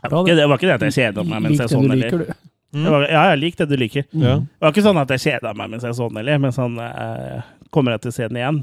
det 0.02 0.12
var 0.12 0.26
ikke 0.26 0.38
det, 0.38 0.46
var 0.46 0.60
ikke 0.60 0.70
det 0.70 0.78
at 0.78 0.86
jeg 0.88 0.98
kjeda 1.00 1.26
meg 1.26 1.46
mens 1.46 1.62
jeg 1.62 1.66
det 1.68 1.74
så 1.76 1.82
den. 1.84 1.96
Eller. 1.96 2.24
du. 2.26 2.48
Mm. 2.76 2.84
Var, 2.92 3.06
ja, 3.08 3.22
jeg 3.32 3.38
liker 3.40 3.64
det 3.64 3.72
du 3.72 3.80
liker. 3.80 4.04
Mm. 4.12 4.44
Det 4.44 4.66
var 4.66 4.74
ikke 4.74 4.84
sånn 4.84 5.00
at 5.00 5.14
jeg 5.14 5.24
kjeda 5.24 5.54
meg 5.56 5.70
mens 5.72 5.86
jeg 5.88 5.96
så 5.96 6.10
den, 6.10 6.20
eller. 6.20 6.42
Men 6.42 6.56
sånn 6.56 6.76
eh, 6.84 7.54
Kommer 7.74 7.92
jeg 7.94 8.06
til 8.06 8.12
å 8.12 8.16
se 8.16 8.26
den 8.30 8.38
igjen? 8.40 8.58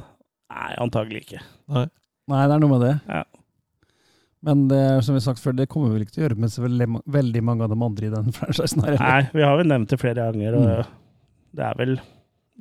Nei, 0.50 0.70
antagelig 0.82 1.20
ikke. 1.26 1.42
Nei. 1.74 1.84
Nei, 2.32 2.46
det 2.50 2.56
er 2.56 2.62
noe 2.64 2.72
med 2.72 2.82
det. 2.82 2.94
Ja. 3.06 3.24
Men 4.46 4.68
det, 4.70 4.82
som 5.06 5.16
vi 5.16 5.20
har 5.20 5.26
sagt 5.26 5.42
før, 5.42 5.56
det 5.58 5.66
kommer 5.72 5.90
vi 5.90 5.96
vel 5.98 6.04
ikke 6.06 6.14
til 6.16 6.24
å 6.24 6.28
gjøre 6.28 6.38
med 6.44 6.52
så 6.54 6.62
veldig, 6.66 6.88
veldig 7.16 7.42
mange 7.48 7.66
av 7.66 7.72
de 7.74 7.78
andre 7.88 8.08
i 8.08 8.14
den 8.14 8.28
franchisen. 8.38 8.84
her. 8.86 8.98
Nei, 9.02 9.22
vi 9.34 9.42
har 9.48 9.58
jo 9.58 9.66
nevnt 9.72 9.90
det 9.90 10.00
flere 10.02 10.28
ganger, 10.30 10.58
og 10.60 10.68
Mm. 10.86 10.92
det 11.56 11.66
er 11.66 11.74
vel 11.80 11.96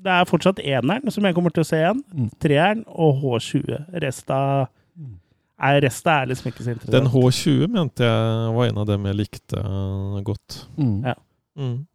Det 0.05 0.11
er 0.11 0.24
fortsatt 0.27 0.59
eneren 0.59 1.12
som 1.15 1.24
jeg 1.24 1.35
kommer 1.36 1.52
til 1.55 1.62
å 1.62 1.66
se 1.69 1.77
igjen. 1.78 2.01
Mm. 2.12 2.31
Treeren 2.43 2.81
og 2.89 3.20
H20. 3.23 3.85
Resta 4.02 4.66
Mm. 4.98 5.12
er, 5.61 5.81
resta 5.85 6.16
er 6.23 6.27
liksom 6.32 6.51
ikke 6.51 6.65
så 6.66 6.73
interessant. 6.74 6.93
Den 6.93 7.11
H20 7.12 7.69
mente 7.70 8.02
jeg 8.02 8.55
var 8.56 8.66
en 8.66 8.78
av 8.82 8.86
dem 8.90 9.05
jeg 9.06 9.16
likte 9.20 9.59
eh, 9.61 10.23
godt. 10.27 10.66
Mm. 10.77 10.97
Ja. 11.05 11.15
Mm. 11.59 11.86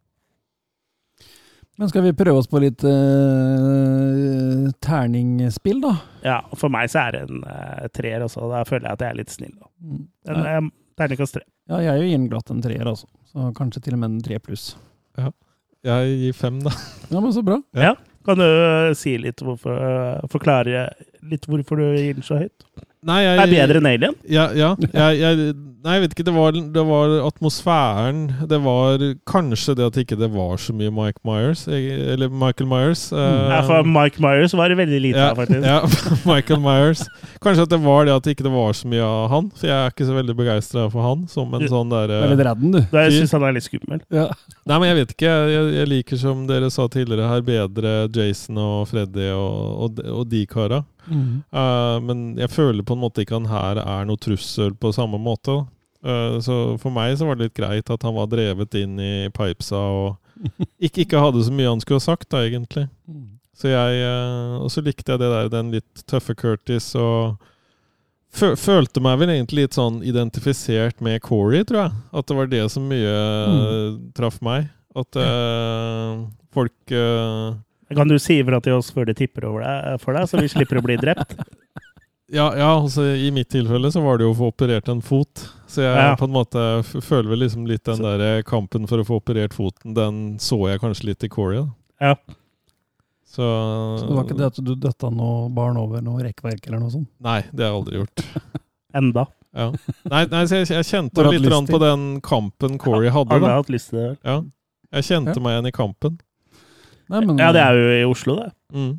Men 1.80 1.88
skal 1.88 2.04
vi 2.04 2.12
prøve 2.12 2.36
oss 2.42 2.48
på 2.50 2.60
litt 2.60 2.82
uh, 2.84 4.66
terningspill, 4.84 5.78
da? 5.80 5.94
Ja, 6.26 6.38
for 6.60 6.68
meg 6.72 6.90
så 6.92 7.06
er 7.06 7.16
det 7.16 7.22
en 7.28 7.40
uh, 7.46 7.86
treer 7.96 8.24
også. 8.26 8.44
Da 8.52 8.60
føler 8.68 8.90
jeg 8.90 8.98
at 8.98 9.04
jeg 9.06 9.14
er 9.14 9.18
litt 9.22 9.32
snill. 9.32 9.54
da. 9.56 9.70
En 9.80 10.02
Den 10.28 10.42
Ja, 10.44 10.56
er 10.58 10.68
terningkast 11.00 11.38
tre. 11.38 11.44
ja, 11.72 11.78
jeg 11.86 12.02
gir 12.04 12.18
den 12.18 12.28
glatt 12.32 12.52
en 12.52 12.60
treer, 12.64 12.84
altså. 12.90 13.08
Så 13.30 13.48
kanskje 13.56 13.80
til 13.86 13.96
og 13.96 14.02
med 14.02 14.10
en 14.12 14.22
tre 14.26 14.38
pluss. 14.44 14.74
Ja. 15.16 15.30
Jeg 15.88 16.18
gir 16.20 16.36
fem, 16.36 16.60
da. 16.66 16.72
Ja, 17.08 17.20
men 17.24 17.32
så 17.32 17.42
bra. 17.46 17.56
Ja. 17.72 17.94
Kan 18.28 18.36
du 18.36 18.44
si 19.00 19.14
litt 19.16 19.40
hvorfor 19.40 19.72
Forklare 20.28 20.90
litt 21.24 21.46
hvorfor 21.48 21.80
du 21.80 21.86
gir 21.96 22.18
den 22.18 22.26
så 22.26 22.36
høyt? 22.42 22.66
Nei, 23.08 23.22
jeg, 23.24 23.36
Det 23.38 23.42
er 23.46 23.66
bedre 23.66 23.80
enn 23.80 23.86
Alien. 23.88 24.14
Ja, 24.28 24.42
ja 24.52 24.74
jeg, 24.92 25.20
jeg, 25.22 25.52
nei, 25.80 25.94
jeg 25.96 26.02
vet 26.02 26.12
ikke. 26.12 26.24
Det 26.28 26.34
var, 26.36 26.52
det 26.74 26.82
var 26.84 27.14
atmosfæren. 27.24 28.18
Det 28.50 28.58
var 28.60 29.00
kanskje 29.30 29.74
det 29.78 29.86
at 29.88 29.96
ikke 30.02 30.18
det 30.20 30.28
var 30.34 30.60
så 30.60 30.74
mye 30.76 30.92
Mike 30.92 31.22
Myers, 31.24 31.62
eller 31.70 32.28
Michael 32.28 32.68
Myers. 32.68 33.06
Uh, 33.12 33.48
Ja, 33.54 33.62
for 33.64 33.88
Mike 33.88 34.20
Myers 34.20 34.52
var 34.52 34.68
det 34.68 34.76
veldig 34.82 35.00
lite 35.06 35.18
ja, 35.22 35.30
av, 35.32 35.40
faktisk. 35.40 35.64
ja, 35.64 35.80
Michael 36.34 36.60
Myers. 36.60 37.06
Kanskje 37.40 37.64
at 37.64 37.72
det 37.72 37.80
var 37.86 38.04
det 38.10 38.18
at 38.18 38.28
ikke 38.34 38.44
det 38.44 38.52
var 38.52 38.76
så 38.76 38.92
mye 38.92 39.08
av 39.08 39.24
han. 39.32 39.48
For 39.56 39.70
jeg 39.72 39.76
er 39.86 39.94
ikke 39.96 40.10
så 40.10 40.18
veldig 40.20 40.36
begeistra 40.42 40.86
for 40.92 41.08
han 41.08 41.24
som 41.32 41.56
en 41.56 41.64
Du- 41.64 41.70
sånn 41.72 41.88
der 41.96 42.04
er 42.04 42.14
derre 42.20 42.30
litt 42.36 42.44
redd 42.50 42.60
den, 42.66 42.76
du. 42.76 42.80
Da 42.92 43.06
jeg 43.08 43.16
syns 43.22 43.32
han 43.38 43.48
er 43.48 43.56
litt 43.56 43.64
skummel. 43.70 44.04
Ja. 44.12 44.28
Nei, 44.68 44.76
men 44.78 44.88
jeg 44.92 45.00
vet 45.00 45.16
ikke. 45.16 45.32
Jeg, 45.56 45.72
jeg 45.80 45.92
liker, 45.96 46.20
som 46.20 46.44
dere 46.50 46.68
sa 46.70 46.84
tidligere 46.92 47.32
her, 47.32 47.40
bedre 47.48 47.96
Jason 48.12 48.60
og 48.60 48.88
Freddy 48.92 49.32
og, 49.32 49.86
og, 49.88 50.04
og 50.20 50.28
de 50.28 50.44
kara. 50.50 50.84
Mm. 51.06 51.42
Eh, 51.42 51.96
men 52.06 52.24
jeg 52.40 52.52
føler 52.52 52.86
på 52.86 52.96
en 52.96 53.02
måte 53.04 53.24
ikke 53.24 53.38
han 53.38 53.50
her 53.50 53.80
er 53.82 54.08
noe 54.08 54.20
trussel 54.20 54.74
på 54.78 54.92
samme 54.96 55.20
måte. 55.22 55.62
Uh, 56.00 56.40
så 56.40 56.54
for 56.80 56.88
meg 56.96 57.12
så 57.20 57.26
var 57.28 57.36
det 57.36 57.50
litt 57.50 57.58
greit 57.58 57.90
at 57.92 58.04
han 58.06 58.14
var 58.16 58.30
drevet 58.32 58.72
inn 58.80 58.94
i 59.04 59.28
pipesa 59.36 59.76
og 59.76 60.46
ikke, 60.86 61.02
ikke 61.04 61.20
hadde 61.20 61.42
så 61.44 61.52
mye 61.52 61.68
han 61.68 61.82
skulle 61.82 62.00
ha 62.00 62.06
sagt, 62.06 62.30
da, 62.32 62.40
egentlig. 62.48 62.86
Mm. 63.04 63.26
Så 63.60 63.68
jeg, 63.68 63.98
uh, 64.08 64.56
og 64.64 64.72
så 64.72 64.80
likte 64.84 65.12
jeg 65.12 65.20
det 65.20 65.28
der, 65.28 65.50
den 65.52 65.74
litt 65.74 66.04
tøffe 66.08 66.32
Curtis, 66.38 66.94
og 66.96 67.36
følte 68.32 69.02
meg 69.04 69.18
vel 69.20 69.34
egentlig 69.34 69.66
litt 69.66 69.76
sånn 69.76 69.98
identifisert 70.06 71.02
med 71.04 71.20
Corey, 71.26 71.66
tror 71.68 71.82
jeg. 71.82 71.96
At 72.16 72.30
det 72.30 72.36
var 72.38 72.48
det 72.48 72.62
som 72.72 72.86
mye 72.88 73.16
mm. 73.50 73.96
traff 74.16 74.38
meg. 74.46 74.70
At 74.96 75.18
folk 76.54 76.94
Kan 77.96 78.08
du 78.08 78.18
si 78.22 78.38
ifra 78.40 78.60
til 78.62 78.76
oss 78.78 78.90
før 78.94 79.08
de 79.10 79.14
tipper 79.18 79.44
over 79.48 79.64
deg, 79.66 80.00
for 80.02 80.14
deg, 80.14 80.28
så 80.30 80.38
vi 80.40 80.48
slipper 80.52 80.78
å 80.78 80.84
bli 80.86 80.96
drept? 81.00 81.36
Ja, 82.30 82.44
ja 82.54 82.68
altså, 82.78 83.02
i 83.18 83.26
mitt 83.34 83.48
tilfelle 83.50 83.88
så 83.90 83.98
var 84.04 84.20
det 84.20 84.22
jo 84.22 84.30
å 84.30 84.36
få 84.38 84.50
operert 84.52 84.86
en 84.92 85.00
fot. 85.02 85.40
Så 85.66 85.82
jeg 85.82 85.96
Ja. 85.98 86.12
på 86.14 86.28
en 86.28 86.30
måte 86.36 86.60
føler 87.02 87.26
vel 87.32 87.40
liksom 87.42 87.64
litt 87.66 87.82
den 87.88 88.04
der 88.04 88.20
eh, 88.20 88.42
kampen 88.46 88.86
for 88.86 89.02
å 89.02 89.06
få 89.08 89.16
operert 89.18 89.52
foten, 89.52 89.94
den 89.96 90.38
så 90.38 90.60
jeg 90.70 90.78
kanskje 90.78 91.08
litt 91.08 91.24
i 91.26 91.28
Corey. 91.28 91.64
Ja. 92.00 92.14
Så, 93.26 93.42
Så 93.98 94.06
det 94.06 94.14
var 94.14 94.24
ikke 94.28 94.38
det 94.38 94.46
at 94.46 94.62
du 94.62 94.72
døtta 94.78 95.10
noe 95.10 95.48
barn 95.50 95.76
over 95.78 96.02
noe 96.02 96.22
rekkverk 96.22 96.66
eller 96.68 96.78
noe 96.82 96.90
sånt? 96.94 97.10
Nei, 97.18 97.40
det 97.50 97.66
har 97.66 97.72
jeg 97.72 97.80
aldri 97.80 98.00
gjort. 98.00 98.24
Enda. 99.02 99.26
Ja. 99.50 99.68
Nei, 100.10 100.24
nei 100.30 100.46
så 100.46 100.60
jeg, 100.62 100.70
jeg 100.70 100.86
kjente 100.86 101.26
litt 101.34 101.70
på 101.70 101.82
den 101.82 102.08
kampen 102.22 102.78
Corey 102.78 103.10
hadde. 103.10 103.34
Har 103.34 103.42
du 103.42 103.50
hatt 103.50 103.70
lyst 103.74 103.90
til 103.90 104.04
det? 104.04 104.10
Ja. 104.22 104.38
Jeg 104.94 105.06
kjente 105.10 105.34
Ja. 105.34 105.42
meg 105.42 105.56
igjen 105.58 105.66
i 105.70 105.74
kampen. 105.74 106.18
Nei, 107.10 107.20
men, 107.26 107.38
Ja, 107.42 107.50
det 107.54 107.62
er 107.64 107.78
jo 107.78 107.86
i 107.98 108.02
Oslo, 108.08 108.36
det. 108.40 108.50
Mm. 108.76 108.92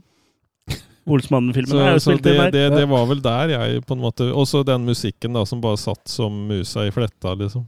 Olsmannen-filmen 1.11 1.79
er 1.81 1.93
jo 1.95 2.01
spilt 2.03 2.23
det, 2.25 2.33
inn 2.35 2.41
der. 2.45 2.51
det, 2.53 2.65
det 2.77 2.88
var 2.91 3.05
vel 3.09 3.21
der 3.25 3.53
jeg 3.55 3.83
på 3.89 3.95
en 3.97 4.03
måte 4.03 4.27
Også 4.38 4.61
den 4.67 4.83
musikken 4.85 5.33
da 5.38 5.41
som 5.49 5.61
bare 5.63 5.79
satt 5.81 6.11
som 6.11 6.35
musa 6.51 6.83
i 6.88 6.91
fletta, 6.93 7.33
liksom. 7.39 7.63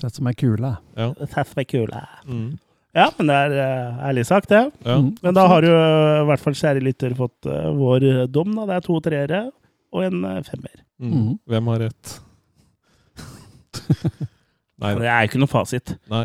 Sett 0.00 0.14
som 0.16 0.28
ei 0.30 0.34
kule. 0.38 0.74
Ja. 0.96 1.08
Satt 1.28 1.50
som 1.50 1.60
ei 1.60 1.66
kule. 1.68 2.02
Mm. 2.24 2.50
Ja, 2.96 3.06
men 3.18 3.28
det 3.30 3.34
er 3.36 3.52
uh, 3.54 3.98
ærlig 4.08 4.22
sagt, 4.26 4.48
det. 4.50 4.60
ja. 4.86 4.94
Mm, 4.98 5.10
Men 5.22 5.34
da 5.36 5.44
har 5.50 5.62
jo 5.66 5.74
eh, 5.76 6.20
i 6.22 6.26
hvert 6.30 6.42
fall 6.42 6.56
kjære 6.58 6.80
lytter 6.82 7.12
fått 7.18 7.46
uh, 7.50 7.68
vår 7.76 8.06
dom. 8.32 8.54
da. 8.56 8.64
Det 8.70 8.76
er 8.78 8.86
to 8.86 8.96
treere 9.04 9.40
og 9.94 10.06
en 10.06 10.24
uh, 10.24 10.38
femmer. 10.46 10.76
Mm. 11.02 11.10
Mhm. 11.12 11.34
Hvem 11.52 11.70
har 11.72 11.82
rett? 11.86 12.14
Nei, 14.80 14.94
Det 14.96 15.10
er 15.10 15.20
jo 15.22 15.28
ikke 15.30 15.42
noe 15.42 15.52
fasit. 15.52 15.94
nei. 16.10 16.24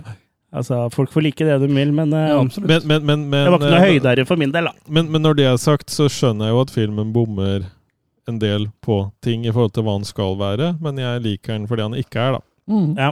Altså, 0.56 0.86
Folk 0.94 1.11
får 1.11 1.26
like 1.26 1.45
det 1.48 1.57
de 1.61 1.68
vil, 1.68 1.91
men, 1.95 2.14
eh, 2.14 2.30
Ja, 2.32 2.40
absolutt. 2.40 2.69
Men, 2.69 2.88
men, 2.88 3.06
men, 3.06 3.30
men, 3.30 3.44
det 3.44 3.52
var 3.53 3.60
ikke 3.60 3.72
noe 3.73 3.80
eh, 3.80 3.95
høydere 3.95 4.27
for 4.30 4.40
min 4.40 4.53
del, 4.56 4.69
da. 4.69 4.73
Men, 4.88 5.11
men 5.11 5.26
når 5.26 5.40
det 5.40 5.48
er 5.52 5.61
sagt, 5.61 5.91
så 5.94 6.07
skjønner 6.11 6.49
jeg 6.49 6.56
jo 6.56 6.61
at 6.64 6.76
filmen 6.76 7.11
bommer 7.15 7.68
en 8.30 8.40
del 8.41 8.69
på 8.82 9.03
ting 9.26 9.45
i 9.45 9.53
forhold 9.53 9.76
til 9.76 9.86
hva 9.86 9.98
han 9.99 10.07
skal 10.07 10.38
være, 10.40 10.73
men 10.82 11.02
jeg 11.02 11.23
liker 11.26 11.53
den 11.53 11.68
fordi 11.69 11.86
han 11.86 11.98
ikke 11.99 12.22
er, 12.23 12.38
da. 12.38 12.45
Mm. 12.72 12.88
Ja. 12.98 13.11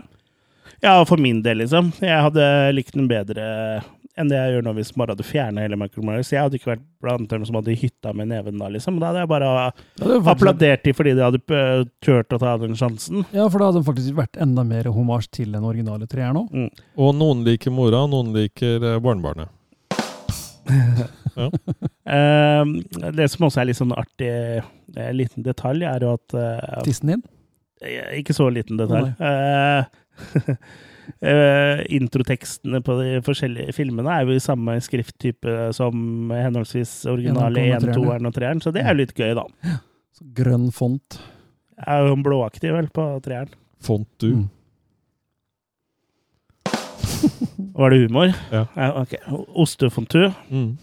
ja, 0.82 0.96
for 1.06 1.22
min 1.22 1.44
del, 1.46 1.62
liksom. 1.62 1.92
Jeg 2.02 2.30
hadde 2.30 2.48
likt 2.74 2.96
den 2.98 3.12
bedre 3.12 3.46
enn 4.20 4.30
det 4.30 4.38
jeg 4.38 4.54
gjør 4.54 4.66
nå 4.68 4.74
hvis 4.78 4.92
man 4.94 5.02
bare 5.04 5.16
hadde 5.16 5.26
fjerna 5.26 5.64
hele 5.64 5.78
Michael 5.80 6.24
Så 6.26 6.36
Jeg 6.36 6.46
hadde 6.46 6.60
ikke 6.60 6.72
vært 6.74 6.84
blant 7.04 7.32
dem 7.32 7.46
som 7.48 7.58
hadde 7.58 7.76
hytta 7.80 8.14
med 8.14 8.30
neven 8.30 8.60
da, 8.62 8.70
liksom. 8.70 9.00
Da 9.02 9.10
hadde 9.10 9.24
jeg 9.24 9.32
bare 9.32 9.50
Ja, 9.50 9.66
det 10.04 10.20
applaudert 10.34 10.86
de 10.86 10.94
fordi 10.94 11.16
de 11.18 11.26
hadde 11.26 11.42
eh, 11.58 11.84
turt 12.04 12.36
å 12.36 12.40
ta 12.42 12.56
den 12.62 12.78
sjansen. 12.80 13.26
Ja, 13.34 13.48
for 13.50 13.60
da 13.60 13.72
hadde 13.72 13.82
det 13.82 13.90
faktisk 13.90 14.20
vært 14.20 14.40
enda 14.44 14.66
mer 14.68 14.92
homasj 14.94 15.32
til 15.40 15.56
den 15.56 15.66
originale 15.66 16.08
treeren 16.10 16.44
òg. 16.44 16.80
Og 17.02 17.14
noen 17.18 17.44
liker 17.48 17.74
mora, 17.74 18.06
noen 18.10 18.34
liker 18.38 18.90
eh, 18.94 19.02
barnebarnet. 19.04 19.52
Eh, 21.34 22.64
det 23.16 23.26
som 23.32 23.48
også 23.48 23.62
er 23.62 23.66
litt 23.70 23.78
sånn 23.80 23.94
artig 23.96 24.28
eh, 24.30 25.08
liten 25.16 25.42
detalj, 25.46 25.86
er 25.90 26.04
jo 26.06 26.12
at 26.14 26.36
eh, 26.38 26.82
Tissen 26.86 27.10
din. 27.10 27.24
Ikke 28.20 28.36
så 28.38 28.50
liten 28.54 28.78
detalj. 28.78 29.16
Eh, 29.18 29.88
eh, 31.22 31.84
introtekstene 31.98 32.82
på 32.86 32.98
de 33.02 33.20
forskjellige 33.26 33.76
filmene 33.76 34.16
er 34.16 34.28
jo 34.28 34.38
i 34.38 34.44
samme 34.44 34.78
skrifttype 34.84 35.72
som 35.76 36.32
henholdsvis 36.34 37.04
originale 37.12 37.68
Ja, 37.68 37.80
den 37.80 37.94
1, 37.94 38.00
kommer 38.00 38.22
2 38.22 38.32
og 38.32 38.38
3 38.40 38.54
så 38.66 38.74
det 38.76 38.84
er 38.84 38.94
jo 38.94 39.02
litt 39.04 39.16
gøy, 39.18 39.32
da. 39.40 39.46
Ja. 39.68 39.78
grønn 40.40 40.70
font. 40.72 41.20
Er 41.84 42.08
jo 42.08 42.18
blåaktig, 42.24 42.72
vel, 42.74 42.90
på 42.94 43.08
3 43.26 43.46
Font 43.84 44.08
du. 44.24 44.30
Mm. 44.44 44.50
Var 47.74 47.90
det 47.90 47.98
humor? 48.06 48.34
Ja. 48.52 48.66
ok. 49.02 49.16
Ostefontu. 49.60 50.30
Mm. 50.50 50.78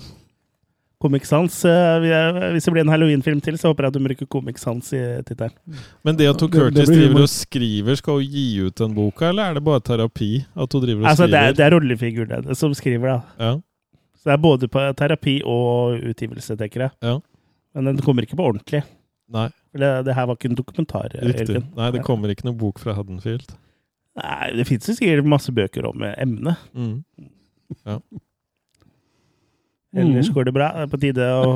Comic 1.01 1.25
Sans. 1.25 1.55
eh, 1.65 1.95
vi 2.03 2.11
Hvis 2.55 2.67
det 2.69 2.73
blir 2.75 2.83
en 2.85 2.93
halloween-film 2.93 3.41
til, 3.41 3.57
så 3.59 3.71
håper 3.71 3.87
jeg 3.87 3.93
at 3.95 3.97
du 3.97 4.05
bruker 4.05 4.27
Comic 4.29 4.59
Sans 4.61 4.93
i 4.93 5.01
tittelen. 5.25 5.55
Men 6.05 6.17
det 6.19 6.29
at 6.29 6.41
hun 6.45 6.51
Curtis 6.53 6.91
driver 6.93 7.23
og 7.25 7.31
skriver, 7.33 7.97
skal 7.97 8.21
hun 8.21 8.29
gi 8.35 8.47
ut 8.67 8.77
den 8.83 8.95
boka, 8.95 9.31
eller 9.31 9.51
er 9.51 9.55
det 9.59 9.65
bare 9.65 9.81
terapi? 9.81 10.31
At 10.55 10.73
hun 10.77 10.85
driver 10.85 11.03
og 11.07 11.11
Altså, 11.13 11.27
det 11.27 11.35
er, 11.41 11.53
skriver? 11.53 11.57
det 11.57 11.67
er 11.67 11.75
rollefiguren 11.77 12.55
som 12.55 12.75
skriver, 12.77 13.09
da. 13.15 13.21
Ja. 13.41 13.53
Så 14.21 14.29
det 14.29 14.33
er 14.37 14.43
både 14.45 14.69
på 14.69 14.85
terapi 15.01 15.39
og 15.49 15.97
utgivelse, 16.13 16.57
tenker 16.61 16.81
jeg. 16.89 16.91
Ja. 17.03 17.17
Men 17.75 17.85
den 17.95 18.05
kommer 18.05 18.23
ikke 18.27 18.37
på 18.37 18.51
ordentlig. 18.51 18.83
Nei, 19.31 19.47
det, 19.73 19.89
det 20.05 20.15
her 20.15 20.27
var 20.27 20.37
ikke 20.37 20.51
en 20.51 20.59
dokumentar. 20.59 21.09
riktig. 21.15 21.47
Jørgen. 21.55 21.69
Nei, 21.79 21.91
det 21.95 22.05
kommer 22.05 22.29
ikke 22.33 22.45
noen 22.49 22.59
bok 22.61 22.81
fra 22.83 22.93
Haddonfield. 22.99 23.55
Nei, 24.21 24.51
det 24.59 24.67
fins 24.69 24.85
sikkert 24.91 25.25
masse 25.25 25.53
bøker 25.55 25.87
om 25.89 26.03
eh, 26.03 26.13
emnet. 26.21 26.59
Mm. 26.75 27.05
Ellers 29.91 30.29
Mm. 30.29 30.35
går 30.37 30.45
det 30.47 30.53
bra. 30.55 30.69
Det 30.77 30.83
er 30.85 30.91
på 30.93 31.01
tide 31.03 31.25
å 31.35 31.47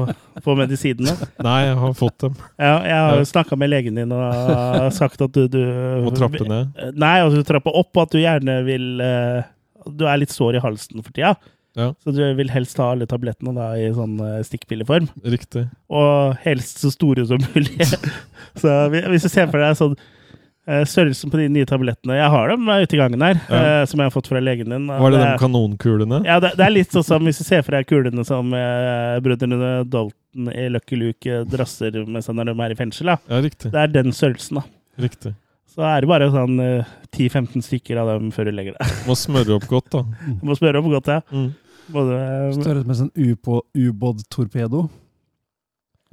få 0.43 0.57
medisinene. 0.59 1.13
Nei, 1.47 1.59
jeg 1.69 1.77
har 1.79 1.93
fått 1.95 2.17
dem. 2.25 2.35
Ja, 2.59 2.73
jeg 2.83 2.97
har 2.99 3.19
jo 3.21 3.27
snakka 3.31 3.59
med 3.61 3.71
legen 3.71 3.95
din 4.01 4.11
og 4.17 4.89
sagt 4.97 5.23
at 5.23 5.37
du, 5.37 5.45
du 5.47 5.61
Må 6.03 6.11
trappe 6.17 6.43
ned. 6.51 6.73
Nei, 6.99 7.13
at 7.23 7.31
du 7.37 7.45
trapper 7.47 7.77
opp, 7.79 7.93
og 7.95 8.03
at 8.09 8.17
du 8.17 8.19
gjerne 8.19 8.57
vil 8.67 8.89
eh, 9.05 9.45
Du 9.87 10.07
er 10.11 10.19
litt 10.19 10.35
sår 10.35 10.59
i 10.59 10.65
halsen 10.65 11.05
for 11.05 11.13
tida. 11.15 11.37
Ja. 11.79 11.89
Så 12.03 12.11
du 12.15 12.21
vil 12.39 12.51
helst 12.55 12.79
ha 12.79 12.93
alle 12.95 13.07
tablettene 13.11 13.55
da 13.55 13.73
i 13.79 13.87
sånn 13.95 14.19
eh, 14.23 14.43
stikkpilleform. 14.47 15.09
Riktig. 15.27 15.65
Og 15.91 16.35
helst 16.45 16.83
så 16.83 16.91
store 16.95 17.25
som 17.31 17.43
mulig. 17.55 17.87
så 18.63 18.75
hvis 18.91 19.27
du 19.27 19.31
ser 19.31 19.47
for 19.51 19.63
deg 19.63 19.79
sånn 19.79 19.95
størrelsen 20.65 21.31
på 21.31 21.37
de 21.37 21.49
nye 21.53 21.67
tablettene 21.69 22.15
Jeg 22.17 22.31
har 22.33 22.49
dem 22.55 22.69
eh, 22.73 22.83
ute 22.87 22.97
i 22.97 23.01
gangen 23.01 23.21
her, 23.21 23.37
Ja. 23.51 23.59
eh, 23.83 23.85
som 23.91 24.01
jeg 24.01 24.07
har 24.09 24.15
fått 24.15 24.31
fra 24.33 24.41
legen 24.41 24.71
din. 24.73 24.87
Var 24.89 25.11
det 25.13 25.19
Det 25.21 25.27
de 25.33 25.39
kanonkulene? 25.43 26.23
Ja, 26.25 26.39
det, 26.41 26.55
det 26.57 26.65
er 26.65 26.73
litt 26.73 26.93
sånn 26.95 27.05
som 27.05 27.25
hvis 27.29 27.39
du 27.43 27.45
ser 27.45 27.63
for 27.67 27.77
deg 27.77 27.87
kulene 27.91 28.25
som 28.25 28.49
eh, 28.57 29.21
brødrene 29.21 29.85
Dalton 29.93 30.49
i 30.55 30.69
Lucky 30.73 30.97
Luke 30.97 31.27
eh, 31.29 31.45
drasser 31.45 31.99
med 32.07 32.25
seg 32.25 32.35
når 32.39 32.53
de 32.53 32.57
er 32.65 32.73
i 32.73 32.79
fengsel. 32.81 33.13
Da. 33.13 33.19
Ja, 33.29 33.41
riktig. 33.45 33.73
Det 33.75 33.83
er 33.83 33.93
den 33.93 34.13
størrelsen, 34.17 34.63
da. 34.63 34.65
Riktig. 35.05 35.35
Så 35.75 35.83
er 35.83 36.01
det 36.05 36.09
bare 36.09 36.31
sånn 36.31 36.57
eh, 36.63 36.85
10-15 37.13 37.61
stykker 37.67 37.99
av 38.01 38.15
dem 38.15 38.31
før 38.33 38.49
du 38.49 38.53
legger 38.57 38.77
deg. 38.79 38.97
Må 39.09 39.17
smøre 39.19 39.57
opp 39.59 39.69
godt, 39.69 39.91
da. 39.93 40.05
Må 40.47 40.57
smøre 40.57 40.81
opp 40.81 40.89
godt, 40.97 41.13
ja. 41.13 41.21
Mm. 41.35 41.49
Både, 41.93 42.19
eh, 42.25 42.53
Størrelse 42.57 42.89
med 42.89 42.97
sånn 43.03 43.11
ubå- 43.21 43.65
ubåt-torpedo. 43.77 44.87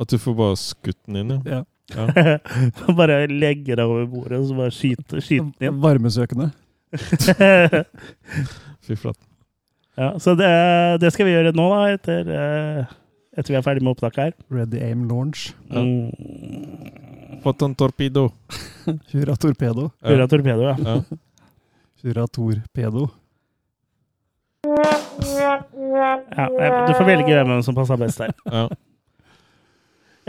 At 0.02 0.10
du 0.10 0.18
får 0.18 0.34
bare 0.36 0.58
skutt 0.58 0.98
den 1.06 1.20
inn, 1.22 1.36
ja. 1.46 1.60
Ja. 1.60 1.64
Ja. 1.96 2.38
bare 3.00 3.26
legger 3.28 3.80
deg 3.80 3.86
over 3.86 4.08
bordet 4.12 4.40
og 4.40 4.48
så 4.50 4.58
bare 4.58 4.74
skyter, 4.76 5.22
skyter 5.24 5.52
den 5.60 5.70
inn. 5.70 5.82
Varmesøkende. 5.84 6.50
Fy 8.86 8.98
flate. 9.00 9.22
ja, 10.00 10.10
så 10.20 10.36
det, 10.36 10.50
det 11.04 11.12
skal 11.14 11.28
vi 11.28 11.36
gjøre 11.36 11.54
nå, 11.56 11.68
da, 11.72 11.82
etter, 11.96 12.32
eh, 12.36 12.92
etter 13.38 13.54
vi 13.54 13.60
er 13.60 13.66
ferdig 13.66 13.86
med 13.86 13.94
opptaket 13.96 14.24
her. 14.26 14.36
Ready 14.52 14.82
aim 14.84 15.08
launch. 15.10 15.52
Ja. 15.72 15.84
Mm. 15.86 17.42
Fått 17.42 17.64
en 17.66 17.76
torpedo. 17.76 18.28
Hurra 19.14 19.36
torpedo. 19.36 19.90
Hurra 20.06 20.28
torpedo, 20.30 20.70
ja. 20.70 20.76
Ja. 20.86 21.00
Hurra 22.04 22.28
torpedo. 22.28 23.10
ja. 24.68 25.58
Du 26.88 26.94
får 26.94 27.06
velge 27.08 27.34
hvem 27.34 27.64
som 27.66 27.78
passer 27.78 27.98
best 28.02 28.22
der. 28.22 28.34
Ja. 28.46 28.68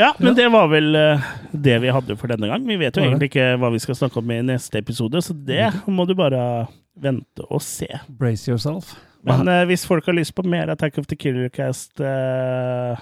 Ja, 0.01 0.15
men 0.19 0.37
det 0.37 0.47
var 0.49 0.71
vel 0.73 0.95
eh, 0.97 1.31
det 1.53 1.77
vi 1.83 1.93
hadde 1.93 2.17
for 2.17 2.33
denne 2.33 2.49
gang. 2.49 2.65
Vi 2.65 2.79
vet 2.81 2.97
jo 2.97 3.05
egentlig 3.05 3.29
ikke 3.33 3.49
hva 3.61 3.69
vi 3.75 3.81
skal 3.83 3.99
snakke 3.99 4.23
om 4.23 4.33
i 4.33 4.41
neste 4.47 4.81
episode, 4.81 5.21
så 5.21 5.37
det 5.37 5.69
må 5.87 6.07
du 6.09 6.15
bare 6.17 6.67
vente 6.97 7.45
og 7.49 7.61
se. 7.65 7.89
Brace 8.09 8.49
yourself. 8.49 8.95
Men 9.23 9.47
uh, 9.47 9.63
hvis 9.69 9.85
folk 9.87 10.09
har 10.09 10.17
lyst 10.17 10.35
på 10.35 10.43
mer 10.49 10.73
Attack 10.73 10.97
of 10.99 11.07
the 11.07 11.17
Killer 11.17 11.53
Cast, 11.53 12.01
uh, 12.03 12.97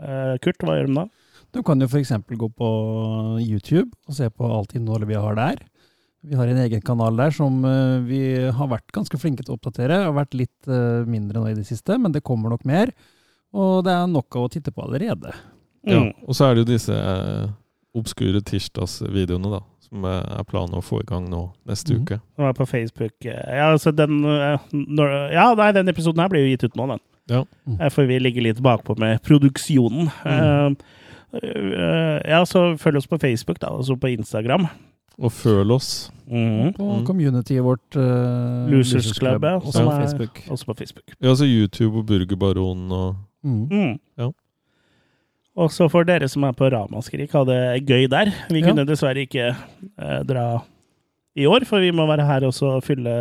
uh, 0.00 0.34
Kurt, 0.42 0.64
hva 0.64 0.80
gjør 0.80 0.88
de 0.88 0.96
da? 0.96 1.04
Du 1.54 1.60
kan 1.66 1.82
jo 1.82 1.86
f.eks. 1.90 2.12
gå 2.38 2.48
på 2.58 2.70
YouTube 3.42 3.90
og 4.06 4.16
se 4.16 4.26
på 4.30 4.48
alt 4.50 4.74
innholdet 4.78 5.10
vi 5.10 5.18
har 5.18 5.38
der. 5.38 5.62
Vi 6.20 6.36
har 6.36 6.50
en 6.50 6.60
egen 6.60 6.82
kanal 6.84 7.16
der 7.16 7.32
som 7.32 7.62
eh, 7.64 8.02
vi 8.04 8.20
har 8.52 8.68
vært 8.68 8.92
ganske 8.92 9.18
flinke 9.18 9.44
til 9.44 9.54
å 9.54 9.56
oppdatere. 9.56 10.02
Har 10.04 10.16
vært 10.18 10.36
litt 10.36 10.68
eh, 10.68 11.06
mindre 11.08 11.40
nå 11.40 11.48
i 11.48 11.56
det 11.56 11.64
siste, 11.68 11.96
men 11.96 12.12
det 12.12 12.24
kommer 12.26 12.52
nok 12.52 12.66
mer. 12.68 12.92
Og 13.56 13.80
det 13.86 13.94
er 13.94 14.10
nok 14.10 14.36
å 14.36 14.44
titte 14.52 14.72
på 14.74 14.84
allerede. 14.84 15.32
Ja. 15.86 16.00
Mm. 16.00 16.12
Og 16.28 16.34
så 16.36 16.44
er 16.44 16.54
det 16.54 16.64
jo 16.66 16.72
disse 16.72 16.94
eh, 16.94 17.48
obskure 17.96 18.40
tirsdagsvideoene, 18.40 19.50
da. 19.50 19.60
Som 19.90 20.04
er 20.06 20.44
planen 20.46 20.76
å 20.78 20.82
få 20.84 21.00
i 21.02 21.06
gang 21.08 21.24
nå 21.32 21.48
neste 21.66 21.96
mm. 21.96 22.02
uke. 22.04 22.20
Som 22.36 22.44
er 22.46 22.52
på 22.54 22.66
Facebook. 22.70 23.14
eh, 23.24 23.56
Ja, 23.58 23.70
altså 23.72 23.90
den 23.90 24.20
eh, 24.24 24.60
når, 24.72 25.14
Ja, 25.34 25.48
nei, 25.58 25.72
den 25.74 25.88
episoden 25.90 26.22
her 26.22 26.28
blir 26.30 26.44
jo 26.46 26.52
gitt 26.52 26.68
ut 26.68 26.76
nå, 26.78 26.86
den. 26.92 27.00
Ja. 27.30 27.44
Mm. 27.66 27.80
For 27.90 28.06
vi 28.10 28.18
ligger 28.22 28.42
litt 28.42 28.60
bakpå 28.62 28.94
med 28.98 29.18
produksjonen. 29.26 30.10
Mm. 30.24 30.76
Uh, 31.30 31.40
eh, 31.42 32.16
ja, 32.30 32.40
så 32.46 32.76
følg 32.78 32.98
oss 32.98 33.06
på 33.10 33.18
Facebook, 33.22 33.60
da, 33.62 33.70
og 33.74 33.84
så 33.86 33.96
på 33.98 34.10
Instagram. 34.14 34.66
Og 35.20 35.32
føl 35.32 35.70
oss. 35.74 36.10
Mm. 36.30 36.72
På 36.74 36.86
Mm. 37.00 37.04
communityet 37.06 37.62
vårt 37.62 37.96
uh, 37.98 38.66
Losers 38.70 39.12
Club, 39.18 39.44
ja, 39.44 39.56
også 39.58 39.82
ja. 39.82 39.90
på 39.90 39.96
Facebook. 40.00 40.42
Også 40.50 40.66
på 40.66 40.74
Facebook. 40.78 41.10
Ja, 41.20 41.28
altså 41.28 41.44
YouTube 41.46 41.98
og 41.98 42.06
Burgerbaronen 42.06 42.92
og 42.92 43.16
Mm. 43.42 43.68
Mm. 43.70 43.98
Ja. 44.18 44.26
Og 45.60 45.68
så 45.74 45.88
for 45.92 46.06
dere 46.08 46.28
som 46.30 46.44
er 46.48 46.54
på 46.56 46.68
Ramaskrik, 46.72 47.32
ha 47.36 47.42
det 47.44 47.60
gøy 47.88 48.06
der. 48.08 48.30
Vi 48.48 48.60
Ja. 48.62 48.66
kunne 48.70 48.86
dessverre 48.88 49.26
ikke 49.26 49.50
eh, 49.52 50.22
dra 50.24 50.62
i 51.36 51.44
år, 51.46 51.64
for 51.68 51.80
vi 51.84 51.90
må 51.92 52.06
være 52.08 52.24
her 52.26 52.46
også 52.48 52.76
og 52.78 52.84
fylle 52.86 53.12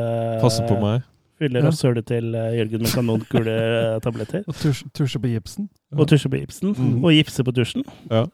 Passe 0.41 0.63
på 0.67 0.77
meg. 0.81 1.03
Fylle 1.39 1.59
Ja. 1.61 1.65
rasshølet 1.67 2.05
til 2.07 2.33
eh, 2.35 2.55
Jørgen 2.59 2.81
med 2.85 2.93
kanonkuletabletter. 2.95 4.43
Og 4.49 4.55
tusje, 4.55 4.87
tusje 4.95 5.19
på 5.19 5.27
gipsen. 5.33 5.69
Og 5.95 6.07
tusje 6.07 6.29
på 6.31 6.39
gipsen. 6.39 6.73
Mm. 6.77 7.03
Og 7.03 7.11
gipse 7.15 7.43
på 7.43 7.51
tusjen. 7.55 7.83
Ja. 8.11 8.25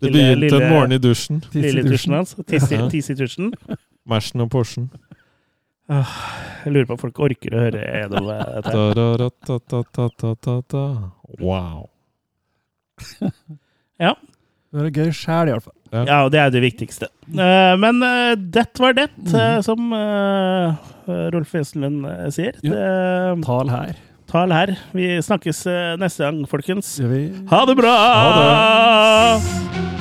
Det 0.00 0.12
Lille- 0.12 0.48
begynte 0.48 0.62
en 0.64 0.70
morgen 0.72 0.92
i 0.92 0.98
dusjen. 0.98 1.42
Lille 1.54 1.82
tusjen 1.84 2.14
hans. 2.14 2.34
Altså. 2.38 2.74
Ja. 2.76 2.86
i 2.86 3.14
tusjen. 3.18 3.52
Mersen 4.08 4.40
og 4.40 4.50
Porschen. 4.50 4.90
Jeg 5.88 6.04
lurer 6.72 6.84
på 6.86 6.92
om 6.92 6.98
folk 7.00 7.18
orker 7.24 7.54
å 7.56 7.62
høre 7.64 7.80
gjennom 7.80 8.26
dette. 8.54 8.72
her. 10.72 11.10
Wow. 11.40 11.88
Ja. 13.98 14.12
Det 14.74 14.82
er 14.84 14.90
gøy 14.92 15.12
sjæl, 15.16 15.48
iallfall. 15.50 15.74
ja, 15.96 16.18
og 16.26 16.30
det 16.34 16.38
er 16.42 16.50
det 16.52 16.60
viktigste. 16.62 17.08
Eh, 17.32 17.72
men 17.80 18.02
uh, 18.04 18.34
det 18.36 18.66
var 18.78 18.92
det, 18.98 19.08
eh, 19.32 19.56
som 19.64 19.88
eh, 19.96 20.76
Rolf 21.32 21.54
Wesenlund 21.56 22.04
eh, 22.06 22.26
sier. 22.36 22.58
Det, 22.62 22.82
Tal 23.46 23.72
her. 23.72 23.96
tal 24.28 24.52
her. 24.52 24.74
Vi 24.92 25.08
snakkes 25.24 25.64
eh, 25.72 25.94
neste 26.00 26.26
gang, 26.28 26.42
folkens. 26.50 26.98
Ha 27.00 27.62
det 27.70 27.78
bra! 27.80 27.96
Ha 27.96 28.28
det! 28.42 29.97